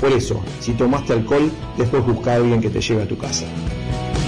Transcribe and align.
Por 0.00 0.12
eso, 0.12 0.42
si 0.60 0.72
tomaste 0.72 1.12
alcohol, 1.12 1.50
después 1.76 2.04
busca 2.04 2.32
a 2.32 2.36
alguien 2.36 2.60
que 2.60 2.70
te 2.70 2.80
lleve 2.80 3.02
a 3.02 3.08
tu 3.08 3.16
casa. 3.16 3.46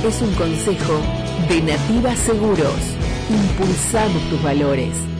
Es 0.06 0.22
un 0.22 0.32
consejo 0.34 1.00
de 1.48 1.62
Nativa 1.62 2.14
Seguros. 2.16 2.80
Impulsamos 3.30 4.22
tus 4.30 4.42
valores. 4.42 5.13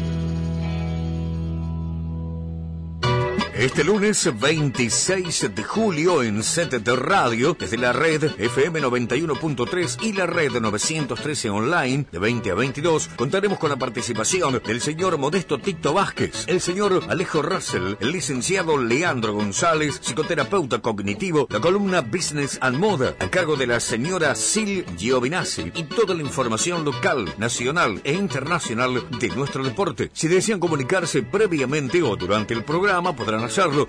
Este 3.56 3.84
lunes 3.84 4.28
26 4.36 5.54
de 5.54 5.62
julio 5.62 6.24
en 6.24 6.40
CTT 6.40 6.88
Radio, 6.96 7.56
desde 7.56 7.78
la 7.78 7.92
red 7.92 8.24
FM 8.36 8.82
91.3 8.82 10.02
y 10.02 10.12
la 10.12 10.26
red 10.26 10.50
913 10.60 11.50
online 11.50 12.04
de 12.10 12.18
20 12.18 12.50
a 12.50 12.54
22, 12.56 13.10
contaremos 13.14 13.60
con 13.60 13.70
la 13.70 13.76
participación 13.76 14.60
del 14.66 14.80
señor 14.80 15.18
Modesto 15.18 15.58
Tito 15.58 15.94
Vázquez, 15.94 16.46
el 16.48 16.60
señor 16.60 17.04
Alejo 17.08 17.42
Russell, 17.42 17.94
el 18.00 18.10
licenciado 18.10 18.76
Leandro 18.76 19.34
González, 19.34 20.00
psicoterapeuta 20.02 20.80
cognitivo, 20.80 21.46
la 21.48 21.60
columna 21.60 22.00
Business 22.00 22.58
and 22.60 22.76
Moda, 22.76 23.14
a 23.20 23.30
cargo 23.30 23.54
de 23.54 23.68
la 23.68 23.78
señora 23.78 24.34
Sil 24.34 24.82
Giovinazzi 24.98 25.70
y 25.76 25.84
toda 25.84 26.16
la 26.16 26.22
información 26.22 26.84
local, 26.84 27.32
nacional 27.38 28.00
e 28.02 28.14
internacional 28.14 29.06
de 29.20 29.28
nuestro 29.28 29.62
deporte. 29.62 30.10
Si 30.12 30.26
desean 30.26 30.58
comunicarse 30.58 31.22
previamente 31.22 32.02
o 32.02 32.16
durante 32.16 32.52
el 32.52 32.64
programa, 32.64 33.14
podrán 33.14 33.43
hacerlo 33.44 33.88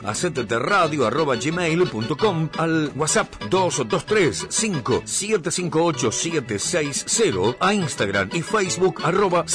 a 1.31 1.35
gmail.com 1.35 2.49
al 2.57 2.91
WhatsApp 2.95 3.33
223 3.49 4.47
5758 4.49 6.11
760 6.11 7.57
a 7.59 7.73
Instagram 7.73 8.29
y 8.33 8.41
Facebook 8.41 9.01
arroba 9.03 9.45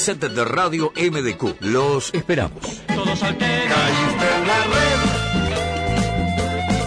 Radio 0.45 0.93
MDQ. 0.97 1.61
Los 1.61 2.13
esperamos. 2.15 2.83
Todos 2.95 3.23
al 3.23 3.37
Caíste 3.39 4.27
en 4.37 4.47
la 4.47 4.65
red. 4.65 5.01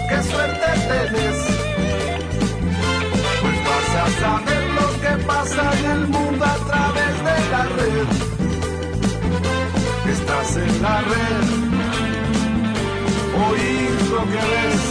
Qué 0.10 0.24
suerte 0.30 0.68
tenés. 0.88 1.38
Pues 3.42 3.58
vas 3.66 3.90
a 3.96 4.06
saber 4.22 4.64
lo 4.72 4.88
que 5.02 5.14
pasa 5.26 5.64
en 5.80 5.86
el 5.92 6.08
mundo 6.08 6.46
a 6.46 6.56
través 6.68 7.14
de 7.18 7.38
la 7.52 7.64
red. 7.66 8.08
Estás 10.12 10.58
en 10.58 10.82
la 10.82 11.02
red 11.02 11.73
oír 13.54 14.02
lo 14.12 14.24
que 14.32 14.42
ves. 14.52 14.84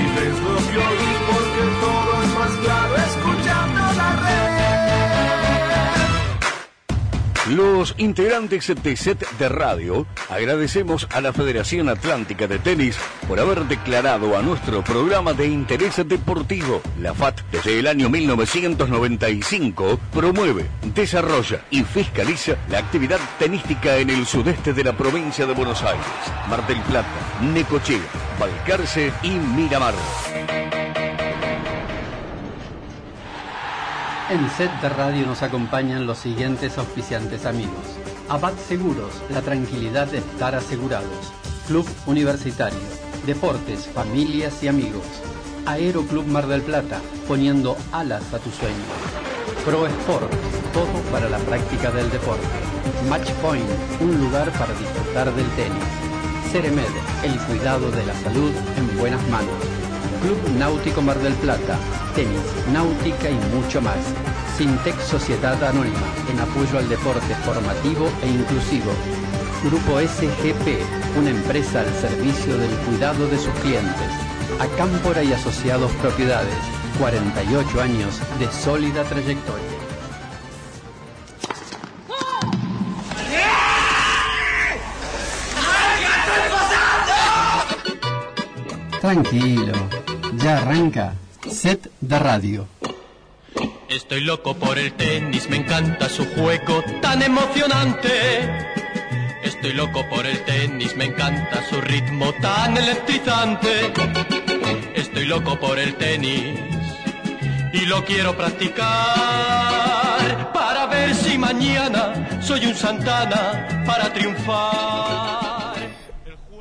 Y 0.00 0.04
ves 0.16 0.36
lo 0.46 0.56
que 0.70 0.78
oís 0.88 1.18
porque 1.28 1.62
todo 1.80 2.22
es 2.22 2.30
más 2.38 2.52
claro 2.64 2.99
Los 7.50 7.96
integrantes 7.98 8.72
de 8.80 8.96
set 8.96 9.28
de 9.36 9.48
radio 9.48 10.06
agradecemos 10.28 11.08
a 11.10 11.20
la 11.20 11.32
Federación 11.32 11.88
Atlántica 11.88 12.46
de 12.46 12.60
Tenis 12.60 12.96
por 13.26 13.40
haber 13.40 13.64
declarado 13.64 14.38
a 14.38 14.42
nuestro 14.42 14.84
programa 14.84 15.32
de 15.32 15.48
interés 15.48 15.96
deportivo. 16.06 16.80
La 17.00 17.12
FAT 17.12 17.40
desde 17.50 17.80
el 17.80 17.88
año 17.88 18.08
1995 18.08 19.98
promueve, 20.12 20.66
desarrolla 20.94 21.64
y 21.72 21.82
fiscaliza 21.82 22.56
la 22.68 22.78
actividad 22.78 23.18
tenística 23.40 23.96
en 23.96 24.10
el 24.10 24.26
sudeste 24.26 24.72
de 24.72 24.84
la 24.84 24.96
provincia 24.96 25.44
de 25.44 25.54
Buenos 25.54 25.82
Aires, 25.82 26.06
Mar 26.48 26.64
del 26.68 26.80
Plata, 26.82 27.08
Necochea, 27.52 27.98
Balcarce 28.38 29.12
y 29.24 29.30
Miramar. 29.30 29.94
En 34.30 34.48
set 34.48 34.70
de 34.80 34.88
radio 34.88 35.26
nos 35.26 35.42
acompañan 35.42 36.06
los 36.06 36.18
siguientes 36.18 36.78
auspiciantes 36.78 37.46
amigos. 37.46 37.98
Abad 38.28 38.52
Seguros, 38.68 39.20
la 39.28 39.42
tranquilidad 39.42 40.06
de 40.06 40.18
estar 40.18 40.54
asegurados. 40.54 41.32
Club 41.66 41.84
Universitario, 42.06 42.78
Deportes, 43.26 43.88
Familias 43.88 44.62
y 44.62 44.68
Amigos. 44.68 45.02
Aeroclub 45.66 46.26
Mar 46.28 46.46
del 46.46 46.62
Plata, 46.62 47.00
poniendo 47.26 47.76
alas 47.90 48.32
a 48.32 48.38
tu 48.38 48.52
sueño. 48.52 48.76
Pro 49.64 49.84
Sport, 49.88 50.32
todo 50.72 51.02
para 51.10 51.28
la 51.28 51.38
práctica 51.38 51.90
del 51.90 52.08
deporte. 52.12 52.46
Match 53.08 53.32
Point, 53.42 53.66
un 54.00 54.16
lugar 54.20 54.52
para 54.52 54.72
disfrutar 54.74 55.34
del 55.34 55.50
tenis. 55.56 55.82
Ceremed, 56.52 56.94
el 57.24 57.36
cuidado 57.46 57.90
de 57.90 58.06
la 58.06 58.14
salud 58.14 58.52
en 58.76 58.96
buenas 58.96 59.28
manos. 59.28 59.89
Club 60.20 60.38
Náutico 60.58 61.00
Mar 61.00 61.18
del 61.18 61.32
Plata, 61.34 61.78
tenis, 62.14 62.40
náutica 62.72 63.30
y 63.30 63.38
mucho 63.54 63.80
más. 63.80 63.98
Sintec 64.56 65.00
Sociedad 65.00 65.62
Anónima, 65.64 66.06
en 66.30 66.38
apoyo 66.40 66.78
al 66.78 66.88
deporte 66.88 67.34
formativo 67.46 68.06
e 68.22 68.28
inclusivo. 68.28 68.92
Grupo 69.64 69.98
SGP, 69.98 70.82
una 71.18 71.30
empresa 71.30 71.80
al 71.80 71.92
servicio 71.94 72.56
del 72.58 72.70
cuidado 72.86 73.26
de 73.28 73.38
sus 73.38 73.54
clientes. 73.60 74.10
Acámpora 74.58 75.22
y 75.22 75.32
Asociados 75.32 75.90
Propiedades, 76.02 76.58
48 76.98 77.80
años 77.80 78.20
de 78.38 78.50
sólida 78.52 79.02
trayectoria. 79.04 79.80
Tranquilo, 89.00 89.72
ya 90.42 90.58
arranca 90.58 91.14
Set 91.48 91.90
de 92.00 92.18
Radio. 92.18 92.66
Estoy 93.88 94.20
loco 94.22 94.54
por 94.54 94.78
el 94.78 94.92
tenis, 94.92 95.48
me 95.50 95.56
encanta 95.56 96.08
su 96.08 96.24
juego 96.24 96.82
tan 97.02 97.22
emocionante. 97.22 98.08
Estoy 99.42 99.72
loco 99.72 100.04
por 100.08 100.26
el 100.26 100.42
tenis, 100.44 100.96
me 100.96 101.06
encanta 101.06 101.62
su 101.68 101.80
ritmo 101.80 102.32
tan 102.40 102.76
electrizante. 102.76 103.92
Estoy 104.94 105.26
loco 105.26 105.58
por 105.58 105.78
el 105.78 105.94
tenis 105.96 106.58
y 107.72 107.86
lo 107.86 108.04
quiero 108.04 108.36
practicar 108.36 108.86
para 110.52 110.86
ver 110.86 111.14
si 111.14 111.36
mañana 111.36 112.40
soy 112.40 112.66
un 112.66 112.74
Santana 112.74 113.84
para 113.86 114.12
triunfar. 114.12 114.90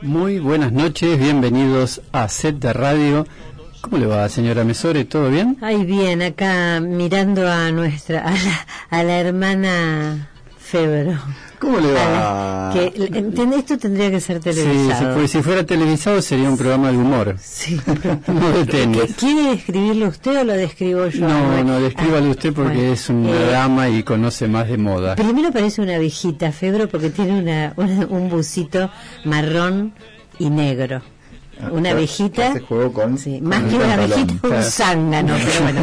Muy 0.01 0.39
buenas 0.39 0.71
noches, 0.71 1.19
bienvenidos 1.19 2.01
a 2.13 2.29
Set 2.29 2.55
de 2.55 2.71
Radio. 2.71 3.27
¿Cómo 3.81 3.97
le 3.97 4.05
va, 4.07 4.27
señora 4.29 4.63
Mesore? 4.63 5.05
¿Todo 5.05 5.29
bien? 5.29 5.57
Ay, 5.61 5.85
bien, 5.85 6.21
acá 6.21 6.79
mirando 6.81 7.49
a 7.49 7.71
nuestra, 7.71 8.21
a 8.27 8.31
la, 8.31 8.65
a 8.89 9.03
la 9.03 9.19
hermana 9.19 10.29
Febro. 10.57 11.17
¿Cómo 11.59 11.79
le 11.79 11.91
va? 11.91 12.03
la- 12.03 12.71
que, 12.73 12.93
ent- 12.93 13.53
esto 13.57 13.77
tendría 13.77 14.09
que 14.11 14.19
ser 14.21 14.41
Sí, 14.41 14.51
si, 14.53 14.59
televisado. 14.61 15.13
fue- 15.15 15.27
si 15.27 15.41
fuera 15.41 15.65
televisado 15.65 16.21
sería 16.21 16.49
un 16.49 16.57
programa 16.57 16.91
de 16.91 16.97
humor. 16.97 17.35
Sí. 17.41 17.79
No 18.27 18.49
de 18.51 18.65
tenis. 18.65 19.01
¿Qué- 19.01 19.13
¿Quiere 19.13 19.51
describirlo 19.51 20.07
usted 20.07 20.39
o 20.39 20.43
lo 20.43 20.53
describo 20.53 21.07
yo? 21.07 21.27
No, 21.27 21.63
no, 21.63 21.79
descríbale 21.81 22.27
Ah, 22.27 22.31
usted 22.31 22.53
porque 22.53 22.75
bueno. 22.77 22.93
es 22.93 23.09
una 23.09 23.29
Eh, 23.31 23.51
dama 23.51 23.89
y 23.89 24.03
conoce 24.03 24.47
más 24.47 24.67
de 24.69 24.77
moda. 24.77 25.15
Primero 25.15 25.51
parece 25.51 25.81
una 25.81 25.97
viejita, 25.97 26.51
Febro, 26.51 26.87
porque 26.89 27.09
tiene 27.09 27.39
una, 27.39 27.73
una- 27.77 28.05
un 28.07 28.29
busito 28.29 28.89
marrón 29.25 29.93
y 30.37 30.49
negro. 30.49 31.01
Una 31.71 31.91
abejita, 31.91 32.51
Hace 32.51 32.61
juego 32.61 32.93
con. 32.93 33.17
sí, 33.17 33.41
más 33.41 33.61
que 33.63 33.75
una 33.75 33.93
abejita, 33.95 34.31
un 34.33 34.39
Claro. 34.39 34.63
zángano, 34.63 35.33
pero 35.45 35.63
bueno. 35.63 35.81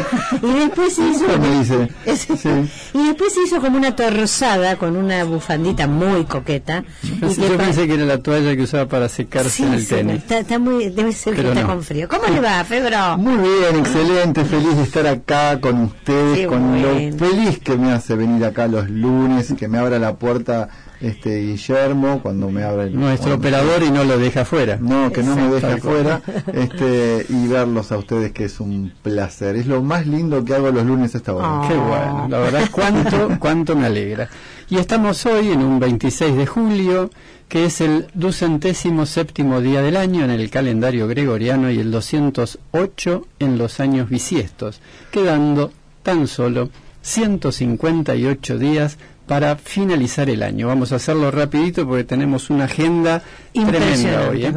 Y 0.57 0.59
después 0.61 0.95
se 0.95 1.03
hizo, 1.11 1.25
dice. 1.39 1.89
Sí. 2.17 2.49
y 2.99 3.07
después 3.09 3.35
se 3.35 3.43
hizo 3.43 3.61
como 3.61 3.77
una 3.77 3.95
torrosada 3.95 4.77
con 4.77 4.97
una 4.97 5.25
bufandita 5.25 5.87
muy 5.87 6.25
coqueta. 6.25 6.83
y 7.03 7.09
Pensé- 7.21 7.43
que 7.43 7.49
yo 7.49 7.57
pensé 7.59 7.87
que 7.87 7.95
era 7.95 8.05
la 8.07 8.19
toalla 8.23 8.57
que 8.57 8.63
usaba 8.63 8.87
para 8.87 9.09
secarse 9.09 9.51
Sí, 9.51 9.63
en 9.65 9.75
el 9.75 9.83
sí, 9.83 9.89
tenis. 9.95 10.17
Está, 10.17 10.39
está 10.39 10.59
muy, 10.59 10.89
debe 10.89 11.13
ser 11.13 11.35
Pero 11.35 11.49
que 11.53 11.55
está 11.59 11.63
no. 11.63 11.75
con 11.75 11.83
frío. 11.83 12.09
¿Cómo 12.09 12.27
le 12.33 12.41
va, 12.41 12.65
Febro? 12.65 13.19
Muy 13.19 13.37
bien, 13.37 13.77
excelente, 13.81 14.45
feliz 14.45 14.77
de 14.77 14.83
estar 14.83 15.07
acá 15.07 15.61
con 15.61 15.83
ustedes, 15.83 16.47
con 16.47 16.71
bueno. 16.71 16.89
lo 17.11 17.19
feliz 17.19 17.59
que 17.59 17.77
me 17.77 17.93
hace 17.93 18.15
venir 18.15 18.45
acá 18.45 18.67
los 18.67 18.89
lunes 18.89 19.51
y 19.51 19.55
que 19.57 19.69
me 19.69 19.79
abra 19.79 19.99
la 19.99 20.15
puerta 20.15 20.69
este 21.01 21.41
Guillermo 21.43 22.21
cuando 22.23 22.51
me 22.51 22.63
abre 22.65 22.85
el 22.85 22.95
Nuestro 22.99 23.31
cuando- 23.39 23.49
operador 23.49 23.83
y 23.83 23.91
no 23.91 24.05
lo 24.05 24.19
deja 24.19 24.43
afuera. 24.43 24.79
No, 24.81 25.13
que 25.13 25.23
no 25.23 25.37
me 25.37 25.49
deja 25.49 25.75
afuera 25.75 26.23
este, 26.53 27.27
y 27.29 27.47
verlos 27.49 27.93
a 27.93 27.99
ustedes 27.99 28.33
que 28.33 28.45
es 28.45 28.61
un 28.61 28.93
placer. 29.03 29.57
Es 29.57 29.67
lo 29.67 29.83
más 29.83 30.07
lindo 30.07 30.45
que 30.45 30.55
hago 30.55 30.71
los 30.71 30.85
lunes 30.87 31.15
a 31.15 31.19
esta 31.19 31.35
hora. 31.35 31.47
Ah. 31.47 31.67
Qué 31.69 31.75
bueno, 31.77 32.27
la 32.29 32.39
verdad, 32.39 32.69
cuánto, 32.71 33.37
cuánto 33.39 33.77
me 33.77 33.87
alegra. 33.87 34.29
Y 34.69 34.79
estamos 34.79 35.25
hoy 35.27 35.53
en 35.53 35.63
un 35.63 35.79
26 35.79 36.35
de 36.37 36.47
julio, 36.47 37.11
que 37.49 37.67
es 37.67 37.81
el 37.81 38.07
ducentésimo 38.15 39.07
séptimo 39.07 39.61
día 39.61 39.81
del 39.83 39.97
año 39.97 40.25
en 40.25 40.31
el 40.31 40.51
calendario 40.51 41.07
gregoriano 41.07 41.71
y 41.71 41.79
el 41.79 41.93
208 41.93 43.27
en 43.39 43.59
los 43.59 43.79
años 43.79 44.09
bisiestos, 44.11 44.81
quedando 45.13 45.71
tan 46.03 46.27
solo 46.27 46.71
158 47.03 48.59
días 48.59 48.99
para 49.27 49.57
finalizar 49.57 50.31
el 50.31 50.43
año. 50.43 50.69
Vamos 50.69 50.93
a 50.93 50.97
hacerlo 50.97 51.31
rapidito 51.31 51.87
porque 51.87 52.05
tenemos 52.05 52.51
una 52.51 52.65
agenda 52.65 53.23
tremenda 53.53 54.29
hoy. 54.31 54.45
¿eh? 54.47 54.55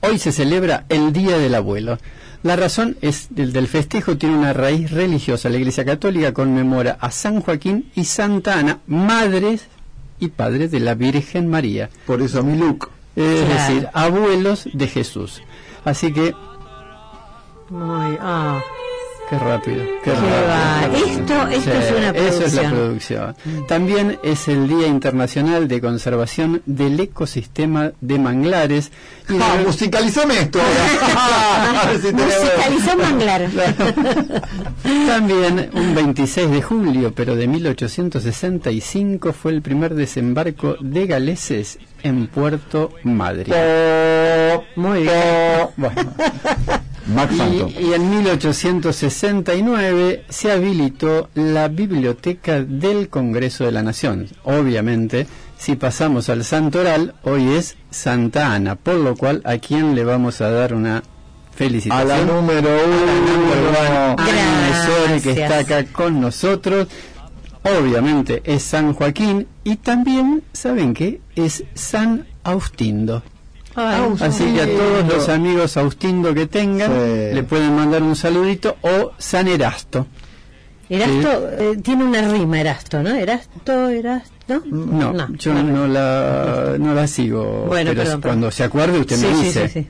Hoy 0.00 0.18
se 0.18 0.32
celebra 0.32 0.84
el 0.88 1.12
Día 1.12 1.38
del 1.38 1.54
Abuelo. 1.54 1.98
La 2.42 2.56
razón 2.56 2.96
es 3.02 3.28
del, 3.30 3.52
del 3.52 3.68
festejo 3.68 4.16
tiene 4.16 4.36
una 4.36 4.52
raíz 4.52 4.90
religiosa. 4.90 5.48
La 5.48 5.58
Iglesia 5.58 5.84
Católica 5.84 6.32
conmemora 6.32 6.98
a 7.00 7.12
San 7.12 7.40
Joaquín 7.40 7.90
y 7.94 8.04
Santa 8.04 8.58
Ana, 8.58 8.80
madres 8.88 9.66
y 10.18 10.28
padres 10.28 10.72
de 10.72 10.80
la 10.80 10.94
Virgen 10.94 11.48
María. 11.48 11.88
Por 12.06 12.20
eso 12.20 12.42
mi 12.42 12.56
look. 12.56 12.90
es 13.14 13.44
Claro. 13.44 13.54
decir, 13.54 13.88
abuelos 13.92 14.68
de 14.72 14.88
Jesús. 14.88 15.40
Así 15.84 16.12
que, 16.12 16.34
Muy, 17.70 18.18
ah. 18.20 18.60
Qué 19.32 19.38
rápido, 19.38 19.82
qué, 20.04 20.10
Qué 20.10 20.12
rápido. 20.12 21.06
Esto- 21.06 21.48
esto 21.48 21.72
es 21.72 21.90
una 21.96 22.10
Eso 22.10 22.44
es 22.44 22.52
la 22.54 22.62
producción. 22.68 23.34
producción. 23.34 23.66
También 23.66 24.18
es 24.22 24.46
el 24.48 24.68
Día 24.68 24.86
Internacional 24.88 25.68
de 25.68 25.80
Conservación 25.80 26.60
del 26.66 27.00
Ecosistema 27.00 27.92
de 28.02 28.18
Manglares. 28.18 28.92
Y 29.30 29.38
Ah, 29.40 29.56
de- 29.56 29.64
musicalizame 29.64 30.38
esto 30.40 30.58
si 32.02 32.12
Musicalizó 32.12 32.96
Manglar. 32.98 33.48
También 35.06 35.70
un 35.72 35.94
26 35.94 36.50
de 36.50 36.60
julio, 36.62 37.12
pero 37.14 37.34
de 37.34 37.46
1865, 37.46 39.32
fue 39.32 39.52
el 39.52 39.62
primer 39.62 39.94
desembarco 39.94 40.76
de 40.80 41.06
galeses 41.06 41.78
en 42.02 42.26
Puerto 42.26 42.90
Madryn. 43.04 43.54
Muy 44.76 45.02
bien. 45.04 45.68
Bueno. 45.76 46.02
Y, 47.78 47.84
y 47.84 47.92
en 47.94 48.10
1869 48.10 50.24
se 50.28 50.52
habilitó 50.52 51.28
la 51.34 51.68
Biblioteca 51.68 52.62
del 52.62 53.08
Congreso 53.08 53.64
de 53.64 53.72
la 53.72 53.82
Nación. 53.82 54.28
Obviamente, 54.44 55.26
si 55.58 55.76
pasamos 55.76 56.28
al 56.28 56.44
Santoral, 56.44 57.14
hoy 57.22 57.54
es 57.54 57.76
Santa 57.90 58.52
Ana, 58.54 58.76
por 58.76 58.94
lo 58.96 59.16
cual 59.16 59.42
a 59.44 59.58
quién 59.58 59.94
le 59.94 60.04
vamos 60.04 60.40
a 60.40 60.50
dar 60.50 60.74
una 60.74 60.98
A 60.98 61.02
felicitación. 61.54 62.08
la 62.08 62.24
número 62.24 62.68
uno. 62.68 64.16
Ana 64.18 65.20
que 65.22 65.30
está 65.32 65.58
acá 65.58 65.84
con 65.84 66.20
nosotros. 66.20 66.88
Obviamente 67.64 68.42
es 68.44 68.64
San 68.64 68.92
Joaquín 68.92 69.46
y 69.62 69.76
también, 69.76 70.42
¿saben 70.52 70.94
qué? 70.94 71.20
Es 71.36 71.62
San 71.74 72.26
Austindo. 72.42 73.22
Ay, 73.74 74.02
Así 74.20 74.44
que 74.52 74.60
a 74.62 74.66
todos 74.66 75.06
los 75.08 75.28
amigos 75.28 75.76
Austindo 75.76 76.32
que 76.34 76.46
tengan 76.46 76.90
Sí. 76.90 77.34
le 77.34 77.42
pueden 77.42 77.74
mandar 77.74 78.02
un 78.02 78.14
saludito 78.16 78.76
o 78.82 79.12
San 79.18 79.48
Erasto. 79.48 80.06
Erasto 80.88 81.48
eh, 81.58 81.76
tiene 81.82 82.04
una 82.04 82.22
rima, 82.30 82.60
Erasto, 82.60 83.02
¿no? 83.02 83.10
Erasto, 83.14 83.88
Erasto. 83.88 84.62
No, 84.66 85.14
yo 85.36 85.54
no, 85.54 85.86
la, 85.88 86.76
no 86.78 86.94
la 86.94 87.06
sigo. 87.06 87.64
Bueno, 87.66 87.90
pero 87.92 88.02
perdón, 88.02 88.20
cuando 88.20 88.46
perdón. 88.48 88.52
se 88.52 88.64
acuerde 88.64 88.98
usted 89.00 89.16
Sí, 89.16 89.26
me 89.26 89.34
sí, 89.36 89.42
dice. 89.44 89.68
sí, 89.68 89.80
sí. 89.82 89.88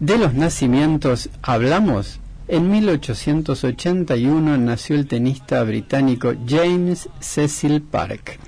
De 0.00 0.18
los 0.18 0.34
nacimientos 0.34 1.30
hablamos. 1.42 2.20
En 2.48 2.70
1881 2.70 4.58
nació 4.58 4.96
el 4.96 5.06
tenista 5.08 5.62
británico 5.62 6.34
James 6.46 7.08
Cecil 7.20 7.80
Park. 7.80 8.38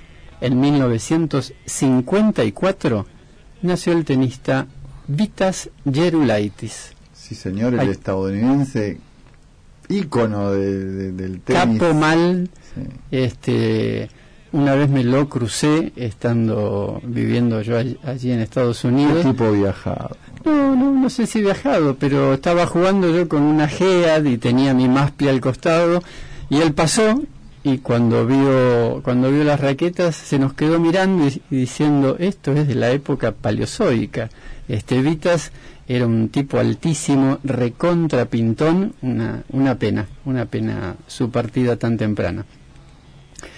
En 0.41 0.59
1954 0.59 3.05
nació 3.61 3.93
el 3.93 4.05
tenista 4.05 4.67
Vitas 5.07 5.69
Gerulaitis. 5.91 6.93
Sí, 7.13 7.35
señor, 7.35 7.73
el 7.73 7.79
Ay. 7.81 7.89
estadounidense 7.89 8.97
ícono 9.87 10.51
de- 10.51 10.85
de- 10.85 11.11
del 11.13 11.41
tenis. 11.41 11.79
Capo 11.79 11.93
mal, 11.93 12.49
Sí. 12.75 12.81
este, 13.11 14.09
una 14.51 14.75
vez 14.75 14.89
me 14.89 15.03
lo 15.03 15.27
crucé 15.29 15.91
estando 15.95 16.99
viviendo 17.03 17.61
yo 17.61 17.77
all- 17.77 17.99
allí 18.03 18.31
en 18.31 18.39
Estados 18.39 18.81
¿Qué 18.81 18.87
Unidos. 18.87 19.23
tipo 19.25 19.51
viajado? 19.51 20.15
No, 20.45 20.75
no, 20.75 20.91
no 20.91 21.09
sé 21.09 21.25
si 21.27 21.41
viajado, 21.41 21.95
pero 21.99 22.33
estaba 22.35 22.65
jugando 22.67 23.09
yo 23.15 23.27
con 23.27 23.41
una 23.41 23.67
Gead 23.67 24.23
y 24.25 24.37
tenía 24.37 24.73
mi 24.73 24.87
Maspi 24.87 25.27
al 25.27 25.41
costado 25.41 26.01
y 26.49 26.57
él 26.57 26.73
pasó 26.73 27.21
y 27.63 27.79
cuando 27.79 28.25
vio 28.25 29.01
cuando 29.03 29.31
vio 29.31 29.43
las 29.43 29.59
raquetas 29.59 30.15
se 30.15 30.39
nos 30.39 30.53
quedó 30.53 30.79
mirando 30.79 31.27
y, 31.27 31.41
diciendo 31.49 32.15
esto 32.19 32.53
es 32.53 32.67
de 32.67 32.75
la 32.75 32.91
época 32.91 33.31
paleozoica. 33.31 34.29
Este 34.67 35.01
Vitas 35.01 35.51
era 35.87 36.05
un 36.05 36.29
tipo 36.29 36.59
altísimo, 36.59 37.39
recontra 37.43 38.25
pintón, 38.25 38.93
una, 39.01 39.43
una 39.49 39.75
pena, 39.75 40.07
una 40.25 40.45
pena 40.45 40.95
su 41.07 41.31
partida 41.31 41.77
tan 41.77 41.97
temprana. 41.97 42.45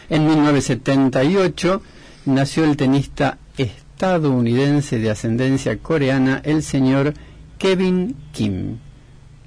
En 0.10 0.26
1978 0.28 1.82
nació 2.26 2.64
el 2.64 2.78
tenista 2.78 3.38
estadounidense 3.58 5.00
de 5.00 5.12
ascendencia 5.12 5.78
coreana, 5.78 6.42
el 6.44 6.64
señor 6.64 7.14
Kevin 7.58 8.16
Kim. 8.32 8.78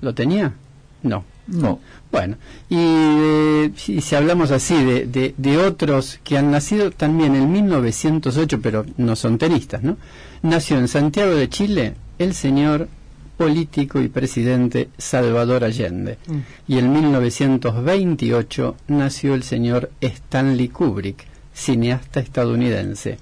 ¿Lo 0.00 0.14
tenía? 0.14 0.54
No. 1.02 1.24
No. 1.46 1.80
Bueno, 2.14 2.37
y 2.70 2.76
eh, 2.78 3.72
si, 3.75 4.00
si 4.00 4.14
hablamos 4.14 4.52
así 4.52 4.84
de, 4.84 5.05
de, 5.05 5.34
de 5.37 5.58
otros 5.58 6.20
que 6.22 6.38
han 6.38 6.52
nacido 6.52 6.93
también 6.93 7.34
en 7.34 7.50
1908, 7.50 8.61
pero 8.62 8.87
no 8.99 9.16
son 9.16 9.37
tenistas, 9.37 9.82
¿no? 9.82 9.96
Nació 10.43 10.78
en 10.78 10.87
Santiago 10.87 11.34
de 11.34 11.49
Chile 11.49 11.94
el 12.20 12.34
señor 12.34 12.87
político 13.37 14.00
y 14.00 14.06
presidente 14.06 14.90
Salvador 14.96 15.64
Allende. 15.64 16.19
Y 16.69 16.78
en 16.78 16.93
1928 16.93 18.76
nació 18.87 19.34
el 19.34 19.43
señor 19.43 19.90
Stanley 20.00 20.69
Kubrick, 20.69 21.26
cineasta 21.52 22.20
estadounidense. 22.20 23.19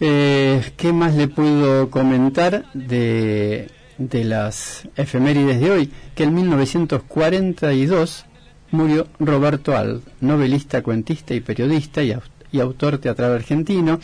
Eh, 0.00 0.62
¿Qué 0.78 0.94
más 0.94 1.14
le 1.14 1.28
puedo 1.28 1.90
comentar 1.90 2.72
de, 2.72 3.68
de 3.98 4.24
las 4.24 4.88
efemérides 4.96 5.60
de 5.60 5.70
hoy? 5.70 5.92
Que 6.14 6.24
en 6.24 6.34
1942 6.34 8.24
murió 8.70 9.06
Roberto 9.18 9.76
Al, 9.76 10.00
novelista, 10.20 10.82
cuentista 10.82 11.34
y 11.34 11.40
periodista 11.40 12.02
y, 12.02 12.14
y 12.52 12.60
autor 12.60 12.98
teatral 12.98 13.32
argentino. 13.32 13.98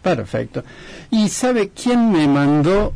Perfecto. 0.01 0.63
¿Y 1.11 1.29
sabe 1.29 1.69
quién 1.69 2.11
me 2.11 2.27
mandó 2.27 2.93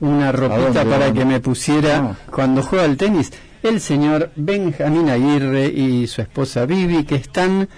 una 0.00 0.30
ropita 0.32 0.84
para 0.84 1.12
que 1.12 1.24
me 1.24 1.40
pusiera 1.40 2.16
cuando 2.30 2.62
juega 2.62 2.84
al 2.84 2.96
tenis? 2.96 3.32
El 3.62 3.80
señor 3.80 4.30
Benjamín 4.36 5.08
Aguirre 5.08 5.66
y 5.66 6.06
su 6.06 6.20
esposa 6.20 6.66
Vivi, 6.66 7.04
que 7.04 7.16
están 7.16 7.68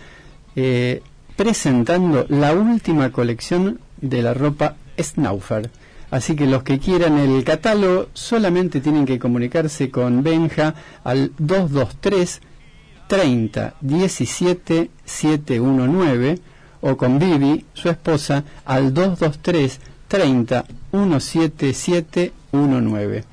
eh, 0.56 1.02
presentando 1.36 2.26
la 2.28 2.52
última 2.52 3.10
colección 3.10 3.80
de 4.00 4.22
la 4.22 4.34
ropa 4.34 4.76
Snaufer. 5.00 5.70
Así 6.10 6.34
que 6.34 6.46
los 6.46 6.62
que 6.62 6.78
quieran 6.78 7.18
el 7.18 7.44
catálogo 7.44 8.08
solamente 8.14 8.80
tienen 8.80 9.04
que 9.04 9.18
comunicarse 9.18 9.90
con 9.90 10.22
Benja 10.22 10.74
al 11.04 11.32
223 11.38 12.40
30 13.08 13.74
17 13.80 14.90
719 15.04 16.38
o 16.80 16.96
con 16.96 17.18
Vivi, 17.18 17.64
su 17.74 17.88
esposa, 17.90 18.44
al 18.64 18.94
223 18.94 19.80
30 20.08 20.64
17719. 20.92 23.24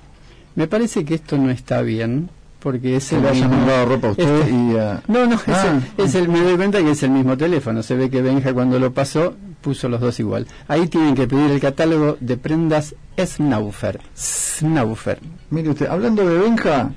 Me 0.55 0.67
parece 0.67 1.05
que 1.05 1.15
esto 1.15 1.37
no 1.37 1.49
está 1.51 1.81
bien 1.81 2.29
porque 2.59 2.95
es 2.95 3.11
el 3.13 3.21
le 3.21 3.31
mismo- 3.31 3.85
ropa 3.85 4.07
a 4.07 4.11
usted 4.11 4.39
este- 4.39 4.51
y 4.51 4.75
a... 4.77 5.03
no, 5.07 5.27
no, 5.27 5.35
es, 5.35 5.41
Ah. 5.47 5.79
el, 5.97 6.03
es 6.05 6.15
el- 6.15 6.27
me 6.29 6.41
doy 6.41 6.55
cuenta 6.55 6.79
que 6.79 6.91
es 6.91 7.03
el 7.03 7.11
mismo 7.11 7.37
teléfono. 7.37 7.83
Se 7.83 7.95
ve 7.95 8.09
que 8.09 8.21
Benja 8.23 8.53
cuando 8.53 8.79
lo 8.79 8.91
pasó 8.91 9.35
puso 9.65 9.89
los 9.89 9.99
dos 9.99 10.19
igual. 10.19 10.45
Ahí 10.67 10.87
tienen 10.87 11.15
que 11.15 11.27
pedir 11.27 11.49
el 11.49 11.59
catálogo 11.59 12.17
de 12.19 12.37
prendas 12.37 12.93
Snaufer. 13.17 13.99
Snaufer. 14.15 15.19
Mire 15.49 15.69
usted, 15.71 15.87
hablando 15.87 16.23
de 16.27 16.37
Benja, 16.37 16.91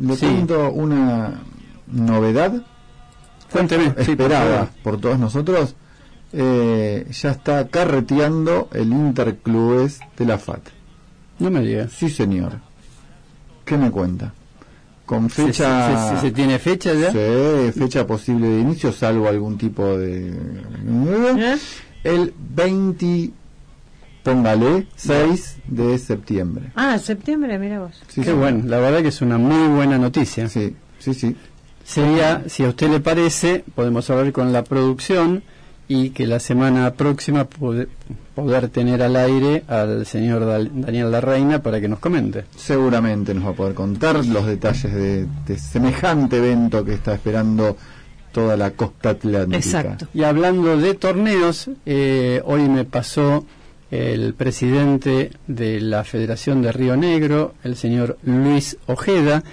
le 0.00 0.16
Sí. 0.16 0.24
cuento 0.26 0.70
una 0.72 1.42
novedad 1.86 2.52
Cuénteme. 3.52 3.84
Sí, 3.90 3.92
por 3.92 4.00
esperada 4.10 4.70
por 4.82 4.98
todos 5.00 5.18
nosotros. 5.18 5.76
Eh, 6.32 7.06
ya 7.12 7.30
está 7.30 7.68
carreteando 7.68 8.68
el 8.72 8.90
Interclubes 8.90 10.00
de 10.16 10.24
la 10.24 10.38
FAT. 10.38 10.62
No 11.38 11.50
me 11.50 11.60
digas. 11.60 11.92
Sí, 11.92 12.08
señor. 12.08 12.52
¿Qué 13.66 13.76
me 13.76 13.90
cuenta? 13.90 14.32
con 15.06 15.28
¿Se, 15.28 15.44
fecha... 15.48 16.08
se- 16.08 16.14
se- 16.16 16.20
se 16.22 16.30
tiene 16.32 16.58
fecha 16.58 16.94
ya? 16.94 17.12
Sí, 17.12 17.78
fecha 17.78 18.06
posible 18.06 18.48
de 18.48 18.60
inicio, 18.60 18.90
salvo 18.90 19.28
algún 19.28 19.58
tipo 19.58 19.98
de... 19.98 20.30
¿Eh? 20.30 21.56
El 22.04 22.32
20, 22.54 23.30
póngale, 24.22 24.86
6 24.96 25.56
de 25.68 25.98
septiembre. 25.98 26.70
Ah, 26.74 26.98
septiembre, 26.98 27.58
mira 27.58 27.80
vos. 27.80 28.00
Sí, 28.08 28.20
Qué 28.22 28.28
sí. 28.30 28.32
bueno, 28.36 28.64
la 28.66 28.78
verdad 28.78 29.02
que 29.02 29.08
es 29.08 29.20
una 29.20 29.38
muy 29.38 29.74
buena 29.74 29.98
noticia. 29.98 30.48
Sí, 30.48 30.74
sí, 30.98 31.14
sí. 31.14 31.36
Sería, 31.84 32.44
si 32.46 32.64
a 32.64 32.68
usted 32.68 32.90
le 32.90 33.00
parece, 33.00 33.64
podemos 33.74 34.08
hablar 34.08 34.32
con 34.32 34.52
la 34.52 34.64
producción 34.64 35.42
y 35.86 36.10
que 36.10 36.26
la 36.26 36.40
semana 36.40 36.94
próxima 36.94 37.44
poder, 37.44 37.90
poder 38.34 38.70
tener 38.70 39.02
al 39.02 39.16
aire 39.16 39.64
al 39.68 40.06
señor 40.06 40.46
Dal- 40.46 40.70
Daniel 40.72 41.10
Larreina 41.10 41.62
para 41.62 41.78
que 41.82 41.88
nos 41.88 41.98
comente. 41.98 42.46
Seguramente 42.56 43.34
nos 43.34 43.44
va 43.44 43.50
a 43.50 43.54
poder 43.54 43.74
contar 43.74 44.24
los 44.24 44.46
detalles 44.46 44.94
de, 44.94 45.26
de 45.46 45.58
semejante 45.58 46.38
evento 46.38 46.86
que 46.86 46.94
está 46.94 47.12
esperando 47.12 47.76
toda 48.34 48.56
la 48.56 48.72
costa 48.72 49.10
atlántica. 49.10 49.56
Exacto. 49.56 50.08
Y 50.12 50.24
hablando 50.24 50.76
de 50.76 50.94
torneos, 50.94 51.70
eh, 51.86 52.42
hoy 52.44 52.68
me 52.68 52.84
pasó 52.84 53.46
el 53.92 54.34
presidente 54.34 55.30
de 55.46 55.80
la 55.80 56.02
Federación 56.02 56.60
de 56.60 56.72
Río 56.72 56.96
Negro, 56.96 57.54
el 57.62 57.76
señor 57.76 58.18
Luis 58.24 58.76
Ojeda, 58.86 59.44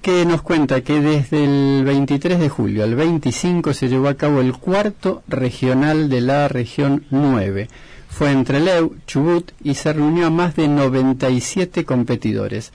que 0.00 0.24
nos 0.24 0.40
cuenta 0.40 0.80
que 0.80 1.00
desde 1.00 1.44
el 1.44 1.84
23 1.84 2.40
de 2.40 2.48
julio 2.48 2.82
al 2.82 2.94
25 2.94 3.74
se 3.74 3.88
llevó 3.88 4.08
a 4.08 4.14
cabo 4.14 4.40
el 4.40 4.54
cuarto 4.54 5.22
regional 5.28 6.08
de 6.08 6.22
la 6.22 6.48
región 6.48 7.04
9. 7.10 7.68
Fue 8.08 8.32
entre 8.32 8.60
Leu, 8.60 8.96
Chubut 9.06 9.52
y 9.62 9.74
se 9.74 9.92
reunió 9.92 10.28
a 10.28 10.30
más 10.30 10.56
de 10.56 10.66
97 10.66 11.84
competidores. 11.84 12.72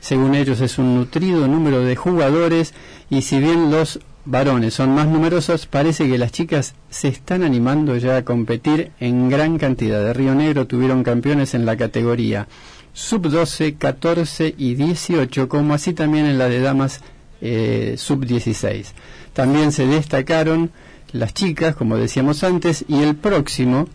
Según 0.00 0.34
ellos 0.34 0.60
es 0.60 0.78
un 0.78 0.94
nutrido 0.94 1.48
número 1.48 1.80
de 1.80 1.96
jugadores 1.96 2.74
y 3.08 3.22
si 3.22 3.38
bien 3.38 3.70
los 3.70 3.98
varones 4.26 4.74
son 4.74 4.90
más 4.90 5.06
numerosos, 5.06 5.66
parece 5.66 6.08
que 6.08 6.18
las 6.18 6.32
chicas 6.32 6.74
se 6.90 7.08
están 7.08 7.42
animando 7.42 7.96
ya 7.96 8.18
a 8.18 8.24
competir 8.24 8.92
en 9.00 9.30
gran 9.30 9.56
cantidad. 9.56 10.04
De 10.04 10.12
Río 10.12 10.34
Negro 10.34 10.66
tuvieron 10.66 11.04
campeones 11.04 11.54
en 11.54 11.64
la 11.64 11.76
categoría 11.76 12.48
sub-12, 12.92 13.78
14 13.78 14.54
y 14.56 14.74
18, 14.74 15.48
como 15.48 15.74
así 15.74 15.92
también 15.92 16.26
en 16.26 16.38
la 16.38 16.48
de 16.48 16.60
damas 16.60 17.00
eh, 17.40 17.94
sub-16. 17.96 18.86
También 19.32 19.70
se 19.70 19.86
destacaron 19.86 20.70
las 21.12 21.32
chicas, 21.32 21.76
como 21.76 21.96
decíamos 21.96 22.42
antes, 22.42 22.84
y 22.88 23.02
el 23.02 23.14
próximo, 23.14 23.88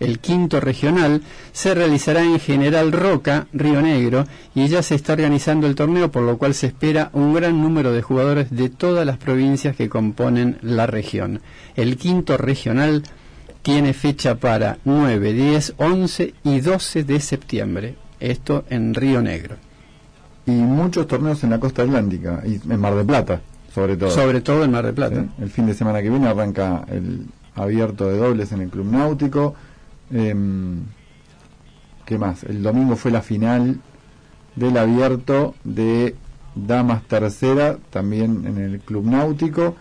el 0.00 0.18
quinto 0.18 0.60
regional, 0.60 1.22
se 1.52 1.74
realizará 1.74 2.22
en 2.22 2.38
General 2.38 2.92
Roca, 2.92 3.46
Río 3.52 3.80
Negro, 3.80 4.26
y 4.54 4.68
ya 4.68 4.82
se 4.82 4.94
está 4.94 5.12
organizando 5.12 5.66
el 5.66 5.74
torneo, 5.74 6.10
por 6.10 6.22
lo 6.22 6.38
cual 6.38 6.54
se 6.54 6.66
espera 6.66 7.10
un 7.12 7.34
gran 7.34 7.60
número 7.60 7.92
de 7.92 8.02
jugadores 8.02 8.50
de 8.50 8.68
todas 8.68 9.06
las 9.06 9.18
provincias 9.18 9.76
que 9.76 9.88
componen 9.88 10.58
la 10.62 10.86
región. 10.86 11.40
El 11.76 11.96
quinto 11.96 12.36
regional 12.36 13.02
tiene 13.62 13.94
fecha 13.94 14.34
para 14.36 14.78
9, 14.84 15.32
10, 15.32 15.74
11 15.78 16.34
y 16.44 16.60
12 16.60 17.04
de 17.04 17.20
septiembre. 17.20 17.94
Esto 18.20 18.64
en 18.68 18.94
Río 18.94 19.22
Negro. 19.22 19.56
Y 20.46 20.52
muchos 20.52 21.06
torneos 21.06 21.42
en 21.44 21.50
la 21.50 21.58
costa 21.58 21.82
atlántica, 21.82 22.42
y 22.44 22.60
en 22.70 22.80
Mar 22.80 22.94
de 22.94 23.04
Plata, 23.04 23.40
sobre 23.74 23.96
todo. 23.96 24.10
Sobre 24.10 24.42
todo 24.42 24.64
en 24.64 24.70
Mar 24.70 24.84
del 24.84 24.94
Plata. 24.94 25.22
Sí, 25.22 25.42
El 25.42 25.50
fin 25.50 25.66
de 25.66 25.74
semana 25.74 26.02
que 26.02 26.10
viene 26.10 26.28
arranca 26.28 26.84
el 26.90 27.26
abierto 27.54 28.08
de 28.08 28.18
dobles 28.18 28.52
en 28.52 28.60
el 28.60 28.68
Club 28.68 28.86
Náutico. 28.90 29.54
Em, 30.12 30.82
¿Qué 32.04 32.18
más? 32.18 32.44
El 32.44 32.62
domingo 32.62 32.96
fue 32.96 33.10
la 33.10 33.22
final 33.22 33.80
del 34.56 34.76
abierto 34.76 35.54
de 35.64 36.14
Damas 36.54 37.02
Tercera, 37.04 37.78
también 37.90 38.44
en 38.46 38.58
el 38.58 38.80
Club 38.80 39.06
Náutico. 39.06 39.76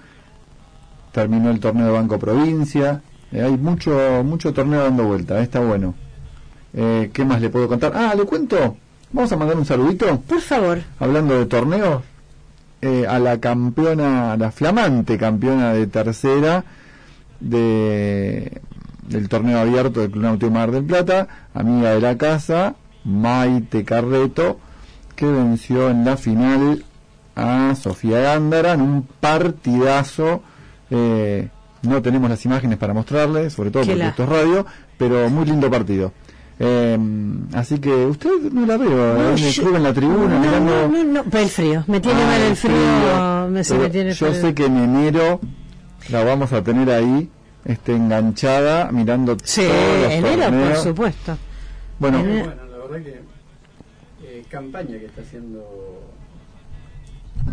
Terminó 1.11 1.51
el 1.51 1.59
torneo 1.59 1.85
de 1.87 1.91
Banco 1.91 2.17
Provincia. 2.17 3.01
Eh, 3.31 3.41
hay 3.41 3.57
mucho, 3.57 4.23
mucho 4.23 4.53
torneo 4.53 4.83
dando 4.83 5.03
vuelta, 5.03 5.39
eh, 5.39 5.43
está 5.43 5.59
bueno. 5.59 5.95
Eh, 6.73 7.11
¿Qué 7.13 7.25
más 7.25 7.41
le 7.41 7.49
puedo 7.49 7.67
contar? 7.67 7.91
Ah, 7.95 8.13
le 8.15 8.23
cuento. 8.23 8.77
Vamos 9.11 9.31
a 9.31 9.37
mandar 9.37 9.57
un 9.57 9.65
saludito 9.65 10.21
Por 10.21 10.41
favor. 10.41 10.81
hablando 10.99 11.37
de 11.37 11.45
torneos, 11.45 12.01
eh, 12.81 13.05
a 13.07 13.19
la 13.19 13.39
campeona, 13.39 14.33
a 14.33 14.37
la 14.37 14.51
flamante 14.51 15.17
campeona 15.17 15.73
de 15.73 15.85
tercera 15.87 16.65
de, 17.39 18.61
del 19.07 19.29
torneo 19.29 19.59
abierto 19.59 19.99
del 20.01 20.11
Club 20.11 20.23
Náutico 20.23 20.51
Mar 20.51 20.71
del 20.71 20.83
Plata, 20.83 21.27
amiga 21.53 21.91
de 21.91 22.01
la 22.01 22.17
casa, 22.17 22.75
Maite 23.03 23.83
Carreto, 23.83 24.59
que 25.15 25.25
venció 25.25 25.89
en 25.89 26.05
la 26.05 26.17
final 26.17 26.83
a 27.35 27.73
Sofía 27.75 28.19
Gándara 28.19 28.73
en 28.73 28.81
un 28.81 29.07
partidazo. 29.19 30.41
eh, 30.91 31.49
no 31.81 32.01
tenemos 32.01 32.29
las 32.29 32.45
imágenes 32.45 32.77
para 32.77 32.93
mostrarles, 32.93 33.51
sobre 33.53 33.71
todo 33.71 33.81
porque 33.83 33.95
la- 33.97 34.09
esto 34.09 34.23
es 34.23 34.29
radio, 34.29 34.65
pero 34.97 35.29
muy 35.29 35.43
lindo 35.45 35.69
partido. 35.71 36.13
Eh, 36.59 36.97
así 37.53 37.79
que 37.79 37.89
usted 38.05 38.29
no 38.51 38.65
la 38.67 38.77
veo 38.77 38.89
No, 39.17 39.29
en 39.35 39.43
el 39.43 39.53
club 39.53 39.75
en 39.75 39.83
la 39.83 39.91
tribuna 39.93 40.35
no, 40.35 40.39
mirando 40.39 40.87
no, 40.87 41.03
no, 41.03 41.23
no, 41.23 41.39
el 41.39 41.49
frío. 41.49 41.83
Me 41.87 41.99
tiene 41.99 42.21
Ah, 42.21 42.27
mal 42.27 42.41
el 42.41 42.55
frío. 42.55 42.75
frío. 42.75 43.47
Me, 43.49 43.63
se 43.63 43.73
Pero 43.73 43.83
me 43.85 43.89
tiene 43.89 44.13
yo 44.13 44.33
sé 44.35 44.53
que 44.53 44.65
en 44.65 44.77
enero 44.77 45.39
la 46.09 46.23
vamos 46.23 46.53
a 46.53 46.63
tener 46.63 46.89
ahí 46.91 47.29
este 47.65 47.95
enganchada 47.95 48.91
mirando 48.91 49.37
Sí, 49.43 49.61
todos 49.67 50.01
los 50.03 50.11
enero, 50.11 50.67
por 50.69 50.75
supuesto. 50.77 51.37
bueno 51.99 52.19
Enero. 52.19 52.53
la 52.55 52.77
verdad 52.77 53.01
que 53.05 53.21
eh, 54.23 54.43
campaña 54.49 54.97
que 54.99 55.05
está 55.05 55.21
haciendo 55.21 55.59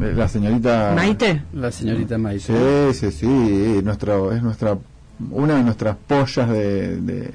eh, 0.00 0.12
la 0.16 0.28
señorita 0.28 0.92
Maite. 0.94 1.42
la 1.52 1.70
señorita 1.72 2.18
Maite. 2.18 2.92
sí 2.92 3.10
sí 3.10 3.12
sí 3.12 3.80
nuestro 3.84 4.32
es 4.32 4.42
nuestra 4.42 4.76
una 5.30 5.56
de 5.56 5.62
nuestras 5.64 5.96
pollas 6.06 6.48
de, 6.48 6.96
de, 7.00 7.30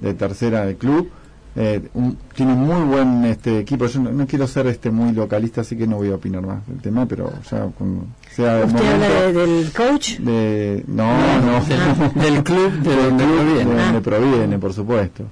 de 0.00 0.14
tercera 0.14 0.66
del 0.66 0.76
club 0.76 1.10
Eh, 1.54 1.82
un- 1.92 2.16
tiene 2.34 2.54
un 2.54 2.60
muy 2.66 2.82
buen 2.86 3.26
este 3.26 3.58
equipo 3.58 3.84
yo 3.86 4.00
no, 4.00 4.10
no 4.10 4.26
quiero 4.26 4.46
ser 4.46 4.66
este 4.68 4.90
muy 4.90 5.12
localista 5.12 5.60
así 5.60 5.76
que 5.76 5.86
no 5.86 5.96
voy 5.96 6.10
a 6.10 6.14
opinar 6.14 6.40
más 6.40 6.66
del 6.66 6.80
tema 6.80 7.04
pero 7.04 7.30
ya 7.50 7.66
cuando 7.76 8.06
sea 8.34 8.62
¿Usted 8.64 8.72
momento 8.72 9.04
habla 9.04 9.08
de- 9.26 9.32
del 9.34 9.72
coach? 9.72 10.16
de 10.16 10.82
no 10.86 11.12
no 11.42 11.60
Del, 11.62 12.14
del 12.32 12.42
club 12.42 12.72
de 12.72 12.96
donde 12.96 13.24
proviene. 13.24 13.58
de 13.58 13.82
donde 13.82 13.98
Ah. 13.98 14.02
proviene, 14.02 14.58
por 14.58 14.72
supuesto. 14.72 15.24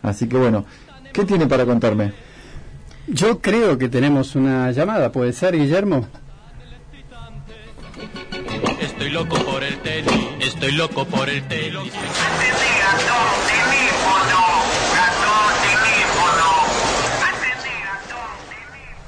Así 0.00 0.28
que 0.28 0.36
bueno, 0.36 0.64
¿qué 1.12 1.24
tiene 1.24 1.48
para 1.48 1.64
contarme? 1.66 2.12
Yo 3.08 3.40
creo 3.40 3.76
que 3.76 3.88
tenemos 3.88 4.36
una 4.36 4.70
llamada, 4.70 5.10
¿puede 5.10 5.32
ser, 5.32 5.56
Guillermo? 5.58 6.06
Estoy 8.80 9.10
loco 9.10 9.34
por 9.44 9.64
el 9.64 9.76
tenis, 9.78 10.12
estoy 10.40 10.70
loco 10.72 11.04
por 11.06 11.28
el 11.28 11.42
tenis. 11.48 11.92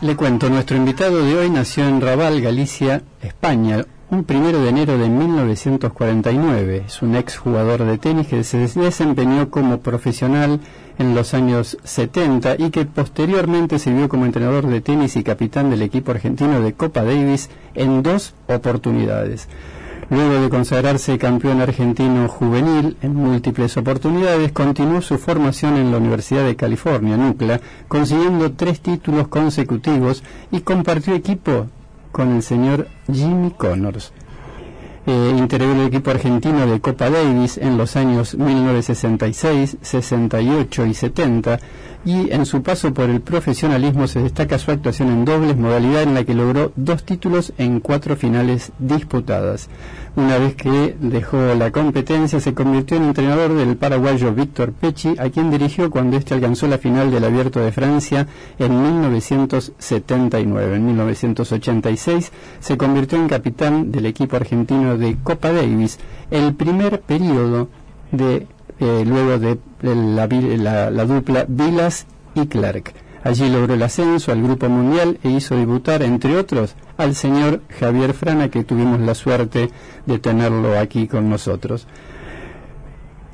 Le 0.02 0.14
cuento, 0.14 0.50
nuestro 0.50 0.76
invitado 0.76 1.24
de 1.24 1.38
hoy 1.38 1.48
nació 1.48 1.88
en 1.88 2.02
Raval, 2.02 2.42
Galicia, 2.42 3.02
España, 3.22 3.86
un 4.10 4.24
primero 4.24 4.60
de 4.60 4.68
enero 4.68 4.98
de 4.98 5.08
1949. 5.08 6.84
Es 6.86 7.00
un 7.00 7.16
ex 7.16 7.38
jugador 7.38 7.82
de 7.82 7.96
tenis 7.96 8.26
que 8.26 8.44
se 8.44 8.58
desempeñó 8.58 9.48
como 9.48 9.80
profesional 9.80 10.60
en 10.98 11.14
los 11.14 11.32
años 11.32 11.78
70 11.82 12.56
y 12.58 12.68
que 12.68 12.84
posteriormente 12.84 13.78
sirvió 13.78 14.10
como 14.10 14.26
entrenador 14.26 14.66
de 14.66 14.82
tenis 14.82 15.16
y 15.16 15.24
capitán 15.24 15.70
del 15.70 15.80
equipo 15.80 16.10
argentino 16.10 16.60
de 16.60 16.74
Copa 16.74 17.02
Davis 17.02 17.48
en 17.74 18.02
dos 18.02 18.34
oportunidades. 18.48 19.48
Luego 20.08 20.40
de 20.40 20.48
consagrarse 20.48 21.18
campeón 21.18 21.60
argentino 21.60 22.28
juvenil 22.28 22.96
en 23.02 23.14
múltiples 23.14 23.76
oportunidades, 23.76 24.52
continuó 24.52 25.02
su 25.02 25.18
formación 25.18 25.76
en 25.76 25.90
la 25.90 25.98
Universidad 25.98 26.44
de 26.44 26.54
California, 26.54 27.16
Nucla, 27.16 27.60
consiguiendo 27.88 28.52
tres 28.52 28.80
títulos 28.80 29.26
consecutivos 29.26 30.22
y 30.52 30.60
compartió 30.60 31.12
equipo 31.12 31.66
con 32.12 32.36
el 32.36 32.42
señor 32.44 32.86
Jimmy 33.12 33.50
Connors. 33.50 34.12
Eh, 35.08 35.34
integró 35.36 35.72
el 35.72 35.86
equipo 35.86 36.10
argentino 36.10 36.66
de 36.66 36.80
Copa 36.80 37.10
Davis 37.10 37.58
en 37.58 37.76
los 37.76 37.96
años 37.96 38.36
1966, 38.36 39.78
68 39.80 40.86
y 40.86 40.94
70 40.94 41.60
y 42.06 42.32
en 42.32 42.46
su 42.46 42.62
paso 42.62 42.94
por 42.94 43.10
el 43.10 43.20
profesionalismo 43.20 44.06
se 44.06 44.22
destaca 44.22 44.60
su 44.60 44.70
actuación 44.70 45.08
en 45.08 45.24
dobles, 45.24 45.56
modalidad 45.56 46.04
en 46.04 46.14
la 46.14 46.22
que 46.22 46.34
logró 46.34 46.72
dos 46.76 47.02
títulos 47.02 47.52
en 47.58 47.80
cuatro 47.80 48.14
finales 48.16 48.70
disputadas. 48.78 49.68
Una 50.14 50.38
vez 50.38 50.54
que 50.54 50.96
dejó 51.00 51.36
la 51.56 51.72
competencia 51.72 52.38
se 52.38 52.54
convirtió 52.54 52.96
en 52.96 53.02
entrenador 53.02 53.54
del 53.54 53.76
paraguayo 53.76 54.32
Víctor 54.32 54.72
Pecci, 54.72 55.16
a 55.18 55.28
quien 55.30 55.50
dirigió 55.50 55.90
cuando 55.90 56.16
éste 56.16 56.32
alcanzó 56.32 56.68
la 56.68 56.78
final 56.78 57.10
del 57.10 57.24
Abierto 57.24 57.58
de 57.58 57.72
Francia 57.72 58.28
en 58.60 58.82
1979. 58.82 60.76
En 60.76 60.86
1986 60.86 62.32
se 62.60 62.76
convirtió 62.78 63.18
en 63.18 63.28
capitán 63.28 63.90
del 63.90 64.06
equipo 64.06 64.36
argentino 64.36 64.96
de 64.96 65.16
Copa 65.24 65.52
Davis, 65.52 65.98
el 66.30 66.54
primer 66.54 67.00
periodo 67.00 67.68
de 68.12 68.46
eh, 68.80 69.04
luego 69.06 69.38
de 69.38 69.58
la, 69.82 70.26
la- 70.26 70.90
la 70.90 71.04
dupla 71.04 71.44
Vilas 71.48 72.06
y 72.34 72.46
Clark. 72.46 72.92
Allí 73.24 73.48
logró 73.50 73.74
el 73.74 73.82
ascenso 73.82 74.30
al 74.30 74.42
Grupo 74.42 74.68
Mundial 74.68 75.18
e 75.24 75.30
hizo 75.30 75.56
debutar, 75.56 76.02
entre 76.02 76.36
otros, 76.36 76.76
al 76.96 77.14
señor 77.16 77.60
Javier 77.80 78.12
Frana, 78.14 78.50
que 78.50 78.62
tuvimos 78.62 79.00
la 79.00 79.14
suerte 79.14 79.70
de 80.06 80.18
tenerlo 80.20 80.78
aquí 80.78 81.08
con 81.08 81.28
nosotros. 81.28 81.86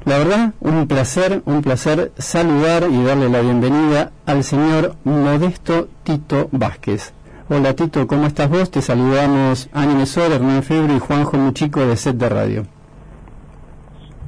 La 0.05 0.19
verdad, 0.19 0.55
un 0.61 0.89
placer, 0.89 1.43
un 1.45 1.63
placer 1.63 2.11
saludar 2.19 2.89
y 2.91 3.03
darle 3.05 3.29
la 3.29 3.41
bienvenida 3.41 4.11
al 4.27 4.43
señor 4.45 4.97
Modesto 5.05 5.89
Tito 6.05 6.49
Vázquez. 6.53 7.13
Hola 7.49 7.75
Tito, 7.77 8.07
¿cómo 8.07 8.27
estás 8.27 8.49
vos? 8.49 8.71
Te 8.71 8.81
saludamos 8.83 9.69
Anime 9.73 10.07
Sor, 10.07 10.33
Hernán 10.33 10.63
Febre 10.63 10.95
y 10.97 10.99
Juanjo 10.99 11.37
Muchico 11.37 11.81
de 11.87 11.97
Set 11.97 12.17
de 12.17 12.29
Radio. 12.31 12.67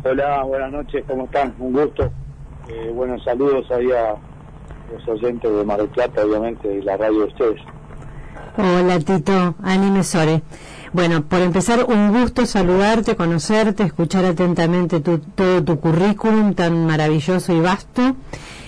Hola, 0.04 0.42
buenas 0.44 0.70
noches, 0.72 1.04
¿cómo 1.08 1.24
están? 1.24 1.54
Un 1.58 1.72
gusto. 1.72 2.10
Eh, 2.68 2.90
buenos 2.94 3.22
saludos 3.24 3.70
ahí 3.70 3.90
a 3.92 4.14
los 4.92 5.08
oyentes 5.08 5.50
de 5.50 5.64
Mar 5.64 5.78
del 5.78 5.88
Plata, 5.88 6.22
obviamente, 6.24 6.74
y 6.74 6.82
la 6.82 6.96
radio 6.96 7.20
de 7.20 7.24
ustedes. 7.24 7.60
Hola 8.56 8.98
Tito, 9.00 9.54
Anime 9.62 10.04
Sore. 10.04 10.42
Bueno, 10.92 11.22
por 11.24 11.40
empezar, 11.40 11.84
un 11.88 12.12
gusto 12.12 12.46
saludarte, 12.46 13.16
conocerte, 13.16 13.82
escuchar 13.82 14.24
atentamente 14.24 15.00
tu- 15.00 15.18
todo 15.18 15.64
tu 15.64 15.80
currículum 15.80 16.54
tan 16.54 16.86
maravilloso 16.86 17.52
y 17.52 17.60
vasto. 17.60 18.14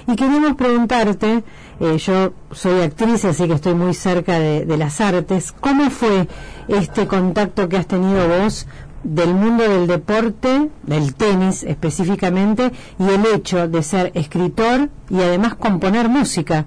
Y 0.09 0.17
queríamos 0.17 0.55
preguntarte, 0.57 1.45
eh, 1.81 1.99
yo 1.99 2.33
soy 2.51 2.81
actriz, 2.83 3.25
así 3.25 3.47
que 3.47 3.55
estoy 3.55 3.75
muy 3.75 3.93
cerca 3.95 4.39
de, 4.39 4.65
de 4.65 4.77
las 4.77 5.01
artes, 5.01 5.53
¿cómo 5.53 5.91
fue 5.91 6.27
este 6.69 7.07
contacto 7.07 7.69
que 7.69 7.77
has 7.77 7.87
tenido 7.87 8.27
vos 8.29 8.67
del 9.07 9.35
mundo 9.35 9.69
del 9.69 9.87
deporte, 9.87 10.69
del 10.83 11.15
tenis 11.15 11.63
específicamente, 11.63 12.73
y 12.99 13.09
el 13.09 13.25
hecho 13.35 13.69
de 13.69 13.83
ser 13.83 14.11
escritor 14.15 14.89
y 15.09 15.21
además 15.21 15.55
componer 15.55 16.09
música? 16.09 16.67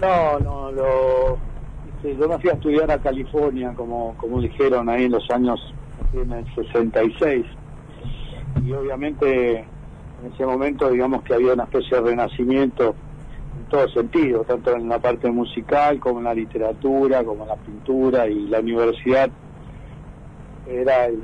No, 0.00 0.38
no, 0.40 0.72
lo, 0.72 1.38
yo 2.02 2.28
me 2.28 2.38
fui 2.38 2.50
a 2.50 2.54
estudiar 2.54 2.90
a 2.90 2.98
California, 2.98 3.72
como, 3.76 4.14
como 4.16 4.40
dijeron 4.40 4.88
ahí 4.88 5.04
en 5.04 5.12
los 5.12 5.30
años, 5.30 5.60
en 6.12 6.32
el 6.32 6.54
66. 6.54 7.46
Y 8.64 8.72
obviamente 8.72 9.58
en 9.58 10.32
ese 10.32 10.44
momento, 10.44 10.90
digamos 10.90 11.22
que 11.22 11.34
había 11.34 11.52
una 11.52 11.64
especie 11.64 11.96
de 11.96 12.10
renacimiento 12.10 12.94
en 13.58 13.64
todo 13.70 13.88
sentido, 13.88 14.44
tanto 14.44 14.74
en 14.74 14.88
la 14.88 14.98
parte 14.98 15.30
musical 15.30 15.98
como 16.00 16.18
en 16.18 16.24
la 16.24 16.34
literatura, 16.34 17.22
como 17.22 17.44
en 17.44 17.48
la 17.48 17.56
pintura 17.56 18.26
y 18.26 18.48
la 18.48 18.60
universidad 18.60 19.30
era 20.70 21.06
el, 21.06 21.22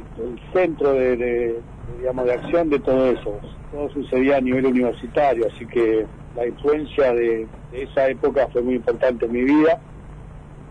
centro 0.53 0.93
de, 0.93 1.61
digamos, 1.99 2.27
de 2.27 2.33
acción 2.33 2.71
de 2.71 2.79
todo 2.81 3.11
eso. 3.11 3.39
Todo 3.73 3.89
sucedía 3.91 4.39
a 4.39 4.41
nivel 4.41 4.67
universitario, 4.67 5.47
así 5.53 5.67
que 5.67 6.07
la 6.35 6.47
influencia 6.47 7.13
de, 7.13 7.47
esa 7.73 8.09
época 8.09 8.49
fue 8.53 8.63
muy 8.63 8.75
importante 8.77 9.27
en 9.27 9.33
mi 9.33 9.43
vida, 9.43 9.79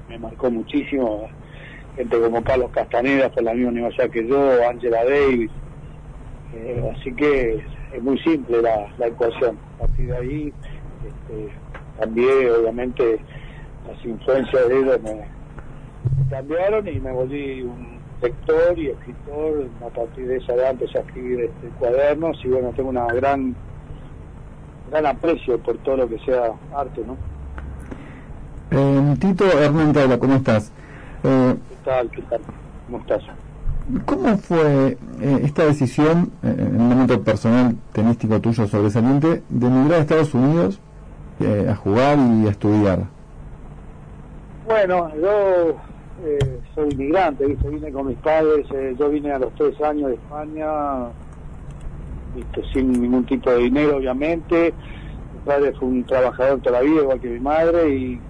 me 0.10 0.17
marcó 0.17 0.50
muchísimo. 0.50 1.27
Gente 1.96 2.20
como 2.20 2.44
Carlos 2.44 2.72
Castaneda 2.72 3.29
fue 3.29 3.44
la 3.44 3.53
misma 3.53 3.72
universidad 3.72 4.10
que 4.10 4.27
yo, 4.27 4.70
Angela 4.70 5.03
Davis. 5.05 5.51
Eh, 6.53 6.94
así 6.96 7.13
que 7.13 7.63
es 7.94 8.03
muy 8.03 8.17
simple 8.20 8.62
la, 8.62 8.94
la 8.98 9.08
ecuación. 9.08 9.58
A 9.75 9.79
partir 9.88 10.08
de 10.08 10.17
ahí 10.17 10.53
este, 11.05 11.53
cambié, 12.00 12.51
obviamente, 12.51 13.20
las 13.88 14.05
influencias 14.05 14.67
de 14.67 14.79
ellos 14.79 15.01
me 15.01 15.25
cambiaron 16.29 16.88
y 16.88 17.00
me 17.00 17.12
volví 17.12 17.62
un 17.62 17.95
lector 18.22 18.77
y 18.77 18.88
escritor. 18.88 19.67
A 19.86 19.89
partir 19.89 20.27
de 20.27 20.38
esa 20.38 20.53
edad 20.53 20.72
empecé 20.72 20.98
a 20.98 21.01
escribir 21.01 21.41
este, 21.41 21.67
cuadernos 21.79 22.38
y 22.43 22.48
bueno, 22.50 22.72
tengo 22.75 22.89
una 22.89 23.07
gran 23.07 23.55
gran 24.89 25.05
aprecio 25.05 25.57
por 25.60 25.77
todo 25.79 25.98
lo 25.98 26.10
que 26.10 26.19
sea 26.19 26.51
arte, 26.75 27.01
¿no? 27.05 27.17
Eh, 28.72 29.15
Tito 29.19 29.45
Hernán 29.45 29.93
te 29.93 30.01
habla, 30.01 30.19
¿cómo 30.19 30.36
estás? 30.36 30.72
Eh, 31.24 31.55
¿Qué 31.69 31.75
tal? 31.84 32.10
¿Qué 32.10 32.22
tal? 32.24 32.41
¿Cómo 32.86 33.00
estás? 33.00 33.24
¿Cómo 34.05 34.38
fue 34.38 34.98
eh, 35.22 35.39
esta 35.43 35.65
decisión, 35.65 36.31
eh, 36.43 36.55
en 36.57 36.81
un 36.81 36.89
momento 36.89 37.22
personal 37.22 37.75
tenístico 37.93 38.39
tuyo 38.41 38.67
sobresaliente, 38.67 39.43
de 39.48 39.67
emigrar 39.67 40.00
a 40.00 40.01
Estados 40.01 40.33
Unidos 40.33 40.79
a 41.70 41.75
jugar 41.75 42.18
y 42.18 42.48
a 42.48 42.51
estudiar? 42.51 43.00
Bueno, 44.66 45.11
yo 45.22 45.75
eh, 46.24 46.60
soy 46.74 46.90
inmigrante, 46.92 47.46
¿viste? 47.46 47.70
vine 47.70 47.92
con 47.92 48.08
mis 48.08 48.18
padres, 48.18 48.66
eh, 48.74 48.96
yo 48.98 49.10
vine 49.10 49.32
a 49.32 49.40
los 49.40 49.54
tres 49.56 49.80
años 49.82 50.10
de 50.10 50.16
España, 50.16 50.68
¿viste? 52.36 52.62
sin 52.74 52.92
ningún 52.92 53.25
tipo 53.25 53.51
de 53.51 53.58
dinero, 53.58 53.98
obviamente. 53.98 54.74
Mi 55.34 55.40
padre 55.46 55.74
fue 55.74 55.90
un 55.90 56.04
trabajador 56.06 56.60
toda 56.62 56.80
la 56.80 56.86
vida, 56.86 57.01
igual 57.01 57.20
que 57.20 57.30
mi 57.30 57.40
madre, 57.40 57.90
y 57.90 58.22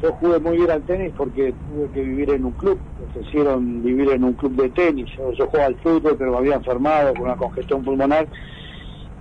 yo 0.00 0.12
jugué 0.12 0.38
muy 0.38 0.58
bien 0.58 0.70
al 0.70 0.82
tenis 0.82 1.12
porque 1.16 1.52
tuve 1.68 1.90
que 1.92 2.02
vivir 2.02 2.30
en 2.30 2.44
un 2.44 2.52
club, 2.52 2.78
me 3.00 3.06
ofrecieron 3.06 3.82
vivir 3.82 4.10
en 4.10 4.24
un 4.24 4.34
club 4.34 4.52
de 4.52 4.68
tenis. 4.70 5.10
Yo, 5.16 5.32
yo 5.32 5.46
jugaba 5.46 5.66
al 5.66 5.76
fútbol, 5.76 6.16
pero 6.16 6.30
me 6.32 6.38
había 6.38 6.54
enfermado 6.54 7.14
con 7.14 7.22
una 7.22 7.36
congestión 7.36 7.82
pulmonar 7.82 8.28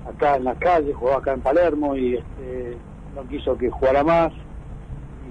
acá 0.08 0.36
en 0.36 0.44
la 0.44 0.56
calle, 0.56 0.94
jugaba 0.94 1.18
acá 1.18 1.34
en 1.34 1.42
Palermo 1.42 1.96
y 1.96 2.16
este, 2.16 2.78
no 3.16 3.28
quiso 3.28 3.58
que 3.58 3.70
jugara 3.72 4.04
más 4.04 4.32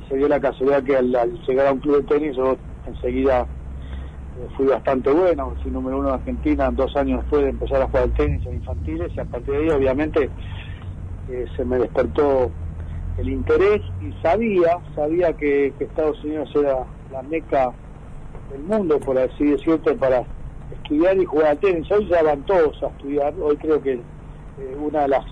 se 0.09 0.17
dio 0.17 0.29
la 0.29 0.41
casualidad 0.41 0.83
que 0.83 0.97
al, 0.97 1.13
llegar 1.47 1.67
a 1.67 1.73
un 1.73 1.81
club 1.81 1.97
de 1.99 2.15
tenis 2.15 2.37
yo 2.37 2.57
enseguida 2.87 3.43
eh, 3.43 4.49
fui 4.57 4.67
bastante 4.67 5.11
bueno, 5.11 5.55
fui 5.63 5.71
número 5.71 5.99
uno 5.99 6.09
en 6.09 6.15
Argentina 6.15 6.71
dos 6.71 6.95
años 6.97 7.21
después 7.23 7.43
de 7.43 7.51
empezar 7.51 7.83
a 7.83 7.87
jugar 7.87 8.05
al 8.05 8.13
tenis 8.13 8.45
en 8.47 8.55
infantiles 8.55 9.13
y 9.15 9.21
a 9.21 9.25
partir 9.25 9.55
de 9.55 9.61
ahí 9.61 9.71
obviamente 9.71 10.31
eh, 11.31 11.47
se 11.57 11.65
me 11.65 11.79
despertó 11.79 12.51
el 13.19 13.29
interés 13.29 13.81
y 14.03 14.13
sabía, 14.23 14.79
sabía 14.95 15.33
que, 15.35 15.73
que 15.79 15.85
Estados 15.85 16.23
Unidos 16.25 16.51
era 16.55 16.85
la 17.13 17.23
meca 17.23 17.73
del 18.51 18.63
mundo, 18.63 18.99
por 18.99 19.19
así 19.19 19.45
decirlo, 19.45 19.81
para 19.97 20.25
estudiar 20.73 21.17
y 21.17 21.25
jugar 21.25 21.47
al 21.49 21.59
tenis. 21.59 21.91
Hoy 21.91 22.07
ya 22.09 22.23
van 22.23 22.43
todos 22.43 22.83
a 22.83 22.89
estudiar, 22.89 23.35
hoy 23.41 23.57
creo 23.57 23.81
que 23.81 23.93
eh, 23.93 24.77
una 24.79 25.03
de 25.03 25.09
las 25.09 25.25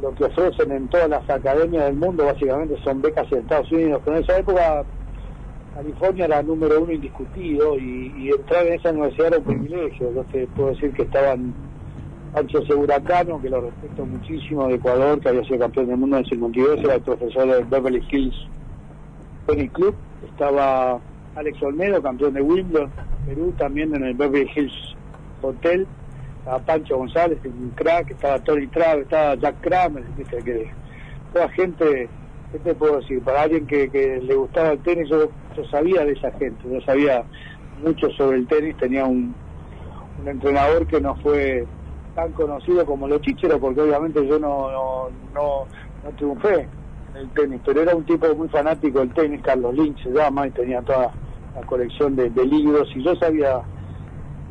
lo 0.00 0.14
que 0.14 0.24
ofrecen 0.24 0.70
en 0.72 0.88
todas 0.88 1.08
las 1.08 1.28
academias 1.28 1.84
del 1.84 1.96
mundo 1.96 2.24
básicamente 2.24 2.76
son 2.82 3.02
becas 3.02 3.30
en 3.32 3.38
Estados 3.38 3.70
Unidos, 3.72 4.00
pero 4.04 4.16
en 4.16 4.24
esa 4.24 4.38
época 4.38 4.84
California 5.74 6.24
era 6.24 6.42
número 6.42 6.82
uno 6.82 6.92
indiscutido 6.92 7.78
y, 7.78 8.30
entrar 8.36 8.66
en 8.66 8.74
esa 8.74 8.90
universidad 8.90 9.28
era 9.28 9.38
un 9.38 9.44
privilegio. 9.44 10.12
Yo 10.12 10.24
te 10.24 10.46
puedo 10.48 10.70
decir 10.70 10.92
que 10.92 11.02
estaban 11.02 11.54
Pancho 12.32 12.64
Seguracano, 12.66 13.40
que 13.40 13.48
lo 13.48 13.60
respeto 13.60 14.04
muchísimo, 14.04 14.66
de 14.66 14.74
Ecuador, 14.74 15.20
que 15.20 15.28
había 15.28 15.44
sido 15.44 15.60
campeón 15.60 15.86
del 15.86 15.96
mundo 15.96 16.16
en 16.16 16.24
el 16.24 16.30
52, 16.30 16.80
era 16.80 16.94
el 16.94 17.00
profesor 17.02 17.46
de 17.46 17.64
Beverly 17.64 18.02
Hills 18.10 18.34
Tennis 19.46 19.70
Club. 19.70 19.94
Estaba 20.24 20.98
Alex 21.36 21.62
Olmedo, 21.62 22.02
campeón 22.02 22.34
de 22.34 22.42
Wimbledon, 22.42 22.90
Perú, 23.26 23.54
también 23.56 23.94
en 23.94 24.02
el 24.02 24.14
Beverly 24.14 24.50
Hills 24.56 24.96
Hotel. 25.42 25.86
Estaba 26.48 26.64
Pancho 26.64 26.96
González, 26.96 27.38
un 27.44 27.72
crack, 27.74 28.12
estaba 28.12 28.38
Tony 28.38 28.66
Trav, 28.68 29.00
estaba 29.00 29.34
Jack 29.34 29.60
Kramer, 29.60 30.02
que 30.42 30.70
toda 31.30 31.46
gente, 31.50 32.08
¿qué 32.50 32.58
te 32.60 32.74
puedo 32.74 33.00
decir? 33.00 33.20
Para 33.20 33.42
alguien 33.42 33.66
que, 33.66 33.90
que 33.90 34.18
le 34.22 34.34
gustaba 34.34 34.70
el 34.70 34.78
tenis, 34.78 35.10
yo, 35.10 35.28
sabía 35.70 36.06
de 36.06 36.12
esa 36.12 36.30
gente, 36.38 36.56
yo 36.72 36.80
sabía 36.80 37.22
mucho 37.84 38.08
sobre 38.12 38.38
el 38.38 38.46
tenis, 38.46 38.74
tenía 38.78 39.04
un, 39.04 39.34
un 40.22 40.26
entrenador 40.28 40.86
que 40.86 41.02
no 41.02 41.16
fue 41.16 41.66
tan 42.14 42.32
conocido 42.32 42.86
como 42.86 43.06
los 43.06 43.20
chicheros, 43.20 43.60
porque 43.60 43.82
obviamente 43.82 44.26
yo 44.26 44.38
no, 44.38 44.70
no, 44.72 45.08
no, 45.34 45.66
triunfé 46.16 46.66
en 47.10 47.16
el 47.16 47.28
tenis, 47.34 47.60
pero 47.62 47.82
era 47.82 47.94
un 47.94 48.04
tipo 48.04 48.26
muy 48.34 48.48
fanático 48.48 49.00
del 49.00 49.12
tenis, 49.12 49.42
Carlos 49.42 49.74
Lynch 49.74 50.02
se 50.02 50.12
llama, 50.12 50.46
y 50.46 50.50
tenía 50.52 50.80
toda 50.80 51.12
la 51.54 51.66
colección 51.66 52.16
de 52.16 52.30
libros, 52.46 52.88
y 52.96 53.02
yo 53.02 53.14
sabía, 53.16 53.60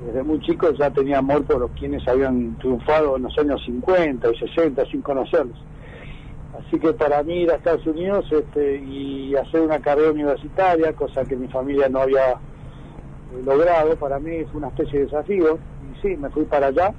desde 0.06 0.24
muy 0.24 0.40
chico 0.42 0.72
ya 0.72 0.90
tenía 0.92 1.20
amor 1.20 1.44
por 1.44 1.60
los 1.60 1.72
quienes 1.72 2.08
habían 2.08 2.56
triunfado 2.58 3.18
en 3.18 3.24
los 3.24 3.38
años 3.38 3.62
50 3.66 4.30
y 4.32 4.38
60 4.38 4.86
sin 4.86 5.02
conocerlos. 5.02 5.58
Así 6.58 6.80
que 6.80 6.94
para 6.94 7.24
mí 7.24 7.42
ir 7.42 7.52
a 7.52 7.56
Estados 7.56 7.86
Unidos 7.86 8.26
este, 8.32 8.78
y 8.78 9.36
hacer 9.36 9.62
una 9.62 9.80
carrera 9.80 10.12
universitaria, 10.12 10.94
cosa 10.94 11.24
que 11.24 11.36
mi 11.36 11.48
familia 11.48 11.88
no 11.90 12.02
había 12.02 12.32
eh, 12.32 13.42
logrado, 13.46 13.96
para 13.96 14.20
mí 14.20 14.44
fue 14.52 14.60
una 14.60 14.68
especie 14.70 15.00
de 15.00 15.06
desafío. 15.06 15.58
Y 15.58 16.02
sí, 16.02 16.18
me 16.18 16.30
fui 16.30 16.46
para 16.46 16.68
allá 16.68 16.94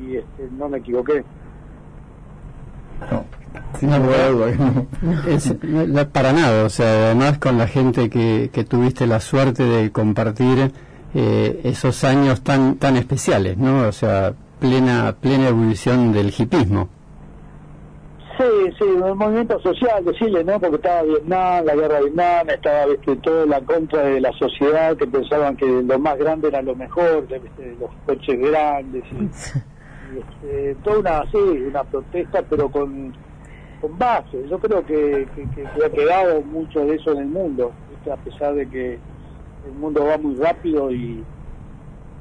y 0.00 0.16
este, 0.16 0.48
no 0.56 0.68
me 0.68 0.78
equivoqué. 0.78 1.24
No, 3.10 3.24
sin 3.78 3.90
lugar 3.90 4.20
a 4.20 4.28
duda. 4.28 4.46
Es, 5.28 5.62
no, 5.62 6.08
para 6.08 6.32
nada, 6.32 6.64
o 6.64 6.68
sea, 6.68 7.06
además 7.06 7.38
con 7.38 7.58
la 7.58 7.66
gente 7.66 8.10
que, 8.10 8.50
que 8.52 8.64
tuviste 8.64 9.06
la 9.06 9.20
suerte 9.20 9.64
de 9.64 9.92
compartir 9.92 10.72
eh, 11.14 11.60
esos 11.64 12.02
años 12.04 12.42
tan 12.42 12.76
tan 12.76 12.96
especiales, 12.96 13.56
¿no? 13.56 13.88
O 13.88 13.92
sea, 13.92 14.32
plena 14.60 15.14
plena 15.20 15.48
ebullición 15.48 16.12
del 16.12 16.32
hipismo. 16.36 16.88
Sí, 18.36 18.72
sí, 18.78 18.84
un 18.84 19.16
movimiento 19.16 19.60
social 19.60 20.04
de 20.04 20.12
Chile, 20.14 20.42
¿no? 20.42 20.58
Porque 20.58 20.76
estaba 20.76 21.02
Vietnam, 21.02 21.64
la 21.66 21.74
guerra 21.76 21.94
de 21.98 22.00
Vietnam, 22.06 22.50
estaba 22.50 22.86
¿viste? 22.86 23.14
todo 23.16 23.46
la 23.46 23.60
contra 23.60 24.02
de 24.02 24.20
la 24.20 24.32
sociedad 24.32 24.96
que 24.96 25.06
pensaban 25.06 25.56
que 25.56 25.66
lo 25.66 25.98
más 26.00 26.18
grande 26.18 26.48
era 26.48 26.60
lo 26.60 26.74
mejor, 26.74 27.28
los 27.30 27.90
coches 28.06 28.40
grandes, 28.40 29.04
y, 29.12 29.14
y, 29.14 30.18
este, 30.18 30.74
toda 30.82 30.98
una, 30.98 31.30
sí, 31.30 31.38
una 31.38 31.84
protesta, 31.84 32.42
pero 32.50 32.68
con, 32.68 33.14
con 33.80 33.96
base. 33.96 34.44
Yo 34.50 34.58
creo 34.58 34.84
que, 34.84 35.28
que, 35.36 35.42
que- 35.54 35.62
que 35.62 35.84
ha 35.86 35.90
quedado 35.90 36.42
mucho 36.42 36.84
de 36.84 36.96
eso 36.96 37.12
en 37.12 37.18
el 37.18 37.26
mundo, 37.28 37.70
¿viste? 37.90 38.10
a 38.10 38.16
pesar 38.16 38.54
de 38.56 38.68
que 38.68 38.98
el 39.66 39.72
mundo 39.72 40.04
va 40.04 40.18
muy 40.18 40.34
rápido 40.36 40.90
y 40.90 41.22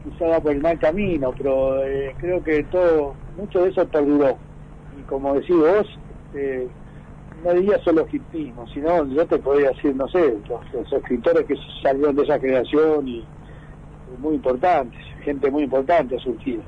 quizá 0.03 0.27
va 0.27 0.39
por 0.39 0.51
el 0.51 0.61
mal 0.61 0.79
camino, 0.79 1.33
pero 1.37 1.83
eh, 1.85 2.15
creo 2.19 2.43
que 2.43 2.63
todo, 2.63 3.15
mucho 3.37 3.63
de 3.63 3.69
eso 3.69 3.85
perduró. 3.87 4.37
Y 4.99 5.01
como 5.03 5.33
decís 5.33 5.55
vos, 5.55 5.87
eh, 6.33 6.67
no 7.43 7.53
diría 7.53 7.77
solo 7.83 8.07
hipismo, 8.11 8.67
sino 8.73 9.05
yo 9.07 9.25
te 9.25 9.37
podría 9.37 9.69
decir, 9.69 9.95
no 9.95 10.07
sé, 10.07 10.37
los, 10.47 10.73
los 10.73 10.93
escritores 10.93 11.45
que 11.45 11.55
salieron 11.81 12.15
de 12.15 12.23
esa 12.23 12.39
generación 12.39 13.07
y, 13.07 13.25
muy 14.19 14.35
importantes, 14.35 14.99
gente 15.23 15.49
muy 15.49 15.63
importante 15.63 16.15
ha 16.15 16.19
surgido. 16.19 16.61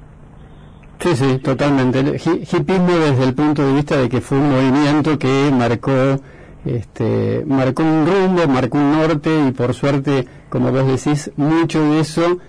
Sí, 0.99 1.15
sí, 1.15 1.37
totalmente. 1.39 1.99
Hipismo 1.99 2.91
desde 2.97 3.23
el 3.23 3.35
punto 3.35 3.65
de 3.65 3.73
vista 3.73 3.97
de 3.97 4.09
que 4.09 4.21
fue 4.21 4.37
un 4.37 4.49
movimiento 4.49 5.19
que 5.19 5.51
marcó, 5.51 6.19
este, 6.65 7.43
marcó 7.45 7.83
un 7.83 8.05
rumbo, 8.05 8.47
marcó 8.47 8.77
un 8.77 8.91
norte 8.91 9.29
y 9.47 9.51
por 9.51 9.73
suerte, 9.73 10.25
como 10.49 10.71
vos 10.71 10.87
decís, 10.87 11.31
mucho 11.37 11.83
de 11.91 11.99
eso 11.99 12.39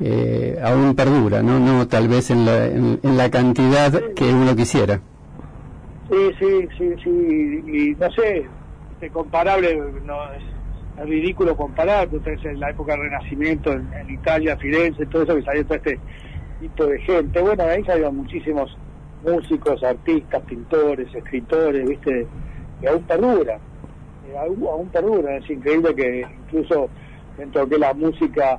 eh, 0.00 0.58
aún 0.62 0.94
perdura, 0.94 1.42
¿no? 1.42 1.58
No 1.60 1.86
tal 1.86 2.08
vez 2.08 2.30
en 2.30 2.44
la, 2.44 2.66
en, 2.66 2.98
la 3.16 3.30
cantidad 3.30 3.92
que 4.14 4.24
uno 4.32 4.56
quisiera. 4.56 5.00
Sí, 6.10 6.16
sí, 6.38 6.68
sí, 6.76 6.94
sí, 7.02 7.64
y 7.66 7.94
no 7.94 8.10
sé, 8.10 8.46
es 9.00 9.12
comparable, 9.12 9.80
no 10.04 10.16
es, 10.32 11.06
ridículo 11.06 11.56
comparar, 11.56 12.08
tenés 12.08 12.44
en 12.44 12.60
la 12.60 12.70
época 12.70 12.92
del 12.92 13.02
Renacimiento 13.02 13.72
en, 13.72 13.88
Italia, 14.08 14.56
Firenze, 14.56 15.06
todo 15.06 15.22
eso 15.22 15.34
que 15.34 15.42
salió 15.42 15.64
todo 15.64 15.76
este 15.76 15.98
tipo 16.60 16.86
de 16.86 17.00
gente. 17.00 17.40
Bueno, 17.40 17.64
ahí 17.64 17.82
salieron 17.84 18.16
muchísimos 18.16 18.76
músicos, 19.24 19.82
artistas, 19.82 20.42
pintores, 20.42 21.12
escritores, 21.14 21.88
viste, 21.88 22.26
que 22.80 22.88
aún 22.88 23.02
perduran, 23.04 23.58
eh, 24.28 24.36
aún, 24.38 24.88
perduran. 24.88 25.36
Es 25.36 25.50
increíble 25.50 25.94
que 25.94 26.26
incluso 26.40 26.88
dentro 27.36 27.66
de 27.66 27.78
la 27.78 27.94
música 27.94 28.58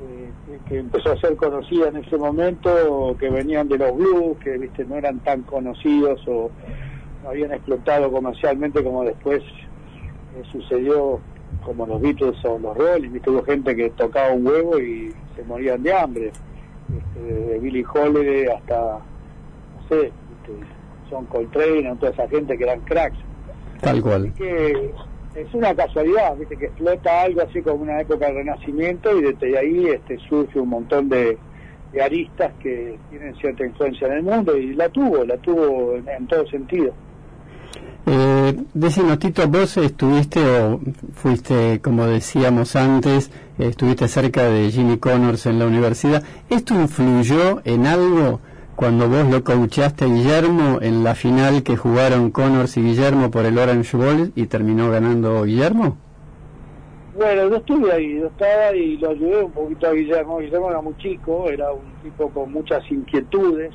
eh, 0.00 0.30
que- 0.68 0.78
empezó 0.78 1.12
a 1.12 1.16
ser 1.16 1.36
conocida 1.36 1.88
en 1.88 1.96
ese 1.96 2.16
momento, 2.16 3.16
que 3.18 3.28
venían 3.30 3.68
de 3.68 3.78
los 3.78 3.94
blues, 3.96 4.38
que 4.38 4.56
viste 4.58 4.84
no 4.84 4.96
eran 4.96 5.18
tan 5.20 5.42
conocidos 5.42 6.20
o 6.28 6.50
no 7.22 7.30
habían 7.30 7.52
explotado 7.52 8.10
comercialmente 8.12 8.82
como 8.82 9.04
después 9.04 9.42
eh, 9.42 10.42
sucedió 10.52 11.20
como 11.64 11.86
los 11.86 12.00
Beatles 12.00 12.36
o 12.44 12.58
los 12.58 12.76
Rolling, 12.76 13.10
viste 13.10 13.30
hubo 13.30 13.42
gente 13.42 13.74
que 13.74 13.90
tocaba 13.90 14.32
un 14.32 14.46
huevo 14.46 14.78
y 14.78 15.12
se 15.36 15.42
morían 15.44 15.82
de 15.82 15.92
hambre, 15.92 16.32
este, 16.96 17.20
de 17.34 17.58
Billy 17.58 17.84
Holiday 17.92 18.46
hasta 18.46 18.76
no 18.80 19.88
sé, 19.88 20.12
viste, 20.28 20.66
John 21.10 21.26
Coltrane, 21.26 21.96
toda 21.96 22.12
esa 22.12 22.28
gente 22.28 22.56
que 22.56 22.64
eran 22.64 22.80
cracks 22.82 23.18
Tal 23.80 24.02
cual. 24.02 24.32
que 24.34 24.92
es 25.34 25.54
una 25.54 25.74
casualidad, 25.74 26.36
viste, 26.36 26.56
que 26.56 26.66
explota 26.66 27.22
algo 27.22 27.42
así 27.42 27.62
como 27.62 27.82
una 27.82 28.00
época 28.00 28.26
del 28.26 28.36
renacimiento 28.36 29.16
y 29.16 29.22
desde 29.22 29.58
ahí 29.58 29.86
este, 29.86 30.18
surge 30.28 30.58
un 30.58 30.68
montón 30.68 31.08
de, 31.08 31.38
de 31.92 32.02
aristas 32.02 32.52
que 32.60 32.98
tienen 33.10 33.34
cierta 33.36 33.64
influencia 33.64 34.08
en 34.08 34.14
el 34.14 34.22
mundo 34.22 34.56
y 34.56 34.74
la 34.74 34.88
tuvo, 34.88 35.24
la 35.24 35.36
tuvo 35.38 35.96
en, 35.96 36.08
en 36.08 36.26
todo 36.26 36.46
sentido. 36.48 36.92
Eh, 38.10 38.56
decinos, 38.72 39.18
Tito, 39.18 39.46
vos 39.48 39.76
estuviste 39.76 40.40
o 40.40 40.80
fuiste, 41.14 41.80
como 41.82 42.06
decíamos 42.06 42.74
antes, 42.74 43.30
estuviste 43.58 44.08
cerca 44.08 44.44
de 44.44 44.70
Jimmy 44.70 44.96
Connors 44.96 45.44
en 45.46 45.58
la 45.58 45.66
universidad. 45.66 46.22
¿Esto 46.48 46.74
influyó 46.74 47.60
en 47.64 47.86
algo 47.86 48.40
cuando 48.78 49.08
vos 49.08 49.28
lo 49.28 49.42
coachaste 49.42 50.04
a 50.04 50.06
Guillermo 50.06 50.78
en 50.80 51.02
la 51.02 51.16
final 51.16 51.64
que 51.64 51.76
jugaron 51.76 52.30
Connors 52.30 52.76
y 52.76 52.82
Guillermo 52.82 53.28
por 53.28 53.44
el 53.44 53.58
Orange 53.58 53.96
Bowl 53.96 54.30
y 54.36 54.46
terminó 54.46 54.88
ganando 54.88 55.42
Guillermo? 55.42 55.98
Bueno, 57.16 57.48
yo 57.48 57.56
estuve 57.56 57.92
ahí, 57.92 58.20
yo 58.20 58.28
estaba 58.28 58.72
y 58.76 58.96
lo 58.98 59.10
ayudé 59.10 59.42
un 59.42 59.50
poquito 59.50 59.88
a 59.88 59.92
Guillermo. 59.92 60.38
Guillermo 60.38 60.70
era 60.70 60.80
muy 60.80 60.96
chico, 60.98 61.48
era 61.48 61.72
un 61.72 61.92
tipo 62.04 62.30
con 62.30 62.52
muchas 62.52 62.88
inquietudes. 62.88 63.72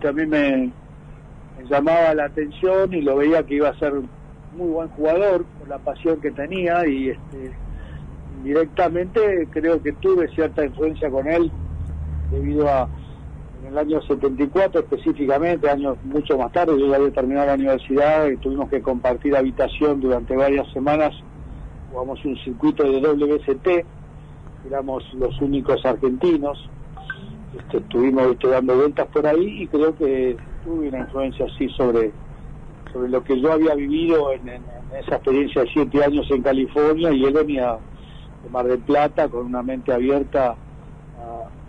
Y 0.00 0.06
a 0.06 0.12
mí 0.12 0.26
me, 0.26 0.70
llamaba 1.68 2.14
la 2.14 2.26
atención 2.26 2.94
y 2.94 3.02
lo 3.02 3.16
veía 3.16 3.42
que 3.42 3.54
iba 3.54 3.70
a 3.70 3.78
ser 3.80 3.94
muy 4.56 4.68
buen 4.68 4.88
jugador 4.90 5.44
por 5.58 5.66
la 5.66 5.78
pasión 5.78 6.20
que 6.20 6.30
tenía 6.30 6.86
y 6.86 7.10
este, 7.10 7.50
directamente 8.44 9.48
creo 9.50 9.82
que 9.82 9.90
tuve 9.94 10.28
cierta 10.36 10.64
influencia 10.64 11.10
con 11.10 11.26
él 11.26 11.50
debido 12.30 12.68
a 12.68 12.88
en 13.58 13.66
el 13.66 13.78
año 13.78 14.00
74 14.02 14.80
específicamente, 14.80 15.68
años 15.70 15.98
mucho 16.04 16.36
más 16.36 16.52
tarde, 16.52 16.78
yo 16.78 16.88
ya 16.88 16.96
había 16.96 17.10
terminado 17.12 17.46
la 17.48 17.54
universidad 17.54 18.28
y 18.28 18.36
tuvimos 18.38 18.68
que 18.68 18.82
compartir 18.82 19.34
habitación 19.36 20.00
durante 20.00 20.36
varias 20.36 20.70
semanas 20.72 21.14
jugamos 21.88 22.22
un 22.24 22.36
circuito 22.38 22.82
de 22.84 23.00
WST, 23.00 23.68
éramos 24.66 25.04
los 25.14 25.40
únicos 25.40 25.84
argentinos, 25.86 26.58
este, 27.56 27.78
estuvimos 27.78 28.28
viste, 28.30 28.48
dando 28.48 28.76
vueltas 28.76 29.06
por 29.08 29.26
ahí 29.26 29.62
y 29.62 29.68
creo 29.68 29.94
que 29.94 30.36
tuve 30.62 30.88
una 30.88 30.98
influencia 31.00 31.46
así 31.46 31.68
sobre, 31.70 32.12
sobre 32.92 33.08
lo 33.08 33.22
que 33.22 33.40
yo 33.40 33.52
había 33.52 33.74
vivido 33.74 34.32
en, 34.32 34.48
en- 34.48 34.64
en 34.90 34.96
esa 35.00 35.16
experiencia 35.16 35.62
de 35.62 35.70
siete 35.72 36.04
años 36.04 36.26
en 36.30 36.42
California 36.42 37.12
y 37.12 37.24
él 37.24 37.32
venía 37.32 37.78
de 38.42 38.50
Mar 38.50 38.66
del 38.66 38.80
Plata 38.82 39.28
con 39.28 39.46
una 39.46 39.62
mente 39.62 39.92
abierta 39.92 40.56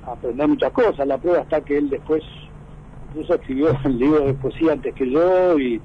aprender 0.08 0.48
muchas 0.48 0.72
cosas. 0.72 1.08
La 1.08 1.17
prueba 1.17 1.41
está 1.41 1.62
que 1.62 1.78
él 1.78 1.89
después 1.89 2.24
incluso 3.10 3.36
escribió 3.36 3.78
el 3.86 3.98
libro 3.98 4.26
de 4.26 4.34
poesía 4.34 4.74
antes 4.74 4.93
que 4.93 5.10
yo 5.10 5.60
y 5.60 5.82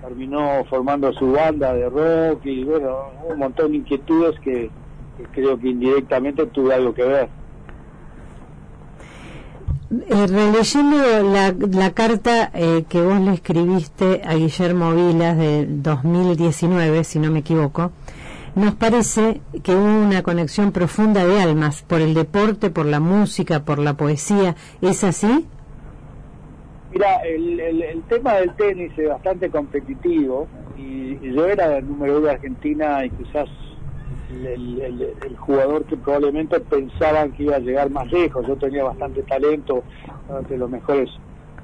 terminó 0.00 0.64
formando 0.68 1.12
su 1.12 1.30
banda 1.32 1.72
de 1.74 1.88
rock 1.88 2.44
y 2.44 2.64
bueno, 2.64 3.10
un 3.28 3.38
montón 3.38 3.70
de 3.70 3.78
inquietudes 3.78 4.38
que, 4.40 4.68
creo 5.32 5.58
que 5.58 5.68
indirectamente 5.68 6.46
tuve 6.46 6.74
algo 6.74 6.92
que 6.92 7.04
ver. 7.04 7.28
Eh, 9.92 10.26
releyendo 10.26 10.96
la, 11.22 11.54
la 11.70 11.90
carta 11.92 12.50
eh, 12.54 12.84
que 12.88 13.00
vos 13.00 13.20
le 13.20 13.34
escribiste 13.34 14.22
a 14.24 14.34
Guillermo 14.34 14.92
Vilas 14.94 15.36
de 15.36 15.66
2019, 15.66 17.04
si 17.04 17.18
no 17.18 17.30
me 17.30 17.40
equivoco, 17.40 17.92
nos 18.54 18.74
parece 18.74 19.40
que 19.62 19.74
hubo 19.74 19.84
una 20.06 20.22
conexión 20.22 20.72
profunda 20.72 21.24
de 21.26 21.40
almas 21.40 21.82
por 21.82 22.00
el 22.00 22.14
deporte, 22.14 22.70
por 22.70 22.86
la 22.86 23.00
música, 23.00 23.60
por 23.64 23.78
la 23.78 23.94
poesía. 23.94 24.54
¿Es 24.80 25.04
así? 25.04 25.46
Mira, 26.92 27.16
el, 27.24 27.58
el, 27.58 27.82
el 27.82 28.02
tema 28.02 28.34
del 28.34 28.54
tenis 28.54 28.92
es 28.96 29.08
bastante 29.08 29.48
competitivo 29.50 30.46
y, 30.76 31.32
yo 31.34 31.46
era 31.46 31.78
el 31.78 31.86
número 31.88 32.18
uno 32.18 32.26
de 32.26 32.32
Argentina 32.32 33.04
y 33.06 33.10
quizás 33.10 33.48
el, 34.30 34.80
el- 34.80 35.36
jugador 35.38 35.84
que 35.86 35.96
probablemente 35.96 36.60
pensaban 36.60 37.32
que 37.32 37.42
iba 37.44 37.56
a 37.56 37.60
llegar 37.60 37.90
más 37.90 38.10
lejos. 38.12 38.46
Yo 38.46 38.56
tenía 38.56 38.84
bastante 38.84 39.22
talento, 39.22 39.82
entre 40.38 40.56
los 40.58 40.70
mejores 40.70 41.08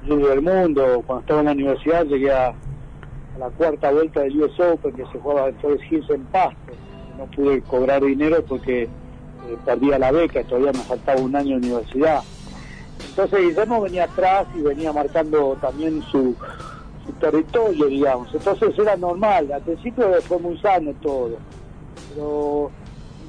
del 0.01 0.41
mundo. 0.41 1.03
Cuando 1.05 1.21
estaba 1.21 1.39
en 1.41 1.45
la 1.45 1.51
universidad 1.53 2.05
llegué 2.05 2.31
a 2.31 2.53
la 3.39 3.49
cuarta 3.49 3.91
vuelta 3.91 4.19
del 4.21 4.43
US 4.43 4.59
Open 4.59 4.93
que 4.93 5.05
se 5.05 5.19
jugaba 5.19 5.47
en 5.47 5.55
Forest 5.55 5.83
Hills 5.89 6.09
en 6.09 6.23
Pasto. 6.25 6.73
No 7.17 7.25
pude 7.25 7.61
cobrar 7.61 8.03
dinero 8.03 8.43
porque 8.45 8.83
eh, 8.83 8.89
perdía 9.65 9.97
la 9.97 10.11
beca, 10.11 10.43
todavía 10.43 10.73
me 10.73 10.79
faltaba 10.79 11.21
un 11.21 11.35
año 11.35 11.59
de 11.59 11.67
universidad. 11.67 12.21
Entonces 13.09 13.39
Guillermo 13.39 13.81
venía 13.81 14.03
atrás 14.03 14.45
y 14.55 14.61
venía 14.61 14.91
marcando 14.91 15.57
también 15.61 16.01
su, 16.03 16.35
su 17.05 17.11
territorio, 17.13 17.85
digamos. 17.85 18.33
Entonces 18.33 18.77
era 18.77 18.97
normal, 18.97 19.51
al 19.51 19.61
principio 19.61 20.09
fue 20.23 20.37
muy 20.39 20.57
sano 20.59 20.93
todo, 21.01 21.37
pero 22.09 22.71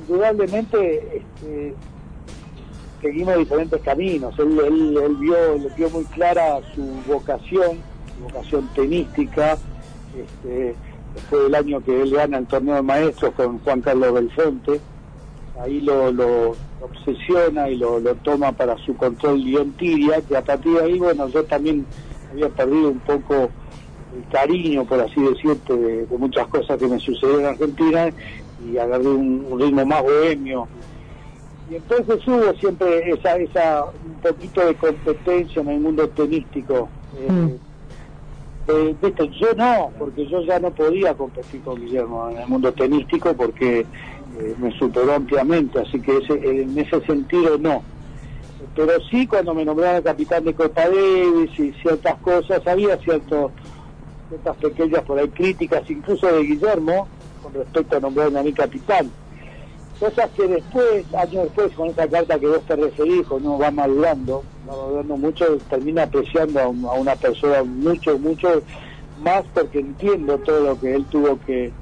indudablemente 0.01 1.19
este, 1.19 1.75
seguimos 3.01 3.39
diferentes 3.39 3.81
caminos. 3.83 4.37
Él, 4.41 4.59
él, 4.59 4.99
él 5.03 5.17
vio, 5.17 5.57
le 5.57 5.69
vio 5.77 5.89
muy 5.91 6.05
clara 6.07 6.61
su 6.75 6.83
vocación, 7.07 7.79
su 8.17 8.25
vocación 8.25 8.69
tenística. 8.75 9.57
Este, 10.17 10.75
fue 11.29 11.47
el 11.47 11.55
año 11.55 11.81
que 11.83 12.03
él 12.03 12.13
gana 12.13 12.39
el 12.39 12.47
torneo 12.47 12.77
de 12.77 12.83
maestros 12.83 13.35
con 13.35 13.59
Juan 13.61 13.81
Carlos 13.81 14.13
Belfonte 14.15 14.81
ahí 15.63 15.81
lo, 15.81 16.11
lo 16.11 16.57
obsesiona 16.81 17.69
y 17.69 17.77
lo, 17.77 18.01
toma 18.23 18.53
para 18.53 18.77
su 18.79 18.97
control 18.97 19.45
León 19.45 19.75
que 19.77 20.37
a 20.37 20.43
partir 20.43 20.73
de 20.73 20.83
ahí, 20.83 20.99
bueno, 20.99 21.29
yo 21.29 21.45
también 21.45 21.85
había 22.33 22.49
perdido 22.49 22.89
un 22.89 23.01
poco 23.01 23.35
el 23.35 24.33
cariño, 24.33 24.85
por 24.85 25.01
así 25.01 25.21
decirte, 25.21 25.77
de, 25.77 26.07
muchas 26.19 26.47
cosas 26.49 26.79
que 26.79 26.89
me 26.89 26.99
sucedieron 26.99 27.43
en 27.43 27.47
Argentina 27.47 28.11
y 28.67 28.79
agarré 28.79 29.09
un, 29.09 29.47
un 29.51 29.61
ritmo 29.61 29.85
más 29.85 30.03
bohemio. 30.03 30.67
Y 31.71 31.77
entonces 31.77 32.27
hubo 32.27 32.53
siempre 32.55 33.11
esa, 33.11 33.37
esa 33.37 33.85
un 33.85 34.21
poquito 34.21 34.67
de 34.67 34.75
competencia 34.75 35.63
en 35.63 35.69
el 35.69 35.81
mundo 35.81 36.09
tenístico. 36.09 36.89
Eh, 37.17 37.57
eh, 38.69 38.97
viste, 39.01 39.29
yo 39.41 39.55
no, 39.57 39.91
porque 39.99 40.27
yo 40.29 40.43
ya 40.43 40.59
no 40.59 40.71
podía 40.71 41.15
competir 41.15 41.63
con 41.63 41.81
Guillermo 41.81 42.31
en 42.31 42.39
el 42.39 42.49
mundo 42.49 42.73
tenístico 42.73 43.35
porque 43.35 43.81
eh, 43.81 44.55
me 44.59 44.71
superó 44.79 45.15
ampliamente, 45.15 45.81
así 45.81 46.01
que 46.01 46.19
ese, 46.19 46.63
en 46.63 46.79
ese 46.79 47.01
sentido 47.03 47.59
no. 47.59 47.83
Pero 48.77 48.93
sí 49.11 49.27
cuando 49.27 49.55
me 49.55 49.65
nombraron 49.65 50.03
capitán 50.03 50.45
de 50.45 50.55
Copa 50.55 50.89
Davis 50.89 51.59
y 51.59 51.73
ciertas 51.83 52.17
cosas, 52.19 52.65
había 52.67 52.97
cierto 52.99 53.51
ciertas 54.29 54.57
pequeñas 54.59 55.03
por 55.03 55.19
ahí 55.19 55.29
críticas, 55.29 55.89
incluso 55.91 56.27
de 56.33 56.43
Guillermo, 56.45 57.09
con 57.43 57.53
respecto 57.53 57.97
a 57.97 58.01
nombrarme 58.01 58.39
a 58.39 58.43
mi 58.43 58.53
capitán. 58.53 59.11
Cosas 60.01 60.31
que 60.33 60.49
después, 60.49 61.05
años 61.15 61.45
después, 61.45 61.75
con 61.75 61.91
esa 61.91 62.09
carta 62.09 62.41
que 62.41 62.47
vos 62.47 62.65
te 62.65 62.75
referís, 62.75 63.27
cuando 63.27 63.51
uno 63.51 63.59
va 63.59 63.71
madurando, 63.71 64.47
va 64.67 64.75
madurando 64.75 65.19
mucho, 65.19 65.59
termina 65.69 66.05
apreciando 66.05 66.59
a, 66.59 66.69
un- 66.69 66.87
a 66.87 66.93
una 66.95 67.17
persona 67.17 67.63
mucho, 67.65 68.19
mucho 68.19 68.65
más 69.17 69.45
porque 69.53 69.79
entiendo 69.81 70.39
todo 70.39 70.61
lo 70.65 70.81
que 70.81 70.95
él 70.95 71.07
tuvo 71.11 71.39
que, 71.39 71.75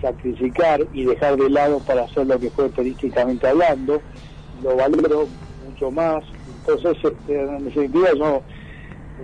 sacrificar 0.00 0.80
y 0.92 1.04
dejar 1.04 1.36
de 1.36 1.48
lado 1.48 1.80
para 1.80 2.04
hacer 2.04 2.26
lo 2.26 2.40
que 2.40 2.50
fue 2.50 2.70
periodísticamente 2.70 3.46
hablando, 3.46 4.02
lo 4.60 4.76
valoro 4.76 5.28
mucho 5.64 5.92
más, 5.92 6.24
entonces 6.44 6.96
este, 7.04 7.40
en 7.40 7.64
definitiva 7.64 8.08
yo 8.18 8.44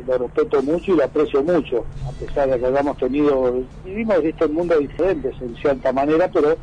lo 0.06 0.18
respeto 0.18 0.62
mucho 0.62 0.92
y 0.92 0.96
lo 0.96 1.04
aprecio 1.04 1.42
mucho, 1.42 1.88
a 2.08 2.12
pesar 2.12 2.48
de 2.48 2.60
que 2.60 2.66
hayamos 2.66 2.96
tenido, 2.96 3.64
vivimos 3.82 4.18
este 4.24 4.46
mundo 4.48 4.78
diferentes 4.78 5.34
en 5.40 5.54
cierta 5.56 5.92
manera, 5.92 6.30
pero 6.32 6.56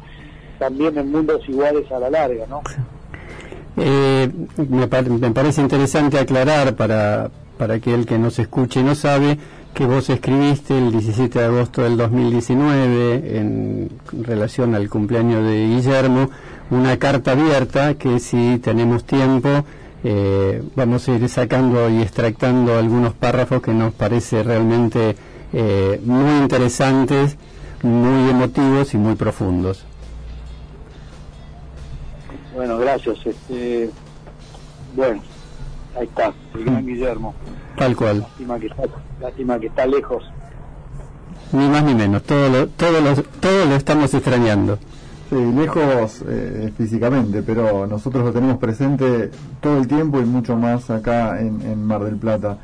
también 0.60 0.98
en 0.98 1.12
mundos 1.12 1.42
iguales 1.48 1.92
a 1.92 2.00
la 2.00 2.10
larga, 2.10 2.46
¿no? 2.48 2.62
Eh, 3.78 4.30
me, 4.70 4.88
par- 4.88 5.10
me 5.10 5.32
parece 5.32 5.62
interesante 5.62 6.20
aclarar 6.20 6.76
para, 6.76 7.30
para 7.58 7.76
aquel 7.76 8.06
que 8.06 8.18
nos 8.20 8.38
escuche 8.40 8.82
y 8.82 8.84
no 8.84 8.94
sabe 8.96 9.38
que 9.74 9.86
vos 9.86 10.10
escribiste 10.10 10.78
el 10.78 10.92
17 10.92 11.40
de 11.40 11.46
agosto 11.46 11.84
del 11.84 11.96
2019 11.96 13.38
en 13.40 13.90
relación 14.24 14.76
al 14.76 14.90
cumpleaños 14.90 15.46
de 15.46 15.68
Guillermo 15.68 16.30
una 16.72 16.98
carta 16.98 17.32
abierta 17.32 17.94
que 17.94 18.20
si 18.20 18.60
tenemos 18.60 19.06
tiempo 19.06 19.48
eh, 20.04 20.62
vamos 20.76 21.08
a 21.08 21.12
ir 21.14 21.30
sacando 21.30 21.90
y 21.90 22.02
extractando 22.02 22.78
algunos 22.78 23.14
párrafos 23.14 23.62
que 23.62 23.74
nos 23.74 23.94
parece 23.94 24.44
realmente 24.44 25.16
eh, 25.54 26.02
muy 26.04 26.42
interesantes, 26.42 27.38
muy 27.84 28.30
emotivos 28.30 28.94
y 28.94 28.98
muy 28.98 29.16
profundos. 29.16 29.86
Bueno, 32.60 32.78
gracias. 32.78 33.26
Este, 33.26 33.90
bueno, 34.94 35.22
ahí 35.98 36.04
está, 36.04 36.34
el 36.56 36.66
gran 36.66 36.86
Guillermo. 36.86 37.34
Tal 37.78 37.96
cual. 37.96 38.20
Lástima 38.20 38.60
que 38.60 38.68
está, 38.68 38.84
lástima 39.22 39.60
que 39.62 39.68
está 39.68 39.86
lejos. 39.88 40.26
Ni 41.54 41.70
más 41.70 41.86
ni 41.86 41.96
menos, 41.96 42.22
todo 42.24 42.50
lo, 42.50 42.68
todo 42.68 43.00
lo, 43.00 43.16
todo 43.40 43.66
lo 43.66 43.76
estamos 43.76 44.14
extrañando. 44.14 44.78
Sí, 45.30 45.38
lejos 45.38 46.22
eh, 46.28 46.74
físicamente, 46.78 47.44
pero 47.44 47.88
nosotros 47.88 48.26
lo 48.26 48.34
tenemos 48.34 48.58
presente 48.58 49.32
todo 49.62 49.78
el 49.78 49.88
tiempo 49.88 50.20
y 50.20 50.26
mucho 50.26 50.58
más 50.58 50.90
acá 50.90 51.40
en, 51.40 51.62
en 51.62 51.82
Mar 51.82 52.04
del 52.04 52.18
Plata. 52.18 52.58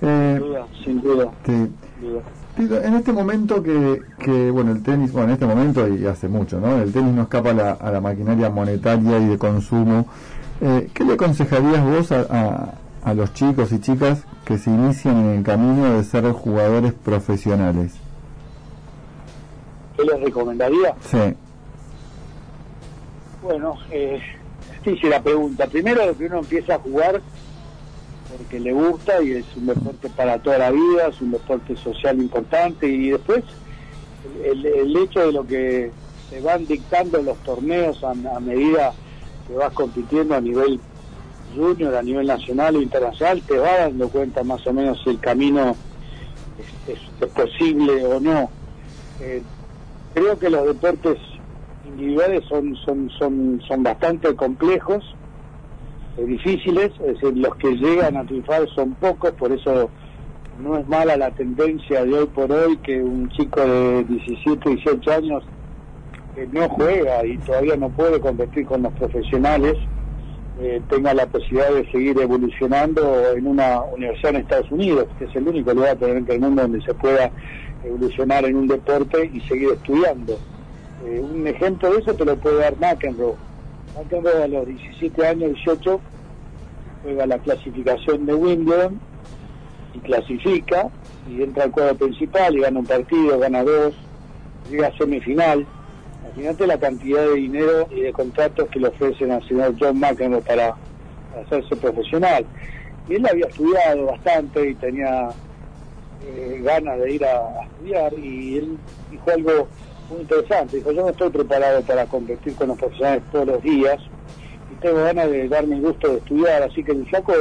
Eh, 0.00 0.40
Sin 0.40 0.48
duda, 0.48 0.66
sin 0.84 1.00
duda. 1.00 1.30
sí. 1.46 1.52
sin 2.00 2.10
duda. 2.10 2.22
En 2.58 2.94
este 2.94 3.12
momento 3.12 3.62
que, 3.62 4.02
que, 4.18 4.50
bueno, 4.50 4.72
el 4.72 4.82
tenis, 4.82 5.12
bueno, 5.12 5.28
en 5.28 5.34
este 5.34 5.46
momento 5.46 5.86
y 5.86 6.04
hace 6.06 6.26
mucho, 6.26 6.58
¿no? 6.58 6.78
El 6.82 6.92
tenis 6.92 7.14
no 7.14 7.22
escapa 7.22 7.50
a 7.50 7.54
la, 7.54 7.70
a 7.72 7.92
la 7.92 8.00
maquinaria 8.00 8.50
monetaria 8.50 9.18
y 9.20 9.26
de 9.26 9.38
consumo. 9.38 10.06
Eh, 10.60 10.90
¿Qué 10.92 11.04
le 11.04 11.12
aconsejarías 11.12 11.84
vos 11.84 12.10
a, 12.10 12.26
a, 12.28 12.74
a 13.04 13.14
los 13.14 13.32
chicos 13.32 13.70
y 13.70 13.80
chicas 13.80 14.24
que 14.44 14.58
se 14.58 14.70
inician 14.70 15.18
en 15.18 15.38
el 15.38 15.44
camino 15.44 15.94
de 15.94 16.02
ser 16.02 16.24
jugadores 16.32 16.92
profesionales? 16.94 17.94
¿Qué 19.96 20.02
les 20.02 20.20
recomendaría? 20.20 20.94
Sí, 21.08 21.34
Bueno, 23.40 23.74
eh, 23.92 24.20
la 25.04 25.22
pregunta. 25.22 25.66
Primero 25.66 26.16
que 26.16 26.26
uno 26.26 26.38
empieza 26.38 26.74
a 26.74 26.78
jugar 26.78 27.20
porque 28.36 28.60
le 28.60 28.72
gusta 28.72 29.22
y 29.22 29.32
es 29.32 29.46
un 29.56 29.66
deporte 29.66 30.08
para 30.10 30.38
toda 30.38 30.58
la 30.58 30.70
vida, 30.70 31.08
es 31.08 31.20
un 31.20 31.30
deporte 31.30 31.76
social 31.76 32.18
importante 32.18 32.86
y 32.86 33.10
después 33.10 33.42
el, 34.44 34.66
el 34.66 34.96
hecho 34.96 35.20
de 35.20 35.32
lo 35.32 35.46
que 35.46 35.90
se 36.28 36.40
van 36.40 36.66
dictando 36.66 37.22
los 37.22 37.38
torneos 37.38 38.02
a, 38.04 38.14
medida 38.40 38.92
que 39.46 39.54
vas 39.54 39.72
compitiendo 39.72 40.34
a 40.34 40.40
nivel 40.40 40.78
junior, 41.56 41.94
a 41.94 42.02
nivel 42.02 42.26
nacional 42.26 42.76
o 42.76 42.82
internacional, 42.82 43.42
te 43.42 43.58
va 43.58 43.78
dando 43.78 44.08
cuenta 44.10 44.44
más 44.44 44.66
o 44.66 44.72
menos 44.72 45.00
si 45.02 45.10
el 45.10 45.20
camino 45.20 45.74
es, 46.86 46.98
posible 47.30 48.04
o 48.04 48.20
no. 48.20 48.50
Eh, 49.20 49.42
creo 50.14 50.38
que 50.38 50.50
los 50.50 50.66
deportes 50.66 51.18
individuales 51.86 52.44
son 52.48 52.76
son 52.76 53.10
son 53.10 53.62
son 53.66 53.82
bastante 53.82 54.34
complejos 54.34 55.04
difíciles 56.26 56.90
es 57.00 57.20
decir 57.20 57.36
los 57.36 57.54
que 57.56 57.72
llegan 57.76 58.16
a 58.16 58.24
triunfar 58.24 58.68
son 58.74 58.94
pocos 58.94 59.32
por 59.32 59.52
eso 59.52 59.90
no 60.62 60.76
es 60.76 60.88
mala 60.88 61.16
la 61.16 61.30
tendencia 61.30 62.04
de 62.04 62.14
hoy 62.14 62.26
por 62.26 62.50
hoy 62.50 62.76
que 62.78 63.02
un 63.02 63.28
chico 63.30 63.60
de 63.60 64.04
17 64.04 64.70
18 64.70 65.12
años 65.12 65.44
que 66.34 66.46
no 66.48 66.68
juega 66.68 67.24
y 67.24 67.38
todavía 67.38 67.76
no 67.76 67.90
puede 67.90 68.20
competir 68.20 68.66
con 68.66 68.82
los 68.82 68.92
profesionales 68.94 69.76
eh, 70.60 70.82
tenga 70.90 71.14
la 71.14 71.26
posibilidad 71.26 71.72
de 71.72 71.88
seguir 71.92 72.18
evolucionando 72.20 73.32
en 73.36 73.46
una 73.46 73.80
universidad 73.80 74.34
en 74.34 74.40
Estados 74.40 74.68
Unidos, 74.72 75.06
que 75.16 75.26
es 75.26 75.36
el 75.36 75.46
único 75.46 75.72
lugar 75.72 75.96
probablemente 75.96 76.32
del 76.32 76.40
mundo 76.40 76.62
donde 76.62 76.82
se 76.82 76.94
pueda 76.94 77.30
evolucionar 77.84 78.44
en 78.44 78.56
un 78.56 78.66
deporte 78.66 79.30
y 79.32 79.40
seguir 79.42 79.68
estudiando. 79.74 80.36
Eh, 81.06 81.20
un 81.20 81.46
ejemplo 81.46 81.92
de 81.92 82.00
eso 82.00 82.12
te 82.12 82.24
lo 82.24 82.36
puede 82.36 82.58
dar 82.58 82.74
McEnroe. 82.80 83.36
McEnroe 83.98 84.42
a 84.42 84.48
los 84.48 84.66
17 84.66 85.26
años, 85.26 85.52
18, 85.54 86.00
juega 87.02 87.26
la 87.26 87.38
clasificación 87.38 88.26
de 88.26 88.34
Wimbledon 88.34 89.00
y 89.94 89.98
clasifica 90.00 90.88
y 91.28 91.42
entra 91.42 91.64
al 91.64 91.72
cuadro 91.72 91.96
principal 91.96 92.56
y 92.56 92.60
gana 92.60 92.78
un 92.78 92.86
partido, 92.86 93.38
gana 93.38 93.64
dos, 93.64 93.94
llega 94.70 94.88
a 94.88 94.96
semifinal. 94.96 95.66
Imagínate 96.24 96.66
la 96.66 96.78
cantidad 96.78 97.22
de 97.22 97.34
dinero 97.34 97.88
y 97.90 98.02
de 98.02 98.12
contratos 98.12 98.68
que 98.68 98.78
le 98.78 98.88
ofrecen 98.88 99.32
al 99.32 99.46
señor 99.48 99.74
John 99.78 99.98
McEnroe 99.98 100.42
para, 100.42 100.76
hacerse 101.44 101.76
profesional. 101.76 102.44
Y 103.08 103.14
él 103.14 103.26
había 103.28 103.46
estudiado 103.46 104.06
bastante 104.06 104.70
y 104.70 104.74
tenía 104.74 105.30
eh, 106.24 106.60
ganas 106.62 106.98
de 106.98 107.14
ir 107.14 107.24
a 107.24 107.62
estudiar 107.64 108.12
y 108.14 108.58
él 108.58 108.78
dijo 109.10 109.30
algo 109.30 109.68
muy 110.10 110.20
interesante. 110.20 110.76
Dijo, 110.76 110.92
yo 110.92 111.02
no 111.02 111.08
estoy 111.08 111.30
preparado 111.30 111.82
para 111.82 112.06
competir 112.06 112.54
con 112.54 112.68
los 112.68 112.78
profesionales 112.78 113.22
todos 113.30 113.46
los 113.46 113.62
días 113.62 113.98
y 114.72 114.80
tengo 114.80 114.96
ganas 114.96 115.30
de 115.30 115.48
darme 115.48 115.76
el 115.76 115.82
gusto 115.82 116.08
de 116.08 116.18
estudiar. 116.18 116.62
Así 116.62 116.82
que 116.82 116.92
el 116.92 117.06
flaco 117.06 117.32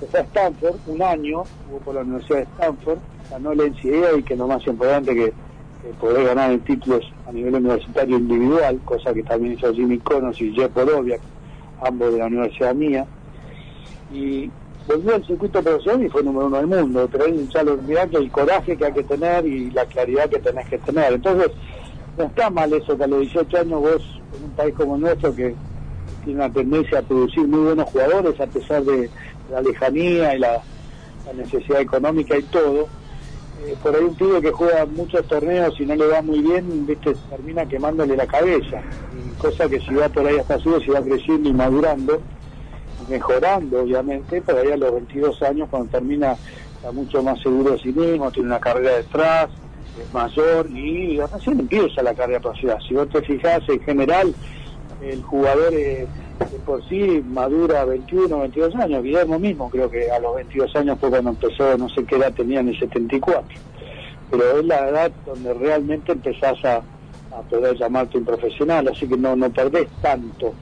se 0.00 0.06
fue 0.06 0.20
a 0.20 0.22
Stanford 0.24 0.76
un 0.86 1.02
año, 1.02 1.44
jugó 1.66 1.78
por 1.84 1.94
la 1.94 2.00
Universidad 2.02 2.38
de 2.38 2.44
Stanford, 2.44 2.98
ganó 3.30 3.54
la 3.54 3.64
NCAA 3.64 4.18
y 4.18 4.22
que 4.22 4.36
lo 4.36 4.46
más 4.46 4.66
importante 4.66 5.14
que, 5.14 5.32
poder 6.00 6.24
ganar 6.24 6.50
en 6.50 6.60
títulos 6.60 7.04
a 7.28 7.32
nivel 7.32 7.56
universitario 7.56 8.16
individual, 8.16 8.80
cosa 8.86 9.12
que 9.12 9.22
también 9.22 9.52
hizo 9.52 9.70
Jimmy 9.74 9.98
Connors 9.98 10.40
y 10.40 10.50
Jeff 10.54 10.72
Boroviak, 10.72 11.20
ambos 11.82 12.10
de 12.10 12.20
la 12.20 12.26
universidad 12.26 12.74
mía. 12.74 13.04
Y 14.10 14.50
volvió 14.86 15.14
al 15.14 15.26
circuito 15.26 15.62
profesional 15.62 16.06
y 16.06 16.08
fue 16.08 16.22
número 16.22 16.46
uno 16.46 16.56
del 16.56 16.66
mundo, 16.66 17.08
pero 17.12 17.26
él 17.26 17.48
ya 17.52 17.62
lo 17.62 17.76
mirá 17.76 18.04
el 18.04 18.30
coraje 18.30 18.76
que 18.78 18.86
hay 18.86 18.92
que 18.92 19.02
tener 19.02 19.46
y 19.46 19.70
la 19.72 19.84
claridad 19.84 20.28
que 20.30 20.38
tenés 20.38 20.68
que 20.68 20.78
tener. 20.78 21.12
Entonces, 21.12 21.50
no 22.16 22.24
está 22.24 22.50
mal 22.50 22.72
eso 22.72 22.96
que 22.96 23.04
a 23.04 23.06
los 23.06 23.20
18 23.20 23.58
años 23.58 23.80
vos, 23.80 24.20
en 24.36 24.44
un 24.44 24.50
país 24.50 24.74
como 24.74 24.96
nuestro, 24.96 25.34
que 25.34 25.54
tiene 26.24 26.40
una 26.40 26.52
tendencia 26.52 26.98
a 26.98 27.02
producir 27.02 27.46
muy 27.46 27.60
buenos 27.60 27.90
jugadores 27.90 28.40
a 28.40 28.46
pesar 28.46 28.82
de 28.84 29.10
la 29.50 29.60
lejanía 29.60 30.34
y 30.34 30.38
la, 30.38 30.62
necesidad 31.34 31.80
económica 31.80 32.36
y 32.36 32.42
todo, 32.42 32.86
eh, 33.64 33.74
por 33.82 33.96
ahí 33.96 34.04
un 34.04 34.14
pibe 34.14 34.42
que 34.42 34.52
juega 34.52 34.84
muchos 34.84 35.26
torneos 35.26 35.74
y 35.80 35.86
no 35.86 35.94
le 35.94 36.06
va 36.06 36.20
muy 36.20 36.40
bien, 36.40 36.86
viste, 36.86 37.14
termina 37.30 37.66
quemándole 37.66 38.14
la 38.14 38.26
cabeza. 38.26 38.82
Cosa 39.38 39.66
que 39.66 39.80
si 39.80 39.94
va 39.94 40.10
por 40.10 40.26
ahí 40.26 40.36
hasta 40.36 40.54
arriba, 40.54 40.78
si 40.80 40.90
va 40.90 41.00
creciendo 41.00 41.48
y 41.48 41.54
madurando, 41.54 42.20
mejorando 43.08 43.82
obviamente, 43.82 44.42
pero 44.44 44.58
ahí 44.58 44.70
a 44.70 44.76
los 44.76 44.92
22 44.92 45.42
años 45.42 45.68
cuando 45.70 45.88
termina 45.90 46.36
está 46.76 46.92
mucho 46.92 47.22
más 47.22 47.40
seguro 47.40 47.72
de 47.72 47.78
sí 47.78 47.92
mismo, 47.92 48.30
tiene 48.30 48.48
una 48.48 48.60
carrera 48.60 48.96
detrás, 48.96 49.48
es 50.00 50.12
mayor 50.12 50.68
y 50.70 51.18
recién 51.20 51.60
empieza 51.60 52.02
la 52.02 52.14
carrera 52.14 52.40
profesional. 52.40 52.78
Si 52.86 52.94
vos 52.94 53.08
te 53.08 53.22
fijás 53.22 53.62
en 53.68 53.80
general, 53.80 54.34
el 55.02 55.22
jugador 55.22 55.72
eh, 55.72 56.06
de 56.38 56.58
por 56.64 56.86
sí 56.88 57.22
madura 57.28 57.84
21, 57.84 58.38
22 58.38 58.74
años. 58.76 59.02
Guillermo 59.02 59.38
mismo 59.38 59.70
creo 59.70 59.90
que 59.90 60.10
a 60.10 60.18
los 60.18 60.34
22 60.36 60.74
años 60.76 60.98
fue 60.98 61.10
cuando 61.10 61.30
empezó, 61.30 61.76
no 61.78 61.88
sé 61.88 62.04
qué 62.04 62.16
edad 62.16 62.32
tenía 62.32 62.60
en 62.60 62.68
el 62.68 62.78
74. 62.78 63.44
Pero 64.30 64.58
es 64.58 64.64
la 64.64 64.88
edad 64.88 65.12
donde 65.26 65.54
realmente 65.54 66.12
empezás 66.12 66.62
a, 66.64 66.76
a 66.76 67.42
poder 67.48 67.76
llamarte 67.76 68.18
un 68.18 68.24
profesional, 68.24 68.88
así 68.88 69.06
que 69.06 69.16
no, 69.16 69.36
no 69.36 69.50
perdés 69.50 69.88
tanto. 70.00 70.54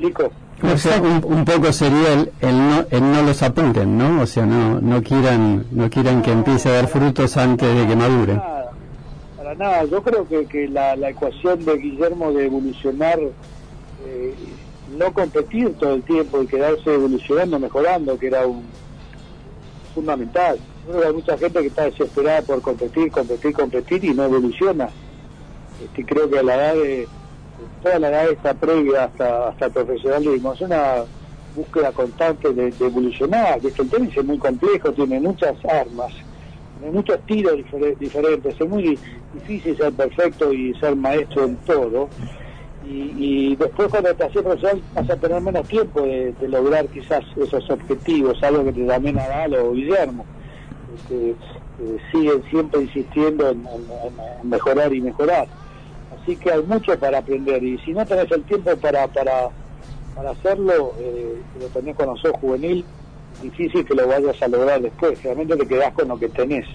¿Me 0.00 0.06
explico? 0.06 0.32
O 0.62 0.76
sea, 0.76 1.00
un, 1.00 1.24
un 1.24 1.44
poco 1.44 1.72
sería 1.72 2.12
el, 2.12 2.30
el, 2.40 2.56
no, 2.56 2.84
el 2.90 3.12
no 3.12 3.22
los 3.22 3.42
apunten, 3.42 3.96
¿no? 3.96 4.22
O 4.22 4.26
sea, 4.26 4.44
no, 4.44 4.80
no 4.80 5.02
quieran, 5.02 5.64
no 5.70 5.88
quieran 5.88 6.22
que 6.22 6.32
empiece 6.32 6.68
a 6.68 6.72
dar 6.72 6.88
frutos 6.88 7.36
antes 7.36 7.74
de 7.74 7.86
que 7.86 7.96
madure. 7.96 8.34
Nada, 8.34 8.70
para 9.36 9.54
nada. 9.54 9.84
Yo 9.84 10.02
creo 10.02 10.28
que, 10.28 10.46
que 10.46 10.68
la, 10.68 10.96
la 10.96 11.10
ecuación 11.10 11.64
de 11.64 11.76
Guillermo 11.78 12.32
de 12.32 12.46
evolucionar, 12.46 13.18
eh, 14.06 14.34
no 14.98 15.12
competir 15.12 15.72
todo 15.78 15.94
el 15.94 16.02
tiempo 16.02 16.42
y 16.42 16.46
quedarse 16.46 16.92
evolucionando, 16.92 17.58
mejorando, 17.58 18.18
que 18.18 18.26
era 18.26 18.46
un 18.46 18.64
fundamental. 19.94 20.58
Yo 20.86 20.92
creo 20.92 21.00
que 21.00 21.06
hay 21.08 21.14
mucha 21.14 21.38
gente 21.38 21.60
que 21.60 21.66
está 21.68 21.84
desesperada 21.84 22.42
por 22.42 22.60
competir, 22.60 23.10
competir, 23.10 23.52
competir 23.52 24.04
y 24.04 24.14
no 24.14 24.24
evoluciona. 24.24 24.88
Este, 25.82 26.04
creo 26.04 26.28
que 26.28 26.38
a 26.38 26.42
la 26.42 26.54
edad 26.54 26.74
de, 26.74 27.08
toda 27.80 27.98
la 27.98 28.08
edad 28.08 28.30
está 28.30 28.54
previa 28.54 29.04
hasta, 29.04 29.48
hasta 29.48 29.66
el 29.66 29.72
profesionalismo, 29.72 30.52
es 30.52 30.60
una 30.60 31.04
búsqueda 31.54 31.92
constante 31.92 32.52
de, 32.52 32.72
de 32.72 32.86
evolucionar. 32.86 33.60
¿viste? 33.60 33.82
El 33.82 33.90
tenis 33.90 34.16
es 34.16 34.24
muy 34.24 34.38
complejo, 34.38 34.92
tiene 34.92 35.20
muchas 35.20 35.56
armas, 35.64 36.12
tiene 36.74 36.92
muchos 36.92 37.24
tiros 37.26 37.54
difer- 37.54 37.96
diferentes, 37.98 38.54
es 38.58 38.68
muy 38.68 39.00
difícil 39.32 39.76
ser 39.76 39.92
perfecto 39.94 40.52
y 40.52 40.74
ser 40.74 40.96
maestro 40.96 41.44
en 41.44 41.56
todo. 41.58 42.10
Y, 42.82 43.56
después 43.56 43.88
cuando 43.88 44.14
te 44.14 44.24
haces 44.24 44.42
profesional 44.42 44.82
vas 44.92 45.10
a 45.10 45.16
tener 45.16 45.40
menos 45.42 45.66
tiempo 45.66 46.00
de, 46.02 46.34
lograr 46.48 46.88
quizás 46.88 47.20
esos 47.36 47.68
objetivos, 47.70 48.38
algo 48.42 48.64
que 48.64 48.72
te 48.72 48.84
da 48.84 48.98
Nadal 48.98 49.54
o 49.54 49.72
Guillermo. 49.72 50.26
Este, 50.88 51.30
eh, 51.78 51.96
siguen 52.10 52.42
siempre 52.50 52.82
insistiendo 52.82 53.50
en, 53.50 53.58
en- 53.66 53.90
en 54.42 54.48
mejorar 54.48 54.94
y 54.94 55.00
mejorar. 55.02 55.48
Así 56.22 56.36
que 56.36 56.52
hay 56.52 56.62
mucho 56.62 56.98
para 56.98 57.18
aprender 57.18 57.62
y 57.62 57.78
si 57.78 57.92
no 57.92 58.04
tenés 58.04 58.30
el 58.30 58.42
tiempo 58.44 58.76
para, 58.76 59.06
para, 59.08 59.48
para 60.14 60.30
hacerlo, 60.30 60.92
eh, 60.98 61.40
lo 61.58 61.66
tenés 61.68 61.96
cuando 61.96 62.16
sos 62.16 62.32
juvenil, 62.40 62.84
difícil 63.42 63.84
que 63.84 63.94
lo 63.94 64.06
vayas 64.06 64.40
a 64.42 64.48
lograr 64.48 64.82
después. 64.82 65.22
Realmente 65.22 65.56
te 65.56 65.66
quedás 65.66 65.92
con 65.94 66.08
lo 66.08 66.18
que 66.18 66.28
tenés. 66.28 66.66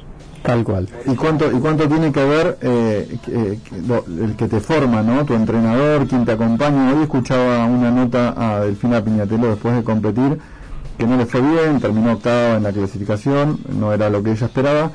Tal 0.41 0.63
cual. 0.63 0.87
¿Y 1.05 1.15
cuánto, 1.15 1.51
y 1.51 1.59
cuánto 1.59 1.87
tiene 1.87 2.11
que 2.11 2.23
ver 2.23 2.57
eh, 2.61 3.17
eh, 3.27 3.59
el 4.21 4.35
que 4.35 4.47
te 4.47 4.59
forma, 4.59 5.01
¿no? 5.01 5.25
Tu 5.25 5.33
entrenador, 5.33 6.07
quien 6.07 6.23
te 6.23 6.33
acompaña. 6.33 6.93
Hoy 6.93 7.03
escuchaba 7.03 7.65
una 7.65 7.89
nota 7.91 8.33
a 8.37 8.59
Delfina 8.61 9.03
Piñatelo 9.03 9.47
después 9.49 9.75
de 9.75 9.83
competir, 9.83 10.39
que 10.97 11.07
no 11.07 11.17
le 11.17 11.25
fue 11.25 11.41
bien, 11.41 11.79
terminó 11.79 12.13
octava 12.13 12.57
en 12.57 12.63
la 12.63 12.71
clasificación, 12.71 13.59
no 13.69 13.91
era 13.91 14.09
lo 14.09 14.21
que 14.21 14.31
ella 14.31 14.45
esperaba. 14.45 14.91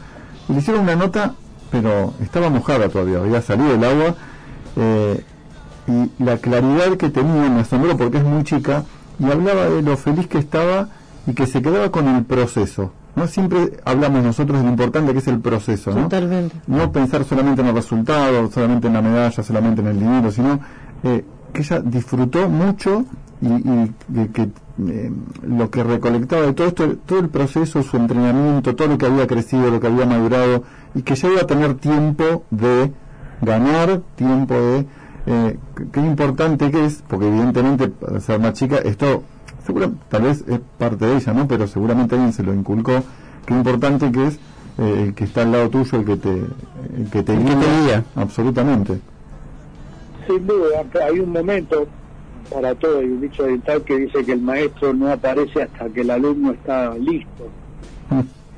Y 0.48 0.52
le 0.52 0.58
hicieron 0.60 0.82
una 0.82 0.94
nota, 0.96 1.34
pero 1.70 2.14
estaba 2.20 2.48
mojada 2.48 2.88
todavía, 2.88 3.18
había 3.18 3.42
salido 3.42 3.74
el 3.74 3.84
agua. 3.84 4.14
Eh, 4.76 5.24
y 5.86 6.22
la 6.22 6.36
claridad 6.38 6.96
que 6.96 7.10
tenía 7.10 7.48
me 7.50 7.60
asombró 7.60 7.96
porque 7.96 8.18
es 8.18 8.24
muy 8.24 8.44
chica 8.44 8.84
y 9.18 9.24
hablaba 9.24 9.68
de 9.68 9.82
lo 9.82 9.96
feliz 9.96 10.26
que 10.26 10.38
estaba 10.38 10.88
y 11.26 11.34
que 11.34 11.46
se 11.46 11.60
quedaba 11.62 11.90
con 11.90 12.08
el 12.08 12.24
proceso. 12.24 12.92
¿no? 13.16 13.26
Siempre 13.26 13.72
hablamos 13.84 14.22
nosotros 14.22 14.58
de 14.58 14.64
lo 14.64 14.70
importante 14.70 15.12
que 15.12 15.18
es 15.18 15.28
el 15.28 15.40
proceso, 15.40 15.90
¿no? 15.90 16.02
Totalmente. 16.02 16.56
No 16.66 16.92
pensar 16.92 17.24
solamente 17.24 17.60
en 17.60 17.68
el 17.68 17.74
resultado, 17.74 18.50
solamente 18.50 18.86
en 18.86 18.94
la 18.94 19.02
medalla, 19.02 19.42
solamente 19.42 19.80
en 19.80 19.88
el 19.88 19.98
dinero, 19.98 20.30
sino 20.30 20.60
eh, 21.02 21.24
que 21.52 21.62
ella 21.62 21.80
disfrutó 21.80 22.48
mucho 22.48 23.04
y, 23.42 23.48
y 23.48 24.28
que 24.32 24.48
eh, 24.88 25.10
lo 25.42 25.70
que 25.70 25.82
recolectaba 25.82 26.42
de 26.42 26.52
todo 26.52 26.68
esto, 26.68 26.96
todo 27.04 27.18
el 27.18 27.28
proceso, 27.28 27.82
su 27.82 27.96
entrenamiento, 27.96 28.74
todo 28.74 28.88
lo 28.88 28.98
que 28.98 29.06
había 29.06 29.26
crecido, 29.26 29.70
lo 29.70 29.80
que 29.80 29.88
había 29.88 30.06
madurado 30.06 30.64
y 30.94 31.02
que 31.02 31.14
ya 31.16 31.28
iba 31.28 31.42
a 31.42 31.46
tener 31.46 31.74
tiempo 31.74 32.44
de 32.50 32.92
ganar, 33.42 34.00
tiempo 34.16 34.54
de 34.54 34.86
eh, 35.26 35.56
qué- 35.92 36.00
importante 36.00 36.70
que 36.70 36.84
es, 36.86 37.02
porque 37.08 37.28
evidentemente 37.28 37.88
para 37.88 38.20
ser 38.20 38.40
más 38.40 38.54
chica, 38.54 38.76
esto 38.78 39.22
seguro, 39.66 39.92
tal 40.08 40.22
vez 40.22 40.44
es 40.48 40.60
parte 40.78 41.06
de 41.06 41.16
ella, 41.16 41.32
¿no? 41.32 41.46
Pero 41.46 41.66
seguramente 41.66 42.14
alguien 42.14 42.32
se 42.32 42.42
lo 42.42 42.54
inculcó, 42.54 43.02
qué 43.46 43.54
importante 43.54 44.10
que 44.10 44.26
es 44.28 44.34
eh, 44.78 45.04
el 45.08 45.14
que 45.14 45.24
está 45.24 45.42
al 45.42 45.52
lado 45.52 45.68
tuyo, 45.70 45.98
el 45.98 46.04
que 46.04 46.16
te, 46.16 46.30
el 46.30 47.10
que 47.10 47.22
te 47.22 47.34
El 47.34 47.44
que 47.44 47.54
te 47.54 47.82
guía. 47.82 48.04
Absolutamente. 48.16 49.00
Sin 50.26 50.46
duda, 50.46 50.84
hay 51.06 51.18
un 51.20 51.32
momento 51.32 51.86
para 52.50 52.74
todo, 52.74 52.98
hay 53.00 53.06
un 53.06 53.20
dicho 53.20 53.42
oriental 53.44 53.82
que 53.82 53.96
dice 53.98 54.24
que 54.24 54.32
el 54.32 54.40
maestro 54.40 54.92
no 54.94 55.10
aparece 55.12 55.62
hasta 55.62 55.88
que 55.88 56.00
el 56.00 56.10
alumno 56.10 56.52
está 56.52 56.94
listo. 56.94 57.48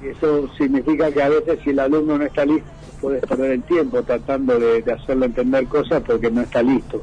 Y 0.02 0.08
eso 0.08 0.48
significa 0.58 1.10
que 1.12 1.22
a 1.22 1.28
veces 1.28 1.58
si 1.62 1.70
el 1.70 1.78
alumno 1.78 2.18
no 2.18 2.24
está 2.24 2.44
listo, 2.44 2.68
puedes 3.02 3.20
perder 3.26 3.50
el 3.50 3.62
tiempo 3.64 4.02
tratando 4.02 4.58
de, 4.58 4.84
hacerle 4.90 5.26
entender 5.26 5.66
cosas 5.66 6.02
porque 6.06 6.30
no 6.30 6.40
está 6.42 6.62
listo. 6.62 7.02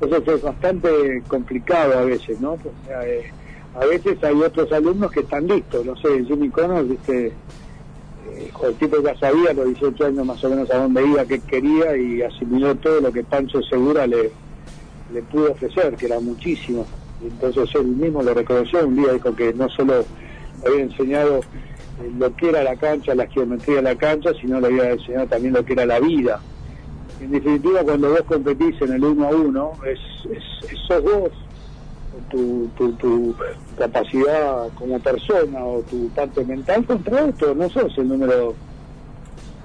Entonces 0.00 0.34
es 0.34 0.42
bastante 0.42 1.22
complicado 1.26 1.98
a 1.98 2.04
veces, 2.04 2.38
¿no? 2.40 2.52
O 2.52 2.58
sea, 2.86 3.08
eh, 3.08 3.32
a 3.74 3.86
veces 3.86 4.22
hay 4.22 4.34
otros 4.34 4.70
alumnos 4.70 5.10
que 5.10 5.20
están 5.20 5.46
listos, 5.46 5.84
no 5.86 5.96
sé, 5.96 6.24
Jimmy 6.26 6.50
Connors, 6.50 6.88
viste, 6.88 7.28
eh, 7.28 8.52
el 8.62 8.74
tipo 8.74 9.02
ya 9.02 9.16
sabía 9.18 9.50
a 9.50 9.54
los 9.54 9.66
18 9.66 10.06
años 10.06 10.26
más 10.26 10.44
o 10.44 10.50
menos 10.50 10.70
a 10.70 10.76
dónde 10.76 11.06
iba, 11.06 11.24
qué 11.24 11.40
quería 11.40 11.96
y 11.96 12.20
asimiló 12.20 12.74
todo 12.76 13.00
lo 13.00 13.10
que 13.10 13.24
Pancho 13.24 13.62
Segura 13.62 14.06
le, 14.06 14.30
le 15.12 15.22
pudo 15.22 15.52
ofrecer, 15.52 15.96
que 15.96 16.06
era 16.06 16.20
muchísimo. 16.20 16.86
Entonces 17.22 17.74
él 17.74 17.86
mismo 17.86 18.22
lo 18.22 18.34
reconoció 18.34 18.86
un 18.86 18.96
día, 18.96 19.12
dijo 19.14 19.34
que 19.34 19.54
no 19.54 19.68
solo 19.70 20.04
había 20.66 20.82
enseñado 20.82 21.40
lo 22.18 22.34
que 22.36 22.48
era 22.48 22.62
la 22.62 22.76
cancha, 22.76 23.14
la 23.14 23.26
geometría 23.26 23.76
de 23.76 23.82
la 23.82 23.94
cancha, 23.96 24.30
sino 24.40 24.60
le 24.60 24.66
había 24.68 24.90
enseñado 24.92 25.26
también 25.26 25.54
lo 25.54 25.64
que 25.64 25.72
era 25.74 25.86
la 25.86 26.00
vida. 26.00 26.40
En 27.20 27.30
definitiva, 27.30 27.82
cuando 27.84 28.10
vos 28.10 28.22
competís 28.26 28.80
en 28.82 28.92
el 28.92 29.04
uno 29.04 29.26
a 29.26 29.30
uno, 29.30 29.72
es, 29.86 29.98
es, 30.30 30.70
es- 30.70 30.78
sos 30.86 31.02
vos, 31.02 31.30
tu, 32.30 32.68
tu, 32.76 32.92
tu 32.94 33.34
capacidad 33.78 34.68
como 34.74 34.98
persona 35.00 35.64
o 35.64 35.80
tu 35.82 36.08
parte 36.10 36.44
mental 36.44 36.84
contra 36.84 37.24
otro, 37.24 37.54
no 37.54 37.68
sos 37.70 37.96
el 37.98 38.08
número 38.08 38.50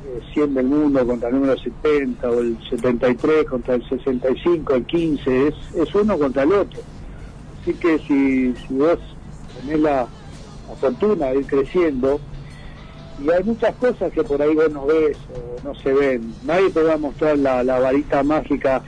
eh, 0.05 0.19
100 0.33 0.53
del 0.53 0.65
mundo 0.67 1.05
contra 1.05 1.29
el 1.29 1.35
número 1.35 1.57
70 1.57 2.29
o 2.29 2.39
el 2.39 2.57
73 2.69 3.45
contra 3.45 3.75
el 3.75 3.87
65, 3.89 4.73
el 4.75 4.85
15, 4.85 5.47
es, 5.47 5.53
es 5.75 5.95
uno 5.95 6.17
contra 6.17 6.43
el 6.43 6.53
otro. 6.53 6.79
Así 7.61 7.73
que 7.73 7.97
si, 7.99 8.53
si 8.67 8.73
vos 8.75 8.99
tenés 9.59 9.79
la, 9.81 10.07
la 10.69 10.75
fortuna 10.75 11.27
de 11.27 11.39
ir 11.39 11.47
creciendo, 11.47 12.19
y 13.21 13.29
hay 13.29 13.43
muchas 13.43 13.75
cosas 13.75 14.11
que 14.13 14.23
por 14.23 14.41
ahí 14.41 14.55
vos 14.55 14.71
no 14.71 14.85
ves 14.85 15.17
o 15.35 15.67
no 15.67 15.75
se 15.75 15.91
ven, 15.91 16.33
nadie 16.45 16.69
te 16.69 16.81
va 16.81 16.93
a 16.93 16.97
mostrar 16.97 17.37
la, 17.37 17.63
la 17.63 17.79
varita 17.79 18.23
mágica, 18.23 18.81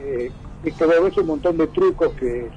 eh, 0.00 0.30
vos 0.64 1.04
ves 1.04 1.16
un 1.18 1.26
montón 1.26 1.56
de 1.58 1.66
trucos 1.68 2.12
que 2.14 2.48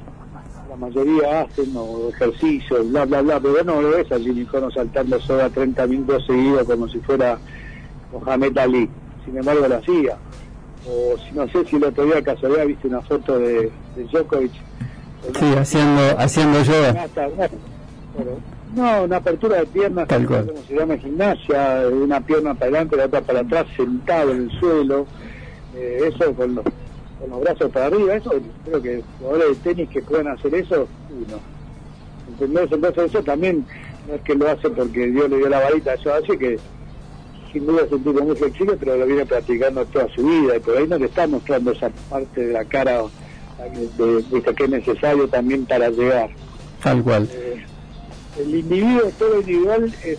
la 0.69 0.75
mayoría 0.75 1.41
hacen, 1.41 1.71
o 1.75 2.09
ejercicios, 2.09 2.89
bla, 2.89 3.05
bla, 3.05 3.21
bla, 3.21 3.39
pero 3.39 3.53
vos 3.53 3.65
no 3.65 3.81
lo 3.81 3.89
ves 3.91 4.11
a 4.11 4.19
Jimmy 4.19 4.45
Connors 4.45 4.75
saltando 4.75 5.19
soga 5.19 5.49
30 5.49 5.87
minutos 5.87 6.25
seguidos 6.25 6.63
como 6.63 6.87
si 6.87 6.99
fuera 6.99 7.37
Mohamed 8.11 8.57
Ali, 8.57 8.89
sin 9.25 9.37
embargo 9.37 9.67
lo 9.67 9.75
hacía. 9.75 10.17
O 10.87 11.17
si 11.17 11.31
no 11.35 11.47
sé 11.49 11.65
si 11.65 11.75
el 11.75 11.83
otro 11.83 12.05
día 12.05 12.23
casualidad 12.23 12.65
viste 12.65 12.87
una 12.87 13.01
foto 13.01 13.37
de, 13.37 13.69
de 13.95 14.03
Djokovic. 14.11 14.53
Sí, 15.37 15.53
haciendo, 15.57 16.01
haciendo 16.17 16.63
yoga. 16.63 17.07
Bueno, 18.15 18.31
no, 18.75 19.03
una 19.03 19.17
apertura 19.17 19.57
de 19.57 19.65
piernas, 19.65 20.07
Tal 20.07 20.25
cual. 20.27 20.45
como 20.47 20.61
se 20.63 20.75
llama 20.75 20.97
gimnasia, 20.97 21.83
una 21.91 22.21
pierna 22.21 22.53
para 22.53 22.65
adelante, 22.67 22.95
la 22.97 23.05
otra 23.05 23.21
para 23.21 23.39
atrás, 23.41 23.65
sentado 23.75 24.31
en 24.31 24.43
el 24.43 24.59
suelo, 24.59 25.05
eh, 25.75 25.99
eso 26.13 26.33
con 26.33 26.55
los, 26.55 26.63
con 27.19 27.29
los 27.29 27.41
brazos 27.41 27.71
para 27.71 27.87
arriba, 27.87 28.15
eso 28.15 28.31
creo 28.65 28.81
que 28.81 29.03
jugadores 29.19 29.63
de 29.63 29.73
tenis 29.73 29.89
que 29.89 30.01
puedan 30.01 30.27
hacer 30.27 30.53
eso, 30.55 30.87
uno. 31.09 31.39
¿Entendés? 32.29 32.71
Entonces 32.71 33.05
eso 33.05 33.23
también 33.23 33.65
no 34.07 34.15
es 34.15 34.21
que 34.21 34.35
lo 34.35 34.49
hace 34.49 34.69
porque 34.69 35.07
Dios 35.07 35.29
le 35.29 35.37
dio 35.37 35.49
la 35.49 35.59
varita, 35.59 35.93
eso 35.95 36.13
hace 36.13 36.37
que 36.37 36.59
sin 37.51 37.65
duda 37.65 37.81
es 37.83 37.91
un 37.91 38.03
tipo 38.03 38.23
muy 38.23 38.35
flexible, 38.35 38.77
pero 38.79 38.95
lo 38.95 39.05
viene 39.07 39.25
practicando 39.25 39.83
toda 39.85 40.07
su 40.09 40.23
vida 40.23 40.55
y 40.55 40.59
por 40.59 40.77
ahí 40.77 40.87
no 40.87 40.99
le 40.99 41.05
está 41.05 41.25
mostrando 41.25 41.71
esa 41.71 41.89
parte 42.09 42.45
de 42.45 42.53
la 42.53 42.63
cara 42.65 43.01
de, 43.97 44.05
de- 44.05 44.21
de 44.21 44.41
que 44.55 44.63
es 44.63 44.69
necesario 44.69 45.27
también 45.27 45.65
para 45.65 45.89
llegar. 45.89 46.29
Tal 46.83 47.01
cual. 47.03 47.27
Eh, 47.33 47.65
el 48.39 48.55
individuo, 48.55 49.11
todo 49.17 49.39
individual, 49.39 49.93
es, 50.03 50.17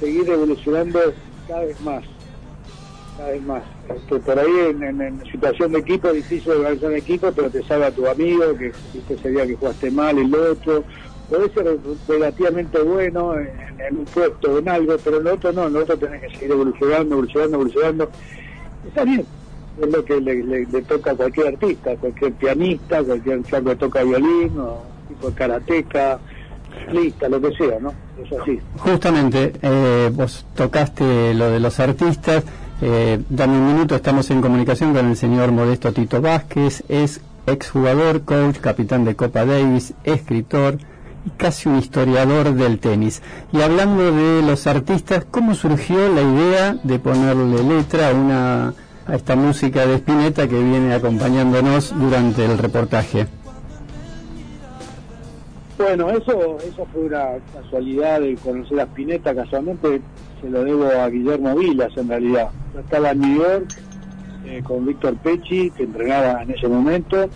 seguir 0.00 0.28
evolucionando 0.28 1.00
cada 1.48 1.64
vez 1.64 1.80
más. 1.80 2.04
Cada 3.16 3.30
vez 3.30 3.42
más. 3.42 3.62
Este, 3.94 4.18
por 4.20 4.38
ahí 4.38 4.50
en, 4.70 4.82
en- 5.00 5.22
situación 5.30 5.72
de 5.72 5.78
equipo 5.80 6.08
es 6.08 6.14
difícil 6.16 6.52
organizar 6.52 6.90
un 6.90 6.96
equipo, 6.96 7.32
pero 7.32 7.50
te 7.50 7.62
sabe 7.64 7.86
a 7.86 7.90
tu 7.90 8.06
amigo 8.06 8.56
que 8.58 8.72
viste 8.92 9.14
ese 9.14 9.32
que 9.46 9.56
jugaste 9.56 9.90
mal, 9.90 10.18
el 10.18 10.34
otro. 10.34 10.84
Puede 11.28 11.48
ser 11.50 11.76
relativamente 12.06 12.78
bueno 12.82 13.34
en, 13.38 13.98
un 13.98 14.04
puesto 14.04 14.52
o 14.52 14.58
en 14.58 14.68
algo, 14.68 14.96
pero 15.02 15.16
en 15.18 15.24
lo 15.24 15.34
otro 15.34 15.52
no, 15.52 15.66
en 15.66 15.72
lo 15.72 15.80
otro 15.80 15.96
tenés 15.96 16.20
que 16.22 16.30
seguir 16.30 16.52
evolucionando, 16.52 17.14
evolucionando, 17.14 17.56
evolucionando. 17.56 18.10
Está 18.86 19.04
bien, 19.04 19.26
es 19.82 19.90
lo 19.90 20.04
que 20.04 20.20
le, 20.20 20.34
le- 20.44 20.82
toca 20.82 21.10
a 21.10 21.14
cualquier 21.16 21.48
artista, 21.48 21.96
cualquier 21.96 22.32
pianista, 22.34 23.02
cualquier 23.02 23.42
chaco 23.44 23.70
que 23.70 23.76
toca 23.76 24.04
violín, 24.04 24.52
o 24.58 24.82
tipo 25.08 25.32
karateca, 25.34 26.20
ciclista, 26.78 27.28
lo 27.28 27.40
que 27.40 27.52
sea, 27.56 27.78
¿no? 27.80 27.92
Es 28.22 28.40
así. 28.40 28.58
Justamente, 28.78 29.52
eh, 29.62 30.10
vos 30.12 30.46
tocaste 30.54 31.34
lo 31.34 31.50
de 31.50 31.60
los 31.60 31.78
artistas. 31.80 32.44
Eh, 32.82 33.20
dame 33.28 33.58
un 33.58 33.66
minuto, 33.66 33.94
estamos 33.94 34.30
en 34.30 34.42
comunicación 34.42 34.92
con 34.92 35.06
el 35.06 35.16
señor 35.16 35.52
Modesto 35.52 35.92
Tito 35.92 36.20
Vázquez. 36.20 36.84
Es 36.88 37.20
exjugador, 37.46 38.22
coach, 38.22 38.58
capitán 38.58 39.04
de 39.04 39.16
Copa 39.16 39.44
Davis, 39.44 39.94
escritor 40.04 40.78
y 41.24 41.30
casi 41.30 41.68
un 41.68 41.78
historiador 41.78 42.54
del 42.54 42.78
tenis. 42.78 43.22
Y 43.52 43.60
hablando 43.62 44.12
de 44.12 44.42
los 44.42 44.66
artistas, 44.66 45.24
¿cómo 45.30 45.54
surgió 45.54 46.12
la 46.12 46.22
idea 46.22 46.76
de 46.82 46.98
ponerle 46.98 47.62
letra 47.62 48.10
a, 48.10 48.14
una, 48.14 48.74
a 49.06 49.14
esta 49.14 49.36
música 49.36 49.86
de 49.86 49.96
Spinetta 49.96 50.46
que 50.46 50.62
viene 50.62 50.94
acompañándonos 50.94 51.94
durante 51.98 52.44
el 52.44 52.58
reportaje? 52.58 53.26
Bueno, 55.78 56.08
eso 56.08 56.58
eso 56.60 56.86
fue 56.90 57.02
una 57.02 57.32
casualidad 57.52 58.20
de 58.20 58.34
conocer 58.36 58.80
a 58.80 58.84
Spinetta, 58.84 59.34
casualmente 59.34 60.00
se 60.40 60.48
lo 60.48 60.64
debo 60.64 60.86
a 60.86 61.08
Guillermo 61.10 61.54
Vilas 61.54 61.94
en 61.96 62.08
realidad. 62.08 62.50
Yo 62.72 62.80
estaba 62.80 63.10
en 63.10 63.20
New 63.20 63.42
York 63.42 63.82
eh, 64.46 64.62
con 64.64 64.86
Víctor 64.86 65.16
Pecci, 65.16 65.70
que 65.70 65.82
entrenaba 65.82 66.42
en 66.42 66.52
ese 66.52 66.66
momento, 66.66 67.28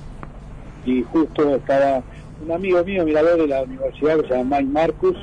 y 0.86 1.02
justo 1.02 1.54
estaba 1.54 2.02
un 2.42 2.50
amigo 2.50 2.82
mío, 2.82 3.04
mirador 3.04 3.42
de 3.42 3.46
la 3.46 3.62
universidad, 3.62 4.20
que 4.20 4.28
se 4.28 4.34
llama 4.34 4.60
Mike 4.60 4.72
Marcus, 4.72 5.16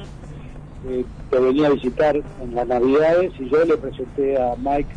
eh, 0.88 1.03
que 1.32 1.39
venía 1.39 1.68
a 1.68 1.72
visitar 1.72 2.15
en 2.15 2.55
las 2.55 2.68
navidades, 2.68 3.34
y 3.39 3.49
yo 3.49 3.65
le 3.65 3.78
presenté 3.78 4.39
a 4.39 4.55
Mike, 4.57 4.93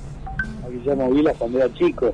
a 0.66 0.68
Guillermo 0.68 1.10
Vilas 1.10 1.36
cuando 1.38 1.58
era 1.58 1.72
chico. 1.72 2.12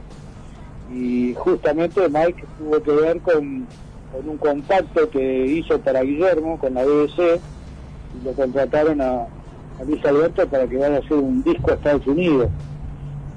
Y 0.94 1.34
justamente 1.34 2.08
Mike 2.08 2.44
tuvo 2.58 2.80
que 2.80 2.92
ver 2.92 3.20
con 3.22 3.66
con 4.12 4.28
un 4.28 4.36
contacto 4.38 5.08
que 5.10 5.46
hizo 5.46 5.78
para 5.80 6.02
Guillermo 6.02 6.58
con 6.58 6.74
la 6.74 6.84
BBC 6.84 7.40
y 8.20 8.24
lo 8.24 8.32
contrataron 8.32 9.00
a, 9.00 9.26
Luis 9.86 10.02
Alberto 10.06 10.48
para 10.48 10.66
que 10.66 10.78
vaya 10.78 10.96
a 10.96 10.98
hacer 11.00 11.18
un 11.18 11.42
disco 11.42 11.70
a 11.70 11.74
Estados 11.74 12.06
Unidos. 12.06 12.48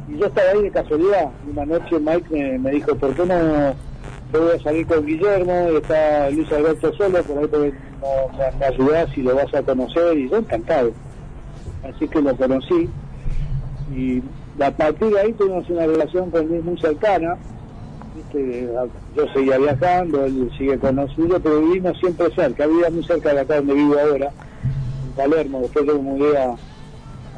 Y 0.07 0.17
yo 0.17 0.27
estaba 0.27 0.51
ahí 0.51 0.61
de 0.63 0.71
casualidad. 0.71 1.29
Una 1.51 1.65
noche 1.65 1.99
Mike 1.99 2.57
me, 2.59 2.71
dijo, 2.71 2.95
¿por 2.95 3.13
qué 3.13 3.25
no 3.25 3.73
yo 4.31 4.43
voy 4.43 4.55
a 4.55 4.63
salir 4.63 4.87
con 4.87 5.05
Guillermo? 5.05 5.67
Y 5.73 5.75
está 5.75 6.29
Luis 6.29 6.49
Alberto 6.53 6.93
solo, 6.93 7.21
por 7.23 7.39
ahí 7.39 7.47
te, 7.47 7.57
no, 7.57 8.37
me, 8.37 8.57
me 8.57 8.65
ayudás 8.65 9.17
y 9.17 9.21
lo 9.21 9.35
vas 9.35 9.53
a 9.53 9.61
conocer. 9.63 10.17
Y 10.17 10.29
yo 10.29 10.37
encantado. 10.37 10.93
Así 11.83 12.07
que 12.07 12.21
lo 12.21 12.33
conocí. 12.37 12.89
Y 13.93 14.23
a 14.61 14.71
partir 14.71 15.09
de 15.09 15.19
ahí 15.19 15.33
tuvimos 15.33 15.69
una 15.69 15.87
relación 15.87 16.31
con 16.31 16.47
Luis 16.47 16.63
muy 16.63 16.79
cercana 16.79 17.37
yo 19.15 19.27
seguía 19.33 19.57
viajando, 19.57 20.25
él 20.25 20.51
sigue 20.57 20.77
conocido, 20.79 21.39
pero 21.39 21.61
vivimos 21.61 21.97
siempre 21.99 22.27
cerca, 22.35 22.67
vivía 22.67 22.89
muy 22.89 23.03
cerca 23.03 23.33
de 23.33 23.41
acá 23.41 23.57
donde 23.57 23.73
vivo 23.73 23.95
ahora, 23.99 24.31
en 25.05 25.11
Palermo, 25.13 25.61
después 25.61 25.85
yo 25.85 25.95
me 25.95 26.01
mudé 26.01 26.37
a, 26.37 26.55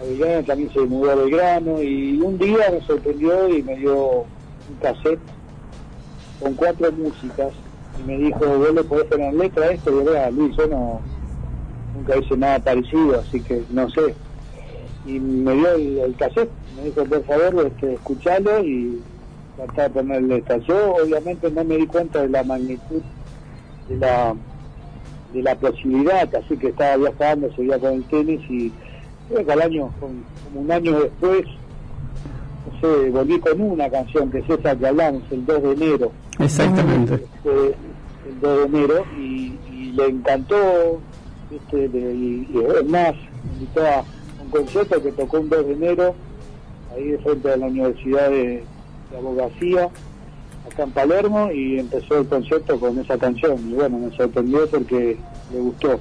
Belgrano, 0.01 0.43
también 0.47 0.73
se 0.73 0.79
mudó 0.81 1.11
a 1.11 1.15
Belgrano, 1.15 1.81
y 1.81 2.19
un 2.21 2.37
día 2.37 2.71
me 2.71 2.81
sorprendió 2.81 3.49
y 3.49 3.61
me 3.63 3.75
dio 3.75 4.25
un 4.69 4.75
cassette 4.81 5.19
con 6.39 6.53
cuatro 6.55 6.91
músicas, 6.91 7.53
y 7.99 8.03
me 8.03 8.17
dijo, 8.17 8.39
vos 8.39 8.73
le 8.73 8.83
podés 8.83 9.05
poner 9.05 9.33
letra 9.33 9.65
a 9.65 9.71
esto, 9.71 9.91
y 9.91 10.05
yo, 10.05 10.11
"Ah, 10.17 10.31
Luis, 10.31 10.55
yo 10.57 10.67
no, 10.67 11.01
nunca 11.95 12.17
hice 12.17 12.37
nada 12.37 12.59
parecido, 12.59 13.19
así 13.19 13.39
que 13.41 13.63
no 13.69 13.89
sé. 13.89 14.15
Y 15.05 15.19
me 15.19 15.53
dio 15.55 15.71
el, 15.71 15.97
el 15.99 16.15
cassette, 16.15 16.51
me 16.75 16.83
dijo, 16.85 17.03
por 17.05 17.23
favor, 17.25 17.67
este, 17.67 17.93
escuchalo 17.93 18.63
y 18.63 19.01
tratar 19.67 19.87
de 19.91 19.99
ponerle 20.01 20.35
letra. 20.35 20.57
Yo 20.57 20.95
obviamente 20.95 21.49
no 21.51 21.63
me 21.63 21.77
di 21.77 21.87
cuenta 21.87 22.21
de 22.21 22.29
la 22.29 22.43
magnitud 22.43 23.01
de 23.89 23.97
la 23.97 24.35
de 25.33 25.41
la 25.41 25.55
posibilidad, 25.55 26.27
así 26.35 26.57
que 26.57 26.67
estaba 26.67 26.97
viajando, 26.97 27.49
seguía 27.55 27.79
con 27.79 27.93
el 27.93 28.03
tenis 28.03 28.41
y 28.49 28.69
creo 29.29 29.45
que 29.45 29.51
al 29.53 29.61
año, 29.61 29.89
con- 29.99 30.23
como 30.43 30.59
un 30.61 30.69
año 30.71 30.99
después, 30.99 31.45
no 32.65 32.79
sé, 32.81 33.09
volví 33.11 33.39
con 33.39 33.61
una 33.61 33.89
canción 33.89 34.29
que 34.29 34.39
es 34.39 34.49
esa 34.49 34.75
que 34.75 34.87
hablamos, 34.87 35.23
el 35.31 35.45
2 35.45 35.63
de 35.63 35.71
enero. 35.71 36.11
Exactamente. 36.37 37.13
Este, 37.13 37.67
el 38.27 38.39
2 38.41 38.57
de 38.71 38.77
enero 38.77 39.05
y, 39.17 39.53
y 39.71 39.91
le 39.93 40.07
encantó 40.07 40.99
este, 41.49 41.87
le- 41.87 42.13
y, 42.13 42.47
y 42.53 42.57
es 42.57 42.85
más 42.89 43.13
me 43.13 43.53
invitó 43.53 43.85
a 43.85 44.03
un 44.43 44.49
concierto 44.49 45.01
que 45.01 45.11
tocó 45.13 45.39
un 45.39 45.47
2 45.49 45.65
de 45.65 45.73
enero 45.73 46.13
ahí 46.93 47.05
de 47.07 47.17
frente 47.19 47.51
a 47.53 47.55
la 47.57 47.67
Universidad 47.67 48.29
de, 48.29 48.65
de 49.11 49.17
Abogacía 49.17 49.89
acá 50.71 50.83
en 50.83 50.91
Palermo 50.91 51.51
y 51.51 51.79
empezó 51.79 52.19
el 52.19 52.27
concierto 52.27 52.79
con 52.79 52.97
esa 52.99 53.17
canción. 53.17 53.57
Y 53.69 53.73
bueno 53.73 53.97
me 53.97 54.15
sorprendió 54.15 54.67
porque 54.69 55.17
le 55.51 55.59
gustó. 55.59 55.99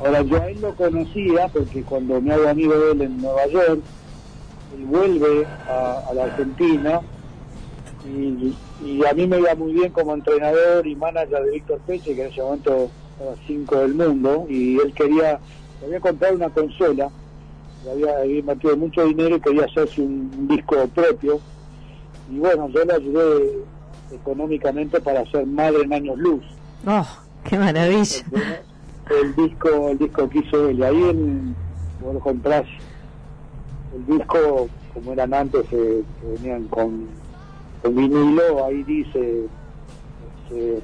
Ahora 0.00 0.22
yo 0.22 0.40
a 0.40 0.48
él 0.48 0.60
lo 0.60 0.74
conocía 0.74 1.48
porque 1.48 1.82
cuando 1.82 2.20
me 2.20 2.32
hago 2.32 2.48
amigo 2.48 2.78
de 2.78 2.92
él 2.92 3.02
en 3.02 3.18
Nueva 3.18 3.46
York 3.46 3.80
él 4.76 4.84
vuelve 4.86 5.46
a, 5.68 6.12
la 6.14 6.24
Argentina 6.24 7.00
y, 8.06 8.54
a 9.04 9.12
mí 9.12 9.26
me 9.26 9.38
iba 9.38 9.54
muy 9.54 9.72
bien 9.72 9.90
como 9.90 10.14
entrenador 10.14 10.86
y 10.86 10.94
manager 10.94 11.42
de 11.44 11.50
Víctor 11.50 11.80
Peche, 11.86 12.14
que 12.14 12.22
en 12.22 12.30
ese 12.30 12.40
momento 12.40 12.90
era 13.20 13.34
5 13.46 13.76
del 13.76 13.94
mundo, 13.94 14.46
y 14.48 14.78
él 14.78 14.92
quería, 14.94 15.40
le 15.80 15.86
había 15.86 16.00
comprado 16.00 16.36
una 16.36 16.48
consola, 16.48 17.10
le 17.84 17.90
había, 17.90 18.18
había 18.18 18.38
invertido 18.38 18.76
mucho 18.76 19.04
dinero 19.04 19.36
y 19.36 19.40
quería 19.40 19.64
hacerse 19.64 20.00
un 20.00 20.48
disco 20.48 20.86
propio, 20.94 21.40
y 22.30 22.38
bueno, 22.38 22.68
yo 22.68 22.84
le 22.84 22.94
ayudé 22.94 23.58
económicamente 24.12 25.00
para 25.00 25.20
hacer 25.20 25.46
Madre 25.46 25.82
en 25.82 25.92
Años 25.92 26.18
Luz. 26.18 26.44
Oh, 26.86 27.06
qué 27.44 27.58
maravilla. 27.58 28.24
El 29.10 29.34
disco, 29.34 29.88
el 29.88 29.98
disco 29.98 30.28
que 30.28 30.38
hizo 30.40 30.68
él, 30.68 30.82
ahí 30.82 31.02
en, 31.02 31.56
vos 32.02 32.14
lo 32.14 32.20
comprás, 32.20 32.66
el 33.94 34.18
disco, 34.18 34.68
como 34.92 35.12
eran 35.12 35.32
antes, 35.32 35.64
eh, 35.72 36.02
que 36.20 36.26
venían 36.26 36.68
con, 36.68 37.06
con 37.82 37.96
vinilo, 37.96 38.64
ahí 38.64 38.82
dice 38.82 39.46
este, 40.44 40.82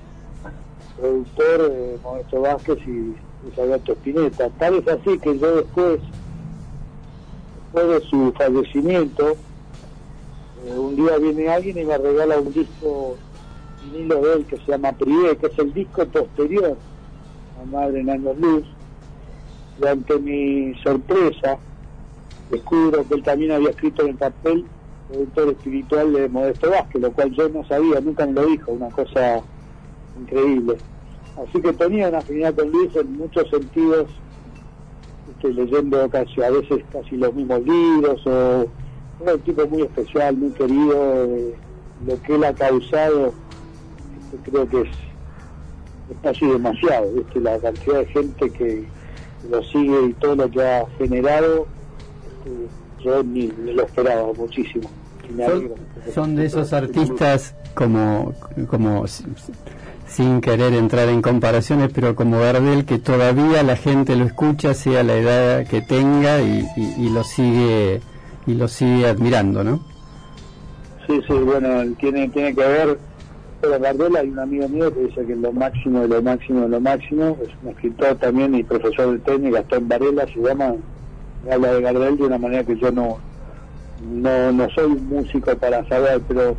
productor 0.98 1.70
eh, 1.70 1.98
Modesto 2.02 2.40
Vázquez 2.40 2.78
y 2.86 3.14
Luis 3.44 3.58
Alberto 3.58 3.92
Spinetta. 3.92 4.48
Tal 4.58 4.76
es 4.76 4.88
así 4.88 5.18
que 5.18 5.38
yo 5.38 5.56
después, 5.56 6.00
después 7.64 7.88
de 7.88 8.08
su 8.08 8.32
fallecimiento, 8.32 9.32
eh, 9.32 9.36
un 10.76 10.96
día 10.96 11.18
viene 11.18 11.48
alguien 11.48 11.78
y 11.78 11.84
me 11.84 11.98
regala 11.98 12.40
un 12.40 12.52
disco 12.52 13.16
vinilo 13.84 14.20
de 14.22 14.32
él 14.34 14.44
que 14.46 14.56
se 14.56 14.72
llama 14.72 14.92
Privé, 14.92 15.36
que 15.36 15.46
es 15.46 15.58
el 15.58 15.72
disco 15.72 16.04
posterior 16.06 16.76
a 17.60 17.64
Madre 17.66 18.00
en 18.00 18.10
Años 18.10 18.38
Luz. 18.38 18.64
Y 19.82 19.86
ante 19.86 20.18
mi 20.18 20.74
sorpresa, 20.82 21.58
descubro 22.50 23.06
que 23.06 23.14
él 23.14 23.22
también 23.22 23.52
había 23.52 23.70
escrito 23.70 24.02
en 24.02 24.08
el 24.10 24.16
papel 24.16 24.64
productor 25.08 25.48
espiritual 25.50 26.12
de 26.12 26.28
Modesto 26.28 26.70
Vázquez, 26.70 27.02
lo 27.02 27.12
cual 27.12 27.32
yo 27.32 27.48
no 27.48 27.64
sabía, 27.66 28.00
nunca 28.00 28.26
me 28.26 28.32
lo 28.32 28.46
dijo, 28.46 28.72
una 28.72 28.88
cosa 28.88 29.42
increíble. 30.20 30.76
Así 31.36 31.60
que 31.60 31.72
tenía 31.72 32.08
una 32.08 32.18
afinidad 32.18 32.54
con 32.54 32.70
Luis 32.70 32.94
en 32.96 33.16
muchos 33.16 33.48
sentidos, 33.50 34.06
este, 35.30 35.52
leyendo 35.52 36.08
casi 36.08 36.42
a 36.42 36.50
veces 36.50 36.84
casi 36.92 37.16
los 37.16 37.34
mismos 37.34 37.60
libros, 37.62 38.26
o 38.26 38.66
un 39.32 39.40
tipo 39.40 39.66
muy 39.66 39.82
especial, 39.82 40.36
muy 40.36 40.50
querido, 40.50 41.24
eh, 41.24 41.54
lo 42.06 42.22
que 42.22 42.34
él 42.34 42.44
ha 42.44 42.52
causado, 42.54 43.32
este, 44.32 44.50
creo 44.50 44.68
que 44.68 44.80
es, 44.82 44.88
es 46.10 46.16
casi 46.22 46.46
demasiado, 46.46 47.10
¿viste? 47.12 47.40
la 47.40 47.58
cantidad 47.58 47.98
de 48.00 48.06
gente 48.06 48.50
que 48.50 48.84
lo 49.50 49.62
sigue 49.64 50.06
y 50.08 50.12
todo 50.14 50.36
lo 50.36 50.50
que 50.50 50.62
ha 50.62 50.84
generado, 50.98 51.66
este, 52.44 53.04
yo 53.04 53.22
ni, 53.22 53.46
ni 53.64 53.72
lo 53.72 53.84
esperaba 53.84 54.32
muchísimo. 54.34 54.88
Me 55.34 55.46
Son, 56.12 56.36
de 56.36 56.44
esos 56.44 56.72
artistas 56.74 57.54
como, 57.74 58.34
como 58.68 59.04
sin 60.06 60.40
querer 60.42 60.74
entrar 60.74 61.08
en 61.08 61.22
comparaciones, 61.22 61.90
pero 61.94 62.14
como 62.14 62.38
Gardel, 62.38 62.84
que 62.84 62.98
todavía 62.98 63.62
la 63.62 63.76
gente 63.76 64.14
lo 64.16 64.24
escucha, 64.26 64.74
sea 64.74 65.02
la 65.02 65.14
edad 65.16 65.66
que 65.66 65.80
tenga, 65.80 66.40
y, 66.42 66.66
y- 66.76 67.06
y 67.06 67.08
lo 67.10 67.24
sigue 67.24 68.00
y 68.46 68.54
lo 68.54 68.68
sigue 68.68 69.06
admirando, 69.06 69.64
¿no? 69.64 69.80
Sí, 71.06 71.20
sí, 71.26 71.32
bueno, 71.34 71.68
tiene, 71.98 72.28
tiene 72.28 72.54
que 72.54 72.60
ver, 72.60 72.98
pero 73.60 73.78
Gardel 73.78 74.16
hay 74.16 74.28
un 74.28 74.38
amigo 74.38 74.68
mío 74.68 74.92
que 74.92 75.00
dice 75.00 75.26
que 75.26 75.32
es 75.32 75.38
lo 75.38 75.52
máximo 75.52 76.00
de 76.00 76.08
lo 76.08 76.22
máximo 76.22 76.60
de 76.62 76.68
lo 76.68 76.80
máximo, 76.80 77.36
es 77.42 77.50
un 77.62 77.70
escritor 77.70 78.14
también 78.16 78.54
y 78.54 78.62
profesor 78.62 79.12
de 79.12 79.18
técnica, 79.18 79.58
Gastón 79.58 79.88
Varela 79.88 80.26
se 80.26 80.40
llama, 80.40 80.74
me 81.44 81.52
habla 81.52 81.72
de 81.74 81.80
Gardel 81.82 82.16
de 82.16 82.24
una 82.24 82.38
manera 82.38 82.64
que 82.64 82.76
yo 82.76 82.90
no 82.90 83.18
no, 84.02 84.52
no 84.52 84.68
soy 84.70 84.84
un 84.84 85.08
músico 85.08 85.56
para 85.56 85.86
saber, 85.88 86.20
pero 86.28 86.56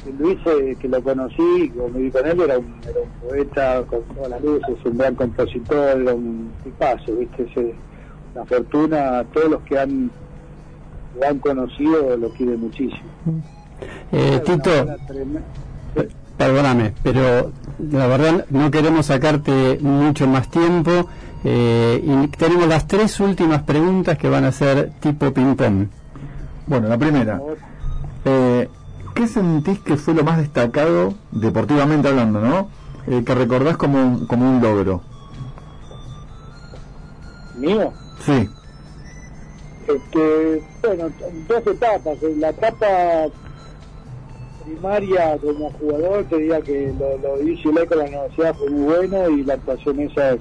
este, 0.00 0.12
Luis, 0.18 0.38
eh, 0.46 0.76
que 0.80 0.88
lo 0.88 1.02
conocí, 1.02 1.70
cuando 1.74 1.98
viví 1.98 2.10
con 2.10 2.26
él, 2.26 2.40
era 2.40 2.58
un, 2.58 2.80
poeta 3.20 3.82
con 3.86 4.02
todas 4.14 4.30
las 4.30 4.42
luces, 4.42 4.76
un 4.84 4.98
gran 4.98 5.14
compositor, 5.14 6.00
era 6.00 6.14
un 6.14 6.50
tipazo, 6.64 7.16
¿viste? 7.16 7.42
Ese, 7.42 7.74
una 8.34 8.44
fortuna, 8.46 9.24
todos 9.32 9.50
los 9.50 9.62
que 9.62 9.78
han 9.78 10.10
lo 11.18 11.26
han 11.28 11.38
conocido 11.38 12.16
lo 12.16 12.30
quieren 12.30 12.60
muchísimo. 12.60 13.00
Eh, 14.12 14.42
Tito, 14.44 14.70
tremenda- 15.06 15.42
perdóname, 16.36 16.94
pero 17.02 17.52
la 17.90 18.06
verdad 18.06 18.46
no 18.50 18.70
queremos 18.70 19.06
sacarte 19.06 19.78
mucho 19.80 20.26
más 20.26 20.48
tiempo 20.50 21.08
eh, 21.44 22.02
y 22.04 22.28
tenemos 22.28 22.66
las 22.68 22.86
tres 22.86 23.18
últimas 23.20 23.62
preguntas 23.62 24.18
que 24.18 24.28
van 24.28 24.44
a 24.44 24.52
ser 24.52 24.90
tipo 25.00 25.32
ping-pong. 25.32 25.86
Bueno, 26.66 26.88
la 26.88 26.98
primera. 26.98 27.40
Eh, 28.24 28.68
¿Qué 29.14 29.26
sentís 29.26 29.80
que 29.80 29.96
fue 29.96 30.14
lo 30.14 30.22
más 30.24 30.38
destacado, 30.38 31.14
deportivamente 31.32 32.08
hablando, 32.08 32.40
no? 32.40 32.68
Eh, 33.06 33.22
que 33.24 33.34
recordás 33.34 33.76
como 33.76 34.00
un, 34.00 34.26
como 34.26 34.48
un 34.48 34.60
logro. 34.62 35.02
mío. 37.56 37.92
Sí. 38.24 38.48
Este, 39.94 40.62
bueno, 40.82 41.10
dos 41.48 41.66
etapas. 41.66 42.18
La 42.36 42.50
etapa 42.50 43.26
primaria 44.64 45.38
como 45.38 45.70
jugador 45.72 46.24
te 46.26 46.36
diría 46.38 46.60
que 46.62 46.92
lo, 46.98 47.16
lo 47.18 47.42
hice 47.42 47.86
con 47.86 47.98
la 47.98 48.04
universidad 48.04 48.54
fue 48.56 48.68
muy 48.70 48.94
bueno 48.94 49.28
y 49.30 49.44
la 49.44 49.54
actuación 49.54 50.00
esa 50.00 50.32
es 50.34 50.40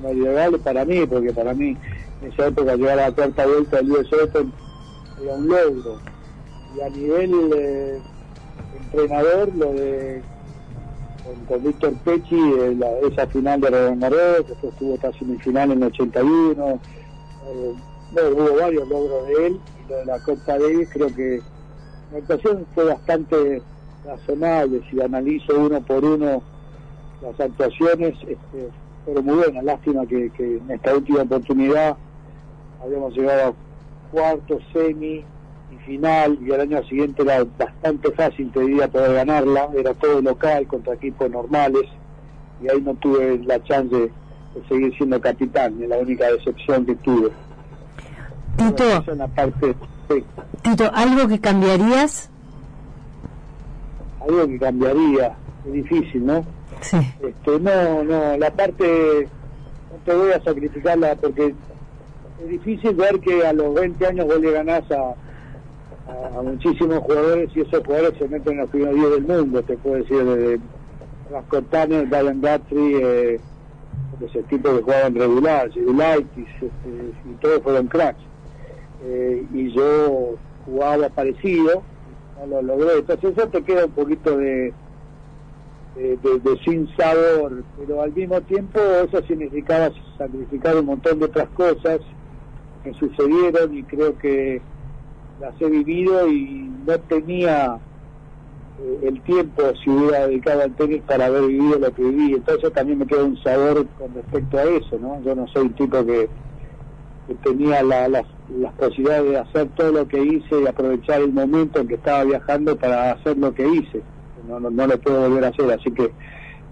medieval 0.00 0.60
para 0.60 0.84
mí, 0.84 1.04
porque 1.06 1.32
para 1.32 1.54
mí 1.54 1.76
en 2.22 2.32
esa 2.32 2.46
época 2.46 2.76
llegar 2.76 2.98
a 3.00 3.08
la 3.08 3.12
cuarta 3.12 3.46
vuelta 3.46 3.76
del 3.78 3.90
US 3.92 4.12
Open 4.22 4.52
era 5.20 5.34
un 5.34 5.48
logro. 5.48 5.98
Y 6.76 6.80
a 6.80 6.88
nivel 6.90 8.02
entrenador, 8.76 9.54
lo 9.54 9.72
de 9.72 10.22
con, 11.24 11.44
con 11.46 11.62
Víctor 11.64 11.94
Pechi, 12.04 12.36
eh, 12.36 12.74
la- 12.78 12.98
esa 13.08 13.26
final 13.26 13.60
de 13.60 13.70
Roland 13.70 14.00
Garros, 14.02 14.46
después 14.48 14.74
tuvo 14.78 14.94
esta 14.94 15.12
semifinal 15.12 15.72
en 15.72 15.82
el 15.82 15.88
81, 15.88 16.80
eh, 17.46 17.74
bueno, 18.12 18.30
hubo 18.36 18.60
varios 18.60 18.88
logros 18.88 19.26
de 19.26 19.46
él, 19.46 19.60
y 19.84 19.90
lo 19.90 19.96
de 19.96 20.04
la 20.06 20.18
Copa 20.20 20.58
Davis 20.58 20.88
creo 20.92 21.14
que 21.14 21.40
la 22.12 22.18
actuación 22.18 22.66
fue 22.74 22.84
bastante 22.84 23.62
razonable, 24.04 24.82
si 24.90 25.00
analizo 25.00 25.58
uno 25.58 25.80
por 25.82 26.04
uno 26.04 26.42
las 27.20 27.38
actuaciones, 27.40 28.14
este, 28.22 28.68
fueron 29.04 29.24
muy 29.24 29.34
buenas, 29.36 29.64
lástima 29.64 30.06
que, 30.06 30.30
en 30.38 30.70
esta 30.70 30.94
última 30.94 31.22
oportunidad 31.22 31.96
habíamos 32.82 33.14
llegado 33.14 33.50
a 33.50 33.54
cuarto, 34.12 34.58
semi 34.72 35.24
y 35.70 35.76
final, 35.84 36.38
y 36.40 36.52
al 36.52 36.62
año 36.62 36.82
siguiente 36.84 37.22
era 37.22 37.44
bastante 37.58 38.10
fácil, 38.12 38.50
te 38.52 38.60
diría, 38.60 38.88
poder 38.88 39.12
ganarla, 39.14 39.68
era 39.76 39.92
todo 39.94 40.22
local 40.22 40.66
contra 40.66 40.94
equipos 40.94 41.30
normales, 41.30 41.84
y 42.62 42.70
ahí 42.70 42.80
no 42.80 42.94
tuve 42.94 43.38
la 43.44 43.62
chance 43.64 43.94
de 43.96 44.10
seguir 44.68 44.96
siendo 44.96 45.20
capitán, 45.20 45.82
es 45.82 45.88
la 45.88 45.98
única 45.98 46.30
decepción 46.32 46.86
que 46.86 46.94
tuve. 46.96 47.30
Tito, 48.58 49.28
parte, 49.34 49.74
sí, 50.08 50.24
Tito, 50.62 50.90
¿algo 50.92 51.28
que 51.28 51.40
cambiarías? 51.40 52.30
algo 54.20 54.46
que 54.46 54.58
cambiaría, 54.58 55.36
es 55.66 55.72
difícil, 55.72 56.26
¿no? 56.26 56.44
Sí. 56.80 56.96
Este, 57.22 57.60
no, 57.60 58.04
no, 58.04 58.36
la 58.36 58.50
parte 58.50 59.28
no 59.90 59.96
te 60.04 60.14
voy 60.14 60.32
a 60.32 60.42
sacrificarla 60.42 61.16
porque 61.16 61.54
es 62.42 62.48
difícil 62.48 62.94
ver 62.94 63.18
que 63.20 63.46
a 63.46 63.52
los 63.52 63.74
20 63.74 64.06
años 64.06 64.26
vos 64.26 64.40
le 64.40 64.50
ganás 64.52 64.84
a, 64.90 65.14
a, 66.10 66.38
a 66.38 66.42
muchísimos 66.42 66.98
jugadores 66.98 67.50
y 67.54 67.60
esos 67.60 67.84
jugadores 67.84 68.18
se 68.18 68.28
meten 68.28 68.54
en 68.54 68.58
los 68.60 68.70
primeros 68.70 68.94
10 68.94 69.10
del 69.10 69.22
mundo, 69.22 69.62
te 69.62 69.76
puedo 69.76 69.96
decir, 69.96 70.24
desde 70.24 70.60
Rascotaner, 71.30 72.06
Brian 72.06 72.40
Guthrie, 72.40 73.00
eh, 73.34 73.40
ese 74.24 74.42
tipo 74.44 74.74
que 74.74 74.82
jugaban 74.82 75.14
regular, 75.14 75.70
Zidulaitis, 75.72 76.48
este, 76.54 77.12
y 77.24 77.34
todos 77.40 77.62
fueron 77.62 77.86
cracks. 77.86 78.20
Eh, 78.98 79.46
y 79.50 79.74
yo 79.74 80.40
jugaba 80.58 81.08
parecido, 81.10 81.86
no 82.34 82.46
lo 82.46 82.62
logré, 82.62 82.98
entonces 82.98 83.32
eso 83.36 83.48
te 83.50 83.62
queda 83.64 83.86
un 83.86 83.92
poquito 83.92 84.36
de, 84.36 84.76
de, 85.94 86.60
sin 86.64 86.88
sabor, 86.96 87.66
pero 87.74 88.02
al 88.02 88.12
mismo 88.12 88.40
tiempo 88.42 88.78
eso 88.80 89.22
significaba 89.22 89.90
sacrificar 90.16 90.76
un 90.76 90.86
montón 90.86 91.18
de 91.18 91.26
otras 91.26 91.50
cosas 91.50 92.00
que 92.82 92.92
sucedieron 92.94 93.74
y 93.74 93.86
creo 93.86 94.16
que 94.16 94.66
las 95.38 95.60
he 95.60 95.68
vivido 95.70 96.28
y 96.28 96.70
no 96.86 97.00
tenía 97.02 97.82
eh, 98.78 99.00
el 99.04 99.22
tiempo 99.22 99.62
si 99.82 99.90
hubiera 99.90 100.26
dedicado 100.28 100.62
al 100.62 100.76
tenis 100.76 101.02
para 101.04 101.26
haber 101.26 101.46
vivido 101.46 101.78
lo 101.78 101.92
que 101.92 102.02
viví, 102.02 102.34
entonces 102.34 102.72
también 102.72 102.98
me 102.98 103.06
queda 103.06 103.24
un 103.24 103.38
sabor 103.38 103.92
con 103.94 104.14
respecto 104.14 104.58
a 104.58 104.64
eso, 104.64 104.98
¿no? 104.98 105.20
Yo 105.22 105.34
no 105.34 105.46
soy 105.48 105.62
un 105.66 105.74
tipo 105.74 106.04
que, 106.06 106.30
tenía 107.42 107.82
la- 107.82 108.08
las, 108.08 108.26
las 108.56 108.72
posibilidades 108.74 109.30
de 109.30 109.38
hacer 109.38 109.68
todo 109.76 109.92
lo 109.92 110.08
que 110.08 110.22
hice 110.22 110.62
y 110.62 110.66
aprovechar 110.66 111.20
el 111.20 111.32
momento 111.32 111.80
en 111.80 111.88
que 111.88 111.94
estaba 111.94 112.24
viajando 112.24 112.76
para 112.76 113.12
hacer 113.12 113.36
lo 113.36 113.52
que 113.52 113.68
hice 113.68 114.02
no, 114.48 114.58
no, 114.58 114.70
no 114.70 114.86
lo 114.86 114.98
puedo 114.98 115.28
volver 115.28 115.44
a 115.44 115.48
hacer, 115.48 115.70
así 115.70 115.90
que 115.90 116.10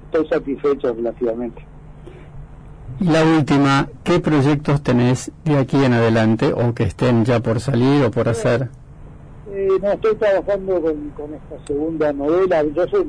estoy 0.06 0.28
satisfecho 0.28 0.94
relativamente. 0.94 1.62
La 3.00 3.22
última, 3.24 3.88
¿qué 4.04 4.20
proyectos 4.20 4.82
tenés 4.82 5.30
de 5.44 5.58
aquí 5.58 5.84
en 5.84 5.92
adelante 5.92 6.52
o 6.54 6.74
que 6.74 6.84
estén 6.84 7.24
ya 7.24 7.40
por 7.40 7.60
salir 7.60 8.04
o 8.04 8.10
por 8.10 8.28
hacer? 8.28 8.70
Eh, 9.52 9.68
no, 9.82 9.92
estoy 9.92 10.14
trabajando 10.16 10.80
con, 10.80 11.10
con 11.10 11.34
esta 11.34 11.66
segunda 11.66 12.12
novela. 12.12 12.62
Yo 12.74 12.86
soy, 12.88 13.06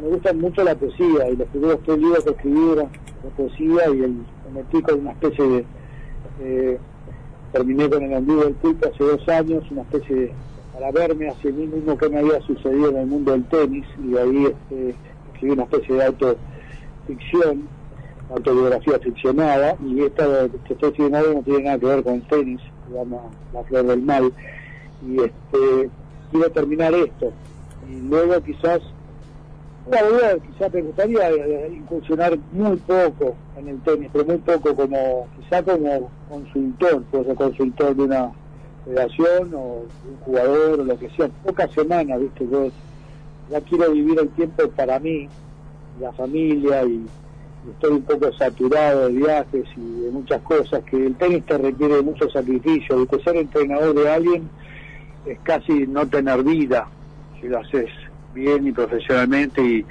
me 0.00 0.08
gusta 0.08 0.32
mucho 0.32 0.64
la 0.64 0.74
poesía 0.74 1.30
y 1.30 1.36
los 1.36 1.48
primeros 1.48 1.78
tres 1.84 1.98
libros 1.98 2.24
que 2.24 2.30
escribí 2.30 2.70
eran 2.72 2.88
de 3.22 3.30
poesía 3.36 3.88
y 3.94 4.02
el, 4.02 4.14
me 4.46 4.62
metí 4.62 4.82
con 4.82 5.00
una 5.00 5.12
especie 5.12 5.48
de... 5.48 5.64
eh, 6.40 6.78
terminé 7.52 7.88
con 7.88 8.02
el 8.02 8.14
ombligo 8.14 8.44
del 8.44 8.54
culto 8.54 8.88
hace 8.88 9.04
dos 9.04 9.28
años, 9.28 9.64
una 9.70 9.82
especie 9.82 10.16
de... 10.16 10.32
para 10.72 10.90
verme 10.90 11.28
hacia 11.28 11.52
mí 11.52 11.66
mismo 11.66 11.96
qué 11.96 12.08
me 12.08 12.18
había 12.18 12.40
sucedido 12.42 12.90
en 12.90 12.96
el 12.96 13.06
mundo 13.06 13.32
del 13.32 13.44
tenis 13.44 13.86
y 14.02 14.16
ahí 14.16 14.46
este, 14.46 14.94
escribí 15.32 15.52
una 15.52 15.64
especie 15.64 15.94
de 15.94 16.04
autoficción, 16.04 17.68
autobiografía 18.30 18.98
ficcionada 18.98 19.76
y 19.84 20.02
esta 20.02 20.48
que 20.66 20.72
estoy 20.72 20.88
escribiendo 20.88 21.34
no 21.34 21.42
tiene 21.42 21.64
nada 21.64 21.78
que 21.78 21.86
ver 21.86 22.02
con 22.02 22.14
el 22.14 22.22
tenis, 22.22 22.60
se 22.88 23.54
La 23.54 23.64
Flor 23.64 23.86
del 23.86 24.02
Mal 24.02 24.32
y 25.06 25.16
este 25.16 25.90
quiero 26.30 26.50
terminar 26.50 26.94
esto 26.94 27.32
y 27.90 28.00
luego 28.08 28.40
quizás 28.42 28.80
la 29.90 30.02
verdad 30.02 30.38
quizás 30.46 30.72
me 30.72 30.82
gustaría 30.82 31.30
eh, 31.30 31.72
incursionar 31.74 32.38
muy 32.52 32.76
poco 32.76 33.34
en 33.56 33.68
el 33.68 33.80
tenis 33.80 34.10
pero 34.12 34.24
muy 34.24 34.38
poco 34.38 34.76
como 34.76 35.26
quizá 35.36 35.62
como 35.62 36.10
consultor 36.28 37.02
puedo 37.04 37.24
ser 37.24 37.34
consultor 37.34 37.96
de 37.96 38.02
una 38.02 38.32
federación 38.84 39.54
o 39.54 39.84
un 40.08 40.16
jugador 40.24 40.80
o 40.80 40.84
lo 40.84 40.98
que 40.98 41.08
sea. 41.10 41.28
Pocas 41.44 41.70
semanas 41.72 42.20
viste 42.20 42.46
yo 42.50 42.68
ya 43.50 43.60
quiero 43.62 43.90
vivir 43.90 44.18
el 44.20 44.28
tiempo 44.30 44.68
para 44.68 44.98
mí 45.00 45.28
la 46.00 46.12
familia 46.12 46.84
y, 46.84 47.04
y 47.66 47.70
estoy 47.70 47.92
un 47.92 48.02
poco 48.02 48.32
saturado 48.34 49.08
de 49.08 49.14
viajes 49.14 49.64
y 49.76 50.00
de 50.02 50.10
muchas 50.10 50.40
cosas 50.42 50.82
que 50.84 51.06
el 51.06 51.16
tenis 51.16 51.44
te 51.44 51.58
requiere 51.58 52.02
mucho 52.02 52.30
sacrificio 52.30 52.98
viste 52.98 53.22
ser 53.24 53.36
entrenador 53.36 53.94
de 53.94 54.08
alguien 54.08 54.48
es 55.26 55.38
casi 55.40 55.86
no 55.88 56.06
tener 56.06 56.42
vida 56.44 56.86
si 57.40 57.48
lo 57.48 57.58
haces 57.58 57.90
bien 58.34 58.66
y 58.66 58.72
profesionalmente 58.72 59.62
y, 59.62 59.86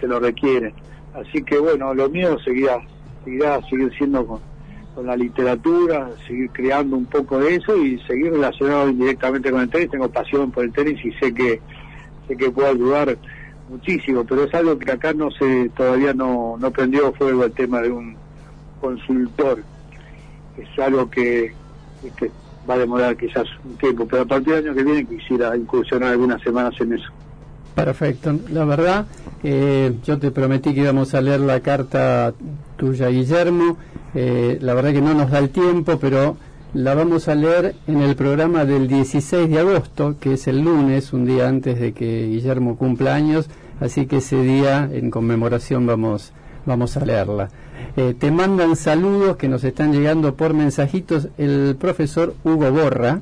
te 0.00 0.06
lo 0.06 0.18
requieren. 0.18 0.72
Así 1.12 1.42
que 1.42 1.58
bueno, 1.58 1.92
lo 1.92 2.08
mío 2.08 2.38
seguirá, 2.38 2.78
seguirá 3.22 3.60
seguir 3.68 3.92
siendo 3.98 4.26
con, 4.26 4.40
con 4.94 5.06
la 5.06 5.14
literatura, 5.14 6.08
seguir 6.26 6.48
creando 6.52 6.96
un 6.96 7.04
poco 7.04 7.38
de 7.38 7.56
eso 7.56 7.76
y 7.76 7.98
seguir 8.06 8.32
relacionado 8.32 8.88
indirectamente 8.88 9.50
con 9.50 9.60
el 9.60 9.68
tenis. 9.68 9.90
Tengo 9.90 10.08
pasión 10.08 10.50
por 10.50 10.64
el 10.64 10.72
tenis 10.72 11.04
y 11.04 11.12
sé 11.12 11.34
que 11.34 11.60
sé 12.26 12.36
que 12.36 12.50
puedo 12.50 12.68
ayudar 12.68 13.18
muchísimo, 13.68 14.24
pero 14.24 14.44
es 14.44 14.54
algo 14.54 14.78
que 14.78 14.90
acá 14.90 15.12
no 15.12 15.30
se 15.30 15.70
todavía 15.76 16.12
no, 16.14 16.56
no 16.58 16.70
prendió 16.70 17.12
fuego 17.12 17.44
el 17.44 17.52
tema 17.52 17.80
de 17.80 17.90
un 17.90 18.16
consultor. 18.80 19.62
Es 20.56 20.78
algo 20.78 21.10
que, 21.10 21.52
que 22.16 22.30
va 22.68 22.74
a 22.74 22.78
demorar 22.78 23.16
quizás 23.16 23.46
un 23.64 23.76
tiempo, 23.76 24.06
pero 24.06 24.22
a 24.22 24.26
partir 24.26 24.54
del 24.54 24.66
año 24.66 24.74
que 24.74 24.84
viene 24.84 25.04
quisiera 25.04 25.56
incursionar 25.56 26.10
algunas 26.10 26.42
semanas 26.42 26.74
en 26.80 26.94
eso. 26.94 27.10
Perfecto. 27.74 28.38
La 28.50 28.64
verdad, 28.64 29.06
eh, 29.42 29.94
yo 30.04 30.18
te 30.18 30.30
prometí 30.30 30.74
que 30.74 30.80
íbamos 30.80 31.14
a 31.14 31.20
leer 31.20 31.40
la 31.40 31.60
carta 31.60 32.34
tuya, 32.76 33.08
Guillermo. 33.08 33.76
Eh, 34.14 34.58
la 34.60 34.74
verdad 34.74 34.92
que 34.92 35.00
no 35.00 35.14
nos 35.14 35.30
da 35.30 35.38
el 35.38 35.50
tiempo, 35.50 35.98
pero 35.98 36.36
la 36.74 36.94
vamos 36.94 37.28
a 37.28 37.34
leer 37.34 37.74
en 37.86 38.00
el 38.00 38.16
programa 38.16 38.64
del 38.64 38.86
16 38.86 39.48
de 39.48 39.58
agosto, 39.58 40.16
que 40.20 40.34
es 40.34 40.46
el 40.46 40.60
lunes, 40.60 41.12
un 41.12 41.24
día 41.24 41.48
antes 41.48 41.80
de 41.80 41.92
que 41.92 42.26
Guillermo 42.26 42.76
cumpla 42.76 43.14
años. 43.14 43.48
Así 43.80 44.06
que 44.06 44.18
ese 44.18 44.42
día, 44.42 44.88
en 44.92 45.10
conmemoración, 45.10 45.86
vamos, 45.86 46.32
vamos 46.66 46.96
a 46.96 47.04
leerla. 47.04 47.48
Eh, 47.96 48.14
te 48.18 48.30
mandan 48.30 48.76
saludos 48.76 49.36
que 49.36 49.48
nos 49.48 49.64
están 49.64 49.92
llegando 49.92 50.34
por 50.34 50.54
mensajitos 50.54 51.28
el 51.38 51.76
profesor 51.80 52.34
Hugo 52.44 52.70
Borra, 52.70 53.20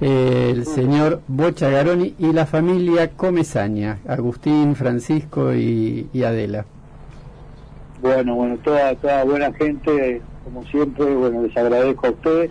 el 0.00 0.64
señor 0.66 1.20
Bocha 1.28 1.68
Garoni 1.68 2.14
y 2.18 2.32
la 2.32 2.46
familia 2.46 3.10
Comezaña, 3.10 3.98
Agustín, 4.08 4.74
Francisco 4.74 5.54
y, 5.54 6.08
y 6.12 6.22
Adela. 6.22 6.64
Bueno, 8.00 8.34
bueno, 8.34 8.56
toda, 8.64 8.94
toda 8.96 9.24
buena 9.24 9.52
gente, 9.52 10.22
como 10.44 10.64
siempre, 10.66 11.04
bueno, 11.14 11.42
les 11.42 11.54
agradezco 11.56 12.06
a 12.06 12.10
ustedes 12.10 12.50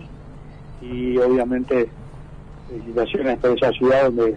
y 0.80 1.18
obviamente 1.18 1.88
felicitaciones 2.68 3.38
por 3.38 3.56
esa 3.56 3.72
ciudad 3.72 4.04
donde 4.04 4.36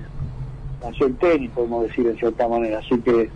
nació 0.84 1.06
el 1.08 1.16
tenis, 1.16 1.52
podemos 1.52 1.84
decir 1.84 2.08
en 2.08 2.18
cierta 2.18 2.48
manera. 2.48 2.80
Así 2.80 3.00
que 3.00 3.30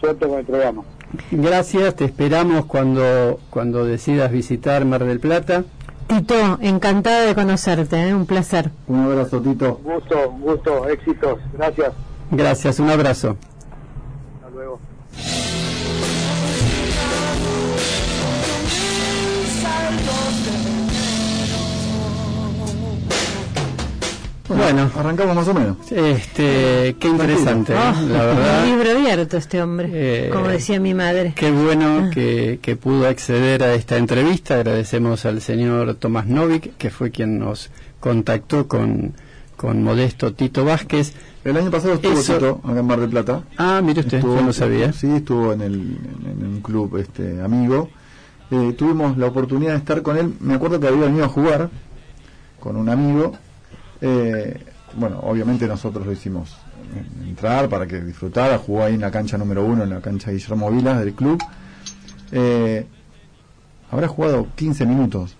suerte 0.00 0.26
con 0.26 0.38
el 0.40 0.44
programa. 0.44 0.82
Gracias, 1.30 1.94
te 1.94 2.04
esperamos 2.04 2.66
cuando, 2.66 3.40
cuando 3.50 3.84
decidas 3.84 4.30
visitar 4.30 4.84
Mar 4.84 5.04
del 5.04 5.20
Plata. 5.20 5.64
Tito, 6.08 6.58
encantada 6.62 7.26
de 7.26 7.34
conocerte, 7.34 8.08
¿eh? 8.08 8.14
un 8.14 8.24
placer. 8.24 8.70
Un 8.86 9.00
abrazo, 9.00 9.42
Tito. 9.42 9.78
Gusto, 9.84 10.30
gusto, 10.40 10.88
éxitos, 10.88 11.38
gracias. 11.52 11.92
Gracias, 12.30 12.80
un 12.80 12.88
abrazo. 12.88 13.36
Hasta 14.40 14.50
luego. 14.54 14.80
Bueno, 24.48 24.90
arrancamos 24.96 25.36
más 25.36 25.48
o 25.48 25.54
menos. 25.54 25.76
Este, 25.92 26.96
qué 26.98 27.08
interesante, 27.08 27.74
¿eh? 27.74 27.76
Oh, 27.76 28.06
la 28.08 28.24
verdad. 28.24 28.62
Un 28.64 28.70
libro 28.70 28.90
abierto 28.98 29.36
este 29.36 29.60
hombre, 29.62 29.90
Eh, 29.92 30.30
como 30.32 30.48
decía 30.48 30.80
mi 30.80 30.94
madre. 30.94 31.34
Qué 31.36 31.48
Ah. 31.48 31.52
bueno 31.52 32.10
que, 32.10 32.58
que 32.62 32.74
pudo 32.76 33.06
acceder 33.06 33.62
a 33.62 33.74
esta 33.74 33.96
entrevista. 33.98 34.54
Agradecemos 34.54 35.26
al 35.26 35.42
señor 35.42 35.94
Tomás 35.96 36.26
Novik, 36.26 36.76
que 36.78 36.88
fue 36.90 37.10
quien 37.10 37.38
nos 37.38 37.70
contactó 38.00 38.66
con, 38.68 39.12
con 39.56 39.82
Modesto 39.82 40.32
Tito 40.32 40.64
Vázquez. 40.64 41.12
El 41.44 41.56
año 41.56 41.70
pasado 41.70 41.94
estuvo 41.94 42.18
Eso- 42.18 42.34
Tito 42.34 42.60
acá 42.64 42.80
en 42.80 42.86
Mar 42.86 43.00
del 43.00 43.10
Plata. 43.10 43.42
Ah, 43.58 43.80
mire 43.84 44.00
usted, 44.00 44.22
yo 44.22 44.40
no 44.40 44.52
sabía. 44.54 44.92
Sí, 44.94 45.08
estuvo 45.10 45.52
en, 45.52 45.60
el, 45.60 45.74
en, 45.74 46.40
en 46.40 46.46
un 46.46 46.60
club 46.62 46.96
este 46.96 47.42
amigo. 47.42 47.90
Eh, 48.50 48.74
tuvimos 48.78 49.18
la 49.18 49.26
oportunidad 49.26 49.72
de 49.72 49.78
estar 49.78 50.00
con 50.00 50.16
él. 50.16 50.32
Me 50.40 50.54
acuerdo 50.54 50.80
que 50.80 50.88
había 50.88 51.04
venido 51.04 51.24
a 51.26 51.28
jugar 51.28 51.68
con 52.58 52.76
un 52.76 52.88
amigo. 52.88 53.36
Eh, 54.00 54.62
bueno, 54.94 55.20
obviamente 55.22 55.66
nosotros 55.66 56.06
lo 56.06 56.12
hicimos 56.12 56.56
entrar 57.26 57.68
para 57.68 57.86
que 57.86 58.00
disfrutara. 58.00 58.58
Jugó 58.58 58.84
ahí 58.84 58.94
en 58.94 59.00
la 59.00 59.10
cancha 59.10 59.36
número 59.38 59.64
uno, 59.64 59.84
en 59.84 59.90
la 59.90 60.00
cancha 60.00 60.30
Guillermo 60.30 60.70
Vilas 60.70 61.00
del 61.00 61.12
club. 61.14 61.42
Eh, 62.32 62.86
habrá 63.90 64.08
jugado 64.08 64.46
15 64.54 64.86
minutos. 64.86 65.36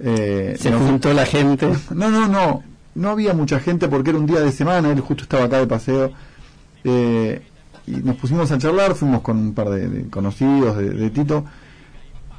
Eh, 0.00 0.56
Se 0.58 0.70
nos- 0.70 0.82
juntó 0.82 1.12
la 1.12 1.26
gente. 1.26 1.68
no, 1.94 2.10
no, 2.10 2.28
no. 2.28 2.62
No 2.94 3.10
había 3.10 3.32
mucha 3.34 3.60
gente 3.60 3.86
porque 3.88 4.10
era 4.10 4.18
un 4.18 4.26
día 4.26 4.40
de 4.40 4.50
semana. 4.52 4.90
Él 4.90 5.00
justo 5.00 5.22
estaba 5.22 5.44
acá 5.44 5.58
de 5.58 5.66
paseo. 5.66 6.12
Eh, 6.84 7.42
y 7.86 7.92
nos 7.92 8.16
pusimos 8.16 8.50
a 8.50 8.58
charlar. 8.58 8.94
Fuimos 8.94 9.22
con 9.22 9.36
un 9.38 9.54
par 9.54 9.70
de, 9.70 9.88
de 9.88 10.10
conocidos 10.10 10.76
de, 10.76 10.90
de 10.90 11.10
Tito. 11.10 11.44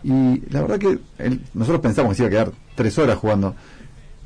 Y 0.04 0.42
la 0.50 0.62
verdad 0.62 0.78
que 0.80 1.00
él- 1.20 1.42
nosotros 1.54 1.82
pensamos 1.82 2.12
que 2.12 2.16
se 2.18 2.24
iba 2.24 2.28
a 2.28 2.32
quedar 2.32 2.52
tres 2.76 2.98
horas 2.98 3.18
jugando. 3.18 3.56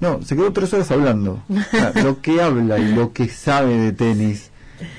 No, 0.05 0.21
se 0.23 0.35
quedó 0.35 0.51
tres 0.53 0.73
horas 0.73 0.89
hablando. 0.91 1.43
O 1.49 1.77
sea, 1.77 1.91
lo 2.03 2.21
que 2.21 2.41
habla 2.41 2.77
y 2.79 2.93
lo 2.93 3.11
que 3.13 3.27
sabe 3.29 3.77
de 3.77 3.91
tenis 3.91 4.51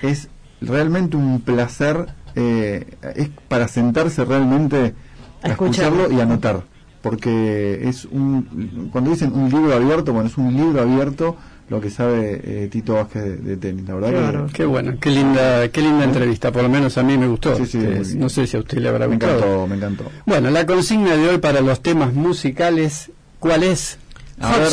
es 0.02 0.28
realmente 0.60 1.16
un 1.16 1.40
placer. 1.40 2.06
eh, 2.34 2.84
es 3.14 3.30
para 3.48 3.66
sentarse 3.68 4.24
realmente 4.24 4.94
a 5.42 5.48
escucharlo. 5.48 6.02
escucharlo 6.02 6.12
y 6.16 6.20
anotar. 6.20 6.62
Porque 7.02 7.88
es 7.88 8.04
un. 8.06 8.88
Cuando 8.92 9.10
dicen 9.10 9.32
un 9.32 9.48
libro 9.50 9.74
abierto, 9.74 10.12
bueno, 10.12 10.28
es 10.28 10.36
un 10.36 10.52
libro 10.54 10.80
abierto 10.82 11.36
lo 11.68 11.80
que 11.80 11.90
sabe 11.90 12.40
eh, 12.44 12.68
Tito 12.70 12.94
Vázquez 12.94 13.22
de, 13.22 13.36
de 13.36 13.56
tenis. 13.56 13.86
La 13.88 13.94
verdad 13.94 14.46
que. 14.48 14.52
Qué 14.52 14.64
bueno, 14.64 14.94
qué 15.00 15.10
linda, 15.10 15.68
qué 15.70 15.80
linda 15.82 16.04
entrevista. 16.04 16.50
Por 16.50 16.62
lo 16.64 16.68
menos 16.68 16.98
a 16.98 17.02
mí 17.04 17.16
me 17.16 17.28
gustó. 17.28 17.54
Sí, 17.56 17.66
sí, 17.66 17.78
Eh, 17.80 18.02
no 18.16 18.28
sé 18.28 18.46
si 18.46 18.56
a 18.56 18.60
usted 18.60 18.78
le 18.78 18.88
habrá 18.88 19.06
Me 19.06 19.14
gustado. 19.16 19.38
encantó, 19.38 19.66
me 19.68 19.76
encantó. 19.76 20.04
Bueno, 20.26 20.50
la 20.50 20.66
consigna 20.66 21.16
de 21.16 21.28
hoy 21.28 21.38
para 21.38 21.60
los 21.60 21.80
temas 21.80 22.12
musicales, 22.12 23.10
¿cuál 23.38 23.62
es? 23.62 23.98
A 24.40 24.56
ver, 24.58 24.72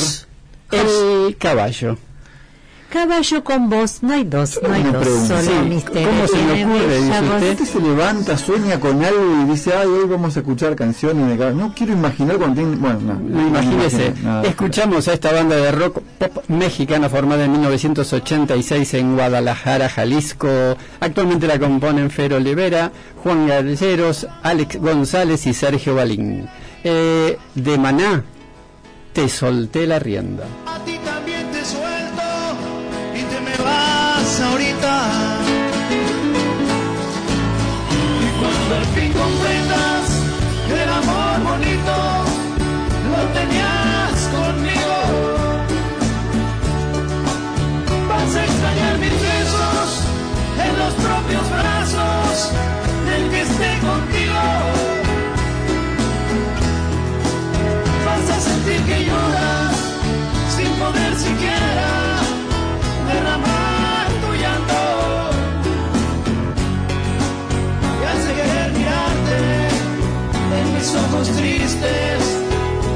el 0.72 1.38
caballo. 1.38 1.98
Caballo 2.90 3.44
con 3.44 3.72
vos, 3.72 4.04
no 4.04 4.14
hay 4.14 4.24
dos, 4.24 4.60
no 4.62 4.72
hay 4.72 4.84
dos, 4.84 5.08
solo 5.28 5.42
Sí, 5.42 5.50
misterio. 5.68 6.10
¿cómo 6.10 6.28
se 6.28 6.38
le 6.38 6.64
ocurre, 6.64 7.02
dice 7.02 7.22
usted? 7.22 7.52
Usted 7.54 7.66
se 7.66 7.80
levanta, 7.80 8.38
sueña 8.38 8.80
con 8.80 9.04
algo 9.04 9.42
y 9.42 9.50
dice, 9.50 9.74
ay, 9.74 9.88
hoy 9.88 10.08
vamos 10.08 10.36
a 10.38 10.42
escuchar 10.42 10.76
canciones 10.76 11.28
de 11.28 11.36
caballo. 11.36 11.58
No 11.58 11.74
quiero 11.74 11.94
imaginar 11.94 12.38
cuando 12.38 12.62
tiene. 12.62 12.76
Bueno, 12.76 13.00
no. 13.00 13.14
No, 13.16 13.42
no 13.42 13.48
imagínese, 13.48 14.14
nada. 14.22 14.44
escuchamos 14.44 15.08
a 15.08 15.14
esta 15.14 15.32
banda 15.32 15.56
de 15.56 15.72
rock 15.72 16.02
pop 16.20 16.44
mexicana 16.50 17.10
formada 17.10 17.46
en 17.46 17.54
1986 17.54 18.94
en 18.94 19.16
Guadalajara, 19.16 19.90
Jalisco. 19.90 20.78
Actualmente 21.00 21.48
la 21.48 21.58
componen 21.58 22.12
Fer 22.12 22.36
Olivera, 22.36 22.92
Juan 23.24 23.48
Galleros, 23.48 24.28
Alex 24.44 24.78
González 24.80 25.48
y 25.48 25.56
Sergio 25.56 25.96
Balín. 25.96 26.48
Eh, 26.84 27.40
de 27.56 27.78
Maná, 27.80 28.24
te 29.14 29.30
solté 29.30 29.86
la 29.86 30.00
rienda. 30.00 30.46
A 30.66 30.80
ti 30.84 30.98
también 31.06 31.52
te 31.52 31.64
suelto 31.64 32.24
y 33.14 33.22
te 33.22 33.40
me 33.42 33.64
vas 33.64 34.42
ahorita. 34.42 35.13
Ojos 70.96 71.28
tristes 71.30 72.24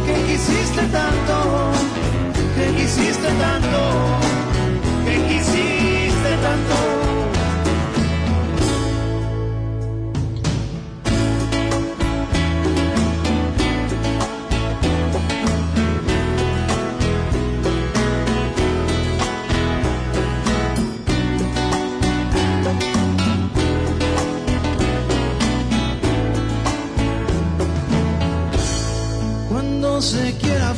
que 0.06 0.14
quisiste 0.28 0.82
tanto, 0.92 1.72
que 2.56 2.82
quisiste 2.82 3.28
tanto, 3.40 4.27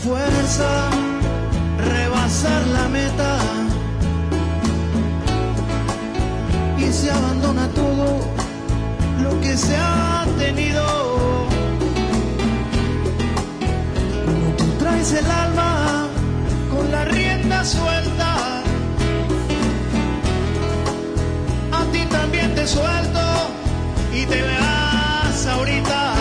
fuerza 0.10 0.90
rebasar 1.94 2.62
la 2.78 2.88
meta 2.88 3.32
y 6.80 6.92
se 6.92 7.12
abandona 7.12 7.68
todo 7.82 8.08
lo 9.24 9.32
que 9.42 9.56
se 9.56 9.76
ha 9.78 10.26
tenido. 10.40 10.84
Tú 14.58 14.66
traes 14.80 15.14
el 15.14 15.30
alma 15.30 16.08
con 16.72 16.92
la 16.92 17.06
rienda 17.06 17.64
suelta, 17.64 18.32
a 21.80 21.82
ti 21.92 22.02
también 22.18 22.56
te 22.56 22.66
suelto 22.66 23.26
y 24.12 24.26
te 24.26 24.42
verás 24.42 25.46
ahorita. 25.46 26.19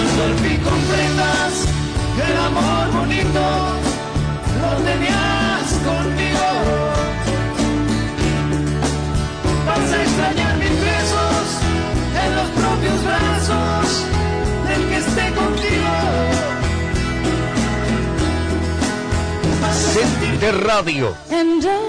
Al 0.00 0.34
fin 0.38 0.58
comprendas 0.62 1.66
que 2.16 2.32
el 2.32 2.38
amor 2.38 2.90
bonito 3.00 3.44
lo 4.62 4.72
tenías 4.82 5.66
conmigo, 5.84 6.29
de 20.40 20.52
radio. 20.52 21.14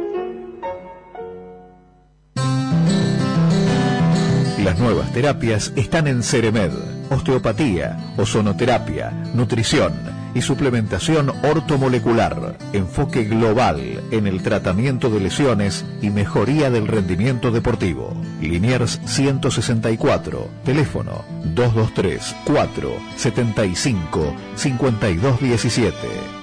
Las 4.64 4.80
nuevas 4.80 5.12
terapias 5.12 5.74
están 5.76 6.08
en 6.08 6.24
Ceremed. 6.24 6.91
Osteopatía, 7.12 7.98
ozonoterapia, 8.18 9.12
nutrición 9.34 9.94
y 10.34 10.42
suplementación 10.42 11.30
ortomolecular. 11.44 12.58
Enfoque 12.72 13.26
global 13.26 14.02
en 14.12 14.28
el 14.28 14.42
tratamiento 14.42 15.10
de 15.10 15.20
lesiones 15.20 15.84
y 16.02 16.10
mejoría 16.10 16.70
del 16.70 16.88
rendimiento 16.88 17.52
deportivo. 17.52 18.14
Liniers 18.40 19.02
164, 19.06 20.48
teléfono 20.64 21.26
223 21.44 22.34
4 22.46 22.94
75 23.18 24.34
5217 24.56 25.98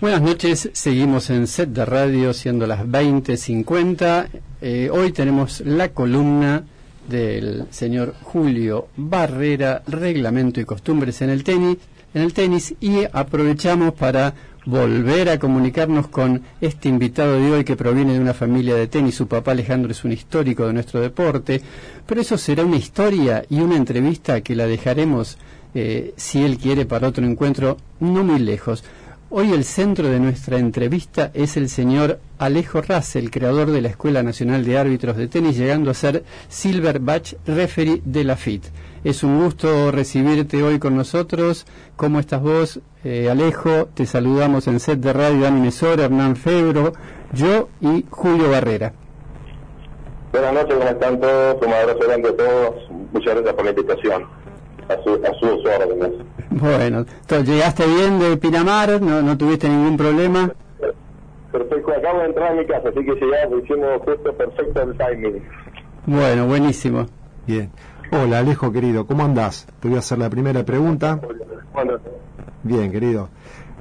Buenas 0.00 0.22
noches, 0.22 0.70
seguimos 0.72 1.28
en 1.28 1.46
set 1.46 1.68
de 1.68 1.84
radio 1.84 2.32
siendo 2.32 2.66
las 2.66 2.80
20.50. 2.80 4.28
Eh, 4.62 4.88
hoy 4.90 5.12
tenemos 5.12 5.60
la 5.60 5.90
columna 5.90 6.64
del 7.06 7.66
señor 7.70 8.14
Julio 8.22 8.88
Barrera, 8.96 9.82
Reglamento 9.86 10.60
y 10.60 10.64
Costumbres 10.64 11.20
en 11.20 11.30
el 11.30 11.44
tenis, 11.44 11.76
en 12.14 12.22
el 12.22 12.32
tenis 12.32 12.74
y 12.80 13.04
aprovechamos 13.12 13.94
para 13.94 14.34
volver 14.66 15.28
a 15.30 15.38
comunicarnos 15.38 16.08
con 16.08 16.42
este 16.60 16.88
invitado 16.88 17.40
de 17.40 17.50
hoy 17.50 17.64
que 17.64 17.76
proviene 17.76 18.12
de 18.12 18.20
una 18.20 18.34
familia 18.34 18.74
de 18.74 18.88
tenis. 18.88 19.14
Su 19.14 19.26
papá 19.26 19.52
Alejandro 19.52 19.90
es 19.90 20.04
un 20.04 20.12
histórico 20.12 20.66
de 20.66 20.72
nuestro 20.72 21.00
deporte, 21.00 21.62
pero 22.06 22.20
eso 22.20 22.36
será 22.36 22.64
una 22.64 22.76
historia 22.76 23.44
y 23.48 23.60
una 23.60 23.76
entrevista 23.76 24.40
que 24.42 24.56
la 24.56 24.66
dejaremos, 24.66 25.38
eh, 25.74 26.12
si 26.16 26.42
él 26.42 26.58
quiere, 26.58 26.84
para 26.84 27.08
otro 27.08 27.24
encuentro 27.24 27.78
no 28.00 28.22
muy 28.22 28.38
lejos. 28.38 28.84
Hoy 29.32 29.52
el 29.52 29.64
centro 29.64 30.08
de 30.08 30.18
nuestra 30.18 30.58
entrevista 30.58 31.30
es 31.34 31.56
el 31.56 31.68
señor 31.68 32.18
Alejo 32.38 32.82
Russell, 32.82 33.30
creador 33.30 33.70
de 33.70 33.80
la 33.80 33.88
Escuela 33.88 34.24
Nacional 34.24 34.64
de 34.64 34.76
Árbitros 34.76 35.16
de 35.16 35.28
Tenis, 35.28 35.56
llegando 35.56 35.90
a 35.90 35.94
ser 35.94 36.24
Silver 36.48 36.98
Batch 36.98 37.34
Referee 37.46 38.02
de 38.04 38.24
la 38.24 38.36
FIT. 38.36 38.64
Es 39.02 39.24
un 39.24 39.42
gusto 39.42 39.90
recibirte 39.90 40.62
hoy 40.62 40.78
con 40.78 40.94
nosotros. 40.94 41.66
¿Cómo 41.96 42.20
estás 42.20 42.42
vos, 42.42 42.80
eh, 43.02 43.30
Alejo? 43.30 43.86
Te 43.94 44.04
saludamos 44.04 44.68
en 44.68 44.78
set 44.78 45.00
de 45.00 45.14
radio 45.14 45.40
Dani 45.40 45.60
Mesor, 45.60 46.00
Hernán 46.00 46.36
Febro, 46.36 46.92
yo 47.32 47.70
y 47.80 48.04
Julio 48.10 48.50
Barrera. 48.50 48.92
Buenas 50.32 50.52
noches, 50.52 50.74
¿cómo 50.74 50.88
están 50.90 51.18
todos? 51.18 51.56
Un 51.66 51.72
abrazo 51.72 51.98
grande 52.06 52.28
a 52.28 52.36
todos. 52.36 52.74
Muchas 53.12 53.34
gracias 53.34 53.54
por 53.54 53.64
la 53.64 53.70
invitación. 53.70 54.24
A, 54.90 55.02
su, 55.02 55.14
a 55.14 55.34
sus 55.38 55.64
órdenes. 55.64 56.10
Bueno, 56.50 57.06
entonces, 57.22 57.48
¿llegaste 57.48 57.86
bien 57.86 58.18
de 58.18 58.36
Pinamar? 58.36 59.00
¿No, 59.00 59.22
no 59.22 59.38
tuviste 59.38 59.68
ningún 59.68 59.96
problema? 59.96 60.52
Perfecto, 61.52 61.92
acabo 61.92 62.18
de 62.20 62.26
entrar 62.26 62.52
a 62.52 62.54
mi 62.54 62.66
casa, 62.66 62.88
así 62.90 62.98
que 63.04 63.14
llegamos, 63.14 63.64
hicimos 63.64 64.02
justo 64.04 64.32
perfecto 64.34 64.82
el 64.82 64.96
timing. 64.96 65.42
Bueno, 66.06 66.46
buenísimo. 66.46 67.06
Bien. 67.46 67.70
Hola 68.12 68.40
Alejo 68.40 68.72
querido, 68.72 69.06
¿cómo 69.06 69.22
andás? 69.22 69.68
Te 69.78 69.86
voy 69.86 69.96
a 69.96 70.00
hacer 70.00 70.18
la 70.18 70.28
primera 70.28 70.64
pregunta. 70.64 71.20
Bien, 72.64 72.90
querido. 72.90 73.28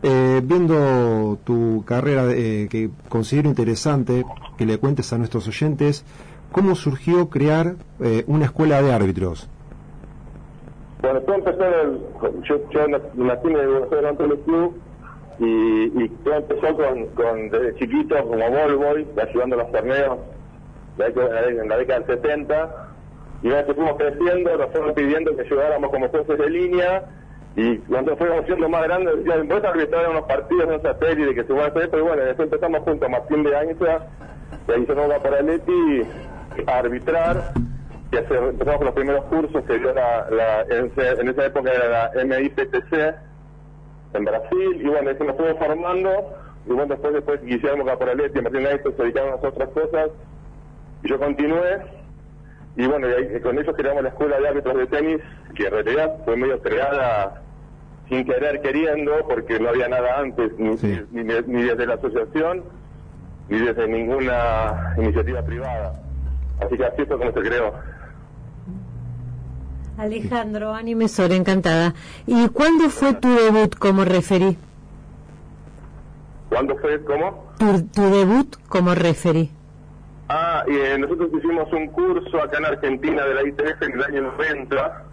Eh, 0.04 0.42
viendo 0.44 1.40
tu 1.44 1.84
carrera 1.84 2.26
eh, 2.30 2.68
que 2.70 2.92
considero 3.10 3.50
interesante, 3.50 4.24
que 4.56 4.68
le 4.68 4.78
cuentes 4.78 5.12
a 5.14 5.18
nuestros 5.18 5.48
oyentes, 5.48 6.06
¿cómo 6.52 6.76
surgió 6.76 7.28
crear 7.30 7.74
eh, 8.02 8.24
una 8.28 8.46
escuela 8.46 8.84
de 8.84 8.94
árbitros? 8.94 9.50
Bueno, 11.02 11.22
todo 11.22 11.36
empezó 11.36 11.64
en 11.66 11.74
el, 11.74 12.44
yo, 12.44 12.70
yo 12.70 12.88
nací 12.88 13.48
en 13.48 14.32
el 14.32 14.40
club 14.46 14.80
y, 15.40 16.04
y 16.04 16.10
todo 16.24 16.36
empezó 16.36 16.76
con, 16.76 17.06
con 17.16 17.50
desde 17.50 17.76
chiquito 17.80 18.16
como 18.28 18.48
ball 18.48 18.76
boy, 18.76 19.08
ayudando 19.28 19.56
a 19.56 19.64
los 19.64 19.72
torneos 19.72 20.20
en 21.00 21.68
la 21.68 21.78
década 21.78 22.00
del 22.02 22.08
70 22.08 22.89
y 23.42 23.48
una 23.48 23.58
vez 23.58 23.66
que 23.66 23.74
fuimos 23.74 23.98
creciendo 23.98 24.58
nos 24.58 24.72
fueron 24.72 24.94
pidiendo 24.94 25.36
que 25.36 25.42
ayudáramos 25.42 25.92
como 25.92 26.10
jueces 26.10 26.38
de 26.38 26.50
línea. 26.50 27.04
Y 27.56 27.78
cuando 27.80 28.16
fuimos 28.16 28.46
siendo 28.46 28.70
más 28.70 28.84
grandes 28.84 29.18
decían 29.18 29.48
vos 29.48 29.64
arbitrar 29.64 30.10
unos 30.10 30.24
partidos 30.24 30.70
en 30.70 30.74
esa 30.76 30.98
serie 31.00 31.26
de 31.26 31.36
que 31.36 31.44
se 31.44 31.54
van 31.54 31.64
a 31.64 31.66
hacer 31.68 31.90
pero 31.90 32.06
bueno 32.06 32.24
después 32.24 32.46
empezamos 32.46 32.82
juntos 32.84 33.10
Martín 33.10 33.44
de 33.44 33.56
Ainsa 33.56 34.08
y 34.68 34.72
ahí 34.72 34.86
se 34.86 34.96
nos 34.96 35.10
va 35.10 35.20
para 35.20 35.42
Leti 35.42 36.02
a 36.68 36.78
arbitrar 36.78 37.54
y 38.12 38.18
hacer, 38.18 38.38
empezamos 38.38 38.78
con 38.78 38.86
los 38.86 38.96
primeros 38.96 39.26
cursos 39.26 39.64
que 39.66 39.80
dio 39.80 39.94
la, 39.94 40.66
en, 40.70 41.30
esa 41.30 41.46
época 41.46 41.72
era 41.72 42.12
la 42.14 42.24
MIPTC 42.24 42.94
en 44.14 44.26
Brasil 44.26 44.82
y 44.82 44.88
bueno, 44.88 45.12
se 45.18 45.24
nos 45.24 45.36
fuimos 45.36 45.58
formando 45.58 46.12
y 46.66 46.70
bueno, 46.70 46.88
después 46.88 47.14
después 47.14 47.44
Guillermo 47.44 47.84
Caporaletti 47.84 48.40
y 48.40 48.42
Martín 48.42 48.68
Ainsa 48.68 48.92
se 48.96 49.02
dedicaron 49.02 49.32
a 49.32 49.36
otras 49.36 49.70
cosas 49.70 50.12
y 51.04 51.10
yo 51.10 51.20
continué 51.20 51.99
y 52.82 52.88
bueno, 52.88 53.08
y 53.10 53.12
ahí- 53.14 53.42
con 53.42 53.58
ellos 53.60 53.76
creamos 53.76 54.04
la 54.04 54.10
escuela 54.10 54.40
de 54.40 54.48
árbitros 54.48 54.78
de 54.78 54.88
tenis, 54.88 55.22
que 55.56 55.66
en 55.66 55.72
realidad 55.72 56.14
fue 56.26 56.36
medio 56.38 56.62
creada 56.62 57.42
sin 58.08 58.26
querer, 58.26 58.62
queriendo, 58.62 59.12
porque 59.28 59.60
no 59.60 59.70
había 59.70 59.88
nada 59.88 60.20
antes, 60.20 60.52
ni, 60.58 60.70
ni, 61.12 61.24
ni 61.46 61.64
desde 61.64 61.86
la 61.86 61.94
asociación, 61.96 62.64
ni 63.50 63.60
desde 63.60 63.88
ninguna 63.88 64.96
iniciativa 64.98 65.42
privada. 65.44 65.94
Así 66.66 66.76
que 66.78 66.86
así 66.86 67.06
fue 67.06 67.18
como 67.18 67.32
se 67.32 67.40
creó. 67.42 67.74
Alejandro, 69.98 70.74
Anime 70.74 71.08
Sore, 71.10 71.36
encantada. 71.36 71.94
¿Y 72.26 72.48
cuándo 72.50 72.90
fue 72.90 73.14
tu 73.14 73.28
debut 73.28 73.76
como 73.78 74.06
referí? 74.06 74.58
¿Cuándo 76.50 76.76
fue? 76.78 77.04
¿Cómo? 77.04 77.52
Tu, 77.60 77.84
tu 77.90 78.02
debut 78.10 78.56
como 78.70 78.96
referí. 78.96 79.52
Ah, 80.32 80.64
y 80.68 80.76
eh, 80.76 80.96
nosotros 81.00 81.32
hicimos 81.34 81.74
un 81.74 81.88
curso 81.88 82.40
acá 82.40 82.60
en 82.60 82.66
Argentina 82.66 83.26
de 83.26 83.34
la 83.34 83.48
ITF 83.48 83.82
en 83.82 83.94
el 83.94 84.04
año 84.04 84.22
90, 84.38 85.04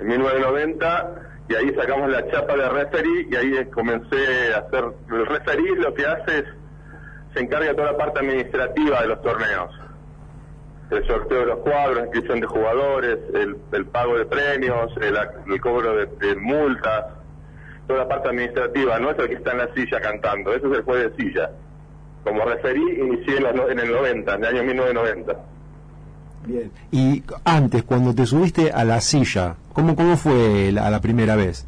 en 0.00 0.06
1990, 0.08 1.14
y 1.48 1.54
ahí 1.54 1.74
sacamos 1.76 2.10
la 2.10 2.28
chapa 2.28 2.56
de 2.56 2.68
referee 2.70 3.28
y 3.30 3.36
ahí 3.36 3.64
comencé 3.66 4.52
a 4.52 4.58
hacer... 4.58 4.84
El 5.12 5.26
referee 5.26 5.76
lo 5.76 5.94
que 5.94 6.06
hace 6.06 6.38
es, 6.40 6.44
se 7.34 7.40
encarga 7.40 7.68
de 7.68 7.74
toda 7.74 7.92
la 7.92 7.96
parte 7.96 8.18
administrativa 8.18 9.00
de 9.00 9.06
los 9.06 9.22
torneos. 9.22 9.70
El 10.90 11.06
sorteo 11.06 11.38
de 11.38 11.46
los 11.46 11.58
cuadros, 11.60 11.96
la 11.96 12.02
inscripción 12.02 12.40
de 12.40 12.46
jugadores, 12.48 13.18
el, 13.32 13.86
pago 13.86 14.18
de 14.18 14.26
premios, 14.26 14.92
el, 15.00 15.16
el 15.46 15.60
cobro 15.60 15.94
de, 15.94 16.06
de 16.06 16.34
multas, 16.34 17.04
toda 17.86 18.00
la 18.00 18.08
parte 18.08 18.28
administrativa, 18.28 18.98
no 18.98 19.12
es 19.12 19.18
el 19.20 19.28
que 19.28 19.34
está 19.34 19.52
en 19.52 19.58
la 19.58 19.72
silla 19.72 20.00
cantando, 20.00 20.52
eso 20.52 20.66
es 20.72 20.78
el 20.78 20.84
juez 20.84 21.16
de 21.16 21.22
silla. 21.22 21.50
Como 22.24 22.44
referí, 22.44 22.82
inicié 23.00 23.36
en, 23.36 23.56
no- 23.56 23.68
en 23.68 23.78
el 23.78 23.92
90, 23.92 24.34
en 24.34 24.44
el 24.44 24.56
año 24.56 24.62
1990. 24.64 25.36
Bien. 26.46 26.70
Y 26.90 27.22
antes, 27.44 27.82
cuando 27.84 28.14
te 28.14 28.26
subiste 28.26 28.70
a 28.72 28.84
la 28.84 29.00
silla, 29.00 29.56
¿cómo, 29.72 29.94
cómo 29.96 30.16
fue 30.16 30.70
la, 30.72 30.90
la 30.90 31.00
primera 31.00 31.36
vez? 31.36 31.66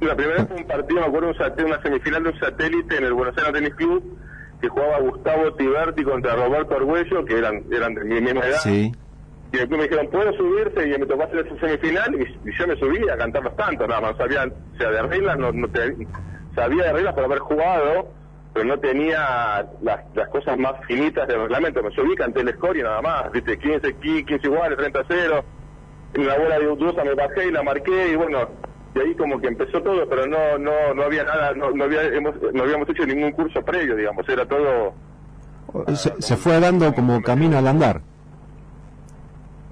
La 0.00 0.14
primera 0.16 0.38
vez 0.38 0.48
fue 0.48 0.56
un 0.58 0.66
partido, 0.66 1.00
me 1.00 1.06
acuerdo, 1.06 1.28
un 1.28 1.34
sate- 1.34 1.64
una 1.64 1.80
semifinal 1.82 2.22
de 2.24 2.28
un 2.30 2.38
satélite 2.40 2.96
en 2.96 3.04
el 3.04 3.12
Buenos 3.12 3.36
Aires 3.38 3.52
Tennis 3.52 3.74
Club, 3.74 4.18
que 4.60 4.68
jugaba 4.68 4.98
Gustavo 5.00 5.52
Tiberti 5.54 6.02
contra 6.04 6.34
Roberto 6.34 6.74
Arguello, 6.74 7.24
que 7.24 7.38
eran, 7.38 7.62
eran 7.70 7.94
de 7.94 8.04
mi 8.04 8.20
misma 8.20 8.40
edad. 8.46 8.58
Sí. 8.62 8.92
Y 9.52 9.56
después 9.56 9.78
me 9.78 9.84
dijeron, 9.84 10.08
¿puedo 10.10 10.32
subirse? 10.32 10.88
Y 10.88 10.98
me 10.98 11.06
tocó 11.06 11.22
hacer 11.22 11.46
esa 11.46 11.60
semifinal, 11.60 12.14
y, 12.16 12.22
y 12.48 12.58
yo 12.58 12.66
me 12.66 12.76
subí 12.76 13.08
a 13.08 13.16
cantar 13.16 13.44
los 13.44 13.56
tantos, 13.56 13.88
nada 13.88 14.00
más. 14.00 14.16
Sabía, 14.16 14.44
o 14.46 14.76
sea, 14.78 14.90
de 14.90 15.02
reglas, 15.02 15.38
no, 15.38 15.52
no 15.52 15.68
te- 15.68 15.96
sabía 16.56 16.84
de 16.86 16.92
reglas 16.92 17.14
por 17.14 17.24
haber 17.24 17.38
jugado, 17.38 18.08
pero 18.54 18.64
no 18.66 18.78
tenía 18.78 19.66
las, 19.82 20.00
las 20.14 20.28
cosas 20.30 20.56
más 20.58 20.74
finitas 20.86 21.26
del 21.28 21.40
reglamento. 21.42 21.82
Me 21.82 21.90
subí, 21.90 22.14
canté 22.14 22.40
el 22.40 22.54
score 22.54 22.76
y 22.78 22.82
nada 22.82 23.02
más, 23.02 23.30
viste, 23.32 23.58
15, 23.58 23.88
aquí, 23.88 24.24
15 24.24 24.46
iguales, 24.46 24.78
30 24.78 25.00
a 25.00 25.04
0. 25.08 25.44
En 26.14 26.26
la 26.26 26.38
bola 26.38 26.58
de 26.60 26.68
Udusa 26.68 27.02
me 27.04 27.14
bajé 27.14 27.48
y 27.48 27.50
la 27.50 27.62
marqué, 27.64 28.10
y 28.12 28.14
bueno, 28.14 28.48
de 28.94 29.02
ahí 29.02 29.14
como 29.16 29.40
que 29.40 29.48
empezó 29.48 29.82
todo, 29.82 30.08
pero 30.08 30.26
no 30.28 30.56
no 30.58 30.94
no 30.94 31.02
había 31.02 31.24
nada, 31.24 31.52
no, 31.54 31.72
no, 31.72 31.84
había, 31.84 32.04
hemos- 32.04 32.36
no 32.52 32.62
habíamos 32.62 32.88
hecho 32.88 33.04
ningún 33.04 33.32
curso 33.32 33.60
previo, 33.62 33.96
digamos, 33.96 34.28
era 34.28 34.46
todo... 34.46 34.94
Se, 35.96 36.22
se 36.22 36.36
fue 36.36 36.60
dando 36.60 36.94
como 36.94 37.20
camino 37.20 37.58
al 37.58 37.66
andar. 37.66 38.00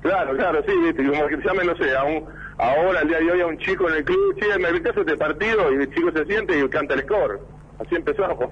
Claro, 0.01 0.37
claro, 0.37 0.61
sí, 0.67 0.73
viste, 0.83 1.07
como 1.09 1.27
que 1.29 1.37
llame, 1.37 1.65
no 1.65 1.77
sé, 1.77 1.97
a 1.97 2.03
un, 2.03 2.25
ahora, 2.59 3.01
al 3.01 3.09
día 3.09 3.19
de 3.19 3.31
hoy, 3.31 3.41
a 3.41 3.47
un 3.47 3.59
chico 3.59 3.89
en 3.89 3.95
el 3.97 4.05
club, 4.05 4.37
che, 4.41 4.59
me 4.59 4.67
abriste 4.67 4.91
este 4.91 5.17
partido, 5.17 5.71
y 5.73 5.77
el 5.77 5.95
chico 5.95 6.11
se 6.11 6.25
siente 6.25 6.59
y 6.59 6.69
canta 6.69 6.95
el 6.95 7.03
score. 7.03 7.39
Así 7.79 7.95
empezamos. 7.95 8.47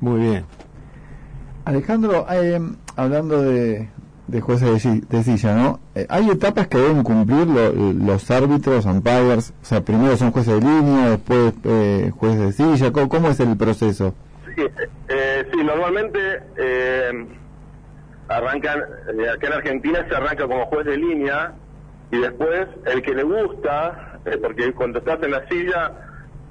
Muy 0.00 0.20
bien. 0.20 0.44
Alejandro, 1.64 2.26
eh, 2.30 2.58
hablando 2.96 3.42
de, 3.42 3.88
de 4.28 4.40
jueces 4.40 4.72
de, 4.72 4.80
si- 4.80 5.00
de 5.00 5.22
silla, 5.22 5.54
¿no? 5.54 5.80
Eh, 5.94 6.06
hay 6.08 6.30
etapas 6.30 6.68
que 6.68 6.78
deben 6.78 7.02
cumplir 7.02 7.46
lo- 7.46 7.72
los 7.92 8.30
árbitros, 8.30 8.86
umpires, 8.86 9.52
o 9.62 9.64
sea, 9.64 9.82
primero 9.82 10.16
son 10.16 10.32
jueces 10.32 10.54
de 10.54 10.60
línea, 10.60 11.10
después 11.10 11.52
eh, 11.64 12.10
jueces 12.16 12.40
de 12.40 12.52
silla, 12.52 12.92
¿cómo, 12.92 13.28
es 13.28 13.40
el 13.40 13.56
proceso? 13.56 14.14
Sí, 14.56 14.62
eh, 15.08 15.44
sí 15.52 15.58
normalmente 15.62 16.18
arrancan, 18.28 18.80
acá 19.34 19.46
en 19.48 19.52
Argentina 19.52 20.06
se 20.08 20.14
arranca 20.16 20.46
como 20.46 20.64
juez 20.66 20.86
de 20.86 20.96
línea 20.96 21.52
y 22.10 22.18
después 22.20 22.68
el 22.86 23.02
que 23.02 23.14
le 23.14 23.22
gusta, 23.24 24.18
porque 24.42 24.72
cuando 24.72 24.98
estás 25.00 25.22
en 25.22 25.32
la 25.32 25.46
silla 25.48 25.92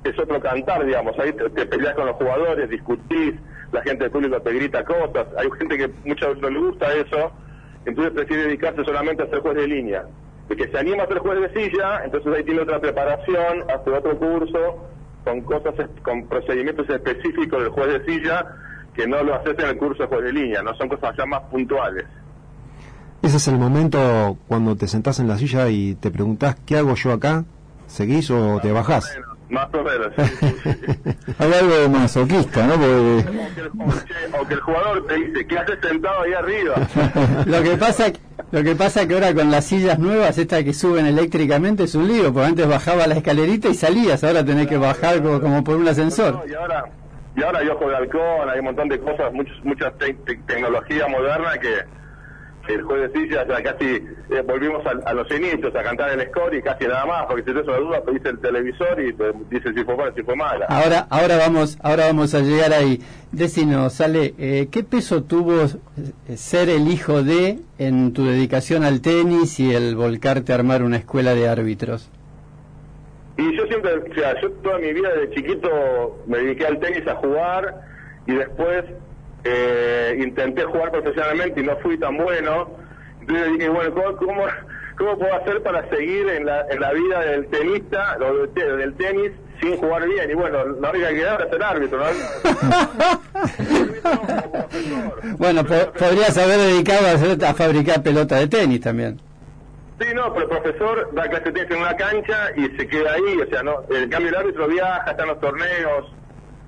es 0.03 0.17
otro 0.17 0.39
cantar, 0.39 0.85
digamos, 0.85 1.17
ahí 1.19 1.33
te, 1.33 1.49
te 1.49 1.65
peleas 1.65 1.95
con 1.95 2.05
los 2.05 2.15
jugadores, 2.15 2.69
discutís, 2.69 3.35
la 3.71 3.81
gente 3.83 4.03
del 4.03 4.11
público 4.11 4.41
te 4.41 4.53
grita 4.53 4.83
cosas, 4.83 5.27
hay 5.37 5.49
gente 5.57 5.77
que 5.77 5.87
veces 5.87 6.41
no 6.41 6.49
le 6.49 6.59
gusta 6.59 6.93
eso, 6.93 7.31
entonces 7.85 8.13
prefiere 8.13 8.43
dedicarse 8.43 8.83
solamente 8.83 9.23
a 9.23 9.27
ser 9.27 9.39
juez 9.39 9.55
de 9.55 9.67
línea. 9.67 10.05
El 10.49 10.57
que 10.57 10.67
se 10.67 10.77
anima 10.79 11.03
a 11.03 11.07
ser 11.07 11.19
juez 11.19 11.39
de 11.41 11.53
silla, 11.53 12.03
entonces 12.03 12.33
ahí 12.33 12.43
tiene 12.43 12.61
otra 12.61 12.79
preparación, 12.79 13.63
hace 13.69 13.89
otro 13.91 14.17
curso, 14.17 14.89
con 15.23 15.41
cosas, 15.41 15.73
con 16.03 16.27
procedimientos 16.27 16.89
específicos 16.89 17.61
del 17.61 17.69
juez 17.69 17.87
de 17.93 18.05
silla 18.05 18.45
que 18.95 19.05
no 19.07 19.21
lo 19.23 19.35
haces 19.35 19.55
en 19.59 19.65
el 19.65 19.77
curso 19.77 20.03
de 20.03 20.09
juez 20.09 20.23
de 20.23 20.33
línea, 20.33 20.63
no 20.63 20.73
son 20.75 20.89
cosas 20.89 21.15
ya 21.15 21.25
más 21.25 21.41
puntuales. 21.43 22.05
Ese 23.21 23.37
es 23.37 23.47
el 23.47 23.57
momento 23.57 24.37
cuando 24.47 24.75
te 24.75 24.87
sentás 24.87 25.19
en 25.19 25.27
la 25.27 25.37
silla 25.37 25.69
y 25.69 25.95
te 25.95 26.09
preguntás, 26.09 26.55
¿qué 26.65 26.77
hago 26.77 26.95
yo 26.95 27.11
acá? 27.11 27.43
¿Seguís 27.85 28.31
o 28.31 28.59
te 28.61 28.71
bajás? 28.71 29.19
Más 29.49 29.67
o 29.73 29.83
menos. 29.83 30.11
sí. 30.15 31.09
Hay 31.39 31.53
algo 31.53 31.75
de 31.75 31.89
masoquista, 31.89 32.67
¿no? 32.67 32.73
Porque 32.75 33.25
o 34.39 34.47
que 34.47 34.53
el 34.53 34.59
jugador 34.59 35.07
te 35.07 35.15
dice, 35.15 35.47
¿qué 35.47 35.57
haces 35.57 35.77
sentado 35.81 36.21
ahí 36.21 36.33
arriba? 36.33 36.75
Lo 37.45 37.63
que 37.63 37.77
pasa 37.77 38.05
lo 38.51 38.63
que 38.63 38.75
pasa 38.75 39.07
que 39.07 39.13
ahora 39.13 39.33
con 39.33 39.51
las 39.51 39.65
sillas 39.65 39.99
nuevas, 39.99 40.37
estas 40.37 40.63
que 40.63 40.73
suben 40.73 41.05
eléctricamente, 41.05 41.83
es 41.83 41.93
un 41.95 42.07
lío, 42.07 42.33
porque 42.33 42.47
antes 42.47 42.67
bajaba 42.67 43.05
la 43.05 43.15
escalerita 43.15 43.67
y 43.69 43.75
salías, 43.75 44.23
ahora 44.23 44.43
tenés 44.43 44.67
que 44.67 44.77
bajar 44.77 45.21
como, 45.21 45.39
como 45.39 45.63
por 45.63 45.75
un 45.75 45.87
ascensor. 45.87 46.43
y 46.49 46.53
ahora 46.53 46.83
y 47.35 47.43
ahora 47.43 47.59
hay 47.59 47.67
ojo 47.67 47.87
de 47.89 47.95
halcón, 47.95 48.49
hay 48.51 48.59
un 48.59 48.65
montón 48.65 48.89
de 48.89 48.99
cosas, 48.99 49.31
muchas 49.33 49.53
mucha 49.63 49.91
te- 49.91 50.13
te- 50.25 50.35
tecnología 50.47 51.07
moderna 51.07 51.51
que 51.61 51.69
el 52.73 52.83
juez 52.83 53.11
de 53.11 53.19
silla 53.19 53.45
ya 53.47 53.63
casi 53.63 53.85
eh, 53.85 54.41
volvimos 54.45 54.85
a, 54.85 55.09
a 55.09 55.13
los 55.13 55.29
inicios, 55.31 55.75
a 55.75 55.83
cantar 55.83 56.11
el 56.11 56.27
score 56.27 56.55
y 56.55 56.61
casi 56.61 56.85
nada 56.85 57.05
más, 57.05 57.25
porque 57.25 57.41
si 57.41 57.45
tienes 57.45 57.67
una 57.67 57.77
duda 57.77 58.03
pedís 58.03 58.25
el 58.25 58.39
televisor 58.39 58.99
y 59.01 59.13
te 59.13 59.31
dice 59.49 59.73
si 59.73 59.83
fue 59.83 59.95
buena, 59.95 60.13
si 60.15 60.23
fue 60.23 60.35
mala. 60.35 60.65
Ahora, 60.67 61.07
ahora 61.09 61.37
vamos, 61.37 61.77
ahora 61.81 62.05
vamos 62.05 62.33
a 62.33 62.39
llegar 62.39 62.73
ahí. 62.73 63.01
Decinos, 63.31 63.93
Sale, 63.93 64.33
eh, 64.39 64.69
¿qué 64.71 64.83
peso 64.83 65.23
tuvo 65.23 65.63
eh, 65.63 66.37
ser 66.37 66.69
el 66.69 66.87
hijo 66.87 67.21
de 67.23 67.59
en 67.77 68.13
tu 68.13 68.25
dedicación 68.25 68.83
al 68.83 69.01
tenis 69.01 69.59
y 69.59 69.73
el 69.73 69.95
volcarte 69.95 70.51
a 70.51 70.55
armar 70.55 70.83
una 70.83 70.97
escuela 70.97 71.35
de 71.35 71.47
árbitros? 71.47 72.09
Y 73.37 73.55
yo 73.55 73.65
siempre, 73.67 73.93
o 73.93 74.13
sea, 74.13 74.39
yo 74.41 74.51
toda 74.51 74.79
mi 74.79 74.91
vida 74.91 75.13
de 75.13 75.29
chiquito 75.29 76.19
me 76.27 76.39
dediqué 76.39 76.65
al 76.65 76.79
tenis 76.79 77.07
a 77.07 77.15
jugar 77.15 77.81
y 78.27 78.33
después 78.33 78.83
eh, 79.43 80.17
intenté 80.21 80.63
jugar 80.63 80.91
profesionalmente 80.91 81.61
y 81.61 81.63
no 81.63 81.77
fui 81.77 81.97
tan 81.97 82.17
bueno. 82.17 82.69
Entonces 83.21 83.53
dije, 83.53 83.69
bueno, 83.69 83.93
¿cómo, 83.93 84.15
cómo, 84.17 84.43
cómo 84.97 85.17
puedo 85.19 85.33
hacer 85.35 85.61
para 85.63 85.87
seguir 85.89 86.27
en 86.29 86.45
la, 86.45 86.65
en 86.69 86.79
la 86.79 86.91
vida 86.93 87.19
del 87.21 87.47
tenista, 87.47 88.17
o 88.19 88.33
del, 88.37 88.49
te- 88.49 88.75
del 88.77 88.93
tenis, 88.95 89.31
sin 89.61 89.77
jugar 89.77 90.07
bien? 90.07 90.31
Y 90.31 90.33
bueno, 90.33 90.65
la 90.65 90.89
única 90.89 91.09
que 91.09 91.15
quedaba 91.15 91.35
era 91.43 91.49
ser 91.49 91.63
árbitro, 91.63 91.99
¿no? 91.99 92.05
Bueno, 95.37 95.63
po- 95.65 95.91
podrías 95.97 96.37
haber 96.37 96.57
dedicado 96.59 97.07
a, 97.07 97.11
hacer- 97.11 97.45
a 97.45 97.53
fabricar 97.53 98.01
pelota 98.03 98.35
de 98.37 98.47
tenis 98.47 98.81
también. 98.81 99.19
Sí, 99.99 100.07
no, 100.15 100.33
pero 100.33 100.45
el 100.45 100.49
profesor 100.61 101.09
da 101.13 101.23
clase 101.27 101.45
de 101.45 101.51
tenis 101.51 101.71
en 101.71 101.77
una 101.81 101.95
cancha 101.95 102.49
y 102.55 102.67
se 102.77 102.87
queda 102.87 103.13
ahí, 103.13 103.37
o 103.41 103.49
sea, 103.49 103.63
no, 103.63 103.83
en 103.89 104.09
cambio 104.09 104.29
el 104.29 104.35
árbitro 104.35 104.67
viaja, 104.67 105.11
está 105.11 105.23
en 105.23 105.29
los 105.29 105.39
torneos, 105.41 106.13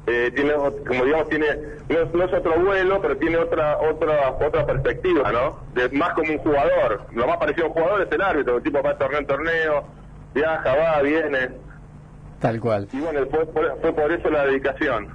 eh, 0.08 0.32
tiene, 0.36 0.54
como 0.54 1.06
digamos, 1.06 1.30
tiene, 1.30 1.46
no, 1.90 2.00
es- 2.00 2.14
no 2.14 2.24
es 2.26 2.34
otro 2.34 2.60
vuelo, 2.60 3.00
pero 3.02 3.18
tiene 3.18 3.38
otra 3.38 3.78
otra 3.78 4.32
otra 4.32 4.66
perspectiva, 4.66 5.32
¿no? 5.32 5.58
De, 5.76 5.90
más 5.90 6.14
como 6.14 6.32
un 6.32 6.40
jugador, 6.40 7.02
lo 7.14 7.28
más 7.28 7.38
parecido 7.38 7.66
a 7.66 7.70
un 7.70 7.74
jugador 7.74 8.02
es 8.02 8.12
el 8.12 8.22
árbitro, 8.22 8.58
el 8.58 8.64
tipo 8.64 8.82
va 8.82 8.94
de 8.94 8.96
torneo 9.00 9.20
en 9.20 9.26
torneo, 9.28 9.84
viaja, 10.34 10.76
va, 10.76 11.02
viene, 11.02 11.50
Tal 12.40 12.60
cual. 12.60 12.88
y 12.92 13.00
bueno, 13.00 13.20
fue, 13.30 13.46
por- 13.46 13.80
fue 13.82 13.94
por 13.94 14.12
eso 14.12 14.30
la 14.30 14.46
dedicación. 14.46 15.08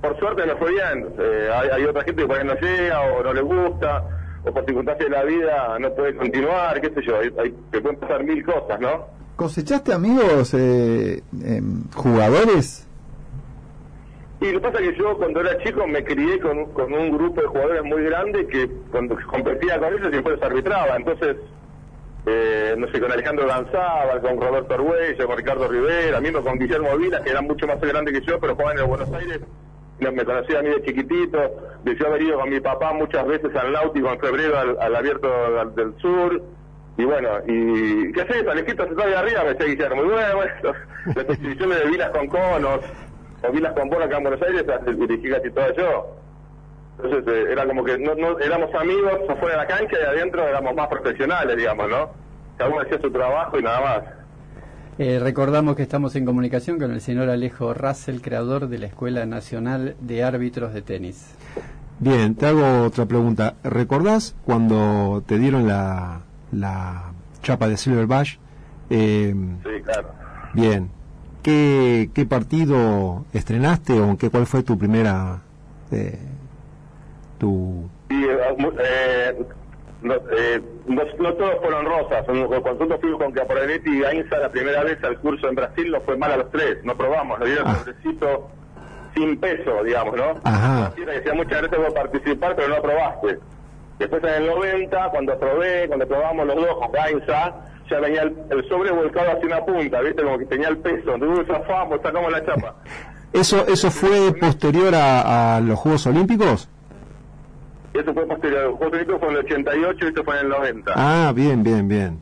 Por 0.00 0.18
suerte 0.18 0.46
me 0.46 0.54
fue 0.56 0.70
bien, 0.70 1.06
eh, 1.18 1.50
hay, 1.52 1.68
hay 1.68 1.84
otra 1.84 2.02
gente 2.04 2.22
que 2.22 2.26
por 2.28 2.38
ahí 2.38 2.46
no 2.46 2.54
llega 2.54 3.00
o 3.02 3.22
no 3.22 3.34
le 3.34 3.42
gusta, 3.42 4.02
o 4.42 4.50
por 4.50 4.64
circunstancias 4.64 5.10
de 5.10 5.14
la 5.14 5.24
vida 5.24 5.78
no 5.78 5.92
puede 5.92 6.16
continuar, 6.16 6.80
qué 6.80 6.88
sé 6.94 7.02
yo, 7.06 7.18
hay, 7.18 7.30
hay- 7.38 7.54
te 7.70 7.82
pueden 7.82 8.00
pasar 8.00 8.24
mil 8.24 8.42
cosas, 8.42 8.80
¿no? 8.80 9.04
¿Cosechaste 9.36 9.92
amigos 9.92 10.54
eh, 10.54 11.22
em, 11.44 11.84
jugadores? 11.94 12.86
Y 14.40 14.52
lo 14.52 14.60
que 14.60 14.68
pasa 14.68 14.82
es 14.82 14.90
que 14.90 14.98
yo 14.98 15.16
cuando 15.18 15.40
era 15.40 15.58
chico 15.58 15.86
me 15.86 16.02
crié 16.02 16.40
con, 16.40 16.72
con 16.72 16.92
un 16.92 17.10
grupo 17.10 17.42
de 17.42 17.46
jugadores 17.46 17.84
muy 17.84 18.02
grande 18.04 18.46
que 18.46 18.70
cuando 18.90 19.16
competía 19.26 19.78
con 19.78 19.92
ellos 19.92 20.08
siempre 20.10 20.32
los 20.32 20.42
arbitraba. 20.42 20.96
Entonces, 20.96 21.36
eh, 22.26 22.74
no 22.76 22.86
sé, 22.88 23.00
con 23.00 23.12
Alejandro 23.12 23.46
Lanzábal, 23.46 24.20
con 24.20 24.40
Roberto 24.40 24.74
Arguello, 24.74 25.26
con 25.26 25.36
Ricardo 25.36 25.68
Rivera, 25.68 26.20
mismo 26.20 26.42
con 26.42 26.58
Guillermo 26.58 26.96
Vilas, 26.96 27.22
que 27.22 27.30
eran 27.30 27.46
mucho 27.46 27.66
más 27.66 27.80
grande 27.80 28.12
que 28.12 28.20
yo, 28.22 28.38
pero 28.40 28.54
jugaban 28.54 28.76
en 28.76 28.84
el 28.84 28.88
Buenos 28.88 29.12
Aires. 29.12 29.40
me 29.98 30.24
conocía 30.24 30.60
a 30.60 30.62
mí 30.62 30.70
de 30.70 30.82
chiquitito, 30.84 31.38
deseó 31.84 32.06
haber 32.06 32.22
ido 32.22 32.38
con 32.38 32.48
mi 32.48 32.60
papá 32.60 32.92
muchas 32.94 33.26
veces 33.26 33.54
al 33.54 33.72
náutico 33.72 34.10
en 34.10 34.20
febrero 34.20 34.58
al, 34.58 34.76
al 34.80 34.96
abierto 34.96 35.28
del, 35.76 35.94
sur. 35.98 36.42
Y 36.96 37.04
bueno, 37.04 37.28
y 37.46 38.12
¿qué 38.12 38.22
haces? 38.22 38.46
Alejito, 38.46 38.84
se 38.84 38.90
está 38.90 39.04
ahí 39.04 39.14
arriba, 39.14 39.44
me 39.44 39.54
decía 39.54 39.66
Guillermo. 39.66 40.04
Y 40.04 40.08
bueno, 40.08 40.36
bueno, 40.36 40.78
las 41.14 41.28
exhibiciones 41.28 41.78
de 41.78 41.90
vilas 41.90 42.10
con 42.10 42.26
conos, 42.26 42.80
o 43.48 43.52
vilas 43.52 43.72
con 43.74 43.88
bono 43.88 44.04
acá 44.04 44.16
en 44.18 44.22
Buenos 44.24 44.42
Aires, 44.42 44.64
las 44.66 44.84
dirigí 44.98 45.28
casi 45.30 45.50
todas 45.50 45.76
yo. 45.76 46.16
Entonces 47.02 47.34
eh, 47.34 47.52
era 47.52 47.66
como 47.66 47.82
que 47.84 47.98
no, 47.98 48.14
no 48.14 48.38
éramos 48.38 48.74
amigos 48.74 49.12
afuera 49.28 49.56
de 49.56 49.62
la 49.62 49.66
cancha 49.66 49.96
y 50.00 50.04
adentro 50.04 50.46
éramos 50.46 50.74
más 50.74 50.88
profesionales, 50.88 51.56
digamos, 51.56 51.88
¿no? 51.88 52.10
Cada 52.58 52.70
uno 52.70 52.82
hacía 52.82 53.00
su 53.00 53.10
trabajo 53.10 53.58
y 53.58 53.62
nada 53.62 53.80
más. 53.80 54.02
Eh, 54.98 55.18
recordamos 55.18 55.76
que 55.76 55.82
estamos 55.82 56.14
en 56.16 56.26
comunicación 56.26 56.78
con 56.78 56.90
el 56.92 57.00
señor 57.00 57.30
Alejo 57.30 57.72
Russell, 57.72 58.20
creador 58.20 58.68
de 58.68 58.78
la 58.78 58.86
Escuela 58.86 59.24
Nacional 59.24 59.96
de 60.00 60.22
Árbitros 60.22 60.74
de 60.74 60.82
Tenis. 60.82 61.34
Bien, 62.00 62.34
te 62.34 62.46
hago 62.46 62.82
otra 62.84 63.06
pregunta. 63.06 63.54
¿Recordás 63.64 64.36
cuando 64.44 65.22
te 65.26 65.38
dieron 65.38 65.66
la, 65.66 66.20
la 66.52 67.12
chapa 67.42 67.68
de 67.68 67.78
Silver 67.78 68.06
Bash? 68.06 68.36
Eh, 68.90 69.34
Sí, 69.62 69.82
claro. 69.84 70.08
bien. 70.52 70.90
¿Qué, 71.42 72.10
¿Qué 72.14 72.26
partido 72.26 73.24
estrenaste 73.32 73.94
o 74.00 74.04
en 74.10 74.16
qué, 74.16 74.30
cuál 74.30 74.46
fue 74.46 74.62
tu 74.62 74.76
primera... 74.78 75.40
eh, 75.90 76.18
tu... 77.38 77.88
Y 78.10 78.24
eh, 78.24 78.38
eh, 78.82 79.36
no, 80.02 80.14
eh, 80.14 80.62
no, 80.86 81.02
no 81.18 81.34
todos 81.34 81.54
fueron 81.62 81.86
rosas. 81.86 82.24
Cuando 82.24 82.48
nosotros 82.48 83.00
fuimos 83.00 83.18
con 83.20 83.32
Caporanetti 83.32 83.90
y 83.90 84.00
Gainza 84.00 84.38
la 84.38 84.50
primera 84.50 84.82
vez 84.84 85.02
al 85.04 85.18
curso 85.20 85.48
en 85.48 85.54
Brasil, 85.54 85.90
nos 85.90 86.02
fue 86.04 86.16
mal 86.16 86.32
a 86.32 86.36
los 86.38 86.50
tres. 86.50 86.78
No 86.84 86.94
probamos, 86.96 87.38
nos 87.38 87.48
dieron 87.48 87.68
el 87.68 87.76
sobrecito 87.76 88.48
sin 89.14 89.38
peso, 89.40 89.82
digamos, 89.84 90.16
¿no? 90.16 90.34
Ajá. 90.44 90.92
Que 90.94 91.04
decía 91.04 91.34
muchas 91.34 91.62
veces 91.62 91.78
vos 91.78 91.94
participar, 91.94 92.54
pero 92.56 92.68
no 92.68 92.82
probaste. 92.82 93.38
Después 93.98 94.22
en 94.24 94.42
el 94.42 94.46
90, 94.48 95.10
cuando 95.10 95.38
probé, 95.38 95.86
cuando 95.88 96.06
probamos 96.06 96.46
los 96.46 96.56
dos 96.56 96.76
con 96.78 96.92
Gainza, 96.92 97.54
ya 97.90 98.00
venía 98.00 98.22
el, 98.22 98.34
el 98.50 98.68
sobre 98.68 98.90
volcado 98.92 99.32
hacia 99.32 99.46
una 99.46 99.64
punta, 99.64 100.00
¿viste? 100.00 100.22
Como 100.22 100.38
que 100.38 100.46
tenía 100.46 100.68
el 100.68 100.78
peso. 100.78 101.14
Entonces, 101.14 101.46
zafamos, 101.46 102.00
sacamos 102.02 102.30
la 102.32 102.44
chapa. 102.44 102.74
¿Eso, 103.32 103.66
eso 103.68 103.90
fue 103.90 104.32
posterior 104.40 104.94
a, 104.94 105.56
a 105.56 105.60
los 105.60 105.78
Juegos 105.78 106.06
Olímpicos? 106.06 106.68
Eso 107.94 108.14
fue 108.14 108.26
posterior. 108.26 108.64
Los 108.70 108.76
Juegos 108.78 108.92
Olímpicos 108.94 109.20
fue 109.20 109.28
en 109.30 109.34
el 109.36 109.44
88 109.44 109.98
y 110.04 110.08
esto 110.08 110.24
fue 110.24 110.34
en 110.38 110.44
el 110.46 110.48
90. 110.50 110.92
Ah, 110.96 111.32
bien, 111.34 111.62
bien, 111.62 111.88
bien. 111.88 112.20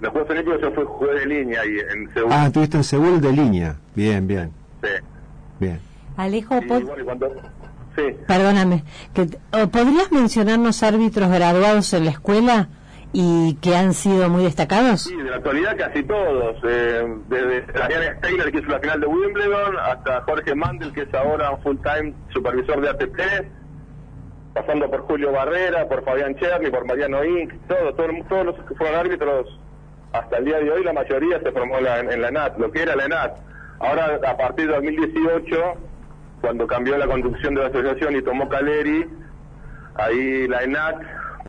Los 0.00 0.12
Juegos 0.12 0.30
Olímpicos 0.30 0.60
yo 0.60 0.70
fui 0.72 0.84
juez 0.86 1.20
de 1.20 1.26
línea 1.26 1.60
ahí 1.62 1.76
en 1.92 2.12
Seúl. 2.14 2.28
Ah, 2.32 2.46
estuviste 2.46 2.76
en 2.76 2.84
Seúl 2.84 3.20
de 3.20 3.32
línea. 3.32 3.76
Bien, 3.94 4.26
bien, 4.26 4.50
Sí. 4.82 4.88
bien. 5.58 5.80
Alejo, 6.16 6.60
bueno, 6.62 6.86
cuando... 7.04 7.28
Sí. 7.96 8.02
perdóname, 8.26 8.84
que, 9.14 9.24
¿podrías 9.68 10.12
mencionarnos 10.12 10.82
árbitros 10.82 11.30
graduados 11.30 11.92
en 11.94 12.04
la 12.04 12.10
escuela 12.10 12.68
y 13.18 13.54
que 13.62 13.74
han 13.74 13.94
sido 13.94 14.28
muy 14.28 14.44
destacados? 14.44 15.04
Sí, 15.04 15.16
de 15.16 15.30
la 15.30 15.36
actualidad 15.36 15.74
casi 15.78 16.02
todos. 16.02 16.56
Eh, 16.68 17.16
desde 17.28 17.62
Daniel 17.72 18.16
Steiner, 18.18 18.52
que 18.52 18.58
hizo 18.58 18.68
la 18.68 18.78
final 18.80 19.00
de 19.00 19.06
Wimbledon, 19.06 19.76
hasta 19.78 20.20
Jorge 20.22 20.54
Mandel, 20.54 20.92
que 20.92 21.02
es 21.02 21.14
ahora 21.14 21.56
full-time 21.62 22.12
supervisor 22.34 22.80
de 22.82 22.90
ATP, 22.90 23.18
pasando 24.52 24.90
por 24.90 25.00
Julio 25.02 25.32
Barrera, 25.32 25.88
por 25.88 26.04
Fabián 26.04 26.34
Cherny, 26.36 26.70
por 26.70 26.86
Mariano 26.86 27.24
Inc., 27.24 27.52
todo, 27.68 27.94
todo- 27.94 28.08
todos 28.28 28.46
los 28.46 28.54
que 28.66 28.74
fueron 28.74 29.00
árbitros 29.00 29.60
hasta 30.12 30.36
el 30.36 30.44
día 30.44 30.58
de 30.58 30.70
hoy, 30.70 30.84
la 30.84 30.92
mayoría 30.92 31.40
se 31.40 31.52
formó 31.52 31.80
la, 31.80 32.00
en 32.00 32.20
la 32.20 32.28
ENAT, 32.28 32.58
lo 32.58 32.70
que 32.70 32.82
era 32.82 32.96
la 32.96 33.04
ENAT. 33.06 33.36
Ahora, 33.80 34.18
a 34.26 34.36
partir 34.36 34.66
de 34.68 34.74
2018, 34.74 35.56
cuando 36.42 36.66
cambió 36.66 36.96
la 36.98 37.06
conducción 37.06 37.54
de 37.54 37.62
la 37.62 37.68
asociación 37.68 38.16
y 38.16 38.22
tomó 38.22 38.48
Caleri, 38.48 39.06
ahí 39.94 40.48
la 40.48 40.62
ENAC 40.64 40.96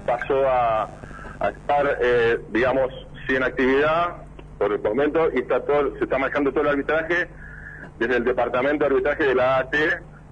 pasó 0.05 0.47
a, 0.49 0.89
a 1.39 1.49
estar, 1.49 1.97
eh, 2.01 2.39
digamos, 2.51 2.91
sin 3.27 3.43
actividad 3.43 4.23
por 4.57 4.71
el 4.71 4.81
momento 4.81 5.29
y 5.33 5.39
está 5.39 5.61
todo, 5.61 5.95
se 5.97 6.03
está 6.03 6.17
manejando 6.17 6.51
todo 6.51 6.61
el 6.61 6.69
arbitraje 6.69 7.27
desde 7.99 8.17
el 8.17 8.23
departamento 8.23 8.85
de 8.85 8.91
arbitraje 8.91 9.23
de 9.23 9.35
la 9.35 9.57
AT 9.57 9.75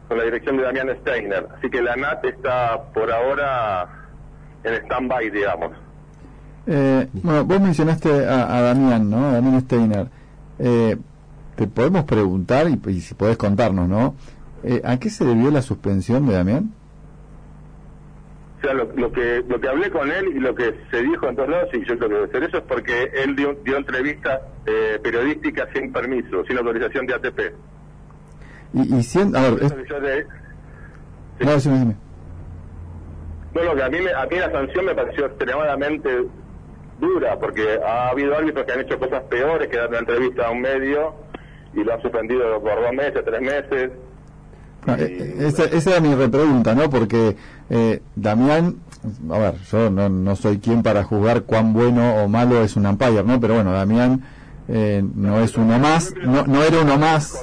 con 0.07 0.17
la 0.17 0.23
dirección 0.23 0.57
de 0.57 0.63
Damián 0.63 0.89
Steiner. 1.01 1.47
Así 1.57 1.69
que 1.69 1.81
la 1.81 1.95
NAT 1.95 2.25
está 2.25 2.83
por 2.93 3.11
ahora 3.11 3.87
en 4.63 4.73
stand-by, 4.85 5.29
digamos. 5.31 5.71
Eh, 6.67 7.07
bueno, 7.13 7.45
vos 7.45 7.61
mencionaste 7.61 8.25
a, 8.25 8.57
a 8.57 8.61
Damián, 8.61 9.09
¿no? 9.09 9.29
A 9.29 9.33
Damián 9.33 9.61
Steiner. 9.61 10.07
Eh, 10.59 10.97
te 11.55 11.67
podemos 11.67 12.03
preguntar, 12.05 12.67
y, 12.67 13.01
si 13.01 13.13
podés 13.13 13.37
contarnos, 13.37 13.87
¿no? 13.87 14.15
Eh, 14.63 14.81
¿A 14.83 14.97
qué 14.97 15.09
se 15.09 15.25
debió 15.25 15.51
la 15.51 15.61
suspensión 15.61 16.27
de 16.27 16.33
Damián? 16.33 16.73
Sea, 18.65 18.73
lo, 18.73 18.85
lo 18.95 19.11
que 19.11 19.43
lo 19.47 19.59
que 19.61 19.67
hablé 19.69 19.91
con 19.91 20.09
él 20.11 20.27
y 20.35 20.39
lo 20.39 20.55
que 20.55 20.73
se 20.89 21.03
dijo 21.03 21.29
en 21.29 21.35
todos 21.35 21.49
lados, 21.49 21.69
y 21.73 21.85
yo 21.85 21.97
creo 21.99 22.09
que 22.09 22.15
debe 22.15 22.27
ser 22.31 22.43
eso, 22.45 22.57
es 22.57 22.63
porque 22.63 23.11
él 23.23 23.35
dio, 23.35 23.53
dio 23.63 23.77
entrevistas 23.77 24.41
eh, 24.65 24.99
periodísticas 25.03 25.67
sin 25.75 25.93
permiso, 25.93 26.43
sin 26.47 26.57
autorización 26.57 27.05
de 27.05 27.13
ATP. 27.13 27.39
Y, 28.73 28.95
y 28.95 29.03
sien- 29.03 29.35
a 29.35 29.41
ver, 29.49 29.63
es- 29.63 29.69
de- 29.69 30.25
no, 31.45 31.51
decime, 31.51 31.75
decime. 31.77 31.95
No, 33.53 33.63
lo 33.63 33.75
que 33.75 33.83
a 33.83 33.89
mí, 33.89 33.97
me- 34.01 34.13
a 34.13 34.25
mí 34.25 34.35
la 34.37 34.51
sanción 34.51 34.85
me 34.85 34.95
pareció 34.95 35.25
extremadamente 35.27 36.09
dura, 36.99 37.37
porque 37.39 37.79
ha 37.85 38.09
habido 38.09 38.35
árbitros 38.35 38.65
que 38.65 38.71
han 38.73 38.79
hecho 38.81 38.97
cosas 38.97 39.21
peores 39.29 39.67
que 39.69 39.77
dar 39.77 39.89
una 39.89 39.99
entrevista 39.99 40.47
a 40.47 40.51
un 40.51 40.61
medio 40.61 41.13
y 41.73 41.83
lo 41.83 41.93
han 41.93 42.01
suspendido 42.01 42.59
por 42.61 42.81
dos 42.81 42.93
meses, 42.93 43.21
tres 43.23 43.41
meses. 43.41 43.91
No, 44.87 44.95
eh, 44.95 45.35
esa, 45.39 45.63
esa 45.65 45.91
era 45.91 45.99
mi 45.99 46.13
repregunta, 46.15 46.75
¿no? 46.75 46.89
Porque 46.89 47.35
eh, 47.69 48.01
Damián, 48.15 48.75
a 49.31 49.37
ver, 49.37 49.55
yo 49.71 49.89
no, 49.89 50.09
no 50.09 50.35
soy 50.35 50.59
quien 50.59 50.83
para 50.83 51.03
juzgar 51.03 51.43
cuán 51.43 51.73
bueno 51.73 52.15
o 52.23 52.27
malo 52.27 52.63
es 52.63 52.75
un 52.75 52.85
umpire, 52.85 53.23
¿no? 53.23 53.39
Pero 53.39 53.55
bueno, 53.55 53.71
Damián 53.71 54.21
eh, 54.67 55.03
no 55.15 55.39
es 55.41 55.55
uno 55.57 55.77
más, 55.79 56.13
no, 56.23 56.45
no 56.45 56.63
era 56.63 56.81
uno 56.81 56.97
más, 56.97 57.33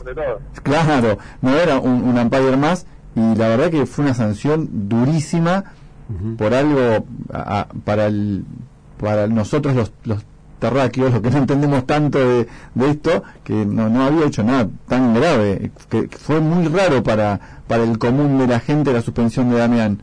claro, 0.63 1.19
no 1.41 1.55
era 1.57 1.79
un, 1.79 2.03
un 2.03 2.19
umpire 2.19 2.57
más, 2.57 2.87
y 3.15 3.35
la 3.37 3.49
verdad 3.49 3.71
que 3.71 3.87
fue 3.87 4.05
una 4.05 4.15
sanción 4.15 4.69
durísima 4.89 5.65
por 6.37 6.53
algo 6.53 7.07
a- 7.33 7.67
para 7.85 8.07
el 8.07 8.45
para 8.99 9.27
nosotros 9.29 9.75
los, 9.75 9.93
los 10.05 10.23
terráqueos, 10.61 11.13
los 11.13 11.23
que 11.23 11.31
no 11.31 11.39
entendemos 11.39 11.87
tanto 11.87 12.19
de, 12.19 12.47
de 12.75 12.91
esto, 12.91 13.23
que 13.43 13.65
no, 13.67 13.89
no 13.89 14.05
había 14.05 14.27
hecho 14.27 14.45
nada 14.45 14.69
tan 14.87 15.13
grave, 15.15 15.73
que, 15.89 16.09
que 16.09 16.17
fue 16.19 16.39
muy 16.41 16.69
raro 16.69 17.03
para, 17.03 17.41
para 17.67 17.83
el 17.83 17.99
común 17.99 18.39
de 18.39 18.47
la 18.47 18.61
gente 18.61 18.93
la 18.93 19.03
suspensión 19.03 19.51
de 19.51 19.57
Damián. 19.59 20.03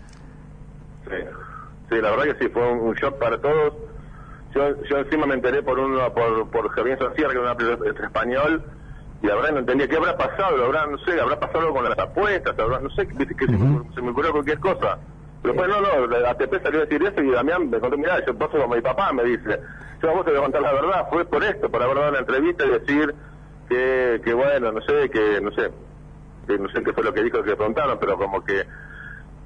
Sí, 1.89 1.95
la 2.01 2.11
verdad 2.11 2.35
que 2.35 2.45
sí, 2.45 2.51
fue 2.51 2.71
un, 2.71 2.79
un 2.79 2.93
shock 2.95 3.17
para 3.17 3.39
todos. 3.39 3.73
Yo, 4.53 4.83
yo 4.83 4.97
encima 4.97 5.25
me 5.25 5.35
enteré 5.35 5.61
por 5.61 5.77
uno, 5.77 6.11
por, 6.13 6.49
por 6.49 6.69
Javier 6.69 6.97
Sierra, 7.15 7.33
que 7.33 7.39
era 7.39 7.75
un 7.75 8.03
español, 8.03 8.63
y 9.21 9.27
la 9.27 9.35
verdad 9.35 9.51
no 9.51 9.59
entendía 9.59 9.87
qué 9.87 9.97
habrá 9.97 10.17
pasado, 10.17 10.57
lo 10.57 10.65
habrá, 10.65 10.87
no 10.87 10.97
sé, 10.99 11.19
habrá 11.19 11.39
pasado 11.39 11.59
algo 11.59 11.73
con 11.73 11.83
las 11.83 11.99
apuestas, 11.99 12.57
habrá, 12.57 12.79
no 12.79 12.89
sé, 12.91 13.07
que, 13.07 13.27
que 13.27 13.45
se, 13.45 13.51
me, 13.51 13.93
se 13.93 14.01
me 14.01 14.11
ocurrió 14.11 14.31
cualquier 14.31 14.59
cosa. 14.59 14.97
Pero 15.41 15.55
pues 15.55 15.69
no, 15.69 15.81
no, 15.81 16.07
la 16.07 16.31
ATP 16.31 16.61
salió 16.61 16.81
a 16.81 16.85
decir 16.85 17.01
eso 17.01 17.21
y 17.21 17.31
Damián 17.31 17.69
me 17.69 17.79
contó, 17.79 17.97
mira, 17.97 18.23
yo 18.25 18.37
paso 18.37 18.57
con 18.57 18.69
mi 18.69 18.81
papá, 18.81 19.13
me 19.13 19.23
dice, 19.23 19.59
yo 20.01 20.09
a 20.09 20.13
vos 20.13 20.25
te 20.25 20.31
voy 20.31 20.39
a 20.39 20.43
contar 20.43 20.61
la 20.61 20.73
verdad, 20.73 21.07
fue 21.09 21.25
por 21.25 21.43
esto, 21.43 21.69
por 21.69 21.81
haber 21.81 21.95
dado 21.95 22.11
la 22.11 22.19
entrevista 22.19 22.65
y 22.65 22.69
decir 22.71 23.15
que, 23.69 24.21
que 24.23 24.33
bueno, 24.33 24.71
no 24.71 24.81
sé, 24.81 25.09
que 25.09 25.39
no 25.41 25.51
sé, 25.51 25.71
que 26.47 26.57
no 26.57 26.69
sé 26.69 26.83
qué 26.83 26.91
fue 26.91 27.03
lo 27.03 27.13
que 27.13 27.23
dijo 27.23 27.43
que 27.43 27.55
preguntaron, 27.55 27.97
pero 27.99 28.17
como 28.17 28.43
que 28.43 28.65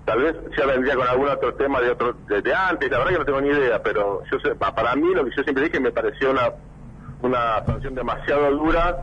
tal 0.06 0.22
vez 0.22 0.36
ya 0.58 0.66
vendría 0.66 0.96
con 0.96 1.08
algún 1.08 1.28
otro 1.30 1.54
tema 1.56 1.80
de 1.82 1.92
otro 1.92 2.14
de, 2.28 2.42
de 2.42 2.54
antes, 2.54 2.90
la 2.92 2.98
verdad 3.00 3.12
que 3.14 3.20
no 3.20 3.26
tengo 3.26 3.42
ni 3.42 3.50
idea, 3.50 3.82
pero 3.82 4.22
yo 4.32 4.40
sé, 4.40 4.56
pa- 4.56 4.74
para 4.76 4.96
mí 4.96 5.14
lo 5.14 5.24
que 5.26 5.32
yo 5.36 5.44
siempre 5.44 5.64
dije 5.66 5.80
me 5.80 5.92
pareció 5.92 6.32
una 6.32 6.52
una 7.22 7.66
sanción 7.66 7.96
demasiado 7.96 8.52
dura 8.52 8.98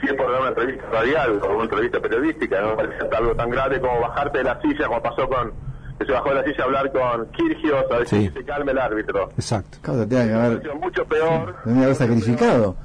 si 0.00 0.06
es 0.06 0.14
por 0.14 0.30
dar 0.30 0.40
una 0.40 0.50
entrevista 0.50 0.84
radial 0.92 1.40
o 1.42 1.54
una 1.54 1.64
entrevista 1.64 1.98
periodística, 2.00 2.60
no 2.60 2.68
me 2.68 2.76
parece 2.76 3.16
algo 3.16 3.34
tan 3.34 3.50
grave 3.50 3.80
como 3.80 4.00
bajarte 4.00 4.38
de 4.38 4.44
la 4.44 4.60
silla, 4.60 4.86
como 4.86 5.02
pasó 5.02 5.28
con 5.28 5.52
que 5.98 6.06
se 6.06 6.12
bajó 6.12 6.28
de 6.28 6.34
la 6.36 6.44
silla 6.44 6.62
a 6.62 6.64
hablar 6.66 6.92
con 6.92 7.26
Kirgios, 7.32 7.84
a 7.90 7.98
decir 7.98 8.20
Sí. 8.20 8.28
que 8.30 8.38
se 8.38 8.44
calme 8.46 8.70
el 8.70 8.78
árbitro. 8.78 9.30
Exacto. 9.30 9.78
Claro, 9.82 10.06
tenía 10.06 10.26
que 10.28 10.32
haber, 10.34 10.74
mucho 10.76 11.04
peor. 11.06 11.56
tenía 11.64 11.78
que 11.80 11.84
haber 11.86 11.96
sacrificado. 11.96 12.76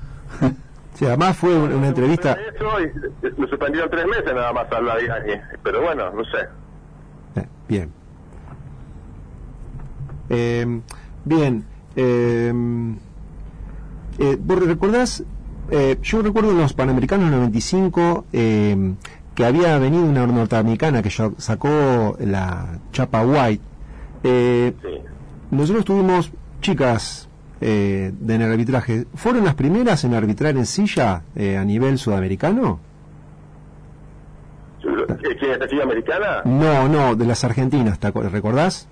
Sí, 0.95 1.07
además 1.07 1.36
fue 1.36 1.55
una, 1.57 1.76
una 1.76 1.88
entrevista... 1.88 2.34
Eso 2.55 2.80
y 2.80 3.32
lo 3.41 3.47
suspendieron 3.47 3.89
tres 3.89 4.05
meses 4.05 4.32
nada 4.32 4.53
más 4.53 4.72
al 4.72 4.86
Ladigani. 4.86 5.34
Pero 5.64 5.82
bueno, 5.82 6.11
no 6.11 6.24
sé. 6.26 6.47
Eh, 7.36 7.45
bien. 7.67 7.89
Eh, 10.29 10.81
bien. 11.25 11.65
Eh, 11.95 12.53
eh, 14.19 14.38
¿Vos 14.39 14.65
recordás? 14.65 15.23
eh, 15.71 15.97
yo 16.01 16.21
recuerdo 16.21 16.51
en 16.51 16.57
los 16.57 16.73
Panamericanos 16.73 17.29
del 17.29 17.39
95 17.39 18.25
eh, 18.34 18.93
que 19.34 19.45
había 19.45 19.77
venido 19.79 20.03
una 20.05 20.27
norteamericana 20.27 21.01
que 21.01 21.09
ya 21.09 21.31
sacó 21.38 22.15
la 22.19 22.79
chapa 22.91 23.23
White. 23.25 23.63
Eh, 24.23 24.73
nosotros 25.51 25.86
tuvimos 25.86 26.31
chicas 26.61 27.27
eh, 27.61 28.11
de 28.19 28.36
en 28.36 28.41
el 28.41 28.51
arbitraje. 28.51 29.05
¿Fueron 29.15 29.45
las 29.45 29.55
primeras 29.55 30.03
en 30.03 30.13
arbitrar 30.13 30.55
en 30.57 30.65
silla 30.65 31.23
eh, 31.36 31.57
a 31.57 31.63
nivel 31.65 31.97
sudamericano? 31.97 32.79
Eh, 34.84 35.36
quién 35.39 35.61
es 35.61 35.84
americana? 35.84 36.41
No, 36.45 36.88
no, 36.89 37.15
de 37.15 37.25
las 37.25 37.43
argentinas, 37.43 37.99
¿te 37.99 38.11
recordás? 38.11 38.88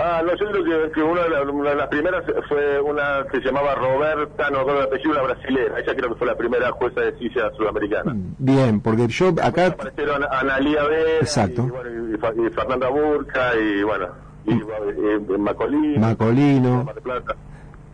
Ah, 0.00 0.22
no, 0.24 0.30
yo 0.36 0.46
creo 0.52 0.64
que, 0.86 0.92
que 0.92 1.02
una, 1.02 1.22
de 1.24 1.30
la- 1.30 1.42
una 1.42 1.70
de 1.70 1.76
las 1.76 1.88
primeras 1.88 2.24
fue 2.48 2.80
una 2.80 3.24
que 3.32 3.38
se 3.40 3.46
llamaba 3.46 3.74
Roberta, 3.74 4.48
no 4.48 4.58
recuerdo 4.60 4.80
el 4.82 4.86
apellido, 4.86 5.10
una 5.10 5.22
brasilera. 5.22 5.80
Ella 5.80 5.94
creo 5.96 6.08
que 6.10 6.14
fue 6.14 6.26
la 6.28 6.36
primera 6.36 6.70
jueza 6.70 7.00
de 7.00 7.18
silla 7.18 7.50
sudamericana. 7.56 8.12
Bien, 8.38 8.80
porque 8.80 9.08
yo 9.08 9.30
acá... 9.42 9.66
Aparecieron 9.66 10.22
Analia 10.30 10.84
Vera 10.84 11.10
Exacto. 11.20 11.64
y, 11.66 11.70
bueno, 11.70 12.14
y 12.14 12.18
Fa- 12.18 12.32
y 12.32 12.48
Fernanda 12.50 12.88
Burka 12.90 13.56
y 13.56 13.82
bueno, 13.82 14.06
y, 14.46 14.52
y 14.52 15.38
Macolini. 15.38 15.98
Macolino. 15.98 16.84
Mar 16.84 17.00
Plata. 17.02 17.34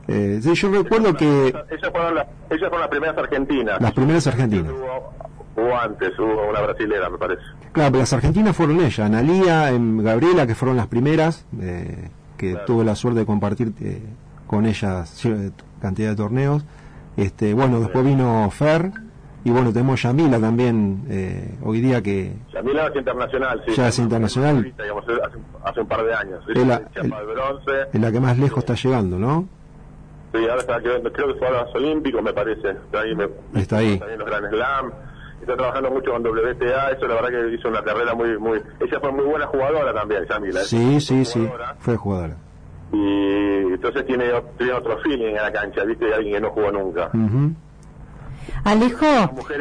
Eh, 0.06 0.40
sí, 0.42 0.54
yo 0.54 0.70
recuerdo 0.72 1.14
que 1.14 1.48
Ellas 1.48 1.90
fueron, 1.90 2.16
las, 2.16 2.26
ellas 2.50 2.60
fueron 2.68 2.80
las 2.80 2.88
primeras 2.90 3.16
argentinas. 3.16 3.80
las 3.80 3.92
primeras 3.92 4.26
argentinas. 4.26 4.70
Hubo 4.72 5.14
antes, 5.56 6.18
hubo 6.18 6.48
una 6.50 6.60
brasilera, 6.60 7.08
me 7.10 7.18
parece. 7.18 7.42
Claro, 7.72 7.90
pero 7.92 8.00
las 8.00 8.12
argentinas 8.12 8.56
fueron 8.56 8.80
ellas, 8.80 8.98
Analía, 9.00 9.70
em, 9.70 10.02
Gabriela, 10.02 10.46
que 10.46 10.54
fueron 10.54 10.76
las 10.76 10.86
primeras, 10.88 11.46
eh, 11.60 12.08
que 12.36 12.56
tuve 12.66 12.84
la 12.84 12.94
suerte 12.96 13.20
de 13.20 13.26
compartir 13.26 13.72
eh, 13.80 14.02
con 14.46 14.66
ellas 14.66 15.22
cier- 15.24 15.52
cantidad 15.80 16.10
de 16.10 16.16
torneos. 16.16 16.64
Este, 17.16 17.54
bueno, 17.54 17.78
después 17.80 18.04
vino 18.04 18.50
Fer, 18.50 18.90
y 19.44 19.50
bueno, 19.50 19.72
tenemos 19.72 20.02
Yamila 20.02 20.40
también, 20.40 21.04
eh, 21.08 21.54
hoy 21.62 21.80
día 21.80 22.02
que 22.02 22.32
Yamila 22.52 22.86
es 22.88 22.96
internacional, 22.96 23.62
sí. 23.66 23.72
Ya 23.76 23.88
es 23.88 23.98
internacional. 23.98 24.72
Digamos, 24.76 25.04
hace, 25.04 25.38
hace 25.64 25.80
un 25.80 25.86
par 25.86 26.04
de 26.04 26.14
años. 26.14 26.44
Es 26.48 26.66
la- 26.66 26.82
Chapa 26.92 27.20
de 27.20 27.26
bronce. 27.26 27.72
es 27.92 28.00
la 28.00 28.10
que 28.10 28.20
más 28.20 28.38
lejos 28.38 28.58
está 28.58 28.74
llegando, 28.74 29.18
¿no? 29.18 29.46
Sí, 30.32 30.40
ahora 30.48 30.60
está, 30.62 30.80
creo, 30.80 31.00
creo 31.12 31.32
que 31.32 31.38
fue 31.38 31.46
a 31.46 31.62
los 31.62 31.74
Olímpicos, 31.76 32.20
me 32.22 32.32
parece. 32.32 32.70
Está 32.70 33.00
ahí, 33.02 33.14
me, 33.14 33.28
Está 33.60 33.76
ahí. 33.76 33.98
también 33.98 34.18
los 34.18 34.28
Grand 34.28 34.48
Slam. 34.50 34.90
Está 35.44 35.56
trabajando 35.56 35.90
mucho 35.90 36.10
con 36.12 36.22
WTA, 36.26 36.90
eso 36.92 37.06
la 37.06 37.14
verdad 37.16 37.28
que 37.28 37.54
hizo 37.54 37.68
una 37.68 37.82
carrera 37.82 38.14
muy, 38.14 38.38
muy... 38.38 38.62
Ella 38.80 38.98
fue 39.00 39.12
muy 39.12 39.24
buena 39.24 39.46
jugadora 39.46 39.92
también, 39.92 40.24
Yamila. 40.26 40.60
Sí, 40.60 41.00
sí, 41.02 41.24
sí, 41.26 41.46
fue 41.80 41.96
jugadora. 41.96 42.36
Y 42.92 43.72
entonces 43.74 44.06
tiene, 44.06 44.24
tiene 44.56 44.72
otro 44.72 44.98
feeling 45.02 45.26
en 45.28 45.34
la 45.34 45.52
cancha, 45.52 45.84
¿viste? 45.84 46.06
De 46.06 46.14
alguien 46.14 46.34
que 46.34 46.40
no 46.40 46.50
jugó 46.50 46.72
nunca. 46.72 47.10
Ujú. 47.12 47.52
Alejo, 48.64 49.04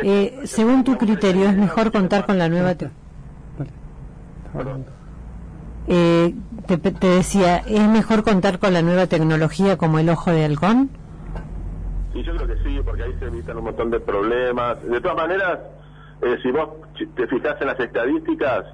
eh, 0.03 0.41
según 0.45 0.83
tu 0.85 0.97
criterio, 0.97 1.49
¿es 1.49 1.55
mejor 1.57 1.91
contar 1.91 2.25
con 2.25 2.37
la 2.37 2.47
nueva... 2.47 2.75
te- 2.75 2.89
Eh, 5.87 6.33
te, 6.67 6.77
te 6.77 7.07
decía, 7.07 7.57
¿es 7.57 7.87
mejor 7.89 8.23
contar 8.23 8.59
con 8.59 8.71
la 8.73 8.81
nueva 8.81 9.07
tecnología 9.07 9.77
como 9.77 9.99
el 9.99 10.09
ojo 10.09 10.31
de 10.31 10.45
halcón? 10.45 10.89
Y 12.13 12.23
yo 12.23 12.35
creo 12.35 12.47
que 12.47 12.57
sí, 12.63 12.79
porque 12.85 13.03
ahí 13.03 13.15
se 13.19 13.25
evitan 13.25 13.57
un 13.57 13.65
montón 13.65 13.89
de 13.89 13.99
problemas. 13.99 14.83
De 14.83 15.01
todas 15.01 15.17
maneras, 15.17 15.59
eh, 16.21 16.37
si 16.41 16.51
vos 16.51 16.69
te 17.15 17.27
fijas 17.27 17.59
en 17.59 17.67
las 17.67 17.79
estadísticas 17.79 18.65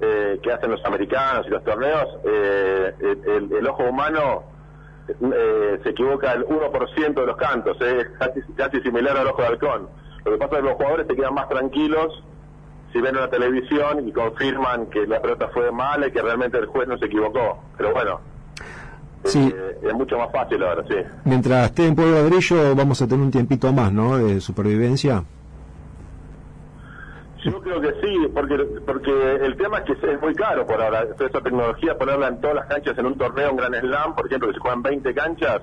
eh, 0.00 0.40
que 0.42 0.52
hacen 0.52 0.70
los 0.70 0.84
americanos 0.84 1.46
y 1.46 1.50
los 1.50 1.64
torneos, 1.64 2.08
eh, 2.24 2.94
el, 3.00 3.66
ojo 3.66 3.84
humano 3.84 4.44
eh, 5.08 5.80
se 5.82 5.90
equivoca 5.90 6.32
el 6.32 6.44
1% 6.46 7.14
de 7.14 7.26
los 7.26 7.36
cantos, 7.36 7.80
es 7.80 8.08
casi, 8.18 8.40
casi 8.54 8.80
similar 8.80 9.16
al 9.16 9.28
ojo 9.28 9.42
de 9.42 9.48
halcón. 9.48 9.88
Lo 10.24 10.32
que 10.32 10.38
pasa 10.38 10.56
es 10.56 10.60
que 10.62 10.68
los 10.68 10.74
jugadores 10.74 11.06
se 11.06 11.16
quedan 11.16 11.34
más 11.34 11.48
tranquilos 11.48 12.22
si 12.92 13.00
ven 13.00 13.16
una 13.16 13.28
televisión 13.28 14.06
y 14.06 14.12
confirman 14.12 14.86
que 14.86 15.06
la 15.06 15.20
pelota 15.20 15.48
fue 15.48 15.70
mala 15.72 16.06
y 16.08 16.12
que 16.12 16.22
realmente 16.22 16.58
el 16.58 16.66
juez 16.66 16.86
no 16.86 16.98
se 16.98 17.06
equivocó. 17.06 17.62
Pero 17.76 17.92
bueno, 17.92 18.20
Sí. 19.24 19.52
eh, 19.54 19.78
es 19.82 19.94
mucho 19.94 20.18
más 20.18 20.30
fácil 20.32 20.62
ahora, 20.62 20.84
sí. 20.88 20.96
Mientras 21.24 21.66
esté 21.66 21.86
en 21.86 21.94
Pueblo 21.94 22.14
Ladrillo 22.14 22.74
vamos 22.74 23.00
a 23.02 23.06
tener 23.06 23.24
un 23.24 23.30
tiempito 23.30 23.72
más, 23.72 23.92
¿no? 23.92 24.18
De 24.18 24.40
supervivencia. 24.40 25.24
Yo 27.44 27.60
creo 27.60 27.80
que 27.80 27.92
sí, 28.00 28.28
porque 28.32 28.56
porque 28.86 29.10
el 29.44 29.54
tema 29.56 29.78
es 29.78 29.84
que 29.84 29.92
es 30.12 30.20
muy 30.20 30.34
caro 30.34 30.66
por 30.66 30.80
ahora. 30.80 31.06
Toda 31.14 31.28
esa 31.28 31.40
tecnología, 31.42 31.96
ponerla 31.98 32.28
en 32.28 32.40
todas 32.40 32.56
las 32.56 32.66
canchas 32.66 32.96
en 32.96 33.06
un 33.06 33.18
torneo, 33.18 33.50
un 33.50 33.56
Gran 33.56 33.74
Slam, 33.74 34.14
por 34.14 34.26
ejemplo, 34.26 34.48
que 34.48 34.54
se 34.54 34.60
juegan 34.60 34.82
20 34.82 35.14
canchas. 35.14 35.60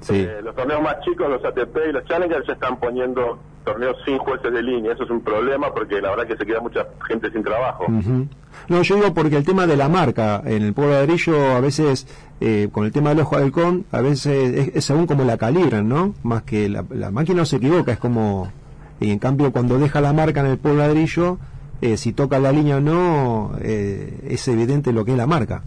Sí. 0.00 0.20
Eh, 0.28 0.40
los 0.42 0.54
torneos 0.54 0.82
más 0.82 1.00
chicos, 1.00 1.28
los 1.28 1.44
ATP 1.44 1.76
y 1.88 1.92
los 1.92 2.04
Challengers, 2.04 2.46
ya 2.46 2.52
están 2.52 2.76
poniendo 2.78 3.38
torneos 3.66 3.96
sin 4.06 4.16
jueces 4.18 4.50
de 4.52 4.62
línea. 4.62 4.92
Eso 4.92 5.02
es 5.02 5.10
un 5.10 5.20
problema 5.20 5.74
porque 5.74 6.00
la 6.00 6.10
verdad 6.10 6.26
que 6.26 6.36
se 6.36 6.46
queda 6.46 6.60
mucha 6.60 6.86
gente 7.06 7.30
sin 7.30 7.42
trabajo. 7.42 7.84
Ujú. 7.88 8.28
No, 8.68 8.82
yo 8.82 8.94
digo 8.94 9.12
porque 9.12 9.36
el 9.36 9.44
tema 9.44 9.66
de 9.66 9.76
la 9.76 9.88
marca 9.88 10.40
en 10.46 10.62
el 10.62 10.72
pueblo 10.72 10.94
ladrillo 10.94 11.56
a 11.56 11.60
veces, 11.60 12.06
eh, 12.40 12.68
con 12.72 12.84
el 12.86 12.92
tema 12.92 13.10
del 13.10 13.20
ojo 13.20 13.36
de 13.36 13.42
halcón, 13.42 13.84
a 13.92 14.00
veces 14.00 14.54
es, 14.54 14.76
es 14.76 14.84
según 14.84 15.06
como 15.06 15.24
la 15.24 15.36
calibran, 15.36 15.88
¿no? 15.88 16.14
Más 16.22 16.44
que 16.44 16.68
la, 16.68 16.84
la 16.90 17.10
máquina 17.10 17.38
no 17.40 17.44
se 17.44 17.56
equivoca, 17.56 17.92
es 17.92 17.98
como... 17.98 18.50
Y 18.98 19.10
en 19.10 19.18
cambio 19.18 19.52
cuando 19.52 19.78
deja 19.78 20.00
la 20.00 20.14
marca 20.14 20.40
en 20.40 20.46
el 20.46 20.58
pueblo 20.58 20.80
ladrillo, 20.80 21.38
eh, 21.82 21.98
si 21.98 22.12
toca 22.12 22.38
la 22.38 22.52
línea 22.52 22.78
o 22.78 22.80
no, 22.80 23.52
eh, 23.60 24.20
es 24.30 24.48
evidente 24.48 24.92
lo 24.92 25.04
que 25.04 25.10
es 25.10 25.18
la 25.18 25.26
marca. 25.26 25.62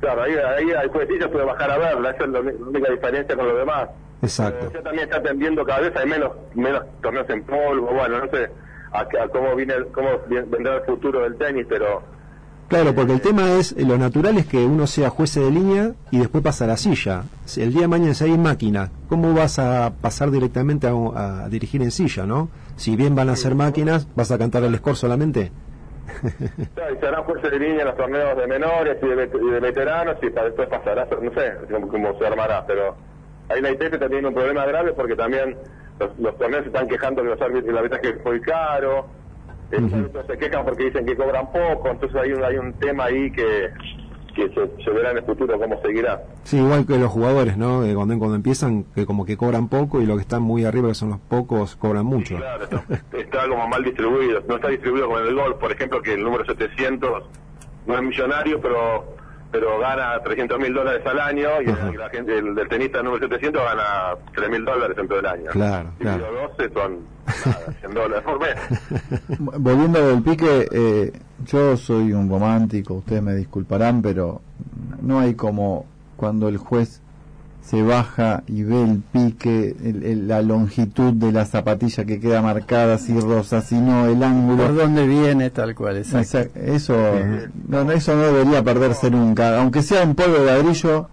Claro, 0.00 0.22
ahí, 0.22 0.32
ahí 0.34 0.68
el 0.82 0.90
juecillo 0.90 1.30
puede 1.30 1.46
bajar 1.46 1.70
a 1.70 1.78
verla, 1.78 2.10
esa 2.10 2.24
es 2.24 2.30
la 2.30 2.40
única 2.40 2.92
diferencia 2.92 3.34
con 3.34 3.48
lo 3.48 3.56
demás. 3.56 3.88
Exacto. 4.24 4.70
Ya 4.72 4.82
también 4.82 5.04
está 5.04 5.22
tendiendo 5.22 5.64
cada 5.64 5.80
vez, 5.80 5.96
hay 5.96 6.06
menos 6.06 6.32
menos 6.54 6.82
torneos 7.02 7.28
en 7.30 7.42
polvo, 7.44 7.86
bueno, 7.92 8.18
no 8.18 8.30
sé 8.30 8.50
a, 8.92 9.00
a 9.00 9.28
cómo 9.28 9.54
viene 9.54 9.74
cómo 9.92 10.08
vendrá 10.28 10.76
el 10.76 10.82
futuro 10.84 11.22
del 11.22 11.36
tenis, 11.36 11.66
pero 11.68 12.02
Claro, 12.68 12.94
porque 12.94 13.12
el 13.12 13.20
tema 13.20 13.52
es, 13.52 13.72
eh, 13.72 13.84
lo 13.84 13.98
natural 13.98 14.38
es 14.38 14.46
que 14.46 14.64
uno 14.64 14.86
sea 14.86 15.10
juez 15.10 15.34
de 15.34 15.50
línea 15.50 15.92
y 16.10 16.18
después 16.18 16.42
pasa 16.42 16.64
a 16.64 16.68
la 16.68 16.76
silla. 16.76 17.24
Si 17.44 17.62
el 17.62 17.72
día 17.72 17.82
de 17.82 17.88
mañana 17.88 18.14
si 18.14 18.24
hay 18.24 18.38
máquina, 18.38 18.90
¿cómo 19.08 19.34
vas 19.34 19.58
a 19.58 19.92
pasar 20.00 20.30
directamente 20.30 20.86
a, 20.86 21.44
a 21.44 21.48
dirigir 21.50 21.82
en 21.82 21.90
silla, 21.90 22.24
no? 22.24 22.48
Si 22.76 22.96
bien 22.96 23.14
van 23.14 23.28
a 23.28 23.36
ser 23.36 23.54
máquinas, 23.54 24.08
¿vas 24.16 24.30
a 24.30 24.38
cantar 24.38 24.64
el 24.64 24.74
score 24.76 24.96
solamente? 24.96 25.52
Claro, 26.74 26.94
y 26.94 26.98
se 26.98 27.06
harán 27.06 27.24
jueces 27.24 27.50
de 27.50 27.58
línea 27.58 27.80
en 27.80 27.86
los 27.86 27.96
torneos 27.96 28.36
de 28.36 28.46
menores 28.46 28.96
y 29.02 29.06
de, 29.06 29.30
y 29.42 29.50
de 29.50 29.60
veteranos 29.60 30.16
y 30.22 30.30
para 30.30 30.46
después 30.46 30.68
pasará, 30.68 31.06
no 31.06 31.30
sé 31.32 31.52
cómo 31.90 32.18
se 32.18 32.26
armará, 32.26 32.64
pero 32.66 32.96
ahí 33.48 33.60
la 33.60 33.70
ITF 33.70 33.90
también 33.90 34.10
tiene 34.10 34.28
un 34.28 34.34
problema 34.34 34.64
grave 34.66 34.92
porque 34.92 35.16
también 35.16 35.56
los, 36.00 36.18
los 36.18 36.36
torneos 36.38 36.62
se 36.62 36.68
están 36.68 36.88
quejando 36.88 37.22
de 37.22 37.30
los 37.30 37.40
árbitros, 37.40 37.68
el 37.68 37.78
arbitraje 37.78 38.08
es 38.10 38.24
muy 38.24 38.40
caro, 38.40 39.06
los 39.70 39.92
árbitros 39.92 40.26
se 40.26 40.38
quejan 40.38 40.64
porque 40.64 40.84
dicen 40.84 41.06
que 41.06 41.16
cobran 41.16 41.50
poco, 41.52 41.88
entonces 41.88 42.16
hay 42.20 42.32
un, 42.32 42.44
hay 42.44 42.56
un 42.56 42.72
tema 42.74 43.04
ahí 43.04 43.30
que, 43.30 43.70
que 44.34 44.48
se, 44.48 44.84
se 44.84 44.90
verá 44.90 45.12
en 45.12 45.18
el 45.18 45.24
futuro 45.24 45.58
cómo 45.58 45.80
seguirá. 45.80 46.22
Sí, 46.42 46.58
igual 46.58 46.86
que 46.86 46.98
los 46.98 47.10
jugadores, 47.10 47.56
¿no? 47.56 47.84
Eh, 47.84 47.94
cuando, 47.94 48.18
cuando 48.18 48.36
empiezan, 48.36 48.84
que 48.94 49.06
como 49.06 49.24
que 49.24 49.36
cobran 49.36 49.68
poco 49.68 50.00
y 50.00 50.06
los 50.06 50.16
que 50.16 50.22
están 50.22 50.42
muy 50.42 50.64
arriba, 50.64 50.88
que 50.88 50.94
son 50.94 51.10
los 51.10 51.20
pocos, 51.20 51.76
cobran 51.76 52.04
mucho. 52.06 52.36
Claro, 52.36 52.64
está, 52.64 52.84
está 53.16 53.48
como 53.48 53.66
mal 53.68 53.82
distribuido. 53.84 54.42
No 54.48 54.56
está 54.56 54.68
distribuido 54.68 55.06
como 55.06 55.20
en 55.20 55.26
el 55.28 55.34
golf, 55.34 55.56
por 55.56 55.72
ejemplo, 55.72 56.02
que 56.02 56.14
el 56.14 56.22
número 56.22 56.44
700 56.44 57.24
no 57.86 57.94
es 57.94 58.02
millonario, 58.02 58.60
pero 58.60 59.04
pero 59.54 59.78
gana 59.78 60.18
300 60.24 60.58
mil 60.58 60.74
dólares 60.74 61.00
al 61.06 61.20
año 61.20 61.48
y 61.64 61.70
el, 61.70 61.96
la 61.96 62.10
gente- 62.10 62.36
el 62.38 62.68
tenista 62.68 63.00
número 63.04 63.24
700 63.28 63.62
gana 63.62 63.84
3 64.34 64.50
mil 64.50 64.64
dólares 64.64 64.98
en 64.98 65.06
todo 65.06 65.20
el 65.20 65.26
año. 65.26 65.50
Claro, 65.52 65.90
Dividido 66.00 66.26
12 66.58 66.72
son 66.74 66.98
nada, 67.46 67.60
100 67.78 67.94
dólares 67.94 68.24
por 68.24 68.40
mes. 68.40 68.56
Volviendo 69.60 70.08
del 70.08 70.22
pique, 70.24 70.68
eh, 70.72 71.12
yo 71.46 71.76
soy 71.76 72.12
un 72.12 72.28
romántico, 72.28 72.94
ustedes 72.94 73.22
me 73.22 73.34
disculparán, 73.36 74.02
pero 74.02 74.40
no 75.00 75.20
hay 75.20 75.34
como 75.34 75.86
cuando 76.16 76.48
el 76.48 76.56
juez 76.56 77.00
se 77.64 77.82
baja 77.82 78.42
y 78.46 78.62
ve 78.62 78.82
el 78.82 78.98
pique, 79.10 79.74
el- 79.82 80.02
el- 80.04 80.28
la 80.28 80.42
longitud 80.42 81.14
de 81.14 81.32
la 81.32 81.46
zapatilla 81.46 82.04
que 82.04 82.20
queda 82.20 82.42
marcada, 82.42 82.98
si 82.98 83.18
rosa, 83.18 83.62
si 83.62 83.76
no, 83.80 84.06
el 84.06 84.22
ángulo. 84.22 84.64
¿Por 84.64 84.76
dónde 84.76 85.06
viene 85.06 85.48
tal 85.50 85.74
cual? 85.74 85.96
Exacto. 85.96 86.58
Eso, 86.60 86.94
no, 87.68 87.84
no, 87.84 87.92
eso 87.92 88.14
no 88.14 88.22
debería 88.22 88.62
perderse 88.62 89.10
nunca, 89.10 89.58
aunque 89.60 89.82
sea 89.82 90.02
en 90.02 90.14
polvo 90.14 90.34
de 90.40 90.46
ladrillo. 90.46 91.08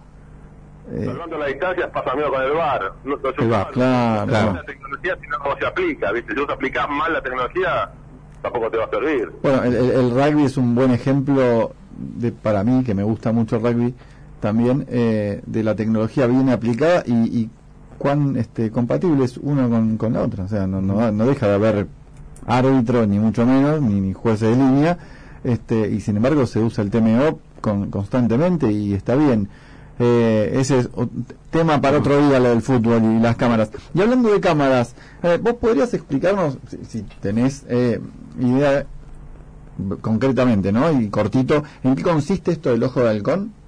eh, 0.92 1.04
Salvando 1.06 1.38
las 1.38 1.48
distancias 1.48 1.88
pasa 1.90 2.14
medio 2.14 2.30
con 2.30 2.42
el 2.42 2.52
VAR. 2.52 2.82
No, 3.04 3.16
no 3.16 3.22
se 3.32 3.42
El 3.42 3.48
usa 3.48 3.68
claro, 3.72 4.26
claro. 4.26 4.52
la 4.52 4.64
tecnología, 4.64 5.16
sino 5.22 5.38
cómo 5.38 5.56
se 5.56 5.66
aplica. 5.66 6.12
¿viste? 6.12 6.34
Si 6.34 6.40
vos 6.40 6.50
aplicás 6.50 6.86
mal 6.90 7.12
la 7.14 7.22
tecnología, 7.22 7.90
tampoco 8.42 8.70
te 8.70 8.76
va 8.76 8.84
a 8.84 8.90
servir. 8.90 9.32
Bueno, 9.42 9.62
el, 9.64 9.74
el- 9.74 9.90
el 9.90 10.10
rugby 10.10 10.44
es 10.44 10.58
un 10.58 10.74
buen 10.74 10.90
ejemplo 10.90 11.72
de, 11.96 12.30
para 12.30 12.62
mí, 12.62 12.84
que 12.84 12.94
me 12.94 13.02
gusta 13.04 13.32
mucho 13.32 13.56
el 13.56 13.62
rugby, 13.62 13.94
también 14.42 14.86
eh, 14.88 15.40
de 15.46 15.62
la 15.62 15.76
tecnología 15.76 16.26
bien 16.26 16.48
aplicada 16.50 17.04
y, 17.06 17.12
y 17.12 17.50
cuán 17.96 18.36
este, 18.36 18.72
compatible 18.72 19.24
es 19.24 19.38
uno 19.38 19.70
con, 19.70 19.96
con 19.96 20.12
la 20.14 20.22
otra. 20.22 20.44
O 20.44 20.48
sea, 20.48 20.66
no, 20.66 20.82
no, 20.82 21.12
no 21.12 21.26
deja 21.26 21.46
de 21.46 21.54
haber 21.54 21.86
árbitro, 22.44 23.06
ni 23.06 23.20
mucho 23.20 23.46
menos, 23.46 23.80
ni, 23.80 24.12
jueces 24.12 24.50
de 24.50 24.56
línea, 24.56 24.98
este, 25.44 25.88
y 25.88 26.00
sin 26.00 26.16
embargo 26.16 26.44
se 26.44 26.58
usa 26.58 26.82
el 26.82 26.90
TMO 26.90 27.38
con, 27.60 27.88
constantemente 27.90 28.70
y 28.72 28.94
está 28.94 29.14
bien. 29.14 29.48
Eh, 30.00 30.58
ese 30.58 30.80
es 30.80 30.88
tema 31.50 31.80
para 31.80 31.98
otro 31.98 32.26
día, 32.26 32.40
lo 32.40 32.48
del 32.48 32.62
fútbol 32.62 33.00
y 33.04 33.20
las 33.20 33.36
cámaras. 33.36 33.70
Y 33.94 34.00
hablando 34.00 34.32
de 34.32 34.40
cámaras, 34.40 34.96
eh, 35.22 35.38
¿vos 35.40 35.54
podrías 35.54 35.94
explicarnos, 35.94 36.58
si, 36.68 36.84
si 36.84 37.02
tenés 37.20 37.64
eh, 37.68 38.00
idea 38.40 38.84
concretamente, 40.00 40.72
¿no? 40.72 40.90
Y 41.00 41.08
cortito, 41.08 41.62
¿en 41.84 41.94
qué 41.94 42.02
consiste 42.02 42.50
esto 42.50 42.70
del 42.70 42.82
ojo 42.82 43.00
de 43.00 43.10
halcón? 43.10 43.61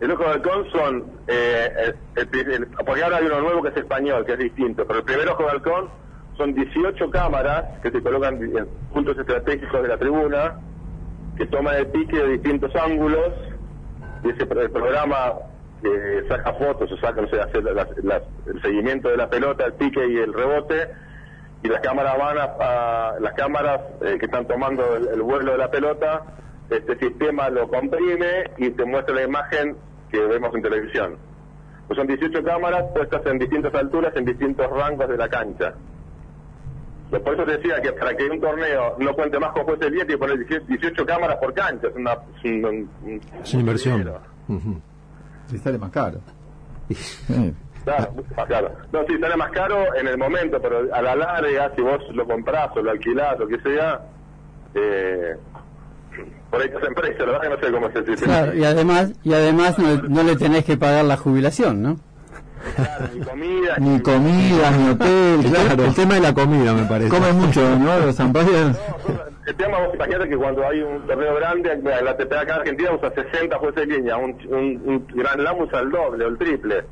El 0.00 0.10
ojo 0.10 0.24
de 0.24 0.30
halcón 0.30 0.66
son, 0.70 1.04
eh, 1.26 1.68
el- 2.16 2.28
el 2.32 2.52
el- 2.52 2.66
porque 2.84 3.02
ahora 3.02 3.16
hay 3.18 3.26
uno 3.26 3.40
nuevo 3.40 3.62
que 3.62 3.70
es 3.70 3.76
español, 3.76 4.24
que 4.26 4.32
es 4.32 4.38
distinto, 4.38 4.86
pero 4.86 4.98
el 5.00 5.04
primer 5.04 5.28
ojo 5.28 5.44
de 5.44 5.50
halcón 5.50 5.90
son 6.36 6.54
18 6.54 7.10
cámaras 7.10 7.64
que 7.82 7.90
se 7.90 8.02
colocan 8.02 8.34
en 8.42 8.68
puntos 8.92 9.16
estratégicos 9.18 9.82
de 9.82 9.88
la 9.88 9.96
tribuna, 9.96 10.54
que 11.36 11.46
toman 11.46 11.76
el 11.76 11.86
pique 11.88 12.16
de 12.16 12.28
distintos 12.28 12.74
ángulos, 12.76 13.32
y 14.22 14.30
ese 14.30 14.46
programa 14.46 15.34
que 15.82 16.24
saca 16.28 16.52
fotos 16.54 16.90
o 16.92 16.96
saca, 16.98 17.20
no 17.22 17.28
sé, 17.28 17.40
hace 17.40 17.58
el 17.58 18.62
seguimiento 18.62 19.08
de 19.08 19.16
la 19.16 19.28
pelota, 19.28 19.64
el 19.64 19.74
pique 19.74 20.06
y 20.06 20.16
el 20.18 20.32
rebote, 20.32 20.88
y 21.62 21.68
las 21.68 21.80
cámaras 21.80 22.18
van 22.18 22.36
a, 22.38 23.14
las 23.20 23.32
cámaras 23.34 23.80
eh, 24.02 24.16
que 24.18 24.26
están 24.26 24.46
tomando 24.46 24.96
el 24.96 25.22
vuelo 25.22 25.52
de 25.52 25.58
la 25.58 25.70
pelota, 25.70 26.22
este 26.70 26.98
sistema 26.98 27.48
lo 27.48 27.68
comprime 27.68 28.50
y 28.58 28.70
te 28.70 28.84
muestra 28.84 29.14
la 29.14 29.22
imagen 29.24 29.76
que 30.10 30.20
vemos 30.20 30.54
en 30.54 30.62
televisión. 30.62 31.16
Pues 31.86 31.96
son 31.98 32.06
18 32.06 32.42
cámaras 32.42 32.84
puestas 32.94 33.24
en 33.26 33.38
distintas 33.38 33.74
alturas, 33.74 34.12
en 34.16 34.24
distintos 34.24 34.68
rangos 34.70 35.08
de 35.08 35.16
la 35.16 35.28
cancha. 35.28 35.74
Pues 37.10 37.22
Por 37.22 37.34
eso 37.34 37.44
te 37.44 37.56
decía 37.58 37.80
que 37.80 37.92
para 37.92 38.16
que 38.16 38.24
un 38.28 38.40
torneo 38.40 38.96
no 38.98 39.14
cuente 39.14 39.38
más 39.38 39.52
con 39.52 39.62
jueces 39.64 39.92
10, 39.92 40.06
tiene 40.06 40.12
que 40.14 40.18
poner 40.18 40.38
18 40.38 40.64
18 40.66 41.06
cámaras 41.06 41.36
por 41.36 41.54
cancha. 41.54 41.86
Es 41.86 41.94
una, 41.94 42.12
es 42.12 42.44
un- 42.44 42.64
un- 43.04 43.20
Es 43.42 43.52
una 43.54 43.60
inversión. 43.60 44.12
Si 45.46 45.58
sale 45.58 45.78
más 45.78 45.90
caro. 45.90 46.18
Claro, 47.84 48.10
mucho 48.14 48.34
más 48.36 48.46
caro. 48.46 48.72
No, 48.92 49.04
sí, 49.08 49.16
sale 49.20 49.36
más 49.36 49.50
caro 49.52 49.94
en 49.94 50.08
el 50.08 50.18
momento, 50.18 50.60
pero 50.60 50.92
a 50.92 51.00
la 51.02 51.14
larga, 51.14 51.70
si 51.76 51.82
vos 51.82 52.00
lo 52.14 52.26
comprás 52.26 52.70
o 52.76 52.82
lo 52.82 52.90
alquilás, 52.90 53.38
lo 53.38 53.46
que 53.46 53.60
sea, 53.60 54.00
eh, 54.74 55.36
por 56.50 56.60
ahí 56.62 56.68
te 56.68 56.76
hacen 56.76 56.94
precio, 56.94 57.26
la 57.26 57.32
verdad 57.32 57.42
que 57.42 57.48
no 57.48 57.66
sé 57.66 57.72
cómo 57.72 57.90
se 57.92 58.02
dice. 58.02 58.24
Claro, 58.24 58.54
y 58.54 58.64
además, 58.64 59.12
y 59.24 59.32
además 59.32 59.78
no, 59.78 59.96
no 60.08 60.22
le 60.22 60.36
tenés 60.36 60.64
que 60.64 60.76
pagar 60.76 61.04
la 61.04 61.16
jubilación, 61.16 61.82
¿no? 61.82 61.96
Ni 63.14 63.20
comida, 63.20 63.76
Ni 63.78 64.00
comida, 64.00 64.70
ni 64.70 64.88
hotel, 64.90 65.50
claro. 65.50 65.84
El 65.84 65.94
tema 65.94 66.14
de 66.14 66.20
la 66.20 66.34
comida, 66.34 66.72
me 66.74 66.84
parece. 66.86 67.10
Come 67.10 67.32
mucho, 67.32 67.78
¿no? 67.78 67.98
Los 68.06 68.16
zampallas. 68.16 68.78
El 69.46 69.54
tema, 69.54 69.78
vos 69.78 69.94
imagínate 69.94 70.28
que 70.28 70.36
cuando 70.36 70.66
hay 70.66 70.80
un 70.80 71.06
torneo 71.06 71.36
grande, 71.36 71.80
la 72.02 72.16
TPA 72.16 72.40
acá 72.40 72.54
en 72.54 72.60
Argentina 72.60 72.90
usa 72.92 73.12
60 73.14 73.58
jueces 73.58 73.88
de 73.88 73.96
línea, 73.96 74.16
un, 74.16 74.36
un, 74.48 74.82
un 74.84 75.06
Gran 75.14 75.44
Lam 75.44 75.60
usa 75.60 75.80
el 75.80 75.90
doble 75.90 76.24
o 76.24 76.28
el 76.28 76.38
triple. 76.38 76.84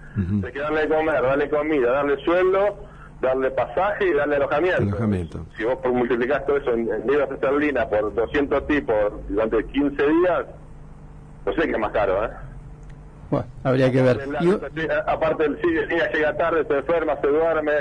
Hay 0.45 0.53
que 0.53 0.61
darle 0.61 0.83
de 0.83 0.89
comer, 0.89 1.21
darle 1.21 1.51
comida, 1.51 1.91
darle 1.91 2.25
sueldo, 2.25 2.77
darle 3.21 3.51
pasaje 3.53 4.07
y 4.09 4.13
darle 4.13 4.37
alojamiento. 4.37 4.83
Alojamiento. 4.83 5.47
Si 5.57 5.65
vos 5.65 5.77
por- 5.79 5.93
multiplicás 5.93 6.45
todo 6.47 6.57
eso 6.59 6.73
en, 6.73 6.89
en 6.93 7.07
libras 7.07 7.31
esterlinas 7.31 7.87
por 7.87 8.15
200 8.15 8.67
tipos 8.67 8.97
durante 9.29 9.65
15 9.65 10.03
días, 10.07 10.45
no 11.47 11.53
sé 11.55 11.63
qué 11.63 11.73
es 11.73 11.79
más 11.79 11.93
caro, 11.93 12.25
¿eh? 12.25 12.31
Bueno, 13.31 13.47
habría 13.65 13.91
que 13.91 14.03
ver. 14.03 14.21
El- 14.41 14.91
aparte 15.07 15.45
el 15.47 15.61
sigue, 15.61 15.87
sigue, 15.89 16.03
llega 16.15 16.37
tarde, 16.37 16.65
se 16.69 16.75
enferma, 16.75 17.17
se 17.21 17.27
duerme, 17.29 17.73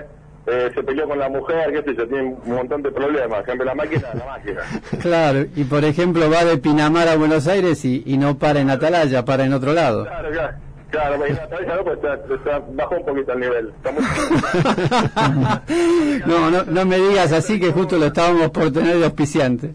eh, 0.48 0.72
se 0.74 0.84
peleó 0.84 1.08
con 1.08 1.20
la 1.20 1.30
mujer, 1.30 1.72
qué 1.74 1.84
sé 1.84 1.96
yo, 1.98 2.08
tiene 2.08 2.36
un 2.46 2.54
montón 2.56 2.82
de 2.82 2.92
problemas. 2.92 3.44
Cambia 3.44 3.66
la 3.66 3.76
máquina, 3.76 4.08
la 4.14 4.26
máquina. 4.26 4.62
claro, 5.02 5.40
y 5.56 5.64
por 5.66 5.84
ejemplo 5.84 6.30
va 6.30 6.44
de 6.46 6.58
Pinamar 6.58 7.08
a 7.10 7.16
Buenos 7.18 7.48
Aires 7.48 7.84
y, 7.86 8.02
y 8.06 8.18
no 8.18 8.38
para 8.38 8.62
en 8.62 8.70
Atalaya, 8.70 9.26
para 9.26 9.44
en 9.46 9.54
otro 9.54 9.74
lado. 9.74 10.06
Claro, 10.06 10.30
claro. 10.32 10.54
Claro, 10.94 11.18
la 11.18 11.48
cabeza 11.50 11.76
no, 11.76 11.84
pues 11.84 11.96
está, 11.96 12.14
está- 12.36 12.62
bajó 12.74 12.96
un 12.98 13.06
poquito 13.06 13.34
el 13.34 13.40
nivel. 13.40 13.74
Está 13.78 13.92
muy- 13.92 14.04
No, 16.28 16.52
no, 16.52 16.64
no 16.66 16.86
me 16.86 16.98
digas 17.00 17.34
así 17.34 17.60
que 17.60 17.72
justo 17.72 17.98
lo 17.98 18.06
estábamos 18.06 18.52
por 18.52 18.72
tener 18.72 18.98
de 19.00 19.06
auspiciante. 19.06 19.74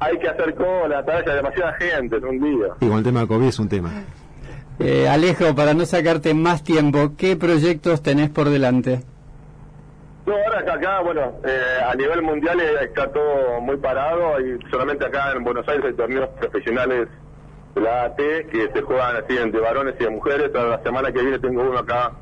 Hay 0.00 0.18
que 0.18 0.26
hacer 0.26 0.54
cola, 0.54 1.04
tal 1.04 1.18
vez 1.18 1.28
hay 1.28 1.36
demasiada 1.36 1.74
gente 1.74 2.16
en 2.16 2.24
un 2.24 2.40
día. 2.40 2.68
Y 2.80 2.88
con 2.88 2.96
el 2.96 3.04
tema 3.04 3.20
de 3.20 3.26
COVID 3.26 3.46
es 3.46 3.58
un 3.58 3.68
tema. 3.68 3.90
Eh, 4.78 5.06
Alejo, 5.06 5.54
para 5.54 5.74
no 5.74 5.84
sacarte 5.84 6.32
más 6.32 6.64
tiempo, 6.64 7.12
¿qué 7.18 7.36
proyectos 7.36 8.02
tenés 8.02 8.30
por 8.30 8.48
delante? 8.48 9.02
No, 10.24 10.32
ahora 10.34 10.60
acá, 10.60 10.74
acá 10.74 11.00
bueno, 11.02 11.32
eh, 11.44 11.82
a 11.86 11.94
nivel 11.94 12.22
mundial 12.22 12.58
eh, 12.58 12.84
está 12.84 13.06
todo 13.12 13.60
muy 13.60 13.76
parado 13.76 14.40
y 14.40 14.58
solamente 14.70 15.04
acá 15.04 15.30
en 15.36 15.44
Buenos 15.44 15.68
Aires 15.68 15.84
hay 15.86 15.92
torneos 15.94 16.30
profesionales 16.40 17.06
la 17.80 18.04
AT 18.04 18.16
que 18.16 18.70
se 18.72 18.82
juegan 18.82 19.16
así 19.16 19.36
entre 19.36 19.60
varones 19.60 19.94
y 19.98 20.04
de 20.04 20.10
mujeres. 20.10 20.50
La 20.52 20.82
semana 20.82 21.12
que 21.12 21.20
viene 21.22 21.38
tengo 21.38 21.62
uno 21.62 21.78
acá 21.78 22.12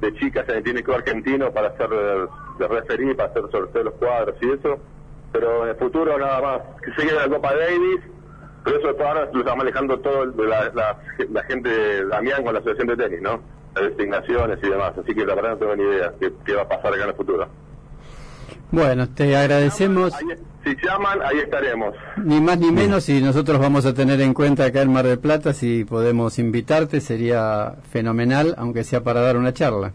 de 0.00 0.14
chicas 0.14 0.48
en 0.48 0.56
el 0.56 0.62
técnico 0.64 0.92
argentino 0.92 1.50
para 1.52 1.68
hacer 1.68 1.88
de 1.88 2.68
referir, 2.68 3.16
para 3.16 3.30
hacer 3.30 3.42
sorteo 3.50 3.82
de 3.82 3.84
los 3.84 3.94
cuadros 3.94 4.36
y 4.40 4.50
eso. 4.50 4.78
Pero 5.32 5.64
en 5.64 5.70
el 5.70 5.76
futuro 5.76 6.18
nada 6.18 6.40
más. 6.40 6.60
Que 6.84 7.00
sigue 7.02 7.12
la 7.14 7.28
Copa 7.28 7.52
Davis, 7.54 8.00
pero 8.64 8.78
eso 8.78 8.94
todo 8.94 9.08
ahora 9.08 9.28
lo 9.32 9.40
está 9.40 9.54
manejando 9.56 9.98
todo 9.98 10.22
el- 10.24 10.48
la, 10.48 10.70
la, 10.74 10.96
la 11.32 11.42
gente 11.44 11.68
de 11.68 12.06
Damián 12.06 12.44
con 12.44 12.52
la 12.54 12.60
Asociación 12.60 12.88
de 12.88 12.96
Tenis, 12.96 13.20
¿no? 13.22 13.40
Las 13.74 13.96
designaciones 13.96 14.58
y 14.62 14.68
demás. 14.68 14.92
Así 14.96 15.14
que 15.14 15.26
la 15.26 15.34
verdad 15.34 15.50
no 15.50 15.56
tengo 15.58 15.76
ni 15.76 15.82
idea 15.82 16.12
qué, 16.20 16.32
qué 16.44 16.54
va 16.54 16.62
a 16.62 16.68
pasar 16.68 16.92
acá 16.94 17.02
en 17.04 17.08
el 17.10 17.16
futuro. 17.16 17.48
Bueno, 18.70 19.08
te 19.08 19.36
agradecemos 19.36 20.14
Ahí- 20.14 20.26
si 20.64 20.76
llaman, 20.84 21.20
ahí 21.22 21.38
estaremos. 21.38 21.94
ni 22.16 22.40
más 22.40 22.58
ni 22.58 22.72
menos 22.72 23.08
y 23.08 23.20
nosotros 23.20 23.58
vamos 23.58 23.86
a 23.86 23.94
tener 23.94 24.20
en 24.20 24.34
cuenta 24.34 24.64
acá 24.64 24.82
en 24.82 24.92
Mar 24.92 25.06
del 25.06 25.18
Plata 25.18 25.52
si 25.52 25.84
podemos 25.84 26.38
invitarte, 26.38 27.00
sería 27.00 27.76
fenomenal, 27.90 28.54
aunque 28.58 28.84
sea 28.84 29.02
para 29.02 29.20
dar 29.20 29.36
una 29.36 29.52
charla. 29.52 29.92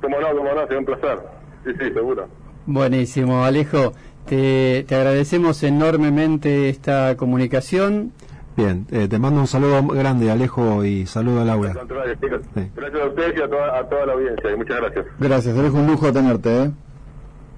Como 0.00 0.20
no, 0.20 0.28
como 0.36 0.52
no, 0.52 0.62
sería 0.62 0.78
un 0.78 0.84
placer. 0.84 1.18
Sí, 1.64 1.72
sí, 1.78 1.92
seguro. 1.92 2.28
Buenísimo, 2.66 3.44
Alejo. 3.44 3.92
Te, 4.26 4.84
te 4.88 4.94
agradecemos 4.94 5.62
enormemente 5.62 6.68
esta 6.68 7.16
comunicación. 7.16 8.12
Bien, 8.56 8.86
eh, 8.90 9.06
te 9.06 9.18
mando 9.18 9.40
un 9.40 9.46
saludo 9.46 9.82
grande, 9.86 10.30
Alejo, 10.30 10.82
y 10.84 11.06
saludo 11.06 11.42
a 11.42 11.44
Laura. 11.44 11.74
Gracias 11.74 13.02
a 13.02 13.06
ustedes 13.06 13.36
y 13.36 13.42
a 13.42 13.48
toda, 13.48 13.78
a 13.78 13.88
toda 13.88 14.06
la 14.06 14.12
audiencia. 14.14 14.50
Y 14.50 14.56
muchas 14.56 14.80
gracias. 14.80 15.06
Gracias, 15.18 15.56
es 15.56 15.72
un 15.72 15.86
lujo 15.86 16.12
tenerte, 16.12 16.62
¿eh? 16.62 16.70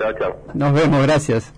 Chao, 0.01 0.12
chao. 0.19 0.36
Nos 0.55 0.73
vemos, 0.73 1.03
gracias. 1.03 1.53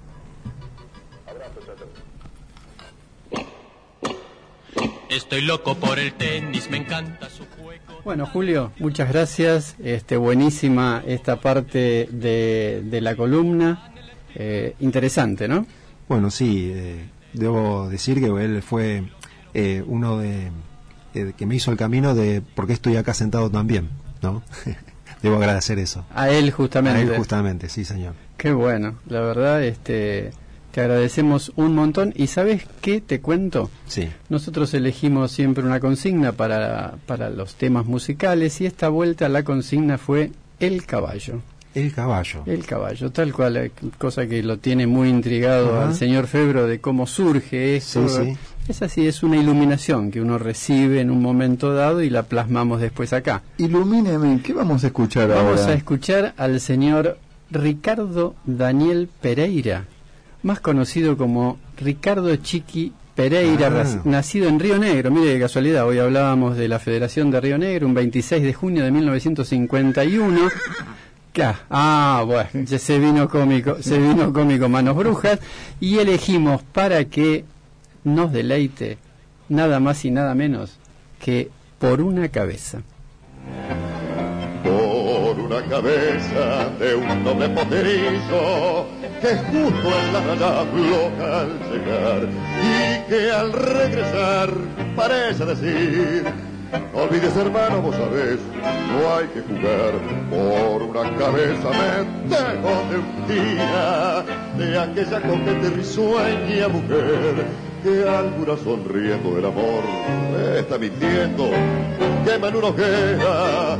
Estoy 5.10 5.40
loco 5.42 5.74
por 5.74 5.98
el 5.98 6.12
tenis, 6.12 6.70
me 6.70 6.76
encanta 6.76 7.28
su 7.28 7.44
juego. 7.44 8.00
Bueno, 8.04 8.26
Julio, 8.26 8.72
muchas 8.78 9.08
gracias. 9.08 9.74
Este, 9.82 10.16
buenísima 10.16 11.02
esta 11.04 11.40
parte 11.40 12.08
de, 12.12 12.82
de 12.84 13.00
la 13.00 13.16
columna. 13.16 13.92
Eh, 14.36 14.76
interesante, 14.78 15.48
¿no? 15.48 15.66
Bueno, 16.08 16.30
sí, 16.30 16.70
eh, 16.72 17.08
debo 17.32 17.88
decir 17.88 18.20
que 18.20 18.26
él 18.26 18.62
fue 18.62 19.02
eh, 19.52 19.82
uno 19.84 20.18
de 20.18 20.52
eh, 21.14 21.32
que 21.36 21.44
me 21.44 21.56
hizo 21.56 21.72
el 21.72 21.76
camino 21.76 22.14
de 22.14 22.40
por 22.40 22.68
qué 22.68 22.72
estoy 22.72 22.96
acá 22.96 23.12
sentado 23.12 23.50
también, 23.50 23.90
¿no? 24.22 24.44
debo 25.22 25.36
agradecer 25.36 25.80
eso. 25.80 26.06
A 26.14 26.30
él 26.30 26.52
justamente. 26.52 27.00
A 27.00 27.02
él 27.02 27.16
justamente, 27.16 27.68
sí, 27.68 27.84
señor. 27.84 28.14
Qué 28.36 28.52
bueno, 28.52 28.94
la 29.08 29.20
verdad, 29.20 29.64
este, 29.64 30.30
te 30.72 30.80
agradecemos 30.80 31.52
un 31.56 31.74
montón. 31.74 32.12
¿Y 32.16 32.26
sabes 32.28 32.62
qué 32.80 33.00
te 33.00 33.20
cuento? 33.20 33.70
Sí. 33.86 34.08
Nosotros 34.28 34.72
elegimos 34.74 35.32
siempre 35.32 35.64
una 35.64 35.80
consigna 35.80 36.32
para, 36.32 36.94
para 37.06 37.30
los 37.30 37.54
temas 37.54 37.86
musicales 37.86 38.60
y 38.60 38.66
esta 38.66 38.88
vuelta 38.88 39.28
la 39.28 39.42
consigna 39.42 39.98
fue 39.98 40.30
El 40.58 40.84
caballo. 40.86 41.40
El 41.72 41.92
caballo. 41.92 42.42
El 42.46 42.66
caballo, 42.66 43.12
tal 43.12 43.32
cual, 43.32 43.56
eh, 43.56 43.70
cosa 43.96 44.26
que 44.26 44.42
lo 44.42 44.58
tiene 44.58 44.88
muy 44.88 45.08
intrigado 45.08 45.76
Ajá. 45.76 45.88
al 45.88 45.94
señor 45.94 46.26
Febro 46.26 46.66
de 46.66 46.80
cómo 46.80 47.06
surge 47.06 47.76
esto. 47.76 48.08
Sí, 48.08 48.24
sí. 48.24 48.36
Es 48.68 48.82
así, 48.82 49.06
es 49.06 49.22
una 49.22 49.36
iluminación 49.36 50.10
que 50.10 50.20
uno 50.20 50.36
recibe 50.38 51.00
en 51.00 51.10
un 51.10 51.22
momento 51.22 51.72
dado 51.72 52.02
y 52.02 52.10
la 52.10 52.24
plasmamos 52.24 52.80
después 52.80 53.12
acá. 53.12 53.42
Ilumíneme, 53.58 54.40
¿qué 54.42 54.52
vamos 54.52 54.82
a 54.82 54.88
escuchar 54.88 55.28
Vamos 55.28 55.60
ahora? 55.60 55.72
a 55.72 55.76
escuchar 55.76 56.34
al 56.36 56.60
señor 56.60 57.18
Ricardo 57.52 58.34
Daniel 58.44 59.08
Pereira, 59.20 59.84
más 60.42 60.60
conocido 60.60 61.16
como 61.16 61.58
Ricardo 61.76 62.34
Chiqui 62.36 62.92
Pereira, 63.14 63.66
Ah. 63.68 64.00
nacido 64.04 64.48
en 64.48 64.58
Río 64.60 64.78
Negro. 64.78 65.10
Mire 65.10 65.34
qué 65.34 65.40
casualidad, 65.40 65.86
hoy 65.86 65.98
hablábamos 65.98 66.56
de 66.56 66.68
la 66.68 66.78
Federación 66.78 67.30
de 67.30 67.40
Río 67.40 67.58
Negro, 67.58 67.86
un 67.86 67.94
26 67.94 68.42
de 68.42 68.54
junio 68.54 68.82
de 68.84 68.90
1951. 68.90 70.48
Ca- 71.32 71.60
Ah, 71.70 72.24
bueno, 72.26 72.48
ya 72.66 72.78
se 72.78 72.98
vino 72.98 73.28
cómico, 73.28 73.76
se 73.82 73.98
vino 73.98 74.32
cómico 74.32 74.68
Manos 74.68 74.96
Brujas 74.96 75.38
y 75.78 75.98
elegimos 75.98 76.62
para 76.62 77.04
que 77.04 77.44
nos 78.04 78.32
deleite 78.32 78.98
nada 79.48 79.78
más 79.80 80.04
y 80.04 80.10
nada 80.10 80.34
menos 80.34 80.78
que 81.20 81.50
por 81.78 82.00
una 82.00 82.28
cabeza. 82.28 82.80
por 84.64 85.38
una 85.38 85.62
cabeza 85.66 86.68
de 86.78 86.94
un 86.94 87.24
noble 87.24 87.48
poderillo 87.50 88.86
que 89.20 89.36
justo 89.36 89.88
en 90.00 90.12
la 90.12 90.20
raya 90.20 90.62
bloca 90.72 91.40
al 91.40 91.58
llegar 91.70 92.28
y 92.62 93.08
que 93.08 93.30
al 93.30 93.52
regresar 93.52 94.50
parece 94.96 95.44
decir 95.44 96.24
olvides 96.94 97.36
hermano 97.36 97.82
vos 97.82 97.96
sabés 97.96 98.38
no 98.88 99.14
hay 99.14 99.26
que 99.28 99.42
jugar 99.42 99.92
por 100.30 100.82
una 100.82 101.16
cabeza 101.18 101.68
me 101.70 102.28
dejo 102.28 102.72
de 102.88 102.98
un 102.98 103.28
día 103.28 104.24
de 104.56 104.78
aquella 104.78 105.20
coqueta 105.20 105.66
y 105.66 105.70
risueña 105.70 106.68
mujer 106.68 107.46
que 107.82 108.08
alguna 108.08 108.56
sonriendo 108.56 109.36
el 109.36 109.44
amor 109.44 109.84
está 110.56 110.78
mintiendo 110.78 111.50
quema 112.24 112.48
en 112.48 112.56
una 112.56 112.66
hoguera 112.68 113.78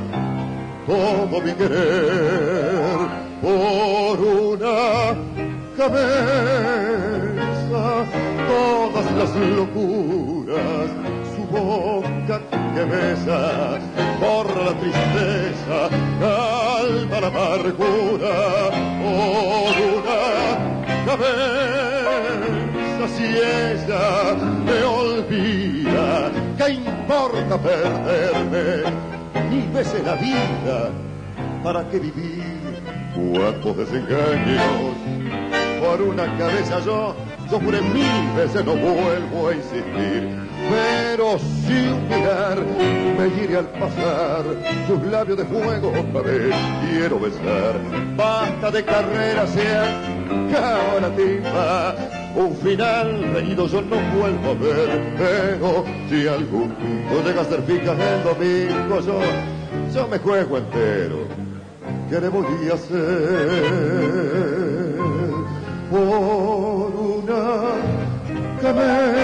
todo 0.87 1.41
mi 1.41 1.53
querer 1.53 3.31
por 3.41 4.21
una 4.21 5.30
cabeza 5.81 7.25
todas 8.47 9.07
las 9.13 9.33
locuras, 9.57 10.91
su 11.35 11.43
boca 11.57 12.37
que 12.75 12.85
besa 12.85 13.41
por 14.21 14.47
la 14.63 14.73
tristeza, 14.79 15.79
calma 16.21 17.17
la 17.23 17.29
amargura 17.29 18.37
por 19.01 19.75
una 19.97 20.23
cabeza 21.07 23.05
si 23.17 23.25
ella 23.25 24.07
me 24.67 24.79
olvida, 24.85 26.31
¿qué 26.59 26.67
importa 26.73 27.55
perderme 27.57 28.67
mil 29.49 29.69
veces 29.71 30.05
la 30.05 30.15
vida? 30.17 30.91
¿Para 31.63 31.89
qué 31.89 31.99
vivir? 32.01 32.61
Cuántos 33.15 33.77
desengaños 33.79 35.10
por 35.91 36.03
una 36.03 36.25
cabeza 36.39 36.79
yo, 36.85 37.17
yo 37.51 37.59
juré 37.59 37.81
mil 37.81 38.33
veces 38.37 38.65
no 38.65 38.75
vuelvo 38.77 39.49
a 39.49 39.55
insistir, 39.55 40.39
pero 40.71 41.37
sin 41.67 42.09
mirar 42.09 42.59
me 43.19 43.43
iré 43.43 43.57
al 43.57 43.67
pasar, 43.71 44.45
sus 44.87 45.03
labios 45.11 45.39
de 45.39 45.45
fuego 45.47 45.89
otra 45.89 46.23
vez 46.23 46.55
quiero 46.89 47.19
besar, 47.19 47.75
basta 48.17 48.71
de 48.71 48.85
carrera, 48.85 49.47
sea 49.49 49.83
acaba 50.49 51.17
timba, 51.17 51.97
un 52.37 52.55
final 52.59 53.33
reñido 53.35 53.67
yo 53.67 53.83
no 53.83 53.97
vuelvo 54.17 54.51
a 54.51 54.55
ver, 54.55 55.15
pero 55.19 55.85
si 56.09 56.29
algún 56.29 56.71
punto 56.71 57.29
llega 57.29 57.43
a 57.43 57.45
ser 57.47 57.63
fija 57.63 57.93
el 57.93 58.23
domingo 58.23 59.01
yo, 59.01 59.21
yo 59.93 60.07
me 60.07 60.19
juego 60.19 60.59
entero. 60.59 61.51
¿qué 62.11 62.21
le 62.21 62.29
voy 62.29 62.45
a 62.69 62.75
hacer 62.75 64.70
por 65.91 66.93
una 66.95 67.45
cabeza? 68.63 69.21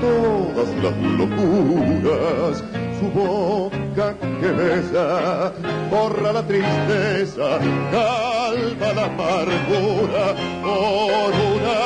Todas 0.00 0.68
las 0.82 0.96
locuras, 1.18 2.54
su 2.98 3.06
boca 3.10 4.14
que 4.40 4.50
besa, 4.52 5.52
borra 5.90 6.32
la 6.32 6.42
tristeza, 6.42 7.58
calma 7.90 8.92
la 8.94 9.04
amargura 9.06 10.24
por 10.62 11.32
una 11.52 11.80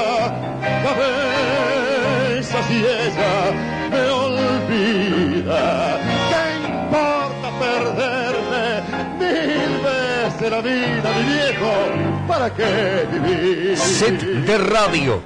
cabeza 0.84 2.56
si 2.68 2.76
ella 2.76 3.36
me 3.90 4.02
olvida. 4.10 5.64
¿Qué 6.30 6.42
importa 6.68 7.48
perderme 7.58 8.15
mil 8.15 8.15
la 10.50 10.60
vida, 10.60 11.12
mi 11.18 11.32
viejo? 11.32 11.72
¿Para 12.28 12.54
qué 12.54 13.06
vivir? 13.12 13.76
Set 13.76 14.20
de 14.20 14.58
radio. 14.58 15.22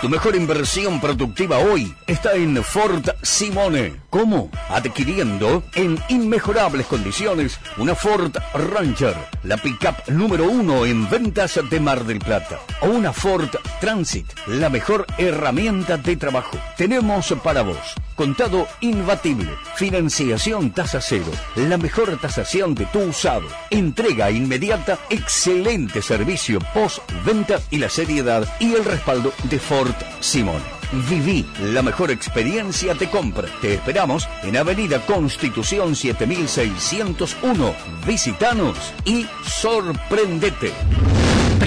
Tu 0.00 0.08
mejor 0.08 0.36
inversión 0.36 1.00
productiva 1.00 1.58
hoy 1.58 1.92
está 2.06 2.34
en 2.34 2.62
Ford 2.62 3.04
Simone. 3.20 3.96
¿Cómo? 4.10 4.48
Adquiriendo 4.68 5.64
en 5.74 5.98
inmejorables 6.08 6.86
condiciones 6.86 7.58
una 7.78 7.96
Ford 7.96 8.30
Ranger, 8.54 9.16
la 9.42 9.56
pickup 9.56 10.08
número 10.08 10.48
uno 10.48 10.86
en 10.86 11.10
ventas 11.10 11.58
de 11.68 11.80
Mar 11.80 12.04
del 12.04 12.20
Plata. 12.20 12.60
O 12.82 12.90
una 12.90 13.12
Ford 13.12 13.48
Transit, 13.80 14.26
la 14.46 14.68
mejor 14.68 15.04
herramienta 15.18 15.96
de 15.96 16.16
trabajo. 16.16 16.56
Tenemos 16.76 17.34
para 17.42 17.62
vos 17.62 17.96
contado 18.18 18.66
imbatible, 18.80 19.48
financiación 19.76 20.72
tasa 20.72 21.00
cero, 21.00 21.30
la 21.54 21.78
mejor 21.78 22.18
tasación 22.20 22.74
de 22.74 22.84
tu 22.86 22.98
usado, 22.98 23.46
entrega 23.70 24.28
inmediata, 24.32 24.98
excelente 25.08 26.02
servicio 26.02 26.58
post-venta 26.74 27.60
y 27.70 27.78
la 27.78 27.88
seriedad 27.88 28.44
y 28.58 28.74
el 28.74 28.84
respaldo 28.84 29.32
de 29.44 29.60
Ford 29.60 29.94
Simón. 30.18 30.60
Viví 31.08 31.46
la 31.60 31.82
mejor 31.82 32.10
experiencia 32.10 32.92
de 32.94 33.08
compra. 33.08 33.46
Te 33.60 33.74
esperamos 33.74 34.28
en 34.42 34.56
Avenida 34.56 35.00
Constitución 35.06 35.94
7601. 35.94 37.74
Visitanos 38.04 38.76
y 39.04 39.28
sorprendete. 39.46 40.72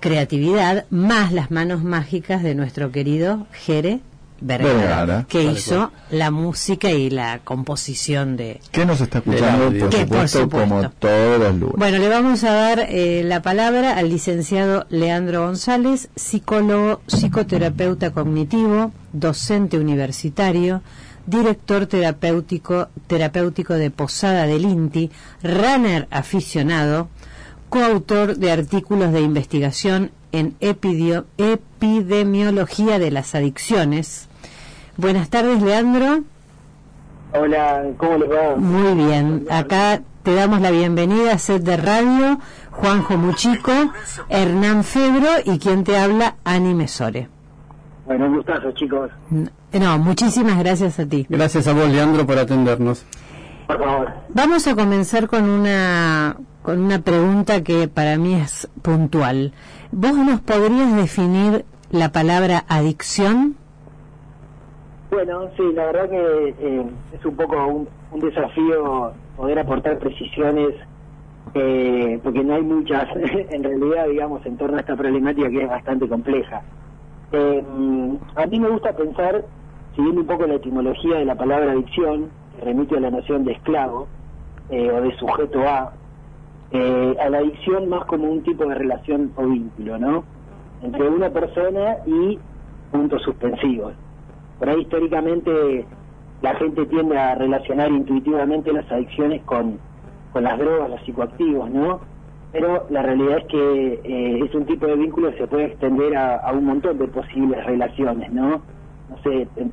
creatividad, 0.00 0.84
más 0.90 1.32
las 1.32 1.50
manos 1.50 1.82
mágicas 1.82 2.42
de 2.42 2.54
nuestro 2.54 2.92
querido 2.92 3.46
Jere 3.52 4.00
Vergara, 4.40 4.74
Vergara, 4.78 5.26
que 5.28 5.42
hizo 5.42 5.90
la 6.10 6.30
música 6.30 6.90
y 6.90 7.10
la 7.10 7.40
composición 7.40 8.36
de... 8.36 8.60
Que 8.70 8.86
nos 8.86 9.00
está 9.00 9.18
escuchando, 9.18 9.76
por 9.76 9.88
Que, 9.88 10.06
por 10.06 10.28
supuesto, 10.28 10.40
supuesto. 10.42 10.68
como 10.68 10.90
todos 10.90 11.40
los 11.40 11.54
lunes. 11.56 11.74
Bueno, 11.76 11.98
le 11.98 12.08
vamos 12.08 12.44
a 12.44 12.52
dar 12.52 12.86
eh, 12.88 13.22
la 13.24 13.42
palabra 13.42 13.96
al 13.96 14.08
licenciado 14.10 14.86
Leandro 14.90 15.46
González, 15.46 16.08
psicólogo, 16.14 17.00
psicoterapeuta 17.08 18.12
cognitivo, 18.12 18.92
docente 19.12 19.78
universitario, 19.78 20.82
director 21.28 21.86
terapéutico, 21.86 22.88
terapéutico 23.06 23.74
de 23.74 23.90
Posada 23.90 24.46
del 24.46 24.62
INTI, 24.64 25.10
runner 25.42 26.08
aficionado, 26.10 27.08
coautor 27.68 28.36
de 28.36 28.50
artículos 28.50 29.12
de 29.12 29.20
investigación 29.20 30.10
en 30.32 30.54
epidio- 30.60 31.26
epidemiología 31.36 32.98
de 32.98 33.10
las 33.10 33.34
adicciones. 33.34 34.28
Buenas 34.96 35.28
tardes, 35.28 35.62
Leandro. 35.62 36.22
Hola, 37.34 37.84
¿cómo 37.98 38.16
les 38.18 38.30
va? 38.30 38.56
Muy 38.56 38.94
bien, 39.06 39.46
acá 39.50 40.00
te 40.22 40.34
damos 40.34 40.60
la 40.62 40.70
bienvenida 40.70 41.32
a 41.34 41.38
Set 41.38 41.62
de 41.62 41.76
Radio, 41.76 42.38
Juanjo 42.70 43.18
Muchico, 43.18 43.72
Hernán 44.30 44.82
Febro 44.82 45.28
y 45.44 45.58
quien 45.58 45.84
te 45.84 45.98
habla, 45.98 46.36
Ani 46.44 46.72
Mesore. 46.74 47.28
Bueno, 48.06 48.26
un 48.26 48.36
gustazo, 48.36 48.72
chicos. 48.72 49.10
No, 49.72 49.98
muchísimas 49.98 50.58
gracias 50.58 50.98
a 50.98 51.06
ti. 51.06 51.26
Gracias 51.28 51.68
a 51.68 51.74
vos, 51.74 51.88
Leandro, 51.88 52.26
por 52.26 52.38
atendernos. 52.38 53.04
Por 53.66 53.78
favor. 53.78 54.12
Vamos 54.30 54.66
a 54.66 54.74
comenzar 54.74 55.28
con 55.28 55.48
una 55.48 56.36
con 56.62 56.80
una 56.82 56.98
pregunta 57.00 57.62
que 57.62 57.88
para 57.88 58.18
mí 58.18 58.34
es 58.34 58.68
puntual. 58.82 59.52
¿Vos 59.90 60.14
nos 60.16 60.40
podrías 60.40 60.94
definir 60.96 61.64
la 61.90 62.12
palabra 62.12 62.64
adicción? 62.68 63.56
Bueno, 65.10 65.48
sí, 65.56 65.62
la 65.74 65.86
verdad 65.86 66.10
que 66.10 66.54
eh, 66.58 66.84
es 67.14 67.24
un 67.24 67.36
poco 67.36 67.66
un, 67.66 67.88
un 68.12 68.20
desafío 68.20 69.12
poder 69.36 69.58
aportar 69.58 69.98
precisiones, 69.98 70.74
eh, 71.54 72.20
porque 72.22 72.44
no 72.44 72.54
hay 72.54 72.62
muchas, 72.62 73.08
en 73.16 73.62
realidad, 73.62 74.06
digamos, 74.08 74.44
en 74.44 74.56
torno 74.58 74.76
a 74.76 74.80
esta 74.80 74.96
problemática 74.96 75.48
que 75.48 75.62
es 75.62 75.68
bastante 75.68 76.08
compleja. 76.08 76.62
Eh, 77.32 77.64
a 78.36 78.46
mí 78.46 78.60
me 78.60 78.68
gusta 78.68 78.92
pensar, 78.92 79.44
siguiendo 79.98 80.20
un 80.20 80.28
poco 80.28 80.46
la 80.46 80.54
etimología 80.54 81.16
de 81.16 81.24
la 81.24 81.34
palabra 81.34 81.72
adicción, 81.72 82.30
que 82.56 82.64
remite 82.66 82.96
a 82.96 83.00
la 83.00 83.10
noción 83.10 83.44
de 83.44 83.50
esclavo 83.50 84.06
eh, 84.70 84.92
o 84.92 85.00
de 85.00 85.12
sujeto 85.16 85.60
a, 85.66 85.92
eh, 86.70 87.16
a 87.20 87.28
la 87.28 87.38
adicción 87.38 87.88
más 87.88 88.04
como 88.04 88.30
un 88.30 88.44
tipo 88.44 88.64
de 88.64 88.76
relación 88.76 89.32
o 89.34 89.44
vínculo, 89.44 89.98
¿no? 89.98 90.24
Entre 90.82 91.08
una 91.08 91.30
persona 91.30 91.96
y 92.06 92.38
puntos 92.92 93.20
suspensivos. 93.22 93.92
Por 94.60 94.68
ahí 94.68 94.82
históricamente 94.82 95.84
la 96.42 96.54
gente 96.54 96.86
tiende 96.86 97.18
a 97.18 97.34
relacionar 97.34 97.90
intuitivamente 97.90 98.72
las 98.72 98.88
adicciones 98.92 99.42
con, 99.42 99.80
con 100.32 100.44
las 100.44 100.60
drogas, 100.60 100.90
los 100.90 101.00
psicoactivos, 101.00 101.72
¿no? 101.72 101.98
Pero 102.52 102.86
la 102.90 103.02
realidad 103.02 103.38
es 103.38 103.44
que 103.46 104.00
eh, 104.04 104.44
es 104.44 104.54
un 104.54 104.64
tipo 104.64 104.86
de 104.86 104.94
vínculo 104.94 105.32
que 105.32 105.38
se 105.38 105.48
puede 105.48 105.64
extender 105.64 106.16
a, 106.16 106.36
a 106.36 106.52
un 106.52 106.66
montón 106.66 106.98
de 106.98 107.08
posibles 107.08 107.66
relaciones, 107.66 108.32
¿no? 108.32 108.62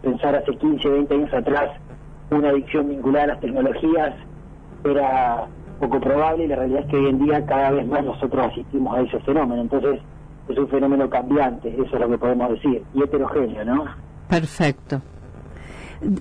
Pensar 0.01 0.35
hace 0.35 0.55
15, 0.55 0.89
20 0.89 1.13
años 1.13 1.33
atrás, 1.33 1.71
una 2.31 2.49
adicción 2.49 2.89
vinculada 2.89 3.25
a 3.25 3.27
las 3.27 3.39
tecnologías 3.39 4.15
era 4.83 5.47
poco 5.79 5.99
probable 5.99 6.45
y 6.45 6.47
la 6.47 6.55
realidad 6.55 6.81
es 6.81 6.87
que 6.87 6.97
hoy 6.97 7.09
en 7.09 7.19
día 7.19 7.45
cada 7.45 7.71
vez 7.71 7.87
más 7.87 8.03
nosotros 8.03 8.47
asistimos 8.51 8.97
a 8.97 9.01
ese 9.01 9.19
fenómeno. 9.19 9.61
Entonces 9.61 9.99
es 10.47 10.57
un 10.57 10.67
fenómeno 10.69 11.09
cambiante, 11.09 11.69
eso 11.69 11.95
es 11.95 11.99
lo 11.99 12.09
que 12.09 12.17
podemos 12.17 12.49
decir, 12.51 12.83
y 12.93 13.01
heterogéneo, 13.01 13.65
¿no? 13.65 13.85
Perfecto. 14.29 15.01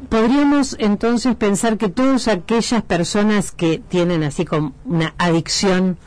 Podríamos 0.09 0.77
entonces 0.79 1.35
pensar 1.35 1.77
que 1.77 1.89
todas 1.89 2.29
aquellas 2.29 2.83
personas 2.83 3.53
que 3.53 3.79
tienen 3.79 4.23
así 4.23 4.45
como 4.45 4.73
una 4.85 5.15
adicción 5.19 5.99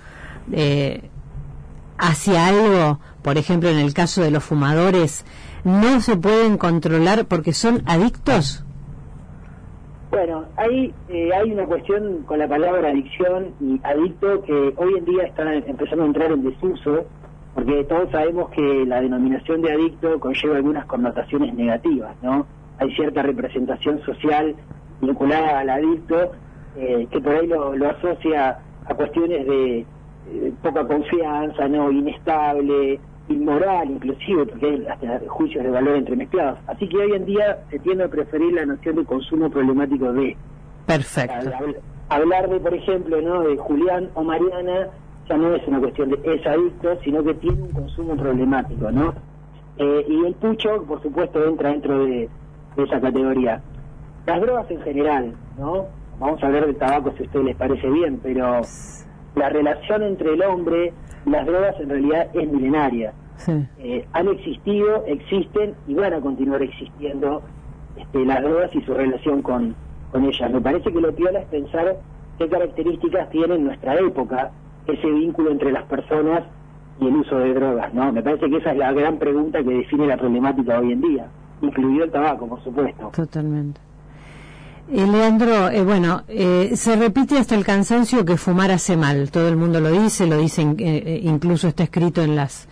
eh, 0.51 1.09
hacia 1.97 2.47
algo, 2.47 2.99
por 3.21 3.37
ejemplo 3.37 3.69
en 3.69 3.77
el 3.77 3.93
caso 3.93 4.21
de 4.21 4.31
los 4.31 4.43
fumadores, 4.43 5.25
no 5.67 5.99
se 6.01 6.17
pueden 6.17 6.57
controlar 6.57 7.25
porque 7.25 7.53
son 7.53 7.83
adictos. 7.85 8.63
Bueno, 10.09 10.45
hay, 10.55 10.93
eh, 11.09 11.29
hay 11.33 11.51
una 11.51 11.65
cuestión 11.65 12.23
con 12.23 12.39
la 12.39 12.47
palabra 12.47 12.89
adicción 12.89 13.53
y 13.59 13.79
adicto 13.83 14.41
que 14.43 14.73
hoy 14.77 14.95
en 14.97 15.05
día 15.05 15.23
está 15.23 15.53
empezando 15.53 16.05
a 16.05 16.07
entrar 16.07 16.31
en 16.31 16.43
desuso, 16.43 17.05
porque 17.53 17.83
todos 17.83 18.09
sabemos 18.11 18.49
que 18.51 18.85
la 18.87 19.01
denominación 19.01 19.61
de 19.61 19.73
adicto 19.73 20.19
conlleva 20.19 20.55
algunas 20.55 20.85
connotaciones 20.85 21.53
negativas, 21.53 22.15
¿no? 22.21 22.47
Hay 22.79 22.95
cierta 22.95 23.21
representación 23.21 24.01
social 24.05 24.55
vinculada 25.01 25.59
al 25.59 25.69
adicto 25.69 26.31
eh, 26.77 27.07
que 27.11 27.19
por 27.19 27.33
ahí 27.33 27.47
lo, 27.47 27.73
asocia 27.89 28.59
a 28.85 28.93
cuestiones 28.93 29.45
de 29.45 29.79
eh, 29.79 30.53
poca 30.61 30.87
confianza, 30.87 31.67
¿no? 31.67 31.91
Inestable, 31.91 32.99
inmoral 33.29 33.89
inclusive, 33.91 34.45
porque 34.45 34.65
hay 34.67 34.85
hasta 34.87 35.19
juicios 35.27 35.63
de 35.63 35.69
valor 35.69 35.95
entremezclados. 35.97 36.59
Así 36.67 36.87
que 36.87 36.97
hoy 36.97 37.13
en 37.13 37.25
día 37.25 37.59
se 37.69 37.79
tiende 37.79 38.05
a 38.05 38.07
preferir 38.07 38.53
la 38.53 38.65
noción 38.65 38.95
de 38.95 39.05
consumo 39.05 39.49
problemático 39.49 40.11
de. 40.13 40.35
Perfecto. 40.85 41.49
Habl- 41.49 41.77
Hablar 42.09 42.49
de, 42.49 42.59
por 42.61 42.73
ejemplo, 42.73 43.21
¿no? 43.21 43.41
de 43.41 43.57
Julián 43.57 44.09
o 44.13 44.23
Mariana 44.23 44.87
ya 45.27 45.35
no 45.35 45.53
es 45.53 45.67
una 45.67 45.79
cuestión 45.81 46.09
de 46.11 46.15
es 46.35 46.47
adicto, 46.47 46.97
sino 47.03 47.21
que 47.21 47.33
tiene 47.33 47.63
un 47.63 47.71
consumo 47.71 48.15
problemático, 48.15 48.89
¿no? 48.91 49.13
Eh, 49.77 50.05
y 50.07 50.25
el 50.25 50.33
pucho, 50.35 50.83
por 50.87 51.01
supuesto, 51.03 51.43
entra 51.45 51.69
dentro 51.71 52.05
de, 52.05 52.29
de 52.77 52.83
esa 52.83 53.01
categoría. 53.01 53.61
Las 54.25 54.39
drogas 54.39 54.71
en 54.71 54.81
general, 54.83 55.33
¿no? 55.59 55.85
Vamos 56.17 56.41
a 56.41 56.45
hablar 56.47 56.65
del 56.65 56.77
tabaco 56.77 57.11
si 57.17 57.23
a 57.23 57.25
ustedes 57.25 57.45
les 57.45 57.55
parece 57.57 57.89
bien, 57.89 58.19
pero 58.23 58.61
la 59.35 59.49
relación 59.49 60.03
entre 60.03 60.33
el 60.33 60.41
hombre 60.43 60.93
las 61.25 61.45
drogas 61.45 61.75
en 61.79 61.89
realidad 61.89 62.27
es 62.33 62.51
milenaria. 62.51 63.13
Eh, 63.77 64.05
han 64.13 64.27
existido, 64.29 65.03
existen 65.05 65.75
y 65.87 65.93
van 65.93 66.13
a 66.13 66.19
continuar 66.19 66.61
existiendo 66.63 67.43
este, 67.95 68.25
las 68.25 68.41
drogas 68.41 68.73
y 68.73 68.81
su 68.81 68.93
relación 68.93 69.41
con, 69.41 69.75
con 70.11 70.23
ellas. 70.25 70.51
Me 70.51 70.61
parece 70.61 70.91
que 70.91 70.99
lo 70.99 71.13
piola 71.13 71.39
es 71.39 71.47
pensar 71.47 71.97
qué 72.37 72.47
características 72.49 73.29
tiene 73.29 73.55
en 73.55 73.65
nuestra 73.65 73.95
época 73.95 74.51
ese 74.87 75.09
vínculo 75.09 75.51
entre 75.51 75.71
las 75.71 75.83
personas 75.83 76.43
y 76.99 77.07
el 77.07 77.15
uso 77.15 77.37
de 77.37 77.53
drogas, 77.53 77.93
¿no? 77.93 78.11
Me 78.11 78.23
parece 78.23 78.49
que 78.49 78.57
esa 78.57 78.71
es 78.71 78.77
la 78.77 78.91
gran 78.91 79.17
pregunta 79.17 79.63
que 79.63 79.69
define 79.69 80.07
la 80.07 80.17
problemática 80.17 80.79
hoy 80.79 80.93
en 80.93 81.01
día, 81.01 81.27
incluido 81.61 82.05
el 82.05 82.11
tabaco, 82.11 82.47
por 82.47 82.63
supuesto. 82.63 83.11
Totalmente. 83.15 83.79
Leandro, 84.89 85.69
eh, 85.69 85.83
bueno, 85.83 86.23
eh, 86.29 86.71
se 86.75 86.95
repite 86.95 87.37
hasta 87.37 87.55
el 87.55 87.65
cansancio 87.65 88.23
que 88.23 88.37
fumar 88.37 88.71
hace 88.71 88.95
mal. 88.95 89.31
Todo 89.31 89.49
el 89.49 89.57
mundo 89.57 89.81
lo 89.81 89.91
dice, 89.91 90.27
lo 90.27 90.37
dicen, 90.37 90.77
eh, 90.79 91.03
eh, 91.05 91.19
incluso 91.23 91.67
está 91.67 91.83
escrito 91.83 92.21
en 92.21 92.35
las 92.35 92.67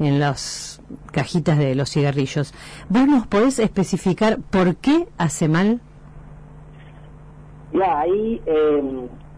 en 0.00 0.18
las 0.18 0.82
cajitas 1.12 1.58
de 1.58 1.74
los 1.74 1.90
cigarrillos. 1.90 2.54
¿Vos 2.88 3.06
nos 3.06 3.26
podés 3.26 3.58
especificar 3.58 4.38
por 4.50 4.76
qué 4.76 5.06
hace 5.18 5.46
mal? 5.46 5.80
Ya, 7.72 8.00
ahí, 8.00 8.40
eh, 8.46 8.82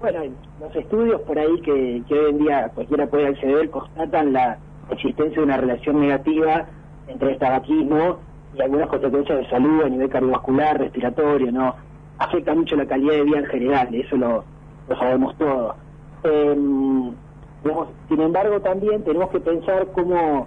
bueno, 0.01 0.21
los 0.61 0.77
estudios 0.77 1.21
por 1.23 1.39
ahí 1.39 1.61
que, 1.63 2.03
que 2.09 2.15
hoy 2.15 2.31
en 2.31 2.39
día 2.39 2.71
cualquiera 2.75 3.07
puede 3.09 3.27
acceder 3.27 3.71
constatan 3.71 4.33
la 4.33 4.59
existencia 4.91 5.37
de 5.39 5.45
una 5.45 5.57
relación 5.57 6.01
negativa 6.01 6.67
entre 7.09 7.33
el 7.33 7.39
tabaquismo 7.39 8.19
y 8.57 8.63
algunas 8.63 8.89
consecuencias 8.89 9.39
de 9.39 9.51
salud 9.51 9.83
a 9.83 9.89
nivel 9.89 10.09
cardiovascular, 10.09 10.79
respiratorio, 10.79 11.51
¿no? 11.51 11.75
Afecta 12.23 12.55
mucho 12.55 12.77
la 12.77 12.87
calidad 12.87 13.15
de 13.15 13.25
vida 13.25 13.39
en 13.39 13.47
general, 13.47 13.93
eso 13.93 14.17
lo, 14.17 14.45
sabemos 14.97 15.37
todos. 15.39 15.75
Digamos, 17.65 17.89
sin 18.09 18.21
embargo, 18.21 18.61
también 18.61 19.03
tenemos 19.03 19.29
que 19.31 19.41
pensar 19.41 19.89
cómo, 19.93 20.47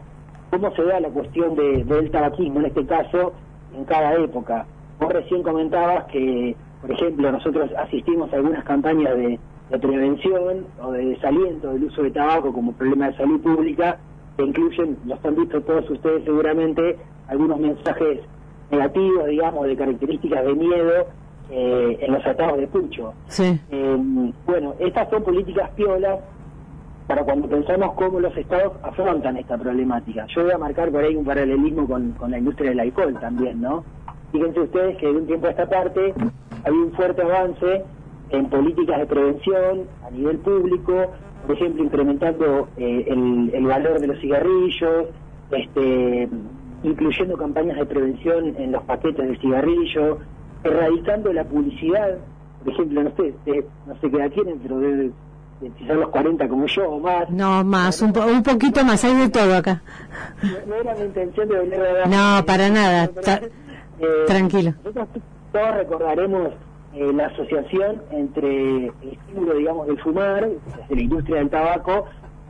cómo 0.51 0.71
se 0.73 0.83
da 0.85 1.01
la 1.01 1.09
cuestión 1.09 1.53
de, 1.55 1.83
del 1.83 2.09
tabaquismo, 2.11 2.61
en 2.61 2.67
este 2.67 2.85
caso, 2.85 3.33
en 3.75 3.83
cada 3.83 4.13
época. 4.15 4.65
Vos 5.01 5.11
recién 5.11 5.43
comentabas 5.43 6.05
que, 6.05 6.55
por 6.79 6.91
ejemplo, 6.91 7.29
nosotros 7.29 7.69
asistimos 7.77 8.31
a 8.31 8.37
algunas 8.37 8.63
campañas 8.63 9.13
de, 9.17 9.37
de 9.69 9.79
prevención 9.79 10.67
o 10.81 10.93
de 10.93 11.05
desaliento 11.07 11.73
del 11.73 11.83
uso 11.83 12.03
de 12.03 12.11
tabaco 12.11 12.53
como 12.53 12.71
problema 12.71 13.09
de 13.09 13.17
salud 13.17 13.41
pública, 13.41 13.97
que 14.37 14.43
incluyen, 14.43 14.97
los 15.05 15.23
han 15.25 15.35
visto 15.35 15.59
todos 15.61 15.89
ustedes 15.89 16.23
seguramente, 16.23 16.97
algunos 17.27 17.59
mensajes 17.59 18.21
negativos, 18.71 19.25
digamos, 19.27 19.67
de 19.67 19.75
características 19.75 20.45
de 20.45 20.53
miedo 20.53 21.05
eh, 21.49 21.97
en 22.01 22.13
los 22.13 22.25
atados 22.25 22.57
de 22.57 22.67
pucho. 22.67 23.13
Sí. 23.27 23.59
Eh, 23.71 23.97
bueno, 24.45 24.75
estas 24.79 25.09
son 25.09 25.23
políticas 25.23 25.69
piolas 25.71 26.19
para 27.07 27.23
cuando 27.23 27.47
pensamos 27.47 27.93
cómo 27.93 28.19
los 28.19 28.35
estados 28.35 28.73
afrontan 28.81 29.37
esta 29.37 29.57
problemática. 29.57 30.25
Yo 30.35 30.43
voy 30.43 30.51
a 30.51 30.57
marcar 30.57 30.91
por 30.91 31.03
ahí 31.03 31.15
un 31.15 31.25
paralelismo 31.25 31.87
con, 31.87 32.11
con 32.13 32.31
la 32.31 32.39
industria 32.39 32.71
del 32.71 32.79
alcohol 32.79 33.15
también, 33.19 33.61
¿no? 33.61 33.83
Fíjense 34.31 34.59
ustedes 34.59 34.97
que 34.97 35.05
de 35.05 35.13
un 35.13 35.27
tiempo 35.27 35.47
a 35.47 35.51
esta 35.51 35.69
parte 35.69 36.13
había 36.65 36.79
un 36.79 36.91
fuerte 36.93 37.21
avance 37.21 37.83
en 38.31 38.49
políticas 38.49 38.99
de 38.99 39.05
prevención 39.05 39.83
a 40.05 40.09
nivel 40.09 40.39
público, 40.39 41.11
por 41.45 41.55
ejemplo, 41.55 41.83
incrementando 41.83 42.67
eh, 42.75 43.05
el, 43.07 43.51
el 43.53 43.65
valor 43.65 43.99
de 43.99 44.07
los 44.07 44.19
cigarrillos, 44.19 45.05
este, 45.51 46.27
incluyendo 46.83 47.37
campañas 47.37 47.77
de 47.77 47.85
prevención 47.85 48.55
en 48.57 48.71
los 48.71 48.83
paquetes 48.83 49.29
de 49.29 49.37
cigarrillo, 49.37 50.17
erradicando 50.65 51.31
la 51.33 51.43
publicidad, 51.43 52.17
por 52.63 52.73
ejemplo, 52.73 53.03
no 53.03 53.11
sé, 53.15 53.33
de- 53.45 53.65
no 53.87 53.95
sé 53.99 54.09
qué 54.09 54.17
edad 54.17 54.31
tienen, 54.31 54.59
pero 54.59 54.79
debe 54.79 55.11
de 55.61 55.69
quizás 55.77 55.95
los 55.97 56.09
40 56.09 56.47
como 56.49 56.65
yo 56.65 56.89
o 56.89 56.99
más. 56.99 57.29
No, 57.29 57.63
más, 57.63 58.01
un, 58.01 58.11
po- 58.11 58.25
un 58.25 58.43
poquito 58.43 58.83
más, 58.83 59.03
hay 59.05 59.15
de 59.15 59.29
todo 59.29 59.55
acá. 59.55 59.81
No, 60.43 60.49
no 60.67 60.75
era 60.75 60.95
mi 60.95 61.03
intención 61.05 61.47
de 61.47 61.57
venir 61.59 61.79
a 61.81 62.05
No, 62.39 62.45
para 62.45 62.69
nada. 62.69 63.09
Eh, 63.99 64.07
tranquilo. 64.27 64.73
Nosotros 64.83 65.07
todos 65.53 65.75
recordaremos 65.77 66.49
eh, 66.93 67.11
la 67.13 67.27
asociación 67.27 68.01
entre 68.11 68.87
el 68.87 68.91
estímulo, 69.13 69.53
digamos, 69.55 69.87
del 69.87 69.97
fumar, 70.01 70.47
desde 70.49 70.95
la 70.95 71.01
industria 71.01 71.37
del 71.37 71.49
tabaco, 71.49 72.05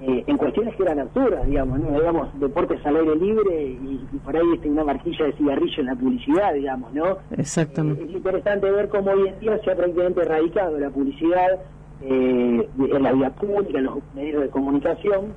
eh, 0.07 0.23
en 0.27 0.38
cuestiones 0.38 0.76
que 0.76 0.84
eran 0.84 0.99
absurdas, 0.99 1.48
digamos, 1.48 1.80
¿no? 1.80 1.91
digamos, 1.99 2.40
deportes 2.40 2.86
al 2.86 2.98
aire 2.98 3.15
libre 3.15 3.64
y, 3.65 4.07
y 4.14 4.18
por 4.18 4.36
ahí 4.36 4.45
este, 4.53 4.69
una 4.69 4.84
marquilla 4.84 5.26
de 5.26 5.34
cigarrillo 5.34 5.80
en 5.80 5.86
la 5.88 5.95
publicidad, 5.95 6.53
digamos, 6.53 6.94
¿no? 6.94 7.18
Exactamente. 7.38 8.03
Es 8.03 8.11
interesante 8.11 8.69
ver 8.69 8.90
cómo 8.90 9.11
hoy 9.11 9.27
en 9.30 9.40
día 9.40 9.57
se 9.64 9.72
ha 9.72 9.76
prácticamente 9.76 10.22
erradicado 10.22 10.77
la 10.80 10.90
publicidad 10.91 11.60
eh, 12.03 12.69
en 12.77 13.03
la 13.03 13.11
vía 13.14 13.30
pública, 13.32 13.77
en 13.80 13.84
los 13.86 13.98
medios 14.14 14.41
de 14.44 14.49
comunicación. 14.49 15.34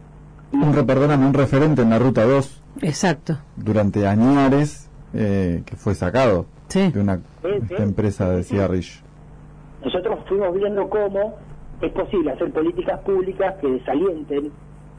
Un, 0.52 0.72
perdóname, 0.86 1.26
un 1.26 1.34
referente 1.34 1.82
en 1.82 1.90
la 1.90 1.98
Ruta 1.98 2.24
2 2.24 2.62
Exacto. 2.82 3.38
durante 3.56 4.06
añares 4.06 4.90
eh, 5.14 5.62
que 5.64 5.76
fue 5.76 5.94
sacado 5.94 6.46
de 6.74 7.00
una 7.00 7.16
Sí, 7.42 7.48
sí. 7.68 7.74
empresa 7.78 8.30
de 8.30 8.42
cigarrillo. 8.42 9.00
nosotros 9.82 10.18
fuimos 10.28 10.54
viendo 10.54 10.86
cómo 10.90 11.36
es 11.80 11.92
posible 11.92 12.32
hacer 12.32 12.50
políticas 12.52 13.00
públicas 13.00 13.54
que 13.60 13.68
desalienten 13.68 14.50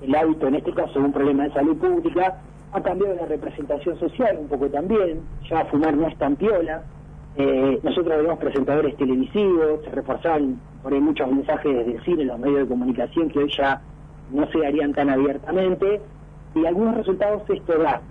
el 0.02 0.16
hábito, 0.16 0.48
en 0.48 0.56
este 0.56 0.74
caso 0.74 1.00
un 1.00 1.12
problema 1.12 1.44
de 1.44 1.54
salud 1.54 1.78
pública, 1.78 2.42
ha 2.72 2.82
cambiado 2.82 3.16
la 3.16 3.26
representación 3.26 4.00
social 4.00 4.38
un 4.40 4.48
poco 4.48 4.68
también, 4.70 5.22
ya 5.50 5.66
fumar 5.66 5.96
no 5.96 6.08
es 6.08 6.18
tan 6.18 6.36
piola, 6.36 6.84
eh, 7.36 7.80
nosotros 7.84 8.18
vemos 8.22 8.40
presentadores 8.40 8.96
televisivos, 8.98 9.84
se 9.84 9.92
reforzaban 9.92 10.60
por 10.82 10.94
ahí 10.94 11.00
muchos 11.00 11.30
mensajes 11.32 11.74
desde 11.74 11.96
el 11.96 12.04
cine, 12.04 12.26
los 12.26 12.40
medios 12.40 12.62
de 12.62 12.68
comunicación 12.68 13.30
que 13.30 13.40
hoy 13.40 13.52
ya 13.58 13.82
no 14.32 14.48
se 14.48 14.60
darían 14.60 14.94
tan 14.94 15.10
abiertamente, 15.10 16.02
y 16.56 16.66
algunos 16.66 16.96
resultados 16.98 17.44
esto 17.50 17.78
da. 17.78 18.02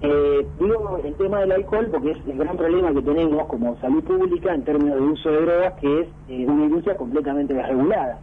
Eh, 0.00 0.46
digo 0.58 1.00
el 1.02 1.14
tema 1.14 1.40
del 1.40 1.52
alcohol 1.52 1.88
porque 1.90 2.10
es 2.10 2.18
el 2.26 2.36
gran 2.36 2.56
problema 2.56 2.92
que 2.92 3.02
tenemos 3.02 3.46
como 3.46 3.78
salud 3.80 4.02
pública 4.04 4.52
en 4.52 4.64
términos 4.64 4.96
de 4.96 5.02
uso 5.02 5.30
de 5.30 5.40
drogas, 5.42 5.74
que 5.80 6.00
es 6.00 6.08
eh, 6.28 6.46
una 6.46 6.64
industria 6.64 6.96
completamente 6.96 7.54
desregulada. 7.54 8.18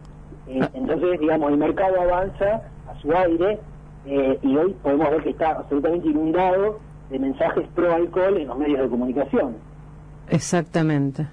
Eh, 0.46 0.60
entonces, 0.74 1.20
digamos, 1.20 1.50
el 1.50 1.58
mercado 1.58 2.00
avanza 2.00 2.62
a 2.88 3.00
su 3.00 3.12
aire 3.12 3.58
eh, 4.06 4.38
y 4.42 4.56
hoy 4.56 4.74
podemos 4.82 5.10
ver 5.10 5.22
que 5.22 5.30
está 5.30 5.50
absolutamente 5.50 6.08
inundado 6.08 6.78
de 7.10 7.18
mensajes 7.18 7.66
pro 7.74 7.92
alcohol 7.92 8.36
en 8.36 8.48
los 8.48 8.58
medios 8.58 8.80
de 8.80 8.88
comunicación. 8.88 9.56
Exactamente. 10.28 11.26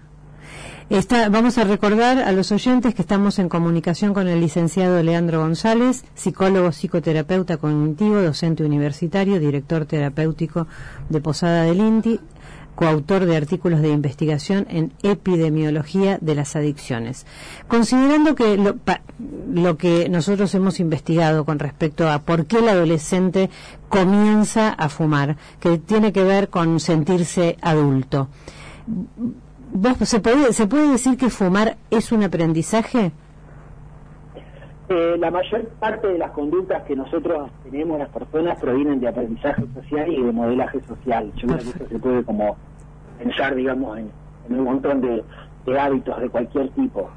Vamos 0.91 1.59
a 1.59 1.65
recordar 1.65 2.17
a 2.17 2.31
los 2.31 2.51
oyentes 2.51 2.95
que 2.95 3.03
estamos 3.03 3.37
en 3.37 3.47
comunicación 3.47 4.11
con 4.11 4.27
el 4.27 4.41
licenciado 4.41 5.03
Leandro 5.03 5.39
González, 5.39 6.03
psicólogo 6.15 6.71
psicoterapeuta 6.71 7.57
cognitivo, 7.57 8.19
docente 8.19 8.63
universitario, 8.63 9.39
director 9.39 9.85
terapéutico 9.85 10.65
de 11.09 11.21
Posada 11.21 11.61
del 11.65 11.77
Inti, 11.79 12.19
coautor 12.73 13.25
de 13.25 13.37
artículos 13.37 13.83
de 13.83 13.89
investigación 13.89 14.65
en 14.67 14.91
epidemiología 15.03 16.17
de 16.21 16.33
las 16.33 16.55
adicciones. 16.55 17.27
Considerando 17.67 18.33
que 18.33 18.57
lo, 18.57 18.77
lo 19.53 19.77
que 19.77 20.09
nosotros 20.09 20.55
hemos 20.55 20.79
investigado 20.79 21.45
con 21.45 21.59
respecto 21.59 22.09
a 22.09 22.23
por 22.23 22.47
qué 22.47 22.59
el 22.59 22.69
adolescente 22.69 23.51
comienza 23.89 24.69
a 24.69 24.89
fumar, 24.89 25.37
que 25.59 25.77
tiene 25.77 26.11
que 26.11 26.23
ver 26.23 26.49
con 26.49 26.79
sentirse 26.79 27.57
adulto. 27.61 28.27
¿Vos, 29.71 29.97
se, 29.99 30.19
puede, 30.19 30.51
¿Se 30.53 30.67
puede 30.67 30.91
decir 30.91 31.17
que 31.17 31.29
fumar 31.29 31.77
es 31.91 32.11
un 32.11 32.23
aprendizaje? 32.23 33.11
Eh, 34.89 35.17
la 35.19 35.29
mayor 35.29 35.67
parte 35.79 36.07
de 36.07 36.17
las 36.17 36.31
conductas 36.31 36.81
que 36.83 36.95
nosotros 36.95 37.51
tenemos 37.63 37.99
las 37.99 38.09
personas 38.09 38.59
provienen 38.59 38.99
de 38.99 39.07
aprendizaje 39.07 39.63
social 39.75 40.11
y 40.11 40.23
de 40.23 40.31
modelaje 40.31 40.81
social. 40.81 41.31
Yo 41.35 41.47
creo 41.47 41.59
que 41.59 41.69
eso 41.69 41.87
se 41.87 41.99
puede 41.99 42.23
como 42.23 42.57
pensar, 43.19 43.53
digamos, 43.53 43.99
en, 43.99 44.11
un 44.49 44.63
montón 44.63 45.01
de, 45.01 45.23
de 45.67 45.79
hábitos 45.79 46.19
de 46.19 46.29
cualquier 46.29 46.69
tipo. 46.69 47.07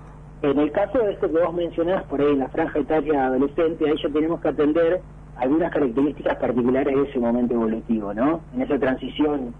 En 0.43 0.59
el 0.59 0.71
caso 0.73 0.99
de 0.99 1.13
esto 1.13 1.33
que 1.33 1.39
vos 1.39 1.55
mencionás, 1.55 2.03
por 2.05 2.21
ahí 2.21 2.33
en 2.33 2.41
la 2.41 2.49
franja 2.49 2.79
etaria 2.79 3.27
adolescente, 3.27 3.89
ahí 3.89 3.97
ya 4.03 4.11
tenemos 4.11 4.41
que 4.43 4.49
atender 4.49 5.01
algunas 5.37 5.73
características 5.73 6.37
particulares 6.37 6.95
de 6.95 7.03
ese 7.09 7.19
momento 7.19 7.55
evolutivo, 7.55 8.13
¿no? 8.13 8.41
En 8.55 8.61
esa 8.61 8.79
transición 8.79 9.55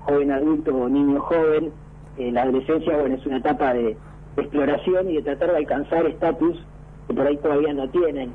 joven 0.00 0.30
adulto 0.30 0.76
o 0.76 0.88
niño 0.88 1.20
joven, 1.20 1.72
eh, 2.18 2.32
la 2.32 2.42
adolescencia, 2.42 2.96
bueno, 2.96 3.14
es 3.14 3.26
una 3.26 3.38
etapa 3.38 3.72
de, 3.74 3.96
exploración 4.40 5.10
y 5.10 5.14
de 5.16 5.22
tratar 5.22 5.50
de 5.50 5.56
alcanzar 5.56 6.06
estatus 6.06 6.58
que 7.06 7.14
por 7.14 7.26
ahí 7.26 7.36
todavía 7.38 7.72
no 7.72 7.88
tienen 7.88 8.32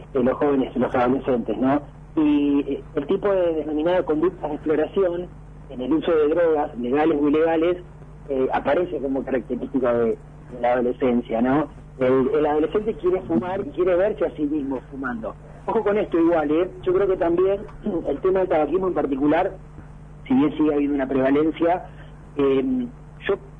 este, 0.00 0.22
los 0.22 0.34
jóvenes, 0.34 0.74
los 0.76 0.94
adolescentes, 0.94 1.56
¿no? 1.58 1.80
Y 2.16 2.60
eh, 2.60 2.82
el 2.94 3.06
tipo 3.06 3.30
de 3.30 3.54
denominada 3.54 4.02
conductas 4.04 4.48
de 4.50 4.56
exploración 4.56 5.28
en 5.70 5.80
el 5.80 5.92
uso 5.92 6.12
de 6.12 6.28
drogas, 6.28 6.78
legales 6.78 7.18
o 7.20 7.28
ilegales, 7.28 7.76
eh, 8.28 8.48
aparece 8.52 8.98
como 8.98 9.24
característica 9.24 9.92
de, 9.94 10.18
la 10.60 10.74
adolescencia, 10.74 11.42
¿no? 11.42 11.68
El, 11.98 12.46
adolescente 12.46 12.94
quiere 12.94 13.20
fumar 13.22 13.60
y 13.60 13.70
quiere 13.70 13.96
verse 13.96 14.26
a 14.26 14.30
sí 14.36 14.42
mismo 14.42 14.80
fumando. 14.90 15.34
Ojo 15.66 15.82
con 15.82 15.98
esto 15.98 16.18
igual, 16.18 16.50
¿eh? 16.50 16.70
Yo 16.82 16.92
creo 16.92 17.08
que 17.08 17.16
también 17.16 17.60
el 18.08 18.18
tema 18.18 18.40
del 18.40 18.48
tabaquismo 18.48 18.88
en 18.88 18.94
particular, 18.94 19.52
si 20.28 20.34
bien 20.34 20.56
sigue 20.56 20.74
habiendo 20.74 20.94
una 20.94 21.08
prevalencia, 21.08 21.86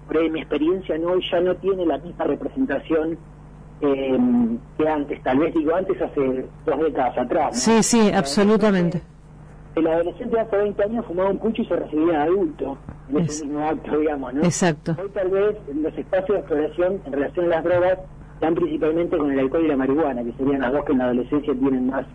por 0.07 0.31
mi 0.31 0.41
experiencia 0.41 0.99
no 0.99 1.19
ya 1.19 1.41
no 1.41 1.55
tiene 1.57 1.87
la 1.87 1.99
misma 1.99 2.25
representación 2.25 3.19
eh, 3.81 4.19
que 4.79 4.89
antes, 4.89 5.23
tal 5.23 5.39
vez 5.39 5.55
digo 5.55 5.75
antes 5.75 6.01
hace 6.01 6.47
dos 6.65 6.79
décadas 6.81 7.19
atrás. 7.19 7.53
¿no? 7.53 7.59
Sí, 7.59 7.83
sí, 7.83 8.11
absolutamente. 8.13 9.03
El 9.75 9.87
adolescente 9.89 10.39
hace 10.39 10.57
20 10.57 10.83
años 10.85 11.05
fumaba 11.07 11.31
un 11.31 11.39
pucho 11.39 11.63
y 11.63 11.67
se 11.67 11.75
recibía 11.75 12.23
adulto 12.23 12.79
en 13.09 13.19
ese 13.19 13.45
mismo 13.45 13.67
acto, 13.67 13.99
digamos, 13.99 14.35
¿no? 14.35 14.45
Exacto. 14.45 14.97
Hoy 15.03 15.11
tal 15.13 15.31
vez 15.31 15.57
los 15.75 15.99
espacios 15.99 16.29
de 16.29 16.39
exploración 16.39 17.01
en 17.05 17.13
relación 17.13 17.47
a 17.47 17.49
las 17.49 17.65
drogas 17.65 17.99
están 18.35 18.55
principalmente 18.55 19.17
con 19.17 19.33
el 19.33 19.39
alcohol 19.41 19.65
y 19.65 19.69
la 19.69 19.77
marihuana, 19.77 20.23
que 20.23 20.33
serían 20.33 20.61
las 20.61 20.73
dos 20.73 20.85
que 20.85 20.93
en 20.93 20.99
la 20.99 21.05
adolescencia 21.07 21.55
tienen 21.55 21.87
más, 21.89 22.07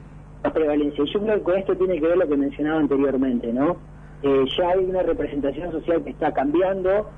más 0.41 0.53
prevalencia. 0.53 1.03
Y 1.03 1.13
yo 1.13 1.19
creo 1.19 1.35
que 1.35 1.43
con 1.43 1.57
esto 1.57 1.75
tiene 1.75 1.99
que 1.99 2.07
ver 2.07 2.17
lo 2.17 2.27
que 2.29 2.37
mencionaba 2.37 2.79
anteriormente, 2.79 3.51
¿no? 3.51 3.75
Eh, 4.23 4.45
ya 4.57 4.69
hay 4.69 4.85
una 4.85 5.01
representación 5.01 5.71
social 5.71 6.03
que 6.03 6.11
está 6.11 6.31
cambiando, 6.31 7.09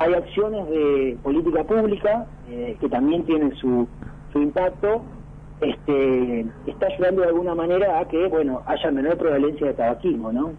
hay 0.00 0.14
acciones 0.14 0.66
de 0.70 1.18
política 1.22 1.62
pública 1.62 2.26
eh, 2.48 2.74
que 2.80 2.88
también 2.88 3.22
tienen 3.26 3.54
su, 3.56 3.86
su 4.32 4.40
impacto, 4.40 5.02
este, 5.60 6.40
está 6.66 6.86
ayudando 6.86 7.20
de 7.20 7.28
alguna 7.28 7.54
manera 7.54 8.00
a 8.00 8.08
que, 8.08 8.26
bueno, 8.28 8.62
haya 8.64 8.90
menor 8.90 9.18
prevalencia 9.18 9.66
de 9.66 9.74
tabaquismo, 9.74 10.32
¿no? 10.32 10.52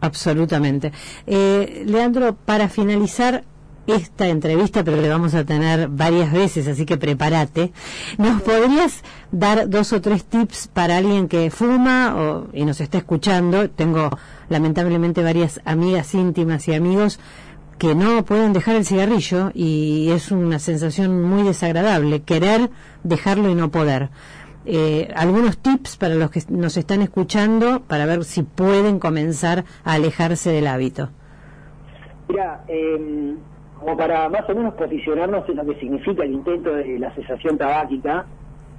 Absolutamente. 0.00 0.92
Eh, 1.26 1.82
Leandro, 1.86 2.36
para 2.36 2.68
finalizar 2.68 3.42
esta 3.88 4.28
entrevista, 4.28 4.84
pero 4.84 5.00
le 5.00 5.08
vamos 5.08 5.34
a 5.34 5.44
tener 5.44 5.88
varias 5.88 6.32
veces, 6.32 6.68
así 6.68 6.86
que 6.86 6.96
prepárate, 6.96 7.72
¿nos 8.16 8.42
podrías 8.42 9.02
dar 9.32 9.68
dos 9.68 9.92
o 9.92 10.00
tres 10.00 10.24
tips 10.24 10.68
para 10.68 10.98
alguien 10.98 11.26
que 11.26 11.50
fuma 11.50 12.14
o, 12.16 12.46
y 12.52 12.64
nos 12.64 12.80
está 12.80 12.98
escuchando? 12.98 13.70
Tengo 13.70 14.10
lamentablemente 14.48 15.22
varias 15.22 15.60
amigas 15.64 16.14
íntimas 16.14 16.68
y 16.68 16.74
amigos 16.74 17.18
que 17.78 17.94
no 17.94 18.24
pueden 18.24 18.52
dejar 18.52 18.76
el 18.76 18.84
cigarrillo 18.84 19.50
y 19.54 20.10
es 20.10 20.30
una 20.30 20.58
sensación 20.58 21.22
muy 21.22 21.42
desagradable, 21.42 22.22
querer 22.22 22.70
dejarlo 23.04 23.50
y 23.50 23.54
no 23.54 23.70
poder. 23.70 24.08
Eh, 24.64 25.08
algunos 25.14 25.58
tips 25.58 25.96
para 25.96 26.14
los 26.14 26.30
que 26.30 26.40
nos 26.48 26.76
están 26.76 27.02
escuchando 27.02 27.82
para 27.86 28.06
ver 28.06 28.24
si 28.24 28.42
pueden 28.42 28.98
comenzar 28.98 29.64
a 29.84 29.92
alejarse 29.92 30.50
del 30.50 30.66
hábito. 30.66 31.10
Mira, 32.28 32.64
eh, 32.66 33.34
como 33.78 33.96
para 33.96 34.28
más 34.28 34.48
o 34.48 34.54
menos 34.54 34.74
posicionarnos 34.74 35.48
en 35.48 35.56
lo 35.56 35.66
que 35.66 35.78
significa 35.78 36.24
el 36.24 36.32
intento 36.32 36.74
de 36.74 36.98
la 36.98 37.14
cesación 37.14 37.58
tabáquica, 37.58 38.26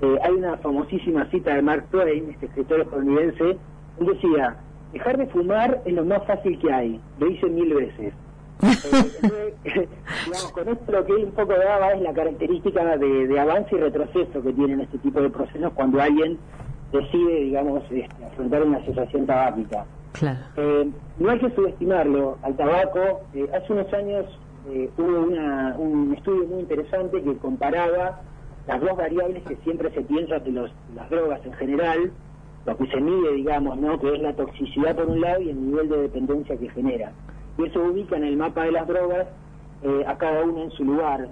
eh, 0.02 0.18
hay 0.22 0.34
una 0.34 0.58
famosísima 0.58 1.30
cita 1.32 1.56
de 1.56 1.62
Mark 1.62 1.86
Twain, 1.90 2.32
este 2.32 2.48
escritor 2.48 2.82
estadounidense, 2.82 3.58
él 4.00 4.06
decía, 4.06 4.58
dejar 4.92 5.18
de 5.18 5.28
fumar 5.28 5.82
es 5.86 5.94
lo 5.94 6.04
más 6.04 6.26
fácil 6.26 6.60
que 6.60 6.72
hay, 6.72 7.00
lo 7.20 7.28
hice 7.28 7.46
mil 7.48 7.74
veces. 7.74 8.14
Digamos, 9.64 10.52
con 10.52 10.70
esto 10.70 10.92
lo 10.92 11.06
que 11.06 11.14
un 11.14 11.32
poco 11.32 11.54
daba 11.54 11.94
es 11.94 12.02
la 12.02 12.14
característica 12.14 12.98
de, 12.98 13.28
de, 13.28 13.40
avance 13.40 13.76
y 13.76 13.80
retroceso 13.80 14.42
que 14.42 14.54
tienen 14.54 14.82
este 14.82 14.98
tipo 15.00 15.22
de 15.22 15.30
procesos 15.30 15.72
cuando 15.74 16.02
alguien 16.02 16.38
decide, 16.92 17.44
digamos, 17.44 17.84
este, 17.92 18.26
afrontar 18.26 18.64
una 18.64 18.84
cesación 18.86 19.26
tabáquica. 19.26 19.86
Claro. 20.14 20.40
Eh, 20.56 20.90
no 21.20 21.30
hay 21.30 21.40
que 21.40 21.52
subestimarlo 21.52 22.38
al 22.42 22.56
tabaco. 22.56 23.22
Eh, 23.36 23.48
hace 23.54 23.74
unos 23.74 23.94
años 23.94 24.26
eh, 24.70 24.90
hubo 24.98 25.22
una, 25.22 25.76
un 25.78 26.14
estudio 26.16 26.48
muy 26.48 26.62
interesante 26.62 27.22
que 27.22 27.38
comparaba 27.38 28.22
las 28.68 28.82
dos 28.82 28.98
variables 28.98 29.44
que 29.44 29.56
siempre 29.58 29.92
se 29.92 30.02
piensa 30.02 30.40
de 30.40 30.52
los, 30.52 30.72
las 30.96 31.10
drogas 31.10 31.46
en 31.46 31.54
general, 31.54 32.12
lo 32.66 32.78
que 32.78 32.88
se 32.88 33.00
mide, 33.00 33.34
digamos, 33.34 33.78
¿no? 33.78 34.00
que 34.00 34.16
es 34.16 34.22
la 34.22 34.34
toxicidad 34.34 34.96
por 34.96 35.06
un 35.06 35.22
lado 35.22 35.42
y 35.42 35.50
el 35.52 35.68
nivel 35.68 35.90
de 35.90 36.02
dependencia 36.02 36.58
que 36.58 36.70
genera 36.70 37.12
y 37.58 37.64
eso 37.64 37.82
ubica 37.82 38.18
en 38.18 38.24
el 38.24 38.38
mapa 38.38 38.64
de 38.64 38.72
las 38.72 38.88
drogas 38.88 39.28
eh, 39.84 40.04
a 40.08 40.18
cada 40.18 40.44
una 40.44 40.64
en 40.64 40.72
su 40.72 40.84
lugar. 40.84 41.28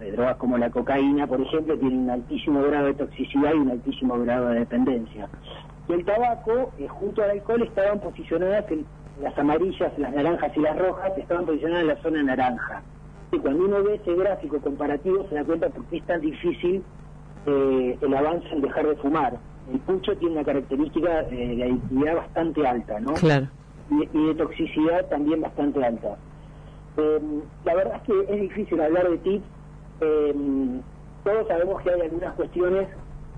Eh, 0.00 0.12
drogas 0.12 0.36
como 0.36 0.58
la 0.58 0.70
cocaína, 0.70 1.26
por 1.26 1.40
ejemplo, 1.40 1.78
tienen 1.78 2.00
un 2.00 2.10
altísimo 2.10 2.62
grado 2.62 2.86
de 2.86 2.94
toxicidad 2.94 3.52
y 3.54 3.58
un 3.58 3.70
altísimo 3.70 4.18
grado 4.18 4.48
de 4.48 4.60
dependencia. 4.60 5.28
Y 5.88 5.92
el 5.92 6.04
tabaco, 6.04 6.72
eh, 6.78 6.88
junto 6.88 7.22
al 7.22 7.30
alcohol, 7.30 7.62
estaban 7.62 8.00
posicionadas, 8.00 8.70
en, 8.70 8.86
las 9.22 9.38
amarillas, 9.38 9.96
las 9.96 10.12
naranjas 10.12 10.56
y 10.56 10.60
las 10.60 10.76
rojas, 10.76 11.12
estaban 11.16 11.46
posicionadas 11.46 11.82
en 11.82 11.88
la 11.88 12.02
zona 12.02 12.22
naranja. 12.22 12.82
Y 13.30 13.38
cuando 13.38 13.64
uno 13.64 13.82
ve 13.82 13.94
ese 13.94 14.12
gráfico 14.14 14.60
comparativo, 14.60 15.26
se 15.28 15.36
da 15.36 15.44
cuenta 15.44 15.68
por 15.68 15.84
qué 15.86 15.98
es 15.98 16.04
tan 16.04 16.20
difícil 16.20 16.82
eh, 17.46 17.98
el 18.00 18.14
avance 18.14 18.48
en 18.50 18.60
dejar 18.60 18.88
de 18.88 18.96
fumar. 18.96 19.38
El 19.72 19.78
pucho 19.80 20.16
tiene 20.16 20.34
una 20.34 20.44
característica 20.44 21.22
de 21.22 21.62
adictividad 21.62 22.16
bastante 22.16 22.66
alta, 22.66 23.00
¿no? 23.00 23.14
Claro 23.14 23.48
y, 24.12 24.18
y 24.18 24.26
de 24.28 24.34
toxicidad 24.34 25.06
también 25.08 25.40
bastante 25.40 25.84
alta. 25.84 26.16
Eh, 26.96 27.20
la 27.64 27.74
verdad 27.74 27.96
es 27.96 28.02
que 28.02 28.34
es 28.34 28.40
difícil 28.40 28.80
hablar 28.80 29.10
de 29.10 29.18
tips. 29.18 29.44
Eh, 30.00 30.34
todos 31.24 31.48
sabemos 31.48 31.82
que 31.82 31.90
hay 31.90 32.00
algunas 32.02 32.34
cuestiones 32.34 32.88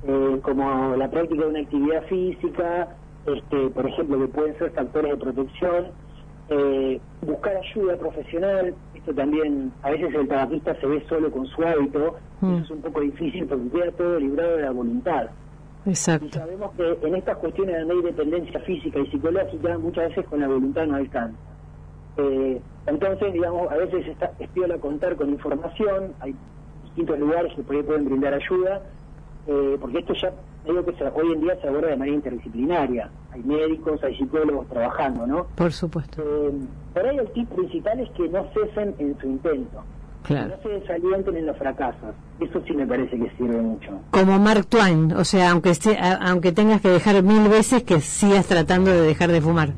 eh, 0.06 0.40
como 0.42 0.96
la 0.96 1.08
práctica 1.10 1.42
de 1.42 1.48
una 1.48 1.60
actividad 1.60 2.02
física, 2.04 2.88
este, 3.26 3.68
por 3.70 3.86
ejemplo, 3.86 4.18
que 4.18 4.28
pueden 4.28 4.58
ser 4.58 4.70
factores 4.72 5.12
de 5.12 5.16
protección, 5.16 5.86
eh, 6.48 7.00
buscar 7.22 7.56
ayuda 7.56 7.96
profesional, 7.96 8.74
esto 8.94 9.14
también, 9.14 9.72
a 9.82 9.90
veces 9.90 10.14
el 10.14 10.28
tabaquista 10.28 10.74
se 10.80 10.86
ve 10.86 11.02
solo 11.08 11.30
con 11.30 11.46
su 11.46 11.62
hábito, 11.62 12.16
Mm. 12.40 12.54
eso 12.56 12.64
es 12.64 12.70
un 12.70 12.82
poco 12.82 13.00
difícil 13.00 13.46
porque 13.46 13.70
queda 13.70 13.90
todo 13.92 14.20
librado 14.20 14.56
de 14.56 14.62
la 14.62 14.70
voluntad. 14.70 15.26
Y 15.86 15.90
Exacto. 15.90 16.38
sabemos 16.40 16.72
que 16.74 16.98
en 17.06 17.14
estas 17.14 17.36
cuestiones 17.38 17.78
donde 17.78 17.94
hay 17.94 18.02
dependencia 18.02 18.60
física 18.60 18.98
y 18.98 19.06
psicológica, 19.06 19.78
muchas 19.78 20.08
veces 20.08 20.26
con 20.26 20.40
la 20.40 20.48
voluntad 20.48 20.84
no 20.86 20.96
alcanza. 20.96 21.38
Eh, 22.18 22.60
entonces, 22.86 23.32
digamos, 23.32 23.70
a 23.70 23.76
veces 23.76 24.06
está, 24.08 24.32
es 24.38 24.48
piola 24.50 24.78
contar 24.78 25.16
con 25.16 25.30
información, 25.30 26.12
hay 26.20 26.34
distintos 26.84 27.18
lugares 27.18 27.52
que 27.54 27.62
por 27.62 27.76
ahí 27.76 27.82
pueden 27.82 28.04
brindar 28.06 28.34
ayuda, 28.34 28.82
eh, 29.46 29.76
porque 29.80 29.98
esto 29.98 30.14
ya, 30.14 30.32
digo 30.64 30.84
que 30.84 30.92
se- 30.94 31.04
hoy 31.08 31.32
en 31.32 31.40
día 31.42 31.56
se 31.60 31.68
aborda 31.68 31.88
de 31.88 31.96
manera 31.96 32.16
interdisciplinaria. 32.16 33.10
Hay 33.32 33.42
médicos, 33.42 34.02
hay 34.02 34.16
psicólogos 34.16 34.66
trabajando, 34.68 35.26
¿no? 35.26 35.46
Por 35.54 35.72
supuesto. 35.72 36.22
Eh, 36.22 36.52
por 36.94 37.06
ahí 37.06 37.16
el 37.18 37.30
tip 37.32 37.48
principal 37.50 38.00
es 38.00 38.10
que 38.10 38.28
no 38.28 38.44
cesen 38.54 38.94
en 38.98 39.16
su 39.18 39.26
intento, 39.26 39.82
Claro. 40.26 40.48
no 40.56 40.62
se 40.62 40.68
desalienten 40.68 41.36
en 41.36 41.46
los 41.46 41.56
fracasos. 41.56 42.14
Eso 42.40 42.60
sí 42.66 42.72
me 42.74 42.86
parece 42.86 43.16
que 43.18 43.30
sirve 43.36 43.60
mucho. 43.62 43.90
Como 44.10 44.38
Mark 44.38 44.66
Twain, 44.66 45.12
o 45.12 45.24
sea, 45.24 45.52
aunque 45.52 45.70
a- 45.98 46.30
aunque 46.30 46.52
tengas 46.52 46.80
que 46.80 46.88
dejar 46.88 47.22
mil 47.22 47.48
veces, 47.48 47.82
que 47.84 48.00
sigas 48.00 48.46
tratando 48.46 48.90
de 48.90 49.02
dejar 49.02 49.30
de 49.30 49.40
fumar. 49.40 49.70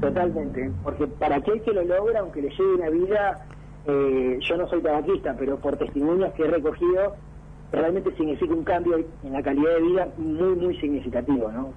Totalmente, 0.00 0.70
porque 0.84 1.06
para 1.06 1.36
aquel 1.36 1.62
que 1.62 1.72
lo 1.72 1.82
logra, 1.84 2.20
aunque 2.20 2.42
le 2.42 2.50
lleve 2.50 2.74
una 2.74 2.90
vida, 2.90 3.46
eh, 3.86 4.38
yo 4.40 4.56
no 4.56 4.68
soy 4.68 4.82
tabaquista, 4.82 5.34
pero 5.38 5.56
por 5.58 5.76
testimonios 5.78 6.32
que 6.34 6.42
he 6.44 6.48
recogido, 6.48 7.14
realmente 7.72 8.14
significa 8.16 8.52
un 8.54 8.64
cambio 8.64 8.98
en 9.24 9.32
la 9.32 9.42
calidad 9.42 9.74
de 9.76 9.82
vida 9.82 10.08
muy, 10.18 10.54
muy 10.56 10.76
significativo, 10.80 11.50
¿no? 11.50 11.72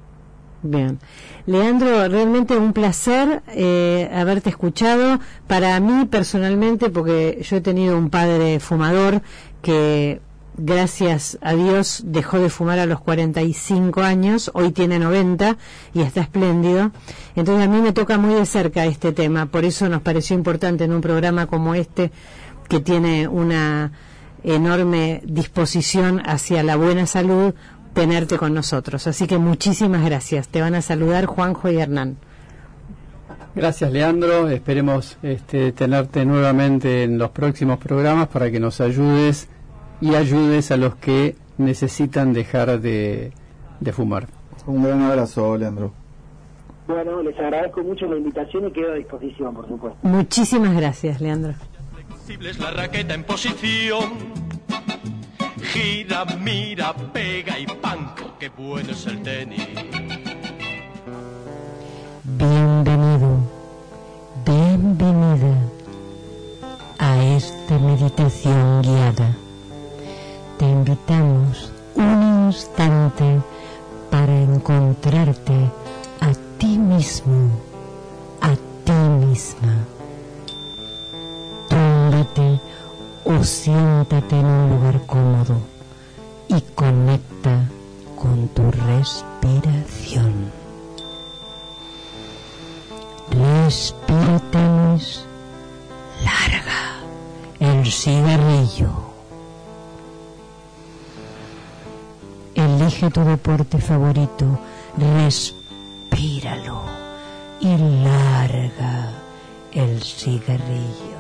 Bien. 0.61 0.99
Leandro, 1.45 2.07
realmente 2.10 2.57
un 2.57 2.73
placer 2.73 3.41
eh, 3.48 4.10
haberte 4.14 4.49
escuchado. 4.49 5.19
Para 5.48 5.80
mí 5.80 6.06
personalmente, 6.06 6.90
porque 6.90 7.40
yo 7.44 7.57
he 7.57 7.61
tenido 7.61 7.98
un 7.98 8.10
padre 8.10 8.60
fumador 8.60 9.22
que, 9.61 10.19
gracias 10.57 11.38
a 11.41 11.53
Dios, 11.53 12.03
dejó 12.06 12.40
de 12.40 12.49
fumar 12.49 12.80
a 12.80 12.86
los 12.86 12.99
45 12.99 14.02
años, 14.02 14.52
hoy 14.53 14.72
tiene 14.72 14.99
90 14.99 15.57
y 15.94 16.02
está 16.02 16.22
espléndido. 16.22 16.91
Entonces 17.36 17.65
a 17.65 17.69
mí 17.69 17.81
me 17.81 17.94
toca 17.94 18.18
muy 18.18 18.34
de 18.34 18.45
cerca 18.45 18.86
este 18.86 19.14
tema, 19.14 19.45
por 19.45 19.64
eso 19.64 19.88
nos 19.88 20.02
pareció 20.02 20.36
importante 20.36 20.84
en 20.84 20.94
un 20.94 21.02
programa 21.02 21.48
como 21.48 21.73
este, 21.73 22.11
que 22.68 22.81
tiene 22.81 23.27
una 23.27 23.91
enorme 24.44 25.22
disposición 25.26 26.22
hacia 26.26 26.64
la 26.64 26.76
buena 26.76 27.06
salud, 27.06 27.53
tenerte 27.93 28.37
con 28.37 28.53
nosotros. 28.53 29.07
Así 29.07 29.27
que 29.27 29.37
muchísimas 29.37 30.03
gracias. 30.05 30.47
Te 30.47 30.61
van 30.61 30.75
a 30.75 30.81
saludar 30.81 31.25
Juanjo 31.25 31.69
y 31.69 31.77
Hernán. 31.77 32.17
Gracias, 33.55 33.91
Leandro. 33.91 34.47
Esperemos 34.47 35.17
este, 35.23 35.71
tenerte 35.71 36.25
nuevamente 36.25 37.03
en 37.03 37.17
los 37.17 37.31
próximos 37.31 37.79
programas 37.79 38.27
para 38.27 38.51
que 38.51 38.59
nos 38.59 38.79
ayudes 38.79 39.49
y 40.01 40.15
ayudes 40.15 40.71
a 40.71 40.77
los 40.77 40.95
que 40.95 41.35
necesitan 41.57 42.31
dejar 42.31 42.79
de, 42.79 43.33
de 43.79 43.91
fumar. 43.91 44.27
Un 44.65 44.83
gran 44.83 45.01
abrazo, 45.01 45.57
Leandro. 45.57 45.91
Bueno, 46.87 47.21
les 47.21 47.37
agradezco 47.37 47.83
mucho 47.83 48.07
la 48.07 48.17
invitación 48.17 48.67
y 48.67 48.71
quedo 48.71 48.93
a 48.93 48.95
disposición, 48.95 49.53
por 49.53 49.67
supuesto. 49.67 49.99
Muchísimas 50.03 50.75
gracias, 50.75 51.21
Leandro. 51.21 51.53
la 52.59 52.71
raqueta 52.71 53.13
en 53.13 53.23
posición. 53.23 54.49
Gira, 55.73 56.25
mira, 56.25 56.95
pega 57.13 57.59
y 57.59 57.67
panco, 57.67 58.33
qué 58.39 58.49
bueno 58.49 58.91
es 58.91 59.05
el 59.05 59.21
tenis. 59.21 59.67
Bienvenido, 62.23 63.37
bienvenida 64.43 65.53
a 66.97 67.23
esta 67.23 67.77
meditación 67.77 68.81
guiada. 68.81 69.37
Te 70.57 70.65
invitamos 70.65 71.71
un 71.93 72.47
instante 72.47 73.39
para 74.09 74.41
encontrarte 74.41 75.53
a 76.19 76.31
ti 76.57 76.79
mismo, 76.79 77.51
a 78.41 78.55
ti 78.85 78.91
misma. 78.91 79.85
Túmbate 81.69 82.59
o 83.30 83.43
siéntate 83.43 84.39
en 84.39 84.45
un 84.45 84.69
lugar 84.72 85.06
cómodo 85.06 85.61
y 86.47 86.60
conecta 86.73 87.69
con 88.15 88.47
tu 88.49 88.72
respiración. 88.72 90.51
Respira 93.30 94.39
tenis, 94.51 95.26
larga 96.26 97.03
el 97.60 97.85
cigarrillo. 97.85 98.89
Elige 102.56 103.11
tu 103.11 103.23
deporte 103.23 103.77
favorito, 103.77 104.60
respíralo 104.97 106.81
y 107.61 107.77
larga 107.77 109.11
el 109.72 110.01
cigarrillo. 110.01 111.19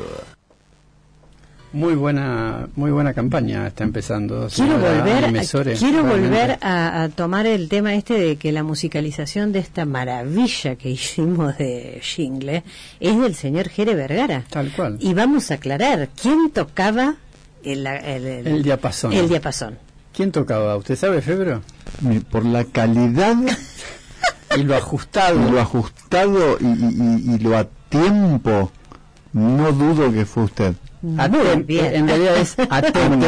Muy 1.73 1.95
buena, 1.95 2.67
muy 2.75 2.91
buena 2.91 3.15
campaña 3.15 3.69
está 3.69 3.85
empezando. 3.85 4.49
Quiero 4.53 4.73
volver, 4.81 5.25
a, 5.27 5.31
Mesore, 5.31 5.75
quiero 5.75 6.03
realmente. 6.03 6.29
volver 6.29 6.59
a, 6.63 7.03
a 7.05 7.09
tomar 7.11 7.47
el 7.47 7.69
tema 7.69 7.95
este 7.95 8.15
de 8.15 8.37
que 8.37 8.51
la 8.51 8.65
musicalización 8.65 9.53
de 9.53 9.61
esta 9.61 9.85
maravilla 9.85 10.75
que 10.75 10.91
hicimos 10.97 11.57
de 11.59 12.01
Jingle 12.03 12.65
es 12.99 13.17
del 13.21 13.37
señor 13.37 13.69
Jere 13.69 13.95
Vergara. 13.95 14.45
Tal 14.51 14.73
cual. 14.73 14.97
Y 15.01 15.15
vamos 15.15 15.53
a 15.53 15.55
aclarar 15.55 16.09
quién 16.21 16.51
tocaba 16.51 17.15
el, 17.63 17.87
el, 17.87 18.27
el- 18.27 18.47
El 18.49 18.63
diapasón. 18.65 19.13
el 19.13 19.29
diapasón. 19.29 19.79
¿Quién 20.13 20.33
tocaba? 20.33 20.77
¿Usted 20.77 20.97
sabe, 20.97 21.23
Febro? 21.23 21.63
Por 22.33 22.45
la 22.47 22.65
calidad 22.65 23.37
y 24.59 24.63
lo 24.65 24.75
ajustado. 24.77 25.47
y 25.49 25.53
lo 25.53 25.61
ajustado 25.61 26.59
y, 26.61 26.65
y- 26.67 27.31
y- 27.31 27.35
y 27.35 27.39
lo 27.39 27.57
a 27.57 27.65
tiempo, 27.89 28.73
no 29.33 29.71
dudo 29.71 30.13
que 30.13 30.27
fue 30.27 30.43
usted. 30.45 30.75
A 31.19 31.29
tem- 31.29 31.65
en 31.69 32.09
realidad 32.09 32.37
es 32.37 32.55
a 32.71 32.83
tempo. 32.83 33.27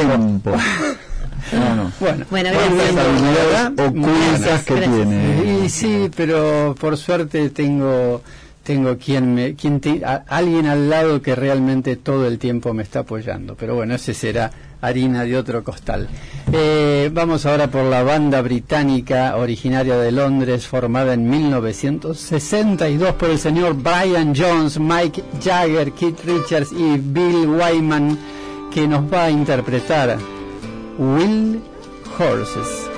No, 1.53 1.74
no. 1.74 1.93
Bueno, 2.01 2.24
Bueno, 2.31 2.51
gracias. 2.53 2.97
habilidades 2.97 3.89
ocultas 3.89 4.65
que 4.65 4.74
Gracias. 4.74 4.94
tiene. 4.94 5.61
Y 5.65 5.69
sí, 5.69 6.11
pero 6.16 6.74
por 6.78 6.97
suerte 6.97 7.51
tengo 7.51 8.23
tengo 8.62 8.97
quien 8.98 9.34
me 9.34 9.55
quien 9.55 9.80
alguien 10.28 10.66
al 10.66 10.89
lado 10.89 11.20
que 11.20 11.34
realmente 11.34 11.97
todo 11.97 12.26
el 12.26 12.39
tiempo 12.39 12.72
me 12.72 12.82
está 12.82 13.01
apoyando. 13.01 13.56
Pero 13.56 13.74
bueno, 13.74 13.94
ese 13.94 14.14
será 14.14 14.51
harina 14.80 15.24
de 15.24 15.36
otro 15.36 15.62
costal. 15.62 16.09
Eh, 16.52 17.09
vamos 17.12 17.47
ahora 17.47 17.68
por 17.68 17.84
la 17.84 18.02
banda 18.02 18.43
británica 18.43 19.36
originaria 19.36 19.97
de 19.97 20.12
Londres, 20.12 20.66
formada 20.66 21.14
en 21.14 21.30
1962 21.30 23.14
por 23.14 23.30
el 23.30 23.39
señor 23.39 23.74
Brian 23.74 24.34
Jones, 24.36 24.78
Mike 24.78 25.22
Jagger, 25.43 25.93
Keith 25.93 26.20
Richards 26.24 26.72
y 26.72 26.98
Bill 26.98 27.47
Wyman, 27.47 28.18
que 28.72 28.86
nos 28.86 29.10
va 29.10 29.24
a 29.24 29.30
interpretar 29.30 30.18
Will 30.98 31.60
Horses. 32.18 32.90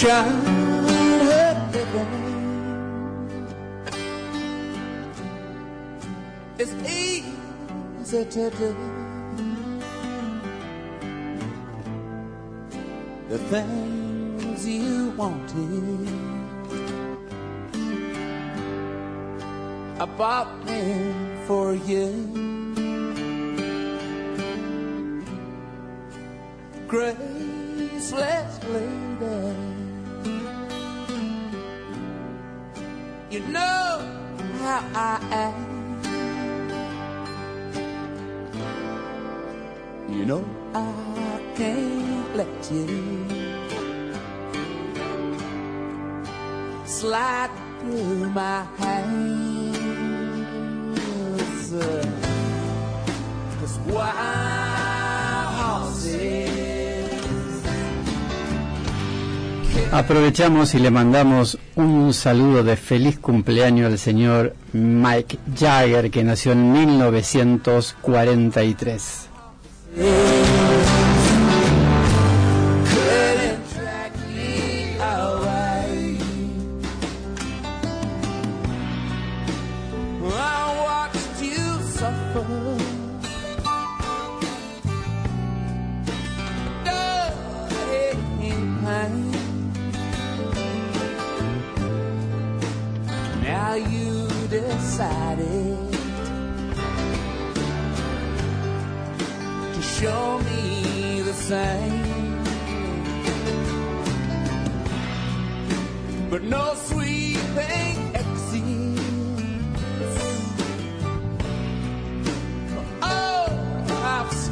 Childhood 0.00 1.74
living 1.74 2.12
is 6.56 6.72
easy 6.88 8.24
to 8.24 8.48
do. 8.48 8.74
The 13.28 13.38
things 13.52 14.66
you 14.66 15.10
wanted, 15.18 16.08
I 20.00 20.06
bought 20.16 20.64
them 20.64 21.44
for 21.46 21.74
you. 21.74 22.08
Graceless 26.88 28.64
lady. 28.64 29.69
You 33.30 33.38
know 33.46 34.02
how 34.58 34.82
I 34.92 35.20
am. 35.30 35.54
You 40.08 40.24
know 40.24 40.44
I 40.74 41.40
can't 41.54 42.36
let 42.36 42.70
you 42.72 42.88
slide 46.84 47.50
through 47.78 48.30
my 48.30 48.64
hands. 48.78 49.40
Cause 53.60 53.78
wild 53.86 55.54
horses 55.54 56.59
Aprovechamos 59.92 60.74
y 60.74 60.78
le 60.78 60.90
mandamos 60.90 61.58
un 61.74 62.14
saludo 62.14 62.62
de 62.62 62.76
feliz 62.76 63.18
cumpleaños 63.18 63.90
al 63.90 63.98
señor 63.98 64.54
Mike 64.72 65.38
Jagger, 65.58 66.10
que 66.10 66.22
nació 66.22 66.52
en 66.52 66.72
1943. 66.72 69.26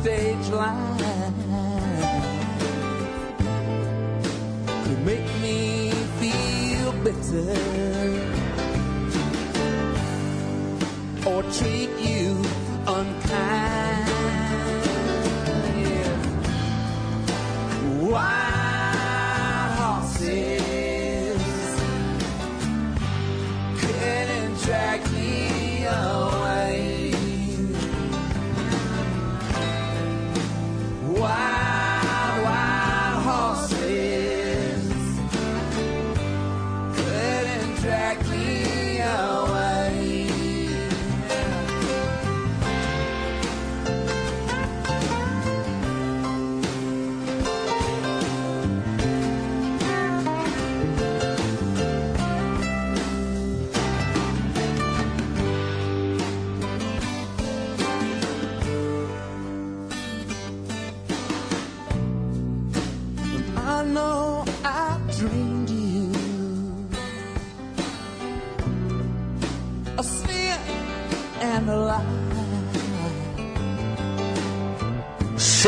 Stage 0.00 0.48
line 0.50 1.34
could 4.84 5.04
make 5.04 5.28
me 5.42 5.90
feel 6.20 6.92
bitter 7.04 7.50
or 11.26 11.42
treat 11.58 11.90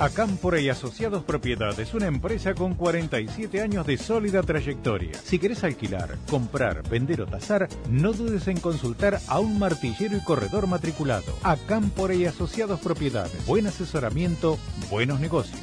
Acámpora 0.00 0.58
y 0.58 0.70
Asociados 0.70 1.24
Propiedades, 1.24 1.92
una 1.92 2.06
empresa 2.06 2.54
con 2.54 2.74
47 2.74 3.60
años 3.60 3.86
de 3.86 3.98
sólida 3.98 4.42
trayectoria. 4.42 5.12
Si 5.22 5.38
querés 5.38 5.62
alquilar, 5.62 6.16
comprar, 6.30 6.88
vender 6.88 7.20
o 7.20 7.26
tasar, 7.26 7.68
no 7.90 8.14
dudes 8.14 8.48
en 8.48 8.58
consultar 8.60 9.20
a 9.28 9.40
un 9.40 9.58
martillero 9.58 10.16
y 10.16 10.24
corredor 10.24 10.66
matriculado. 10.66 11.34
Acámpora 11.42 12.14
y 12.14 12.24
Asociados 12.24 12.80
Propiedades, 12.80 13.44
buen 13.44 13.66
asesoramiento, 13.66 14.58
buenos 14.90 15.20
negocios. 15.20 15.60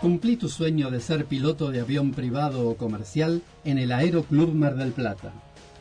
Cumplí 0.00 0.36
tu 0.36 0.48
sueño 0.48 0.92
de 0.92 1.00
ser 1.00 1.24
piloto 1.24 1.72
de 1.72 1.80
avión 1.80 2.12
privado 2.12 2.68
o 2.68 2.76
comercial 2.76 3.42
en 3.64 3.78
el 3.78 3.90
Aeroclub 3.90 4.54
Mar 4.54 4.76
del 4.76 4.92
Plata. 4.92 5.32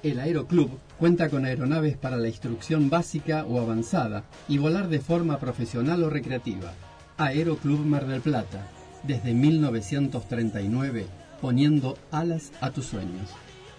El 0.01 0.19
Aeroclub 0.19 0.71
cuenta 0.97 1.29
con 1.29 1.45
aeronaves 1.45 1.97
para 1.97 2.17
la 2.17 2.27
instrucción 2.27 2.89
básica 2.89 3.45
o 3.45 3.61
avanzada 3.61 4.23
y 4.47 4.57
volar 4.57 4.89
de 4.89 5.01
forma 5.01 5.37
profesional 5.37 6.03
o 6.03 6.09
recreativa. 6.09 6.73
Aeroclub 7.17 7.85
Mar 7.85 8.07
del 8.07 8.21
Plata, 8.21 8.67
desde 9.03 9.35
1939, 9.35 11.05
poniendo 11.39 11.95
alas 12.09 12.51
a 12.59 12.71
tus 12.71 12.87
sueños. 12.87 13.29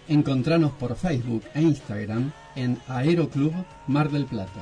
Encontranos 0.07 0.71
por 0.71 0.95
Facebook 0.95 1.43
e 1.53 1.61
Instagram 1.61 2.31
en 2.55 2.77
Aeroclub 2.87 3.53
Mar 3.87 4.09
del 4.09 4.23
Plata. 4.23 4.61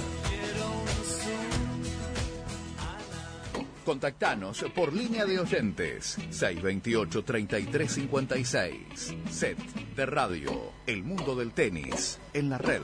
Contactanos 3.85 4.65
por 4.75 4.93
línea 4.93 5.25
de 5.27 5.41
oyentes 5.41 6.17
628-3356. 6.31 9.29
Set 9.29 9.59
de 9.97 10.07
radio. 10.07 10.71
El 10.87 11.03
mundo 11.03 11.35
del 11.35 11.51
tenis 11.53 12.21
en 12.33 12.51
la 12.51 12.59
red. 12.59 12.83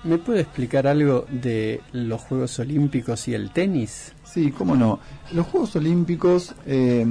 ¿me 0.04 0.20
puede 0.20 0.42
explicar 0.42 0.86
algo 0.86 1.26
de 1.32 1.82
los 1.92 2.22
Juegos 2.22 2.60
Olímpicos 2.60 3.28
y 3.30 3.34
el 3.34 3.50
tenis? 3.50 4.14
Sí, 4.36 4.52
cómo 4.52 4.76
no. 4.76 5.00
Los 5.32 5.48
Juegos 5.48 5.78
Olímpicos. 5.78 6.54
eh, 6.68 7.06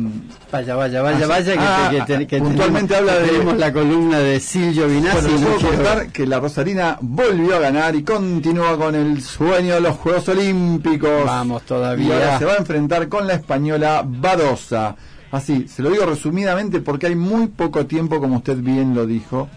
Vaya, 0.53 0.77
vaya, 0.77 1.01
vaya, 1.01 1.27
vaya, 1.27 1.53
que, 1.55 1.59
ah, 1.59 1.89
que- 2.07 2.19
que- 2.19 2.27
que 2.27 2.39
puntualmente 2.39 2.95
tenemos, 2.95 3.11
habla 3.13 3.23
de. 3.27 3.33
tenemos 3.33 3.57
la 3.57 3.73
columna 3.73 4.19
de 4.19 4.41
Silvio 4.41 4.87
Vinazzi. 4.89 5.31
Bueno, 5.31 5.39
no 5.51 5.57
quiero- 5.57 5.75
contar 5.77 6.13
que 6.13 6.27
la 6.27 6.39
Rosarina 6.39 6.99
volvió 7.01 7.57
a 7.57 7.61
ganar 7.61 7.97
y 7.97 8.03
continúa 8.05 8.77
con 8.77 8.95
el 8.95 9.23
sueño 9.23 9.75
de 9.77 9.81
los 9.81 9.97
Juegos 9.97 10.29
Olímpicos. 10.29 11.25
Vamos 11.25 11.63
todavía. 11.63 12.07
Y 12.07 12.13
ahora 12.13 12.39
se 12.39 12.45
va 12.45 12.53
a 12.53 12.57
enfrentar 12.59 13.09
con 13.09 13.27
la 13.27 13.33
española 13.35 14.05
Badosa. 14.07 14.95
Así, 15.33 15.67
se 15.67 15.83
lo 15.83 15.89
digo 15.91 16.05
resumidamente 16.05 16.81
porque 16.81 17.07
hay 17.07 17.17
muy 17.17 17.47
poco 17.49 17.87
tiempo, 17.87 18.21
como 18.21 18.37
usted 18.37 18.59
bien 18.59 18.95
lo 18.95 19.07
dijo. 19.07 19.49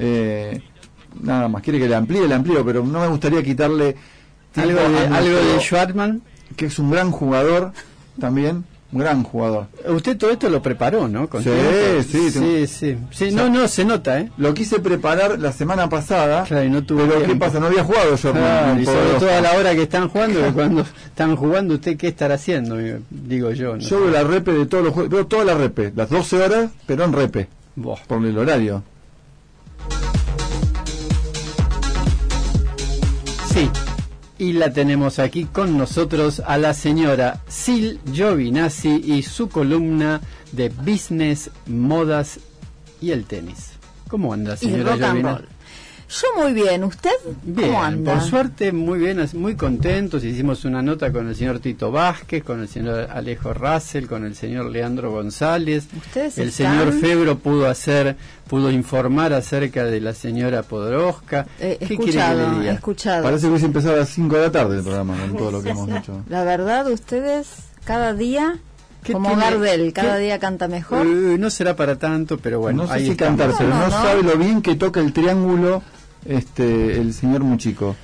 Eh, 0.00 0.60
nada 1.22 1.46
más, 1.48 1.62
quiere 1.62 1.78
que 1.78 1.88
le 1.88 1.94
amplíe, 1.94 2.26
le 2.26 2.34
amplío, 2.34 2.64
pero 2.64 2.84
no 2.84 2.98
me 3.00 3.06
gustaría 3.06 3.40
quitarle 3.42 3.94
Algo 4.56 4.80
de, 4.88 4.98
algo 5.06 5.36
de 5.36 5.60
Schwartzman. 5.60 6.20
Que 6.56 6.66
es 6.66 6.78
un 6.78 6.90
gran 6.90 7.10
jugador 7.10 7.72
también, 8.20 8.64
un 8.92 9.00
gran 9.00 9.24
jugador. 9.24 9.66
Usted 9.88 10.16
todo 10.16 10.30
esto 10.30 10.48
lo 10.48 10.62
preparó, 10.62 11.08
¿no? 11.08 11.28
Con 11.28 11.42
Sí, 11.42 11.50
sí, 12.08 12.30
sí, 12.66 12.96
sí. 13.10 13.30
No, 13.32 13.48
no, 13.48 13.66
se 13.66 13.84
nota, 13.84 14.20
¿eh? 14.20 14.30
Lo 14.36 14.54
quise 14.54 14.78
preparar 14.78 15.38
la 15.40 15.50
semana 15.52 15.88
pasada, 15.88 16.44
Claro, 16.44 16.64
y 16.64 16.70
no 16.70 16.84
tuvo 16.84 17.00
pero 17.00 17.18
¿qué 17.18 17.24
tiempo. 17.26 17.44
pasa? 17.46 17.58
No 17.58 17.66
había 17.66 17.82
jugado 17.82 18.14
yo. 18.14 18.32
Claro, 18.32 18.80
y 18.80 18.84
sobre 18.84 19.10
todo 19.18 19.30
a 19.34 19.40
la 19.40 19.52
hora 19.56 19.74
que 19.74 19.82
están 19.82 20.08
jugando, 20.08 20.40
que 20.42 20.52
cuando 20.52 20.82
están 21.06 21.34
jugando, 21.36 21.74
¿usted 21.74 21.96
qué 21.96 22.08
estará 22.08 22.34
haciendo? 22.36 22.76
Digo 23.10 23.50
yo, 23.50 23.74
¿no? 23.76 23.78
Yo 23.82 24.00
veo 24.00 24.10
la 24.10 24.22
repe 24.22 24.52
de 24.52 24.66
todos 24.66 24.84
los 24.84 24.92
juegos, 24.94 25.10
veo 25.10 25.26
toda 25.26 25.44
la 25.44 25.54
repe, 25.54 25.92
las 25.96 26.08
12 26.08 26.36
horas, 26.42 26.70
pero 26.86 27.04
en 27.04 27.12
repe, 27.12 27.48
por 28.06 28.24
el 28.24 28.38
horario. 28.38 28.82
Sí. 33.52 33.70
Y 34.38 34.52
la 34.54 34.72
tenemos 34.72 35.18
aquí 35.20 35.44
con 35.44 35.78
nosotros 35.78 36.42
a 36.44 36.58
la 36.58 36.74
señora 36.74 37.40
Sil 37.46 38.00
Giovinazzi 38.12 38.96
y 39.04 39.22
su 39.22 39.48
columna 39.48 40.20
de 40.52 40.70
business, 40.70 41.50
modas 41.66 42.40
y 43.00 43.12
el 43.12 43.24
tenis. 43.26 43.72
¿Cómo 44.08 44.32
anda, 44.32 44.54
Y 44.54 44.56
señora 44.58 44.92
rock 44.92 45.02
and 45.02 45.12
Giovinazzi? 45.12 45.42
roll. 45.44 45.53
Yo 46.08 46.26
muy 46.42 46.52
bien, 46.52 46.84
¿usted 46.84 47.10
Bien, 47.42 47.68
cómo 47.70 47.82
anda? 47.82 48.12
por 48.14 48.22
suerte 48.22 48.72
muy 48.72 48.98
bien, 48.98 49.26
muy 49.34 49.56
contentos. 49.56 50.22
Hicimos 50.22 50.64
una 50.64 50.82
nota 50.82 51.10
con 51.12 51.28
el 51.28 51.34
señor 51.34 51.58
Tito 51.60 51.90
Vázquez, 51.90 52.44
con 52.44 52.60
el 52.60 52.68
señor 52.68 53.08
Alejo 53.10 53.52
Russell, 53.54 54.06
con 54.06 54.24
el 54.24 54.34
señor 54.36 54.66
Leandro 54.70 55.10
González. 55.10 55.86
Ustedes 55.96 56.38
El 56.38 56.48
están- 56.48 56.78
señor 56.78 56.92
Febro 57.00 57.38
pudo 57.38 57.66
hacer, 57.68 58.16
pudo 58.48 58.70
informar 58.70 59.32
acerca 59.32 59.84
de 59.84 60.00
la 60.00 60.12
señora 60.14 60.62
Podoroska. 60.62 61.46
Eh, 61.58 61.78
¿Qué 61.80 61.86
que 61.88 61.94
escuchado, 61.94 62.52
le 62.52 62.58
diga? 62.60 62.72
escuchado. 62.74 63.22
Parece 63.24 63.42
que 63.42 63.48
hubiese 63.50 63.66
empezado 63.66 63.94
a 63.94 63.98
las 63.98 64.08
5 64.10 64.36
de 64.36 64.42
la 64.42 64.52
tarde 64.52 64.76
el 64.76 64.82
programa 64.82 65.16
con 65.18 65.36
todo 65.36 65.50
lo 65.50 65.62
que 65.62 65.70
hemos 65.70 65.88
hecho. 65.90 66.22
La 66.28 66.44
verdad, 66.44 66.86
ustedes 66.92 67.48
cada 67.84 68.12
día, 68.14 68.58
¿Qué 68.58 68.60
como 69.12 69.28
tiene- 69.28 69.42
Gardel, 69.42 69.92
cada 69.92 70.16
qué- 70.16 70.22
día 70.22 70.38
canta 70.38 70.66
mejor. 70.68 71.06
Eh, 71.06 71.36
no 71.38 71.50
será 71.50 71.76
para 71.76 71.96
tanto, 71.98 72.38
pero 72.38 72.60
bueno, 72.60 72.82
no 72.84 72.88
sé 72.88 72.94
ahí 72.94 73.04
si 73.06 73.10
estamos. 73.12 73.38
cantar, 73.40 73.56
pero 73.58 73.70
No, 73.70 73.76
no, 73.80 73.88
no, 73.88 73.96
no. 73.98 74.02
sabe 74.02 74.22
lo 74.22 74.36
bien 74.36 74.62
que 74.62 74.74
toca 74.76 75.00
el 75.00 75.12
triángulo 75.12 75.82
este 76.26 76.96
el 77.00 77.12
señor 77.12 77.42
Muchico. 77.42 77.94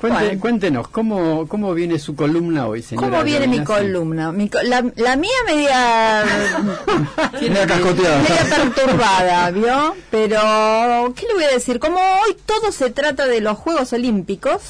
Cuente- 0.00 0.24
Bueno. 0.26 0.40
Cuéntenos, 0.40 0.88
¿cómo, 0.88 1.48
¿cómo 1.48 1.72
viene 1.72 1.98
su 1.98 2.14
columna 2.14 2.66
hoy, 2.66 2.82
señora? 2.82 3.08
¿Cómo 3.08 3.22
viene 3.24 3.46
mi 3.48 3.64
columna? 3.64 4.30
Mi 4.30 4.50
co- 4.50 4.62
la, 4.62 4.84
la 4.96 5.16
mía 5.16 5.30
media, 5.46 6.22
Media 7.40 7.66
cascoteada. 7.66 8.18
media 8.22 8.44
perturbada, 8.56 9.50
¿vio? 9.52 9.96
Pero, 10.10 11.14
¿qué 11.16 11.26
le 11.26 11.34
voy 11.34 11.44
a 11.44 11.48
decir? 11.50 11.78
Como 11.78 11.96
hoy 11.98 12.36
todo 12.44 12.72
se 12.72 12.90
trata 12.90 13.26
de 13.26 13.40
los 13.40 13.56
Juegos 13.56 13.94
Olímpicos, 13.94 14.60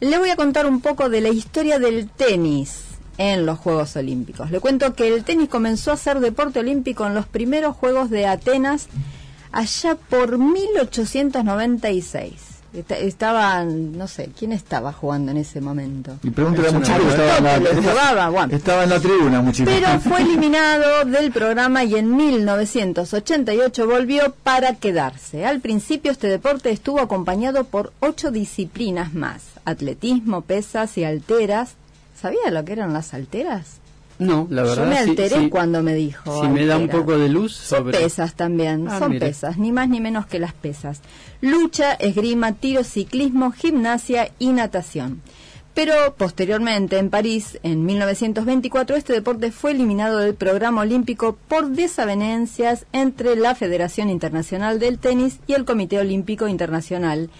le 0.00 0.16
voy 0.18 0.30
a 0.30 0.36
contar 0.36 0.64
un 0.66 0.80
poco 0.80 1.10
de 1.10 1.20
la 1.20 1.28
historia 1.28 1.78
del 1.78 2.08
tenis 2.08 2.84
en 3.18 3.44
los 3.46 3.58
Juegos 3.58 3.94
Olímpicos. 3.96 4.50
Le 4.50 4.60
cuento 4.60 4.94
que 4.94 5.08
el 5.08 5.24
tenis 5.24 5.48
comenzó 5.48 5.92
a 5.92 5.96
ser 5.96 6.20
deporte 6.20 6.60
olímpico 6.60 7.04
en 7.06 7.14
los 7.14 7.26
primeros 7.26 7.76
Juegos 7.76 8.10
de 8.10 8.26
Atenas 8.26 8.86
allá 9.52 9.96
por 10.08 10.38
1896. 10.38 12.32
Esta- 12.74 12.98
Estaban, 12.98 13.96
no 13.96 14.06
sé, 14.06 14.28
¿quién 14.38 14.52
estaba 14.52 14.92
jugando 14.92 15.30
en 15.32 15.38
ese 15.38 15.60
momento? 15.62 16.18
Y 16.22 16.28
pregúntale 16.30 16.68
a 16.68 16.70
estaba 16.78 17.38
en 17.38 17.44
la, 18.16 18.28
bueno. 18.28 18.54
estaba 18.54 18.84
en 18.84 18.90
la 18.90 19.00
tribuna. 19.00 19.52
Pero 19.64 20.00
fue 20.04 20.20
eliminado 20.20 21.04
del 21.06 21.32
programa 21.32 21.82
y 21.84 21.94
en 21.96 22.14
1988 22.14 23.86
volvió 23.88 24.34
para 24.42 24.74
quedarse. 24.74 25.46
Al 25.46 25.60
principio 25.60 26.12
este 26.12 26.26
deporte 26.28 26.70
estuvo 26.70 27.00
acompañado 27.00 27.64
por 27.64 27.92
ocho 28.00 28.30
disciplinas 28.30 29.14
más. 29.14 29.44
Atletismo, 29.64 30.42
pesas 30.42 30.98
y 30.98 31.04
alteras. 31.04 31.74
¿Sabía 32.20 32.50
lo 32.50 32.64
que 32.64 32.72
eran 32.72 32.92
las 32.92 33.14
alteras? 33.14 33.78
No, 34.18 34.48
la 34.50 34.62
verdad. 34.62 34.84
Yo 34.84 34.90
me 34.90 34.98
alteré 34.98 35.38
sí. 35.38 35.48
cuando 35.48 35.82
me 35.82 35.94
dijo. 35.94 36.42
Si 36.42 36.48
me 36.48 36.66
da 36.66 36.76
un 36.76 36.88
poco 36.88 37.16
de 37.16 37.28
luz 37.28 37.52
Son 37.54 37.78
sobre... 37.80 37.98
pesas 37.98 38.34
también, 38.34 38.88
Ah, 38.88 38.98
son 38.98 39.18
pesas, 39.18 39.58
ni 39.58 39.70
más 39.70 39.88
ni 39.88 40.00
menos 40.00 40.26
que 40.26 40.40
las 40.40 40.52
pesas. 40.52 41.00
Lucha, 41.40 41.92
esgrima, 41.92 42.52
tiro, 42.54 42.82
ciclismo, 42.82 43.52
gimnasia 43.52 44.32
y 44.40 44.48
natación. 44.48 45.22
Pero 45.74 45.92
posteriormente, 46.16 46.98
en 46.98 47.08
París, 47.08 47.60
en 47.62 47.86
1924, 47.86 48.96
este 48.96 49.12
deporte 49.12 49.52
fue 49.52 49.70
eliminado 49.70 50.18
del 50.18 50.34
programa 50.34 50.80
olímpico 50.80 51.38
por 51.46 51.68
desavenencias 51.68 52.86
entre 52.92 53.36
la 53.36 53.54
Federación 53.54 54.10
Internacional 54.10 54.80
del 54.80 54.98
Tenis 54.98 55.38
y 55.46 55.52
el 55.52 55.64
Comité 55.64 56.00
Olímpico 56.00 56.48
Internacional 56.48 57.30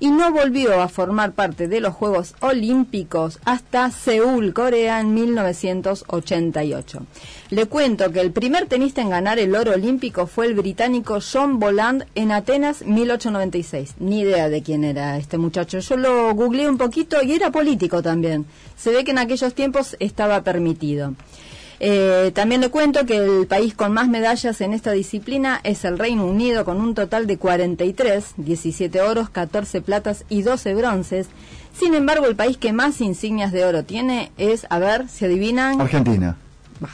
y 0.00 0.10
no 0.10 0.32
volvió 0.32 0.80
a 0.80 0.88
formar 0.88 1.32
parte 1.32 1.68
de 1.68 1.80
los 1.80 1.94
Juegos 1.94 2.34
Olímpicos 2.40 3.38
hasta 3.44 3.90
Seúl, 3.90 4.52
Corea, 4.52 5.00
en 5.00 5.14
1988. 5.14 7.06
Le 7.50 7.66
cuento 7.66 8.10
que 8.10 8.20
el 8.20 8.32
primer 8.32 8.66
tenista 8.66 9.00
en 9.00 9.10
ganar 9.10 9.38
el 9.38 9.54
oro 9.54 9.72
olímpico 9.72 10.26
fue 10.26 10.46
el 10.46 10.54
británico 10.54 11.18
John 11.20 11.60
Boland 11.60 12.04
en 12.14 12.32
Atenas 12.32 12.84
1896. 12.84 13.94
Ni 13.98 14.20
idea 14.20 14.48
de 14.48 14.62
quién 14.62 14.84
era 14.84 15.16
este 15.18 15.38
muchacho. 15.38 15.78
Yo 15.78 15.96
lo 15.96 16.34
googleé 16.34 16.68
un 16.68 16.78
poquito 16.78 17.22
y 17.22 17.32
era 17.32 17.50
político 17.50 18.02
también. 18.02 18.46
Se 18.76 18.90
ve 18.90 19.04
que 19.04 19.12
en 19.12 19.18
aquellos 19.18 19.54
tiempos 19.54 19.96
estaba 20.00 20.42
permitido. 20.42 21.14
Eh, 21.80 22.30
también 22.34 22.60
le 22.60 22.70
cuento 22.70 23.04
que 23.04 23.16
el 23.16 23.46
país 23.46 23.74
con 23.74 23.92
más 23.92 24.08
medallas 24.08 24.60
en 24.60 24.72
esta 24.72 24.92
disciplina 24.92 25.60
es 25.64 25.84
el 25.84 25.98
Reino 25.98 26.24
Unido 26.26 26.64
con 26.64 26.80
un 26.80 26.94
total 26.94 27.26
de 27.26 27.36
43, 27.38 28.34
17 28.36 29.00
oros, 29.00 29.28
14 29.30 29.80
platas 29.80 30.24
y 30.28 30.42
12 30.42 30.74
bronces. 30.74 31.26
Sin 31.78 31.94
embargo, 31.94 32.26
el 32.26 32.36
país 32.36 32.56
que 32.56 32.72
más 32.72 33.00
insignias 33.00 33.50
de 33.52 33.64
oro 33.64 33.82
tiene 33.82 34.30
es, 34.38 34.66
a 34.70 34.78
ver, 34.78 35.08
si 35.08 35.24
adivinan, 35.24 35.80
Argentina. 35.80 36.36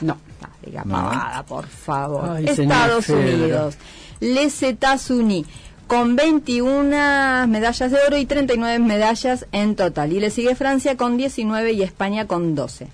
no, 0.01 0.17
diga 0.65 0.83
No. 0.85 0.95
pavada, 0.95 1.43
por 1.45 1.67
favor. 1.67 2.29
Ay, 2.37 2.45
Estados. 2.47 3.07
Unidos. 3.09 3.75
Les 4.19 4.61
États-Unis 4.63 5.45
con 5.87 6.15
21 6.15 7.47
medallas 7.47 7.91
de 7.91 7.97
oro 8.07 8.17
y 8.17 8.25
39 8.25 8.79
medallas 8.79 9.45
en 9.51 9.75
total. 9.75 10.13
Y 10.13 10.19
le 10.19 10.29
sigue 10.31 10.55
Francia 10.55 10.95
con 10.97 11.17
19 11.17 11.73
y 11.73 11.83
España 11.83 12.25
con 12.27 12.55
12. 12.55 12.87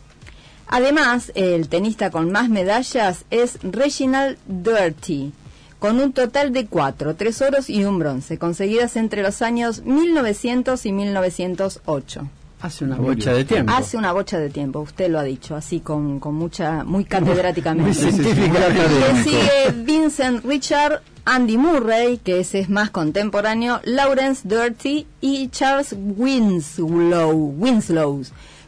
Además, 0.68 1.32
el 1.36 1.70
tenista 1.70 2.12
con 2.12 2.32
más 2.32 2.50
medallas 2.50 3.26
es 3.32 3.58
Reginald 3.64 4.38
Doherty, 4.48 5.32
con 5.80 6.00
un 6.00 6.12
total 6.12 6.52
de 6.52 6.66
4, 6.66 7.16
3 7.16 7.42
oros 7.44 7.70
y 7.70 7.86
un 7.86 8.00
bronce, 8.00 8.38
conseguidas 8.38 8.98
entre 8.98 9.22
los 9.22 9.42
años 9.42 9.84
1900 9.84 10.86
y 10.86 10.92
1908. 10.92 12.30
Hace 12.60 12.86
una 12.86 12.98
bocha 12.98 13.34
de 13.34 13.46
tiempo. 13.46 13.72
Hace 13.72 13.98
una 13.98 14.12
bocha 14.12 14.40
de 14.40 14.50
tiempo, 14.50 14.80
usted 14.80 15.10
lo 15.10 15.20
ha 15.20 15.24
dicho, 15.24 15.56
así 15.56 15.80
con, 15.80 16.20
con 16.20 16.34
mucha, 16.34 16.84
muy 16.84 17.06
catedráticamente. 17.06 18.02
Muy 18.12 19.24
sigue 19.24 19.72
Vincent 19.76 20.44
Richard, 20.44 21.02
Andy 21.24 21.58
Murray, 21.58 22.18
que 22.18 22.40
ese 22.40 22.60
es 22.60 22.70
más 22.70 22.90
contemporáneo, 22.90 23.80
Lawrence 23.84 24.42
Doherty 24.48 25.06
y 25.22 25.50
Charles 25.50 25.96
Winslow, 25.96 27.54
Winslow 27.58 28.24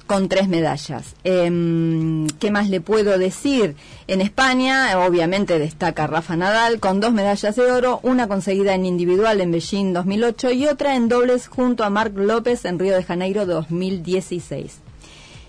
con 0.10 0.28
tres 0.28 0.48
medallas. 0.48 1.14
Em, 1.24 2.26
¿Qué 2.40 2.50
más 2.50 2.68
le 2.68 2.82
puedo 2.82 3.20
decir? 3.20 3.76
En 4.08 4.22
España, 4.22 4.98
obviamente, 5.06 5.60
destaca 5.60 6.08
Rafa 6.08 6.36
Nadal 6.36 6.80
con 6.80 7.00
dos 7.00 7.14
medallas 7.14 7.56
de 7.56 7.72
oro, 7.72 8.00
una 8.02 8.28
conseguida 8.28 8.74
en 8.74 8.88
individual 8.88 9.40
en 9.40 9.52
Beijing 9.52 9.94
2008 9.94 10.50
y 10.50 10.66
otra 10.66 10.96
en 10.96 11.10
dobles 11.10 11.48
junto 11.48 11.84
a 11.84 11.92
Marc 11.92 12.18
López 12.18 12.66
en 12.66 12.80
Río 12.80 12.96
de 12.96 13.04
Janeiro 13.04 13.46
2016. 13.46 14.80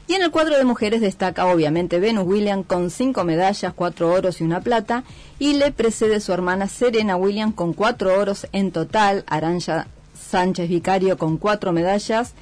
Y 0.09 0.12
en 0.12 0.23
el 0.24 0.31
cuadro 0.31 0.59
de 0.59 0.65
mujeres 0.66 1.01
destaca 1.01 1.47
obviamente 1.47 1.99
Venus 1.99 2.27
Williams 2.27 2.66
con 2.66 2.91
cinco 2.91 3.24
medallas, 3.24 3.73
cuatro 3.74 4.12
oros 4.12 4.43
y 4.43 4.45
una 4.45 4.61
plata, 4.61 5.05
y 5.39 5.55
le 5.55 5.73
precede 5.73 6.20
su 6.20 6.35
hermana 6.35 6.69
Serena 6.69 7.16
Williams 7.16 7.55
con 7.55 7.73
cuatro 7.73 8.20
oros 8.20 8.47
en 8.53 8.73
total, 8.73 9.24
Aranja 9.27 9.87
Sánchez 10.31 10.69
Vicario 10.69 11.16
con 11.16 11.39
cuatro 11.39 11.73
medallas, 11.73 12.35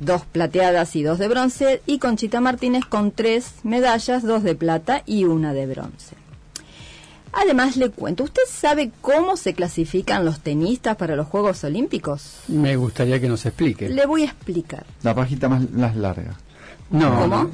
dos 0.00 0.22
plateadas 0.24 0.96
y 0.96 1.02
dos 1.02 1.18
de 1.18 1.28
bronce, 1.28 1.80
y 1.86 1.98
Conchita 1.98 2.40
Martínez 2.40 2.84
con 2.84 3.10
tres 3.10 3.54
medallas, 3.62 4.22
dos 4.22 4.42
de 4.42 4.54
plata 4.54 5.02
y 5.06 5.24
una 5.24 5.52
de 5.52 5.66
bronce. 5.66 6.16
Además 7.32 7.76
le 7.76 7.90
cuento, 7.90 8.22
¿usted 8.24 8.42
sabe 8.48 8.92
cómo 9.00 9.36
se 9.36 9.54
clasifican 9.54 10.24
los 10.24 10.38
tenistas 10.40 10.96
para 10.96 11.16
los 11.16 11.26
Juegos 11.26 11.64
Olímpicos? 11.64 12.36
Me 12.46 12.76
gustaría 12.76 13.20
que 13.20 13.28
nos 13.28 13.44
explique. 13.44 13.88
Le 13.88 14.06
voy 14.06 14.22
a 14.22 14.26
explicar. 14.26 14.84
La 15.02 15.14
pajita 15.14 15.48
más, 15.48 15.68
más 15.72 15.96
larga. 15.96 16.34
No. 16.90 17.18
¿Cómo? 17.18 17.50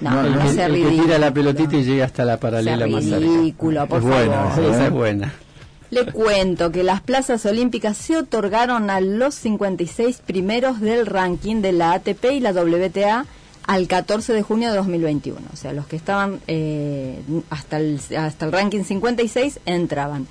No, 0.00 0.10
No, 0.12 0.20
el, 0.26 0.32
no 0.34 0.42
el 0.64 0.74
que 0.74 1.02
tira 1.02 1.18
la 1.18 1.32
pelotita 1.34 1.76
y 1.76 1.82
llega 1.82 2.04
hasta 2.04 2.24
la 2.24 2.36
paralela 2.36 2.86
más 2.86 3.02
cerca. 3.04 3.18
ridículo, 3.18 3.86
por 3.88 3.98
es 3.98 4.04
buena, 4.04 4.44
favor. 4.50 4.64
esa, 4.64 4.72
esa 4.74 4.82
¿eh? 4.82 4.86
es 4.86 4.92
buena. 4.92 5.32
Le 5.92 6.06
cuento 6.06 6.72
que 6.72 6.84
las 6.84 7.02
plazas 7.02 7.44
olímpicas 7.44 7.98
se 7.98 8.16
otorgaron 8.16 8.88
a 8.88 9.02
los 9.02 9.34
56 9.34 10.22
primeros 10.24 10.80
del 10.80 11.04
ranking 11.04 11.56
de 11.56 11.72
la 11.72 11.92
ATP 11.92 12.32
y 12.32 12.40
la 12.40 12.52
WTA 12.52 13.26
al 13.66 13.88
14 13.88 14.32
de 14.32 14.40
junio 14.40 14.70
de 14.70 14.76
2021. 14.78 15.38
O 15.52 15.56
sea, 15.56 15.74
los 15.74 15.86
que 15.86 15.96
estaban 15.96 16.40
eh, 16.46 17.20
hasta, 17.50 17.76
el, 17.76 18.00
hasta 18.16 18.46
el 18.46 18.52
ranking 18.52 18.84
56 18.84 19.60
entraban. 19.66 20.26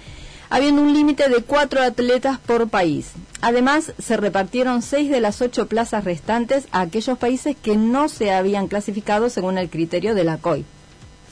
habiendo 0.49 0.81
un 0.81 0.93
límite 0.93 1.29
de 1.29 1.43
cuatro 1.43 1.83
atletas 1.83 2.39
por 2.39 2.67
país. 2.67 3.11
Además, 3.41 3.93
se 3.99 4.17
repartieron 4.17 4.81
seis 4.81 5.11
de 5.11 5.21
las 5.21 5.43
ocho 5.43 5.67
plazas 5.67 6.05
restantes 6.05 6.65
a 6.71 6.81
aquellos 6.81 7.19
países 7.19 7.55
que 7.55 7.77
no 7.77 8.09
se 8.09 8.31
habían 8.31 8.67
clasificado 8.67 9.29
según 9.29 9.59
el 9.59 9.69
criterio 9.69 10.15
de 10.15 10.23
la 10.23 10.37
COI, 10.37 10.65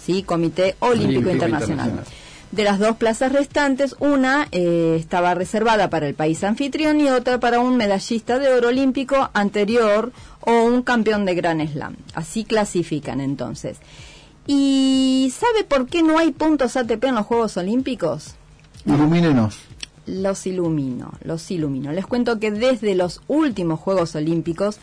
¿sí? 0.06 0.22
Comité 0.22 0.76
Olímpico, 0.82 1.32
Internacional. 1.32 2.04
De 2.52 2.64
las 2.64 2.80
dos 2.80 2.98
plazas 2.98 3.32
restantes, 3.32 3.96
una 4.00 4.48
eh, 4.52 4.96
estaba 5.00 5.36
reservada 5.36 5.92
para 5.92 6.08
el 6.08 6.16
país 6.16 6.44
anfitrión 6.44 7.00
y 7.00 7.10
otra 7.10 7.40
para 7.40 7.60
un 7.60 7.78
medallista 7.78 8.40
de 8.40 8.50
oro 8.50 8.70
olímpico 8.70 9.30
anterior 9.34 10.12
o 10.42 10.64
un 10.64 10.82
campeón 10.82 11.26
de 11.26 11.36
Gran 11.36 11.68
Slam. 11.68 11.96
Así 12.16 12.46
clasifican 12.46 13.22
entonces. 13.22 13.78
¿Y 14.48 15.32
sabe 15.38 15.64
por 15.64 15.86
qué 15.86 16.02
no 16.02 16.18
hay 16.18 16.32
puntos 16.32 16.76
ATP 16.76 17.04
en 17.04 17.16
los 17.16 17.28
Juegos 17.28 17.56
Olímpicos? 17.58 18.34
Ilumínenos. 18.84 19.60
Los 20.08 20.48
ilumino, 20.48 21.12
los 21.24 21.52
ilumino. 21.52 21.92
Les 21.92 22.08
cuento 22.08 22.40
que 22.40 22.50
desde 22.50 22.96
los 22.96 23.22
últimos 23.28 23.80
Juegos 23.80 24.16
Olímpicos, 24.16 24.80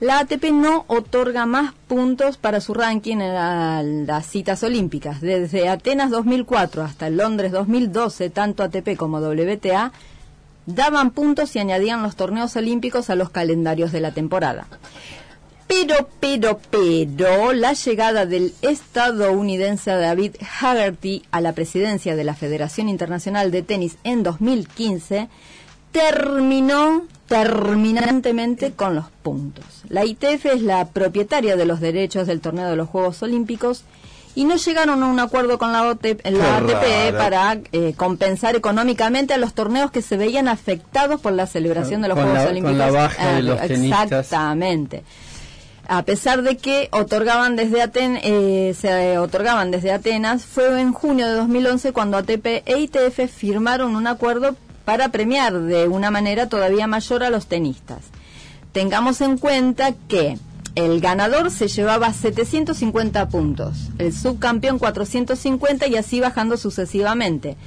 la 0.00 0.20
ATP 0.20 0.52
no 0.52 0.84
otorga 0.86 1.44
más 1.46 1.74
puntos 1.88 2.36
para 2.36 2.60
su 2.60 2.72
ranking 2.72 3.16
en 3.16 4.06
las 4.06 4.26
citas 4.26 4.62
olímpicas. 4.62 5.20
Desde 5.20 5.68
Atenas 5.68 6.10
2004 6.10 6.82
hasta 6.82 7.10
Londres 7.10 7.50
2012, 7.50 8.30
tanto 8.30 8.62
ATP 8.62 8.96
como 8.96 9.18
WTA 9.18 9.92
daban 10.66 11.10
puntos 11.10 11.56
y 11.56 11.58
añadían 11.58 12.02
los 12.02 12.14
torneos 12.14 12.54
olímpicos 12.54 13.10
a 13.10 13.16
los 13.16 13.30
calendarios 13.30 13.90
de 13.90 14.00
la 14.00 14.12
temporada. 14.12 14.66
Pero, 15.66 16.08
pero, 16.20 16.60
pero, 16.70 17.52
la 17.52 17.72
llegada 17.72 18.24
del 18.24 18.54
estadounidense 18.62 19.90
David 19.90 20.36
Haggerty 20.60 21.24
a 21.30 21.40
la 21.40 21.52
presidencia 21.52 22.16
de 22.16 22.24
la 22.24 22.34
Federación 22.34 22.88
Internacional 22.88 23.50
de 23.50 23.62
Tenis 23.62 23.98
en 24.04 24.22
2015 24.22 25.28
terminó 25.92 27.04
terminantemente 27.28 28.72
con 28.72 28.94
los 28.94 29.06
puntos. 29.22 29.64
La 29.88 30.04
ITF 30.04 30.46
es 30.46 30.62
la 30.62 30.88
propietaria 30.88 31.56
de 31.56 31.66
los 31.66 31.80
derechos 31.80 32.26
del 32.26 32.40
torneo 32.40 32.68
de 32.68 32.76
los 32.76 32.88
Juegos 32.88 33.22
Olímpicos 33.22 33.84
y 34.34 34.44
no 34.44 34.56
llegaron 34.56 35.02
a 35.02 35.06
un 35.06 35.20
acuerdo 35.20 35.58
con 35.58 35.72
la, 35.72 35.90
ATP 35.90 37.16
para 37.16 37.58
eh, 37.72 37.94
compensar 37.96 38.56
económicamente 38.56 39.34
a 39.34 39.38
los 39.38 39.52
torneos 39.52 39.90
que 39.90 40.02
se 40.02 40.16
veían 40.16 40.48
afectados 40.48 41.20
por 41.20 41.32
la 41.32 41.46
celebración 41.46 42.02
de 42.02 42.08
los 42.08 42.18
Juegos 42.18 42.46
Olímpicos. 42.46 42.70
Con 42.70 42.78
la 42.78 42.90
baja 42.90 43.32
de 43.34 43.42
los 43.42 43.60
ah, 43.60 43.66
Exactamente 43.66 45.04
a 45.88 46.02
pesar 46.02 46.42
de 46.42 46.58
que 46.58 46.88
otorgaban 46.92 47.56
desde 47.56 47.80
Aten 47.80 48.20
eh, 48.22 48.74
se 48.78 49.18
otorgaban 49.18 49.70
desde 49.70 49.90
Atenas, 49.90 50.44
fue 50.44 50.80
en 50.80 50.92
junio 50.92 51.26
de 51.26 51.32
2011 51.32 51.92
cuando 51.92 52.18
ATP 52.18 52.46
e 52.66 52.78
ITF 52.78 53.30
firmaron 53.34 53.96
un 53.96 54.06
acuerdo 54.06 54.54
para 54.88 55.10
premiar 55.10 55.52
de 55.52 55.86
una 55.86 56.10
manera 56.10 56.48
todavía 56.48 56.86
mayor 56.86 57.22
a 57.22 57.28
los 57.28 57.46
tenistas. 57.46 57.98
Tengamos 58.72 59.20
en 59.20 59.36
cuenta 59.36 59.92
que 59.92 60.38
el 60.76 61.02
ganador 61.02 61.50
se 61.50 61.68
llevaba 61.68 62.10
750 62.10 63.28
puntos, 63.28 63.90
el 63.98 64.14
subcampeón 64.14 64.78
450 64.78 65.88
y 65.88 65.96
así 65.96 66.20
bajando 66.20 66.56
sucesivamente. 66.56 67.58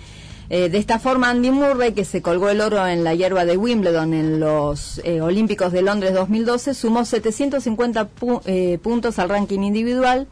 Eh, 0.49 0.69
de 0.69 0.79
esta 0.79 0.97
forma, 0.97 1.29
Andy 1.29 1.51
Murray, 1.51 1.91
que 1.93 2.05
se 2.05 2.23
colgó 2.23 2.49
el 2.49 2.59
oro 2.59 2.87
en 2.87 3.03
la 3.03 3.13
hierba 3.13 3.45
de 3.45 3.55
Wimbledon 3.55 4.15
en 4.15 4.39
los 4.39 4.99
eh, 5.03 5.21
Olímpicos 5.21 5.71
de 5.71 5.83
Londres 5.83 6.15
2012, 6.15 6.73
sumó 6.73 7.05
750 7.05 8.09
eh, 8.45 8.79
puntos 8.81 9.19
al 9.19 9.29
ranking 9.29 9.59
individual. 9.59 10.27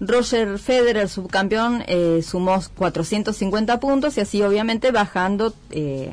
Roger 0.00 0.58
Federer, 0.58 1.08
subcampeón, 1.08 1.84
sumó 2.22 2.58
450 2.76 3.78
puntos 3.80 4.16
y 4.16 4.20
así 4.20 4.42
obviamente 4.42 4.90
bajando 4.92 5.52
de 5.68 6.10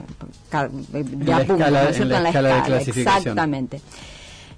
a 0.51 0.67
punto, 0.67 1.65
en 1.65 2.09
la 2.09 2.29
escala 2.29 2.55
de 2.55 2.63
clasificación. 2.63 3.17
Exactamente. 3.17 3.81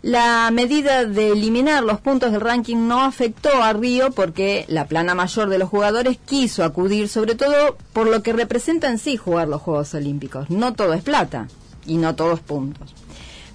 La 0.02 0.50
medida 0.52 1.04
de 1.04 1.34
eliminar 1.34 1.84
los 1.84 2.00
puntos 2.00 2.32
del 2.32 2.40
ranking 2.40 2.88
no 2.88 3.02
afectó 3.02 3.62
a 3.62 3.74
Río 3.74 4.12
porque 4.12 4.64
la 4.70 4.86
plana 4.86 5.14
mayor 5.14 5.50
de 5.50 5.58
los 5.58 5.68
jugadores 5.68 6.18
quiso 6.26 6.64
acudir, 6.64 7.10
sobre 7.10 7.36
todo 7.36 7.78
por 7.92 8.08
lo 8.08 8.24
que 8.24 8.32
representa 8.32 8.90
en 8.90 8.98
sí 8.98 9.18
jugar 9.18 9.50
los 9.50 9.62
Juegos 9.62 9.94
Olímpicos. 9.94 10.50
No 10.50 10.74
todo 10.74 10.94
es 10.94 11.04
plata 11.04 11.50
y 11.86 11.98
no 11.98 12.16
todos 12.16 12.40
puntos. 12.40 12.96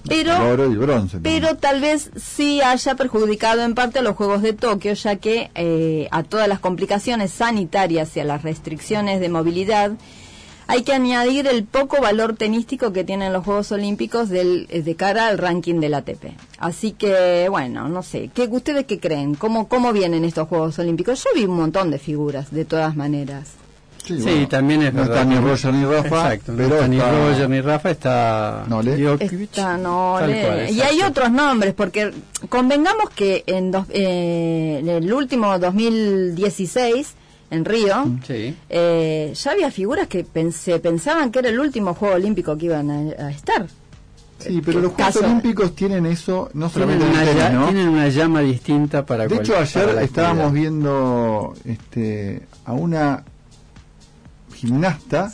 Pero, 0.07 0.33
pero 1.23 1.55
tal 1.55 1.81
vez 1.81 2.11
sí 2.15 2.61
haya 2.61 2.95
perjudicado 2.95 3.63
en 3.63 3.73
parte 3.73 3.99
a 3.99 4.01
los 4.01 4.15
Juegos 4.15 4.41
de 4.41 4.53
Tokio, 4.53 4.93
ya 4.93 5.15
que 5.15 5.49
eh, 5.55 6.07
a 6.11 6.23
todas 6.23 6.47
las 6.47 6.59
complicaciones 6.59 7.31
sanitarias 7.31 8.15
y 8.15 8.19
a 8.19 8.23
las 8.23 8.43
restricciones 8.43 9.19
de 9.19 9.29
movilidad, 9.29 9.93
hay 10.67 10.83
que 10.83 10.93
añadir 10.93 11.47
el 11.47 11.63
poco 11.63 12.01
valor 12.01 12.35
tenístico 12.35 12.91
que 12.91 13.03
tienen 13.03 13.33
los 13.33 13.43
Juegos 13.43 13.71
Olímpicos 13.71 14.29
del, 14.29 14.67
eh, 14.69 14.81
de 14.81 14.95
cara 14.95 15.27
al 15.27 15.37
ranking 15.37 15.79
del 15.79 15.93
ATP. 15.93 16.33
Así 16.57 16.91
que, 16.91 17.47
bueno, 17.49 17.87
no 17.89 18.03
sé, 18.03 18.29
¿qué, 18.33 18.47
¿ustedes 18.49 18.85
qué 18.85 18.99
creen? 18.99 19.35
¿Cómo, 19.35 19.67
¿Cómo 19.67 19.93
vienen 19.93 20.25
estos 20.25 20.47
Juegos 20.47 20.79
Olímpicos? 20.79 21.23
Yo 21.23 21.29
vi 21.35 21.45
un 21.45 21.57
montón 21.57 21.91
de 21.91 21.99
figuras, 21.99 22.51
de 22.51 22.65
todas 22.65 22.95
maneras. 22.95 23.64
Sí, 24.05 24.47
también 24.47 24.83
es 24.83 24.93
no 24.93 25.01
verdad. 25.01 25.17
está 25.17 25.25
ni 25.25 25.39
Roger 25.39 25.73
ni 25.73 25.85
Rafa. 25.85 26.33
Exacto, 26.33 26.53
pero 26.55 26.75
está 26.75 26.87
ni 26.87 26.99
Roger 26.99 27.49
ni 27.49 27.61
Rafa, 27.61 27.91
está 27.91 28.63
Nole. 28.67 29.15
Está 29.19 29.77
Nole. 29.77 30.71
y 30.71 30.81
hay 30.81 31.01
otros 31.01 31.31
nombres, 31.31 31.73
porque 31.73 32.11
convengamos 32.49 33.09
que 33.09 33.43
en, 33.47 33.71
eh, 33.89 34.77
en 34.79 34.89
el 34.89 35.11
último 35.11 35.57
2016 35.57 37.15
en 37.51 37.65
Río, 37.65 38.05
mm. 38.05 38.19
eh, 38.69 39.33
ya 39.35 39.51
había 39.51 39.71
figuras 39.71 40.07
que 40.07 40.25
se 40.51 40.79
pensaban 40.79 41.31
que 41.31 41.39
era 41.39 41.49
el 41.49 41.59
último 41.59 41.93
Juego 41.93 42.15
Olímpico 42.15 42.57
que 42.57 42.65
iban 42.65 42.89
a, 42.89 43.31
estar. 43.31 43.67
Sí, 44.39 44.61
pero 44.65 44.81
los 44.81 44.93
Juegos 44.93 45.15
Olímpicos 45.17 45.75
tienen 45.75 46.05
eso, 46.05 46.49
no 46.53 46.69
solamente 46.69 47.05
tienen 47.05 47.35
una, 47.35 47.49
¿no? 47.49 47.65
tienen 47.65 47.87
una 47.87 48.09
llama 48.09 48.41
distinta 48.41 49.05
para 49.05 49.27
De 49.27 49.35
hecho, 49.35 49.57
ayer 49.57 49.97
estábamos 50.01 50.51
viendo 50.51 51.53
este, 51.63 52.41
a 52.65 52.73
una 52.73 53.23
gimnasta 54.65 55.31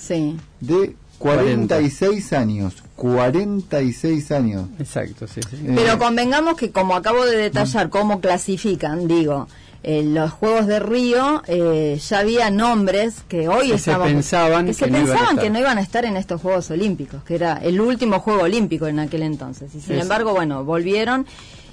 de 0.60 0.96
46 1.18 2.34
años. 2.34 2.84
46 2.96 4.32
años. 4.32 4.68
Exacto, 4.80 5.28
sí, 5.28 5.42
sí. 5.50 5.58
Pero 5.76 5.98
convengamos 5.98 6.56
que 6.56 6.72
como 6.72 6.96
acabo 6.96 7.26
de 7.26 7.38
detallar 7.38 7.90
cómo 7.90 8.20
clasifican, 8.22 9.08
digo, 9.08 9.48
en 9.84 10.14
los 10.14 10.32
Juegos 10.32 10.68
de 10.68 10.80
Río 10.80 11.42
eh, 11.48 12.00
ya 12.08 12.20
había 12.20 12.52
nombres 12.52 13.24
que 13.28 13.48
hoy 13.48 13.78
se 13.80 13.96
pensaban, 13.96 14.68
que, 14.68 14.74
se 14.74 14.88
pensaban 14.88 15.38
que 15.38 15.50
no 15.50 15.60
iban 15.60 15.78
a 15.78 15.82
estar 15.82 16.06
en 16.06 16.18
estos 16.18 16.42
Juegos 16.42 16.70
Olímpicos, 16.70 17.24
que 17.24 17.36
era 17.36 17.54
el 17.54 17.82
último 17.82 18.20
Juego 18.20 18.44
Olímpico 18.44 18.88
en 18.88 19.00
aquel 19.00 19.24
entonces. 19.24 19.74
Y 19.74 19.82
sin 19.82 20.00
embargo, 20.00 20.34
bueno, 20.34 20.64
volvieron 20.64 21.26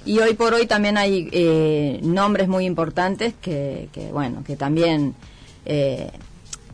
y 0.05 0.19
hoy 0.19 0.33
por 0.33 0.53
hoy 0.53 0.65
también 0.65 0.97
hay 0.97 1.29
eh, 1.31 1.99
nombres 2.01 2.47
muy 2.47 2.65
importantes 2.65 3.33
que, 3.39 3.89
que, 3.91 4.11
bueno, 4.11 4.43
que 4.43 4.55
también 4.55 5.13
eh, 5.65 6.09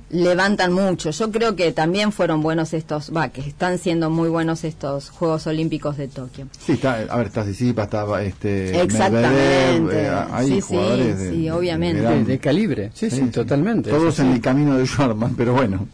levantan 0.10 0.72
mucho. 0.74 1.12
Yo 1.12 1.32
creo 1.32 1.56
que 1.56 1.72
también 1.72 2.12
fueron 2.12 2.42
buenos 2.42 2.74
estos, 2.74 3.12
va, 3.16 3.30
que 3.30 3.42
están 3.42 3.78
siendo 3.78 4.10
muy 4.10 4.30
buenos 4.30 4.64
estos 4.64 5.10
Juegos 5.10 5.48
Olímpicos 5.48 5.98
de 5.98 6.08
Tokio. 6.08 6.48
Sí, 6.60 6.74
está, 6.74 7.06
a 7.10 7.18
ver, 7.18 7.28
está 7.28 7.44
Sisipa, 7.44 7.84
está 7.84 8.24
este 8.24 8.82
Exactamente. 8.82 10.04
Eh, 10.04 10.12
hay 10.32 10.62
jugadores 10.62 11.18
sí, 11.18 11.24
de, 11.24 11.32
sí, 11.32 11.50
obviamente. 11.50 12.24
De, 12.24 12.40
calibre, 12.40 12.92
sí, 12.94 13.10
sí, 13.10 13.22
totalmente. 13.28 13.90
Todos 13.90 14.20
en 14.20 14.34
el 14.34 14.42
camino 14.42 14.78
de 14.78 14.86
Schwarman, 14.86 15.36
pero 15.36 15.54
bueno. 15.54 15.88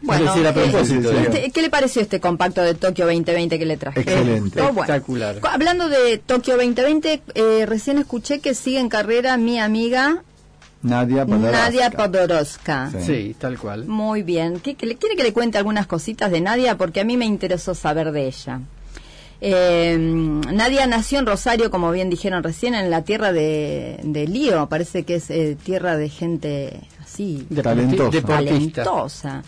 Bueno, 0.00 0.30
a 0.30 0.52
propósito, 0.54 1.10
este, 1.10 1.50
¿qué 1.50 1.62
le 1.62 1.68
pareció 1.68 2.00
este 2.00 2.18
compacto 2.18 2.62
de 2.62 2.74
Tokio 2.74 3.04
2020 3.04 3.58
que 3.58 3.66
le 3.66 3.76
traje? 3.76 4.00
Excelente. 4.00 4.60
Oh, 4.60 4.68
Espectacular. 4.68 5.36
Hablando 5.42 5.88
de 5.88 6.16
Tokio 6.18 6.54
2020, 6.56 7.22
eh, 7.34 7.66
recién 7.66 7.98
escuché 7.98 8.40
que 8.40 8.54
sigue 8.54 8.80
en 8.80 8.88
carrera 8.88 9.36
mi 9.36 9.58
amiga 9.58 10.22
Nadia 10.86 11.26
Podoroska. 11.26 11.58
Nadia 11.58 11.90
Podoroska. 11.90 12.90
Sí. 13.00 13.34
tal 13.38 13.58
cual. 13.58 13.86
Muy 13.86 14.22
bien. 14.22 14.60
¿Qué, 14.60 14.76
¿Quiere 14.76 15.16
que 15.16 15.22
le 15.22 15.32
cuente 15.32 15.58
algunas 15.58 15.86
cositas 15.86 16.30
de 16.30 16.40
Nadia? 16.40 16.76
Porque 16.76 17.00
a 17.00 17.04
mí 17.04 17.16
me 17.16 17.24
interesó 17.26 17.74
saber 17.74 18.12
de 18.12 18.26
ella. 18.26 18.60
Eh, 19.40 19.96
Nadia 19.98 20.86
nació 20.86 21.18
en 21.18 21.26
Rosario, 21.26 21.70
como 21.70 21.90
bien 21.90 22.08
dijeron 22.08 22.42
recién, 22.42 22.74
en 22.74 22.90
la 22.90 23.02
tierra 23.02 23.32
de, 23.32 24.00
de 24.02 24.26
Lío. 24.26 24.68
Parece 24.68 25.02
que 25.02 25.16
es 25.16 25.30
eh, 25.30 25.56
tierra 25.62 25.96
de 25.96 26.08
gente 26.08 26.80
así. 27.02 27.46
De 27.50 27.62
talentosa. 27.62 28.22
talentosa. 28.22 29.42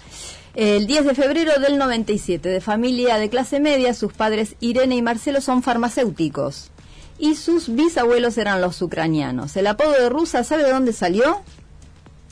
El 0.55 0.87
10 0.89 1.05
de 1.07 1.15
febrero 1.15 1.53
del 1.61 1.79
97, 1.79 2.49
de 2.49 2.61
familia 2.61 3.17
de 3.17 3.29
clase 3.29 3.61
media, 3.61 3.95
sus 3.95 4.13
padres 4.13 4.57
Irene 4.59 4.97
y 4.97 5.03
Marcelo 5.03 5.41
son 5.41 5.63
farmacéuticos 5.63 6.71
y 7.19 7.35
sus 7.35 7.75
bisabuelos 7.75 8.39
eran 8.39 8.61
los 8.61 8.81
ucranianos. 8.81 9.57
El 9.57 9.67
apodo 9.67 9.93
de 9.93 10.09
rusa, 10.09 10.45
¿sabe 10.45 10.65
de 10.65 10.71
dónde 10.71 10.93
salió? 10.93 11.41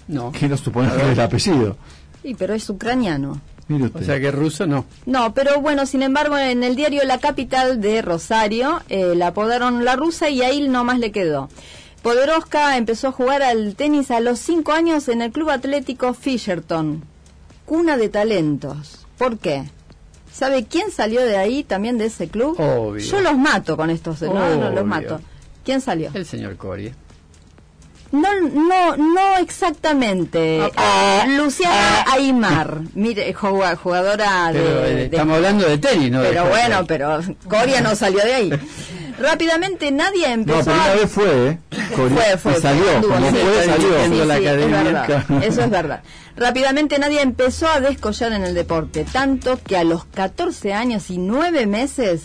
No. 0.08 0.32
Quiero 0.32 0.56
suponer 0.56 0.92
que 0.92 1.02
es 1.02 1.08
el 1.08 1.20
apellido. 1.20 1.76
Sí, 2.22 2.34
pero 2.38 2.54
es 2.54 2.68
ucraniano. 2.70 3.40
O 3.94 4.02
sea 4.02 4.20
que 4.20 4.30
ruso 4.30 4.66
no. 4.66 4.84
No, 5.06 5.34
pero 5.34 5.60
bueno, 5.60 5.86
sin 5.86 6.02
embargo, 6.02 6.38
en 6.38 6.62
el 6.62 6.76
diario 6.76 7.02
La 7.04 7.18
Capital 7.18 7.80
de 7.80 8.00
Rosario 8.00 8.80
eh, 8.88 9.14
la 9.16 9.28
apodaron 9.28 9.84
la 9.84 9.96
rusa 9.96 10.30
y 10.30 10.42
ahí 10.42 10.68
nomás 10.68 11.00
le 11.00 11.10
quedó. 11.10 11.48
Poderoska 12.02 12.76
empezó 12.76 13.08
a 13.08 13.12
jugar 13.12 13.42
al 13.42 13.74
tenis 13.74 14.12
a 14.12 14.20
los 14.20 14.38
cinco 14.38 14.70
años 14.70 15.08
en 15.08 15.22
el 15.22 15.32
Club 15.32 15.50
Atlético 15.50 16.14
Fisherton, 16.14 17.02
cuna 17.64 17.96
de 17.96 18.08
talentos. 18.08 19.04
¿Por 19.18 19.38
qué? 19.38 19.64
¿Sabe 20.36 20.64
quién 20.66 20.90
salió 20.90 21.22
de 21.22 21.36
ahí 21.38 21.64
también 21.64 21.96
de 21.98 22.06
ese 22.06 22.28
club? 22.28 22.60
Obvio. 22.60 23.02
Yo 23.04 23.20
los 23.20 23.38
mato 23.38 23.76
con 23.76 23.88
estos, 23.90 24.20
no, 24.22 24.56
no, 24.56 24.70
los 24.70 24.84
mato. 24.84 25.20
¿Quién 25.64 25.80
salió? 25.80 26.10
El 26.12 26.26
señor 26.26 26.56
Coria. 26.56 26.92
No, 28.12 28.28
no, 28.40 28.96
no 28.96 29.36
exactamente. 29.38 30.60
Ah, 30.76 31.24
Eh, 31.26 31.36
Luciana 31.36 32.04
Aymar, 32.12 32.80
mire, 32.94 33.32
jugadora 33.34 34.52
de, 34.52 34.60
Pero 34.60 34.84
eh, 34.84 34.94
de- 34.94 35.04
estamos 35.06 35.36
hablando 35.36 35.68
de 35.68 35.78
tenis, 35.78 36.10
¿no? 36.12 36.22
de 36.22 36.28
Pero 36.28 36.42
hockey. 36.44 36.56
bueno, 36.56 36.86
pero 36.86 37.20
Coria 37.48 37.80
no 37.80 37.96
salió 37.96 38.20
de 38.24 38.34
ahí. 38.34 38.50
Rápidamente 39.18 39.90
nadie 39.90 40.26
No, 40.28 40.34
empezó 40.34 40.64
pero 40.64 40.72
a... 40.80 40.84
una 40.84 40.94
vez 40.94 41.10
fue, 41.10 41.48
¿eh? 41.48 41.58
Salió, 41.70 42.38
fue, 42.38 42.54
anduvo, 42.70 43.08
como 43.14 43.30
sí, 43.30 43.36
fue, 43.36 43.62
sí, 43.62 43.70
salió. 43.70 43.88
sí, 44.04 44.10
sí, 44.10 44.24
la 44.26 44.36
es 44.38 44.40
academia. 44.46 44.82
verdad, 44.82 45.42
eso 45.44 45.62
es 45.62 45.70
verdad. 45.70 46.02
Rápidamente 46.36 46.98
nadie 46.98 47.22
empezó 47.22 47.66
a 47.68 47.80
descollar 47.80 48.32
en 48.32 48.44
el 48.44 48.54
deporte, 48.54 49.04
tanto 49.10 49.58
que 49.62 49.76
a 49.76 49.84
los 49.84 50.04
14 50.04 50.74
años 50.74 51.10
y 51.10 51.18
9 51.18 51.66
meses 51.66 52.22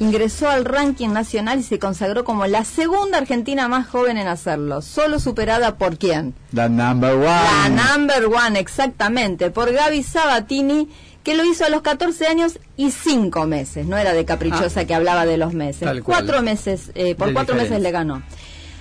ingresó 0.00 0.48
al 0.48 0.64
ranking 0.64 1.08
nacional 1.08 1.58
y 1.58 1.62
se 1.64 1.78
consagró 1.80 2.22
como 2.24 2.46
la 2.46 2.64
segunda 2.64 3.18
argentina 3.18 3.66
más 3.66 3.88
joven 3.88 4.16
en 4.18 4.28
hacerlo, 4.28 4.80
solo 4.82 5.18
superada 5.18 5.76
por 5.76 5.98
quién? 5.98 6.34
La 6.52 6.68
number 6.68 7.14
one. 7.14 7.24
La 7.26 7.68
number 7.96 8.26
one, 8.26 8.60
exactamente, 8.60 9.50
por 9.50 9.72
Gaby 9.72 10.02
Sabatini, 10.04 10.88
que 11.28 11.36
lo 11.36 11.44
hizo 11.44 11.66
a 11.66 11.68
los 11.68 11.82
14 11.82 12.26
años 12.26 12.58
y 12.78 12.90
5 12.90 13.44
meses. 13.46 13.84
No 13.86 13.98
era 13.98 14.14
de 14.14 14.24
caprichosa 14.24 14.80
Ah. 14.80 14.84
que 14.86 14.94
hablaba 14.94 15.26
de 15.26 15.36
los 15.36 15.52
meses. 15.52 15.86
Cuatro 16.02 16.40
meses, 16.40 16.90
eh, 16.94 17.14
por 17.14 17.28
De 17.28 17.34
cuatro 17.34 17.54
meses 17.54 17.82
le 17.82 17.90
ganó. 17.90 18.22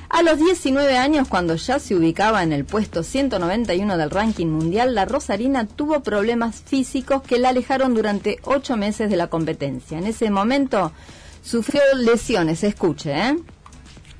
A 0.07 0.22
los 0.24 0.40
19 0.40 0.98
años, 0.98 1.28
cuando 1.28 1.56
ya 1.56 1.78
se 1.80 1.94
ubicaba 1.94 2.44
en 2.44 2.53
el 2.53 2.64
puesto 2.64 3.03
191 3.03 3.98
del 3.98 4.10
ranking 4.10 4.45
mundial, 4.48 4.95
la 4.95 5.03
Rosarina 5.03 5.68
tuvo 5.68 5.99
problemas 6.03 6.64
físicos 6.65 7.22
que 7.22 7.38
la 7.38 7.49
alejaron 7.49 7.94
durante 7.94 8.38
8 8.45 8.78
meses 8.78 9.10
de 9.10 9.18
la 9.18 9.28
competencia. 9.28 9.98
En 9.98 10.06
ese 10.06 10.30
momento 10.30 10.94
sufrió 11.44 11.82
lesiones, 11.95 12.64
escuche, 12.64 13.11
¿eh? 13.11 13.38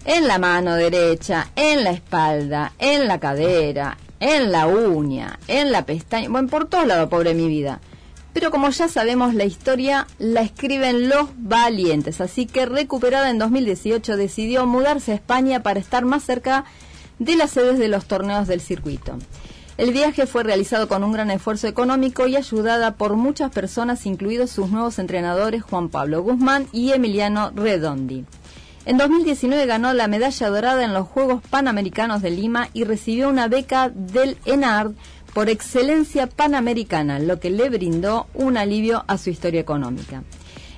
en 0.04 0.28
la 0.28 0.38
mano 0.38 0.76
derecha, 0.76 1.48
en 1.56 1.86
la 1.86 1.92
espalda, 1.92 2.74
en 2.78 3.08
la 3.08 3.22
cadera, 3.22 3.98
en 4.20 4.52
la 4.52 4.68
uña, 4.68 5.40
en 5.48 5.72
la 5.72 5.86
pestaña, 5.86 6.28
bueno, 6.28 6.50
por 6.50 6.66
todos 6.68 6.86
lados, 6.88 7.08
pobre 7.08 7.34
mi 7.34 7.48
vida. 7.48 7.80
Pero 8.38 8.52
como 8.52 8.70
ya 8.70 8.88
sabemos, 8.88 9.34
la 9.34 9.46
historia 9.46 10.06
la 10.20 10.42
escriben 10.42 11.10
los 11.10 11.28
valientes, 11.38 12.22
así 12.22 12.46
que 12.46 12.68
recuperada 12.68 13.32
en 13.32 13.40
2018 13.40 14.16
decidió 14.16 14.68
mudarse 14.68 15.12
a 15.12 15.16
España 15.16 15.64
para 15.64 15.80
estar 15.80 16.06
más 16.06 16.24
cerca 16.24 16.64
de 17.18 17.36
las 17.36 17.50
sedes 17.50 17.80
de 17.80 17.88
los 17.88 18.06
torneos 18.06 18.48
del 18.48 18.62
circuito. 18.62 19.18
El 19.78 19.92
viaje 19.92 20.28
fue 20.28 20.44
realizado 20.44 20.88
con 20.88 21.04
un 21.04 21.14
gran 21.14 21.32
esfuerzo 21.32 21.68
económico 21.68 22.28
y 22.28 22.36
ayudada 22.36 22.94
por 22.94 23.16
muchas 23.16 23.52
personas, 23.52 24.06
incluidos 24.06 24.52
sus 24.52 24.70
nuevos 24.70 25.00
entrenadores 25.00 25.64
Juan 25.64 25.90
Pablo 25.90 26.22
Guzmán 26.22 26.68
y 26.72 26.92
Emiliano 26.92 27.50
Redondi. 27.56 28.24
En 28.86 29.00
2019 29.00 29.66
ganó 29.66 29.94
la 29.94 30.08
medalla 30.08 30.48
dorada 30.48 30.84
en 30.86 30.94
los 30.94 31.08
Juegos 31.08 31.42
Panamericanos 31.50 32.22
de 32.22 32.30
Lima 32.30 32.70
y 32.74 32.84
recibió 32.84 33.30
una 33.30 33.48
beca 33.48 33.90
del 33.90 34.38
ENARD 34.46 34.94
por 35.38 35.52
excelencia 35.52 36.26
panamericana, 36.26 37.20
lo 37.20 37.40
que 37.40 37.52
le 37.52 37.70
brindó 37.70 38.26
un 38.34 38.58
alivio 38.58 39.04
a 39.08 39.20
su 39.20 39.30
historia 39.30 39.62
económica. 39.62 40.24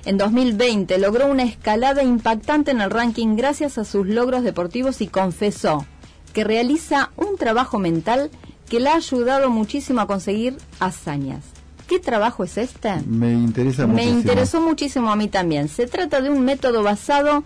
En 0.04 0.18
2020 0.18 0.98
logró 0.98 1.28
una 1.28 1.44
escalada 1.44 2.02
impactante 2.02 2.70
en 2.70 2.82
el 2.82 2.90
ranking 2.90 3.36
gracias 3.36 3.78
a 3.78 3.86
sus 3.86 4.06
logros 4.06 4.42
deportivos 4.42 5.00
y 5.00 5.06
confesó 5.06 5.86
que 6.34 6.44
realiza 6.44 7.10
un 7.16 7.38
trabajo 7.38 7.78
mental 7.78 8.30
que 8.68 8.80
le 8.80 8.90
ha 8.90 8.96
ayudado 8.96 9.48
muchísimo 9.48 10.02
a 10.02 10.06
conseguir 10.06 10.58
hazañas. 10.78 11.42
¿Qué 11.88 11.98
trabajo 11.98 12.44
es 12.44 12.58
este? 12.58 13.00
Me 13.06 13.32
interesa 13.32 13.86
Me 13.86 13.94
muchísimo. 13.94 14.18
interesó 14.18 14.60
muchísimo 14.60 15.10
a 15.10 15.16
mí 15.16 15.28
también. 15.28 15.68
Se 15.68 15.86
trata 15.86 16.20
de 16.20 16.28
un 16.28 16.44
método 16.44 16.82
basado 16.82 17.44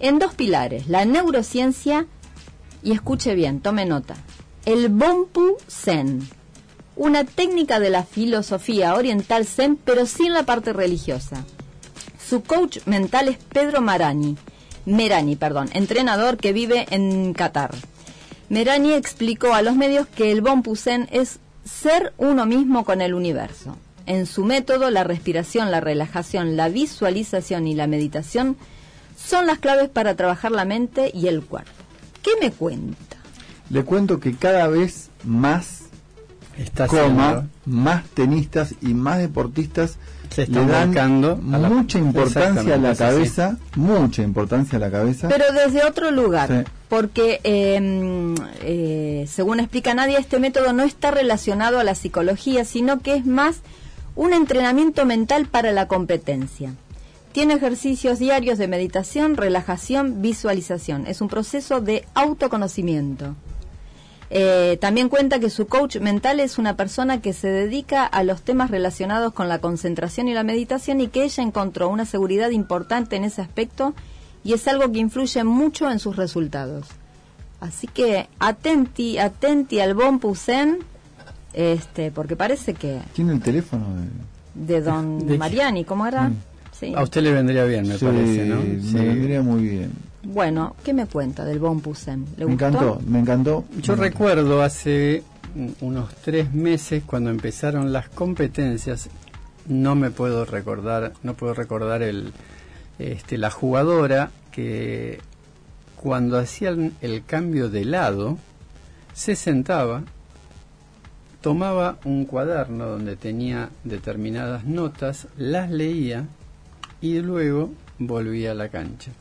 en 0.00 0.18
dos 0.18 0.32
pilares, 0.34 0.88
la 0.88 1.04
neurociencia 1.04 2.06
y 2.82 2.92
escuche 2.92 3.34
bien, 3.34 3.60
tome 3.60 3.84
nota, 3.84 4.14
el 4.64 4.88
Bompu 4.88 5.58
Zen, 5.68 6.26
una 6.96 7.24
técnica 7.24 7.80
de 7.80 7.90
la 7.90 8.04
filosofía 8.04 8.94
oriental 8.94 9.46
Zen 9.46 9.76
pero 9.76 10.06
sin 10.06 10.32
la 10.32 10.44
parte 10.44 10.72
religiosa. 10.72 11.44
Su 12.28 12.42
coach 12.42 12.78
mental 12.86 13.28
es 13.28 13.38
Pedro 13.38 13.80
Marani, 13.80 14.36
Merani, 14.86 15.36
perdón, 15.36 15.70
entrenador 15.72 16.36
que 16.36 16.52
vive 16.52 16.86
en 16.90 17.32
Qatar. 17.34 17.74
Merani 18.48 18.92
explicó 18.92 19.54
a 19.54 19.62
los 19.62 19.76
medios 19.76 20.06
que 20.06 20.30
el 20.30 20.40
Bompu 20.40 20.76
Zen 20.76 21.08
es 21.10 21.38
ser 21.64 22.12
uno 22.18 22.46
mismo 22.46 22.84
con 22.84 23.00
el 23.00 23.14
universo. 23.14 23.76
En 24.06 24.26
su 24.26 24.44
método, 24.44 24.90
la 24.90 25.02
respiración, 25.02 25.70
la 25.70 25.80
relajación, 25.80 26.56
la 26.56 26.68
visualización 26.68 27.66
y 27.66 27.74
la 27.74 27.86
meditación 27.86 28.56
son 29.16 29.46
las 29.46 29.58
claves 29.58 29.88
para 29.88 30.14
trabajar 30.14 30.52
la 30.52 30.66
mente 30.66 31.10
y 31.14 31.28
el 31.28 31.42
cuerpo. 31.42 31.70
¿Qué 32.22 32.32
me 32.40 32.52
cuenta? 32.52 33.16
Le 33.70 33.82
cuento 33.84 34.20
que 34.20 34.34
cada 34.34 34.68
vez 34.68 35.10
más 35.24 35.83
Está 36.58 36.86
coma, 36.86 37.28
haciendo. 37.28 37.48
más 37.66 38.04
tenistas 38.10 38.74
y 38.80 38.94
más 38.94 39.18
deportistas 39.18 39.98
Se 40.30 40.42
le 40.46 40.60
están 40.62 40.92
dan 40.94 41.24
a 41.54 41.58
la- 41.58 41.68
mucha 41.68 41.98
importancia 41.98 42.74
a 42.74 42.78
la 42.78 42.94
cabeza, 42.94 43.58
mucha 43.76 44.22
importancia 44.22 44.76
a 44.76 44.80
la 44.80 44.90
cabeza. 44.90 45.28
Pero 45.28 45.44
desde 45.52 45.84
otro 45.84 46.10
lugar, 46.10 46.48
Sí. 46.64 46.70
porque 46.88 47.40
eh, 47.44 48.34
eh, 48.62 49.26
según 49.28 49.60
explica 49.60 49.94
Nadia, 49.94 50.18
este 50.18 50.38
método 50.38 50.72
no 50.72 50.82
está 50.84 51.10
relacionado 51.10 51.78
a 51.78 51.84
la 51.84 51.94
psicología, 51.94 52.64
sino 52.64 53.00
que 53.00 53.14
es 53.16 53.26
más 53.26 53.56
un 54.16 54.32
entrenamiento 54.32 55.04
mental 55.04 55.46
para 55.46 55.72
la 55.72 55.88
competencia. 55.88 56.72
Tiene 57.32 57.54
ejercicios 57.54 58.20
diarios 58.20 58.58
de 58.58 58.68
meditación, 58.68 59.36
relajación, 59.36 60.22
visualización. 60.22 61.08
Es 61.08 61.20
un 61.20 61.26
proceso 61.28 61.80
de 61.80 62.04
autoconocimiento. 62.14 63.34
Eh, 64.30 64.78
también 64.80 65.08
cuenta 65.08 65.38
que 65.38 65.50
su 65.50 65.66
coach 65.66 65.98
mental 65.98 66.40
es 66.40 66.58
una 66.58 66.76
persona 66.76 67.20
que 67.20 67.32
se 67.32 67.48
dedica 67.48 68.04
a 68.04 68.24
los 68.24 68.42
temas 68.42 68.70
relacionados 68.70 69.32
con 69.32 69.48
la 69.48 69.58
concentración 69.60 70.28
y 70.28 70.34
la 70.34 70.42
meditación 70.42 71.00
y 71.00 71.08
que 71.08 71.24
ella 71.24 71.42
encontró 71.42 71.88
una 71.88 72.04
seguridad 72.04 72.50
importante 72.50 73.16
en 73.16 73.24
ese 73.24 73.42
aspecto 73.42 73.94
y 74.42 74.52
es 74.54 74.66
algo 74.66 74.90
que 74.92 74.98
influye 74.98 75.44
mucho 75.44 75.90
en 75.90 75.98
sus 75.98 76.16
resultados. 76.16 76.86
Así 77.60 77.86
que 77.86 78.28
atenti, 78.38 79.18
atenti 79.18 79.80
al 79.80 79.94
Bon 79.94 80.18
Pusen, 80.18 80.78
este, 81.52 82.10
porque 82.10 82.36
parece 82.36 82.74
que 82.74 83.00
Tiene 83.14 83.32
el 83.34 83.40
teléfono 83.40 83.86
de... 84.54 84.74
de 84.74 84.80
Don. 84.82 85.38
Mariani, 85.38 85.84
¿cómo 85.84 86.06
era? 86.06 86.30
Sí. 86.78 86.92
A 86.96 87.02
usted 87.02 87.22
le 87.22 87.32
vendría 87.32 87.64
bien, 87.64 87.86
me 87.86 87.96
Sí, 87.96 88.04
parece, 88.04 88.44
¿no? 88.46 88.56
me 88.56 89.04
vendría 89.06 89.42
muy 89.42 89.62
bien. 89.62 89.92
Bueno, 90.24 90.74
¿qué 90.84 90.92
me 90.92 91.06
cuenta 91.06 91.44
del 91.44 91.58
Bon 91.58 91.76
Me 91.76 92.44
gustó? 92.44 92.66
encantó, 92.66 93.00
me 93.06 93.18
encantó. 93.20 93.64
Yo 93.80 93.96
Me- 93.96 94.02
recuerdo 94.08 94.62
hace 94.62 95.22
unos 95.80 96.14
tres 96.16 96.52
meses 96.52 97.02
cuando 97.06 97.30
empezaron 97.30 97.92
las 97.92 98.08
competencias, 98.08 99.08
no 99.68 99.94
me 99.94 100.10
puedo 100.10 100.44
recordar, 100.44 101.12
no 101.22 101.34
puedo 101.34 101.54
recordar 101.54 102.02
el, 102.02 102.32
este, 102.98 103.38
la 103.38 103.50
jugadora 103.50 104.30
que 104.50 105.20
cuando 105.96 106.38
hacían 106.38 106.92
el 107.00 107.24
cambio 107.24 107.68
de 107.70 107.84
lado 107.84 108.38
se 109.12 109.36
sentaba, 109.36 110.02
tomaba 111.40 111.98
un 112.04 112.24
cuaderno 112.24 112.86
donde 112.86 113.16
tenía 113.16 113.70
determinadas 113.84 114.64
notas, 114.64 115.28
las 115.36 115.70
leía 115.70 116.24
y 117.00 117.18
luego 117.20 117.70
volvía 117.98 118.52
a 118.52 118.54
la 118.54 118.68
cancha. 118.70 119.12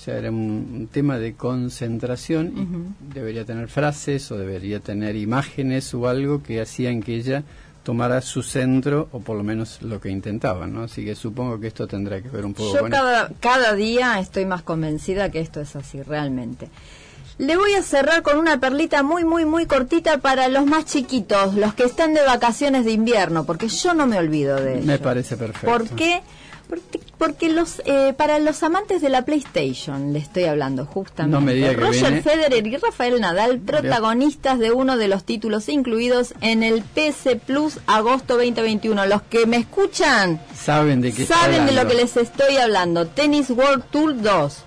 O 0.00 0.02
sea, 0.02 0.16
era 0.16 0.30
un, 0.30 0.72
un 0.74 0.86
tema 0.86 1.18
de 1.18 1.34
concentración 1.34 2.94
y 3.12 3.14
debería 3.14 3.44
tener 3.44 3.68
frases 3.68 4.32
o 4.32 4.38
debería 4.38 4.80
tener 4.80 5.14
imágenes 5.14 5.92
o 5.92 6.08
algo 6.08 6.42
que 6.42 6.62
hacían 6.62 7.02
que 7.02 7.16
ella 7.16 7.42
tomara 7.82 8.22
su 8.22 8.42
centro 8.42 9.10
o 9.12 9.20
por 9.20 9.36
lo 9.36 9.44
menos 9.44 9.82
lo 9.82 10.00
que 10.00 10.08
intentaba, 10.08 10.66
¿no? 10.66 10.84
Así 10.84 11.04
que 11.04 11.14
supongo 11.14 11.60
que 11.60 11.66
esto 11.66 11.86
tendrá 11.86 12.22
que 12.22 12.30
ver 12.30 12.46
un 12.46 12.54
poco 12.54 12.72
Yo 12.72 12.80
con 12.80 12.90
cada, 12.90 13.30
cada 13.40 13.74
día 13.74 14.18
estoy 14.20 14.46
más 14.46 14.62
convencida 14.62 15.30
que 15.30 15.40
esto 15.40 15.60
es 15.60 15.76
así, 15.76 16.00
realmente. 16.00 16.70
Le 17.36 17.58
voy 17.58 17.74
a 17.74 17.82
cerrar 17.82 18.22
con 18.22 18.38
una 18.38 18.58
perlita 18.58 19.02
muy, 19.02 19.26
muy, 19.26 19.44
muy 19.44 19.66
cortita 19.66 20.16
para 20.16 20.48
los 20.48 20.64
más 20.64 20.86
chiquitos, 20.86 21.56
los 21.56 21.74
que 21.74 21.84
están 21.84 22.14
de 22.14 22.22
vacaciones 22.22 22.86
de 22.86 22.92
invierno, 22.92 23.44
porque 23.44 23.68
yo 23.68 23.92
no 23.92 24.06
me 24.06 24.16
olvido 24.16 24.56
de 24.56 24.76
ellos. 24.76 24.86
Me 24.86 24.98
parece 24.98 25.36
perfecto. 25.36 25.66
¿Por 25.70 25.86
qué? 25.90 26.22
Porque, 26.70 27.00
porque 27.18 27.48
los, 27.50 27.82
eh, 27.84 28.14
para 28.16 28.38
los 28.38 28.62
amantes 28.62 29.02
de 29.02 29.08
la 29.08 29.24
PlayStation 29.24 30.12
le 30.12 30.20
estoy 30.20 30.44
hablando 30.44 30.86
justamente. 30.86 31.36
No 31.36 31.40
me 31.40 31.52
diga 31.52 31.70
que 31.70 31.76
Roger 31.76 32.22
Federer 32.22 32.64
y 32.64 32.76
Rafael 32.76 33.20
Nadal, 33.20 33.58
protagonistas 33.58 34.60
de 34.60 34.70
uno 34.70 34.96
de 34.96 35.08
los 35.08 35.24
títulos 35.24 35.68
incluidos 35.68 36.32
en 36.40 36.62
el 36.62 36.82
PC 36.82 37.36
Plus 37.36 37.80
agosto 37.88 38.36
2021. 38.36 39.04
Los 39.06 39.22
que 39.22 39.46
me 39.46 39.56
escuchan 39.56 40.40
Saben 40.54 41.00
de 41.00 41.12
qué 41.12 41.26
saben 41.26 41.66
de 41.66 41.72
lo 41.72 41.88
que 41.88 41.94
les 41.94 42.16
estoy 42.16 42.56
hablando. 42.56 43.08
Tennis 43.08 43.50
World 43.50 43.82
Tour 43.90 44.22
2. 44.22 44.64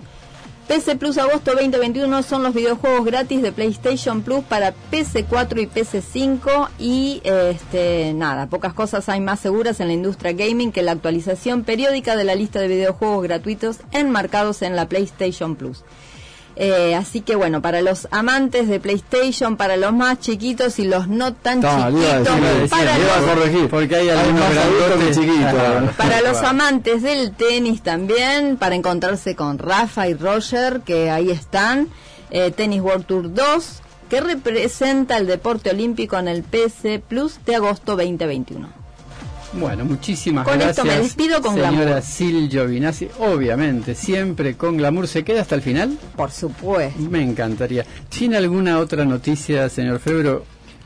PC 0.67 0.95
Plus 0.95 1.17
agosto 1.17 1.51
2021 1.53 2.23
son 2.23 2.41
los 2.41 2.53
videojuegos 2.53 3.05
gratis 3.05 3.41
de 3.41 3.51
PlayStation 3.51 4.21
Plus 4.21 4.43
para 4.43 4.73
PC4 4.91 5.61
y 5.61 5.67
PC5 5.67 6.69
y 6.79 7.21
este 7.25 8.13
nada, 8.13 8.47
pocas 8.47 8.73
cosas 8.73 9.09
hay 9.09 9.19
más 9.19 9.41
seguras 9.41 9.81
en 9.81 9.87
la 9.87 9.93
industria 9.93 10.31
gaming 10.31 10.71
que 10.71 10.81
la 10.81 10.93
actualización 10.93 11.63
periódica 11.63 12.15
de 12.15 12.23
la 12.23 12.35
lista 12.35 12.59
de 12.59 12.69
videojuegos 12.69 13.23
gratuitos 13.23 13.79
enmarcados 13.91 14.61
en 14.61 14.75
la 14.75 14.87
PlayStation 14.87 15.55
Plus. 15.55 15.83
Eh, 16.55 16.93
así 16.95 17.21
que 17.21 17.35
bueno, 17.35 17.61
para 17.61 17.81
los 17.81 18.07
amantes 18.11 18.67
de 18.67 18.79
PlayStation, 18.79 19.57
para 19.57 19.75
los 19.75 19.91
más 19.91 20.19
chiquitos 20.19 20.77
y 20.77 20.85
los 20.85 21.07
no 21.07 21.33
tan 21.33 21.61
Ta, 21.61 21.89
le 21.89 21.97
iba 21.99 22.13
a 22.13 22.17
chiquitos, 22.19 22.41
decir, 22.41 22.69
para, 22.69 22.99
iba 22.99 23.15
a 23.15 23.21
los, 23.21 23.29
corregir. 23.29 23.69
Porque 23.69 23.95
hay 23.95 24.09
Hay 24.09 24.17
algunos 24.19 24.39
más 24.41 24.57
adultos 24.57 24.83
que 24.83 24.87
grandotes. 24.87 25.17
chiquitos. 25.17 25.95
para 25.97 26.21
los 26.21 26.37
amantes 26.43 27.01
del 27.01 27.31
tenis 27.33 27.81
también, 27.81 28.57
para 28.57 28.75
encontrarse 28.75 29.35
con 29.35 29.57
Rafa 29.57 30.07
y 30.07 30.13
Roger, 30.13 30.81
que 30.81 31.09
ahí 31.09 31.31
están, 31.31 31.89
eh, 32.29 32.51
Tennis 32.51 32.81
World 32.81 33.05
Tour 33.05 33.33
2, 33.33 33.81
que 34.09 34.21
representa 34.21 35.17
el 35.17 35.25
deporte 35.25 35.71
olímpico 35.71 36.17
en 36.19 36.27
el 36.27 36.43
PC 36.43 36.99
Plus 36.99 37.39
de 37.45 37.55
agosto 37.55 37.95
2021. 37.95 38.82
Bueno, 39.59 39.85
muchísimas 39.85 40.45
Con 40.47 40.55
gracias. 40.57 40.77
esto 40.79 40.85
me 40.89 41.01
despido 41.03 41.41
con 41.41 41.53
señora 41.55 41.71
glamour. 41.83 42.01
Sil 42.01 42.49
Giovinazzi. 42.49 43.07
Obviamente, 43.19 43.93
siempre 43.95 44.55
con 44.55 44.77
glamour. 44.77 45.07
¿Se 45.07 45.23
queda 45.23 45.41
hasta 45.41 45.55
el 45.55 45.61
final? 45.61 45.97
Por 46.15 46.31
supuesto. 46.31 46.99
Me 47.09 47.21
encantaría. 47.21 47.85
¿Tiene 48.09 48.37
alguna 48.37 48.79
otra 48.79 49.05
noticia, 49.05 49.69
señor 49.69 49.99
Febro? 49.99 50.45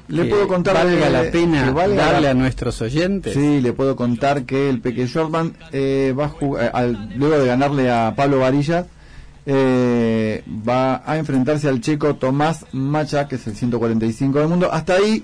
Le 0.09 0.23
puedo 0.25 0.47
contar 0.47 0.73
valga 0.73 1.09
la 1.09 1.29
pena 1.31 1.65
que 1.65 1.71
valga 1.71 2.05
darle 2.05 2.21
la- 2.21 2.29
a 2.31 2.33
nuestros 2.33 2.81
oyentes. 2.81 3.33
Sí, 3.33 3.59
le 3.59 3.73
puedo 3.73 3.95
contar 3.97 4.43
que 4.43 4.69
el 4.69 4.79
Peque 4.79 5.05
Jordan 5.07 5.53
eh, 5.73 6.13
va 6.17 6.25
a 6.25 6.29
jugar, 6.29 6.71
al- 6.73 7.09
luego 7.17 7.37
de 7.39 7.45
ganarle 7.47 7.91
a 7.91 8.13
Pablo 8.15 8.39
Varilla, 8.39 8.85
eh, 9.45 10.43
va 10.67 11.03
a 11.05 11.17
enfrentarse 11.17 11.67
al 11.67 11.81
checo 11.81 12.15
Tomás 12.15 12.65
Macha, 12.71 13.27
que 13.27 13.35
es 13.35 13.47
el 13.47 13.55
145 13.55 14.39
del 14.39 14.47
mundo. 14.47 14.69
Hasta 14.71 14.95
ahí 14.95 15.23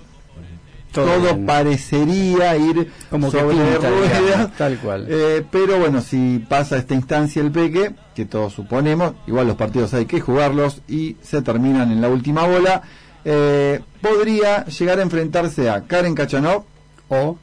Todo 0.93 1.37
parecería 1.45 2.55
ir 2.57 2.91
Como 3.09 3.31
que 3.31 3.39
sobre 3.39 3.55
pinta, 3.57 3.89
ruedas. 3.89 4.21
digamos, 4.23 4.51
tal 4.57 4.77
cual. 4.77 5.05
Eh, 5.09 5.43
pero 5.51 5.79
bueno, 5.79 6.01
si 6.01 6.39
pasa 6.47 6.77
esta 6.77 6.93
instancia 6.93 7.41
el 7.41 7.51
Peque, 7.51 7.91
que 8.15 8.25
todos 8.25 8.53
suponemos, 8.53 9.13
igual 9.27 9.47
los 9.47 9.55
partidos 9.55 9.93
hay 9.93 10.05
que 10.05 10.21
jugarlos 10.21 10.81
y 10.87 11.17
se 11.21 11.41
terminan 11.41 11.91
en 11.91 12.01
la 12.01 12.09
última 12.09 12.45
bola, 12.47 12.81
eh, 13.25 13.79
podría 14.01 14.65
llegar 14.65 14.99
a 14.99 15.01
enfrentarse 15.03 15.69
a 15.69 15.81
Karen 15.83 16.13
Kachanov 16.15 16.63
o 17.09 17.37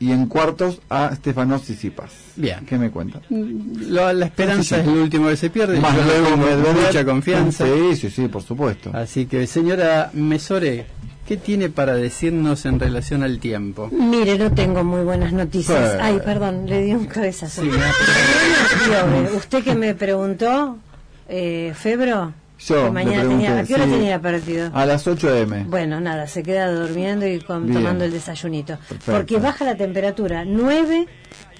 y 0.00 0.12
en 0.12 0.26
cuartos 0.26 0.80
a 0.90 1.12
Stefanos 1.16 1.62
Tsitsipas. 1.62 2.12
Bien. 2.36 2.64
¿Qué 2.66 2.78
me 2.78 2.88
cuenta? 2.90 3.20
Lo- 3.30 4.12
la 4.12 4.26
esperanza 4.26 4.76
Sí, 4.76 4.80
es 4.82 4.86
sí. 4.88 4.94
lo 4.94 5.02
último 5.02 5.26
que 5.28 5.36
se 5.36 5.50
pierde. 5.50 5.80
Más 5.80 5.96
luego 5.96 6.36
mucha 6.36 7.04
confianza. 7.04 7.66
Sí, 7.66 7.96
sí, 7.96 8.08
sí, 8.10 8.28
por 8.28 8.42
supuesto. 8.44 8.90
Así 8.94 9.26
que, 9.26 9.44
señora 9.48 10.10
Mesore, 10.14 10.86
¿qué 11.28 11.36
tiene 11.36 11.68
para 11.68 11.94
decirnos 11.94 12.64
en 12.64 12.80
relación 12.80 13.22
al 13.22 13.38
tiempo? 13.38 13.90
Mire, 13.92 14.38
no 14.38 14.50
tengo 14.50 14.82
muy 14.82 15.02
buenas 15.02 15.32
noticias. 15.34 15.98
Ay, 16.00 16.18
perdón, 16.24 16.64
le 16.66 16.80
di 16.82 16.92
un 16.94 17.04
cabezazo. 17.04 17.60
Sí, 17.62 17.70
Usted 19.36 19.62
que 19.62 19.74
me 19.74 19.94
preguntó, 19.94 20.78
eh, 21.28 21.72
Febro, 21.76 22.32
Yo 22.58 22.84
que 22.86 22.90
mañana 22.90 23.18
pregunté, 23.24 23.44
tenía, 23.46 23.58
¿a 23.60 23.64
qué 23.64 23.74
hora 23.74 23.84
sí. 23.84 23.90
tenía 23.90 24.20
partido? 24.22 24.70
A 24.74 24.86
las 24.86 25.06
8 25.06 25.36
m. 25.36 25.64
Bueno, 25.68 26.00
nada, 26.00 26.26
se 26.26 26.42
queda 26.42 26.70
durmiendo 26.72 27.26
y 27.26 27.40
con- 27.40 27.70
tomando 27.72 28.04
el 28.04 28.10
desayunito. 28.12 28.78
Perfecto. 28.88 29.12
Porque 29.12 29.36
baja 29.38 29.64
la 29.64 29.76
temperatura, 29.76 30.44
9 30.46 31.06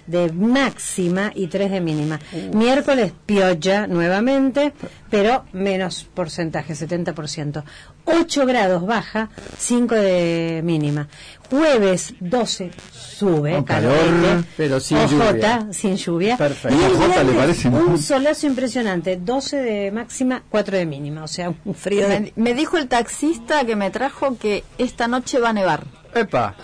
de 0.09 0.32
máxima 0.32 1.30
y 1.35 1.47
3 1.47 1.70
de 1.70 1.80
mínima. 1.80 2.18
Miércoles 2.52 3.12
piolla 3.26 3.86
nuevamente, 3.86 4.72
pero 5.10 5.44
menos 5.52 6.09
porcentaje, 6.14 6.74
70%. 6.74 7.62
8 8.05 8.47
grados 8.47 8.86
baja, 8.86 9.28
5 9.59 9.94
de 9.94 10.60
mínima. 10.64 11.09
Jueves 11.51 12.14
12 12.20 12.70
sube, 12.93 13.64
calor, 13.64 13.94
calor, 13.97 14.44
pero 14.56 14.80
sin 14.80 14.98
OJ, 14.98 15.10
lluvia. 15.10 15.66
sin 15.72 15.97
lluvia. 15.97 16.36
Perfecto. 16.36 16.76
Y 16.78 16.85
el 16.85 16.93
OJ 16.93 17.24
le 17.24 17.32
parece, 17.32 17.70
¿no? 17.70 17.86
un 17.86 17.98
solazo 17.98 18.47
impresionante, 18.47 19.16
12 19.16 19.56
de 19.56 19.90
máxima, 19.90 20.43
4 20.48 20.76
de 20.76 20.86
mínima, 20.86 21.24
o 21.24 21.28
sea, 21.28 21.55
un 21.64 21.74
frío 21.74 22.09
de... 22.09 22.20
Me, 22.20 22.32
me 22.36 22.55
dijo 22.55 22.76
el 22.76 22.89
taxista 22.89 23.64
que 23.64 23.76
me 23.76 23.90
trajo 23.90 24.36
que 24.39 24.64
esta 24.76 25.09
noche 25.09 25.39
va 25.39 25.51
a 25.51 25.52
nevar. 25.55 25.85
Epa. 26.14 26.55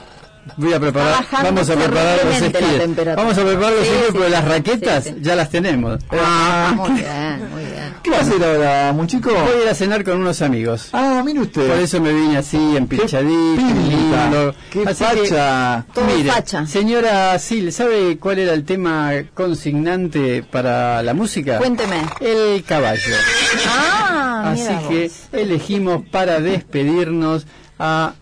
Voy 0.56 0.72
a 0.72 0.80
preparar, 0.80 1.24
vamos 1.30 1.68
a 1.70 1.74
preparar 1.74 2.18
los 2.24 2.34
esquíes. 2.42 2.96
Vamos 3.16 3.38
a 3.38 3.44
preparar 3.44 3.72
los 3.72 3.82
Sí, 3.86 3.88
esquíes 3.88 4.06
sí, 4.06 4.12
porque 4.12 4.28
las 4.30 4.44
raquetas 4.44 5.04
sí, 5.04 5.10
sí. 5.10 5.16
ya 5.20 5.34
las 5.36 5.50
tenemos. 5.50 5.98
Ah, 6.10 6.72
muy 6.76 6.90
bien, 6.90 7.50
muy 7.52 7.62
bien. 7.64 7.94
¿Qué 8.02 8.10
va 8.10 8.18
a 8.18 8.20
hacer 8.20 8.44
ahora, 8.44 8.92
muchico? 8.92 9.30
Voy 9.32 9.60
a 9.60 9.62
ir 9.64 9.68
a 9.68 9.74
cenar 9.74 10.04
con 10.04 10.18
unos 10.20 10.42
amigos. 10.42 10.88
Ah, 10.92 11.22
mire 11.24 11.40
usted. 11.40 11.66
Por 11.68 11.78
eso 11.78 12.00
me 12.00 12.12
vine 12.12 12.36
así, 12.36 12.76
empilchadito, 12.76 13.56
pinta, 13.56 14.24
lindo. 14.26 14.54
qué 14.70 14.82
Así 14.86 15.04
que, 15.04 15.28
facha. 15.28 15.86
Todo 15.94 16.04
mire, 16.04 16.30
facha. 16.30 16.66
señora 16.66 17.38
Sil, 17.40 17.72
¿sabe 17.72 18.18
cuál 18.18 18.38
era 18.40 18.52
el 18.52 18.64
tema 18.64 19.12
consignante 19.34 20.42
para 20.42 21.02
la 21.02 21.14
música? 21.14 21.58
Cuénteme. 21.58 22.02
El 22.20 22.62
caballo. 22.64 23.00
Ah, 23.66 24.50
Así 24.52 24.62
mira 24.62 24.88
que 24.88 25.02
vos. 25.08 25.12
elegimos 25.32 26.02
para 26.10 26.40
despedirnos 26.40 27.46
a 27.78 28.12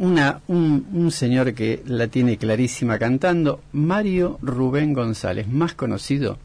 una, 0.00 0.40
un, 0.48 0.86
un 0.92 1.10
señor 1.12 1.54
que 1.54 1.82
la 1.86 2.08
tiene 2.08 2.36
clarísima 2.38 2.98
cantando, 2.98 3.60
Mario 3.72 4.38
Rubén 4.42 4.92
González, 4.94 5.46
más 5.46 5.74
conocido 5.74 6.38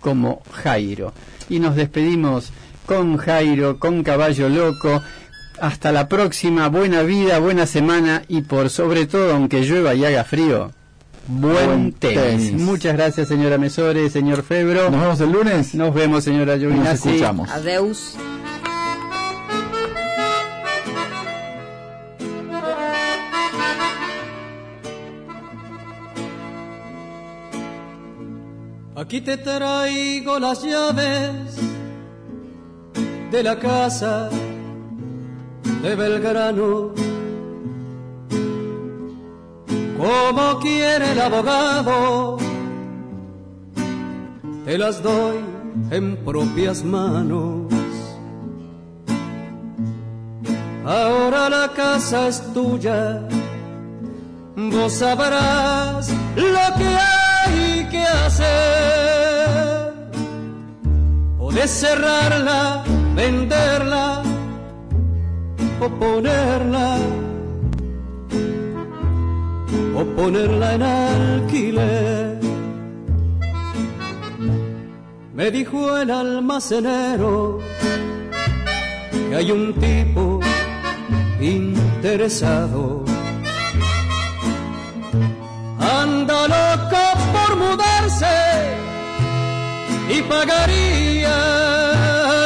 como 0.00 0.42
Jairo. 0.52 1.12
Y 1.48 1.58
nos 1.60 1.76
despedimos 1.76 2.50
con 2.86 3.16
Jairo, 3.18 3.78
con 3.78 4.02
Caballo 4.02 4.48
Loco. 4.48 5.02
Hasta 5.60 5.90
la 5.92 6.08
próxima, 6.08 6.68
buena 6.68 7.02
vida, 7.02 7.38
buena 7.38 7.66
semana 7.66 8.22
y 8.28 8.42
por 8.42 8.68
sobre 8.70 9.06
todo, 9.06 9.32
aunque 9.34 9.62
llueva 9.62 9.94
y 9.94 10.04
haga 10.04 10.22
frío, 10.24 10.70
buen, 11.28 11.66
Buen 11.66 11.92
tenis. 11.92 12.20
tenis. 12.50 12.52
Muchas 12.60 12.94
gracias, 12.94 13.28
señora 13.28 13.56
Mesore, 13.58 14.10
señor 14.10 14.42
Febro. 14.42 14.90
Nos 14.90 15.00
vemos 15.00 15.20
el 15.20 15.32
lunes. 15.32 15.74
Nos 15.74 15.94
vemos, 15.94 16.24
señora 16.24 16.52
Nos 16.56 16.60
Giovinazzi. 16.60 17.08
escuchamos. 17.08 17.50
Adeus. 17.50 18.16
Aquí 29.06 29.20
te 29.20 29.36
traigo 29.36 30.40
las 30.40 30.64
llaves 30.64 31.60
de 33.30 33.40
la 33.40 33.56
casa 33.56 34.28
de 35.80 35.94
Belgrano. 35.94 36.90
Como 39.96 40.58
quiere 40.58 41.12
el 41.12 41.20
abogado, 41.20 42.36
te 44.64 44.76
las 44.76 45.00
doy 45.00 45.36
en 45.92 46.16
propias 46.24 46.82
manos. 46.82 47.72
Ahora 50.84 51.48
la 51.48 51.72
casa 51.76 52.26
es 52.26 52.42
tuya, 52.52 53.22
vos 54.56 54.92
sabrás 54.94 56.10
lo 56.34 56.76
que 56.76 56.86
hay 56.88 57.25
que 57.90 58.02
hacer. 58.02 59.92
Podés 61.38 61.70
cerrarla, 61.70 62.84
venderla 63.14 64.22
o 65.80 65.88
ponerla 65.88 66.98
o 69.94 70.04
ponerla 70.16 70.74
en 70.74 70.82
alquiler. 70.82 72.40
Me 75.34 75.50
dijo 75.50 75.96
el 75.98 76.10
almacenero 76.10 77.60
que 79.28 79.36
hay 79.36 79.50
un 79.50 79.74
tipo 79.74 80.40
interesado. 81.40 83.05
Anda 85.86 86.48
loco 86.48 87.04
por 87.32 87.56
mudarse 87.56 88.36
y 90.08 90.20
pagaría 90.22 91.36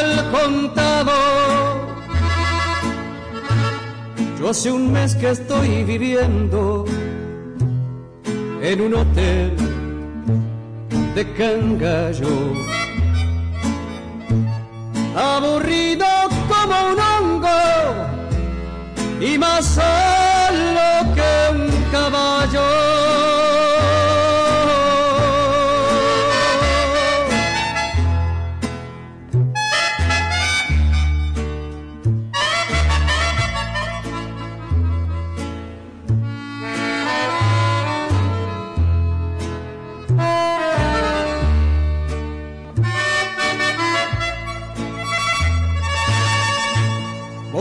el 0.02 0.30
contado. 0.30 1.12
Yo 4.38 4.50
hace 4.50 4.70
un 4.70 4.92
mes 4.92 5.14
que 5.14 5.30
estoy 5.30 5.84
viviendo 5.84 6.84
en 8.60 8.80
un 8.82 8.94
hotel 8.94 9.56
de 11.14 11.32
Cangallo. 11.32 12.36
Aburrido 15.16 16.06
como 16.48 16.74
un 16.92 16.98
hongo 17.10 17.60
y 19.18 19.38
más 19.38 19.64
solo 19.64 21.14
que 21.14 21.30
un 21.52 21.70
caballo. 21.90 22.99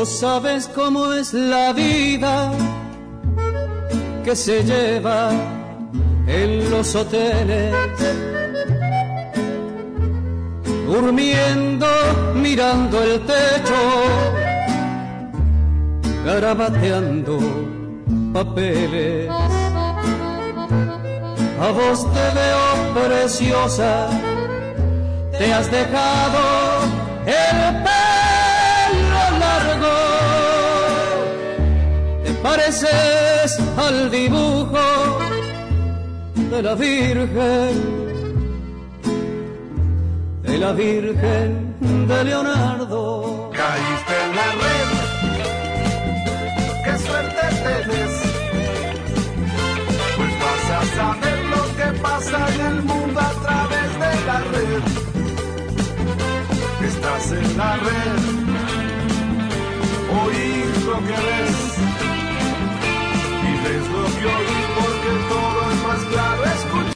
Sabes 0.10 0.68
cómo 0.73 1.14
es 1.14 1.34
la 1.34 1.72
vida 1.72 2.52
que 4.23 4.36
se 4.36 4.64
lleva 4.64 5.30
en 6.27 6.69
los 6.72 6.95
hoteles. 6.95 7.73
Durmiendo, 10.88 11.88
mirando 12.34 13.03
el 13.03 13.19
techo, 13.26 13.81
garabateando 16.26 17.38
papeles. 18.34 19.30
A 21.61 21.72
vos 21.72 22.07
te 22.14 22.26
veo 22.40 23.07
preciosa, 23.07 24.10
te 25.38 25.53
has 25.53 25.69
dejado 25.69 26.40
el 27.26 27.84
pelo 27.84 27.98
pareces 32.41 33.59
al 33.77 34.09
dibujo 34.11 35.19
de 36.51 36.61
la 36.63 36.75
Virgen, 36.75 37.73
de 40.43 40.57
la 40.57 40.71
Virgen 40.73 41.75
de 42.07 42.23
Leonardo. 42.23 43.51
Caíste 43.51 44.13
en 44.25 44.35
la 44.39 44.51
red, 44.63 44.89
qué 46.85 46.97
suerte 47.05 47.43
tenés, 47.65 48.13
pues 50.17 50.33
vas 50.43 50.65
a 50.77 50.81
saber 50.95 51.39
lo 51.53 51.63
que 51.77 51.87
pasa 52.01 52.39
en 52.55 52.61
el 52.71 52.81
mundo 52.83 53.19
a 53.19 53.33
través 53.45 53.89
de 54.03 54.11
la 54.27 54.39
red. 54.53 54.83
Estás 56.87 57.31
en 57.31 57.57
la 57.57 57.75
red, 57.77 58.19
oír 60.23 60.69
lo 60.85 60.97
que 61.05 61.17
ves 61.27 61.59
ilusión 64.19 64.71
porque 64.75 65.09
todo 65.29 65.71
es 65.71 65.83
más 65.83 66.05
claro. 66.05 66.38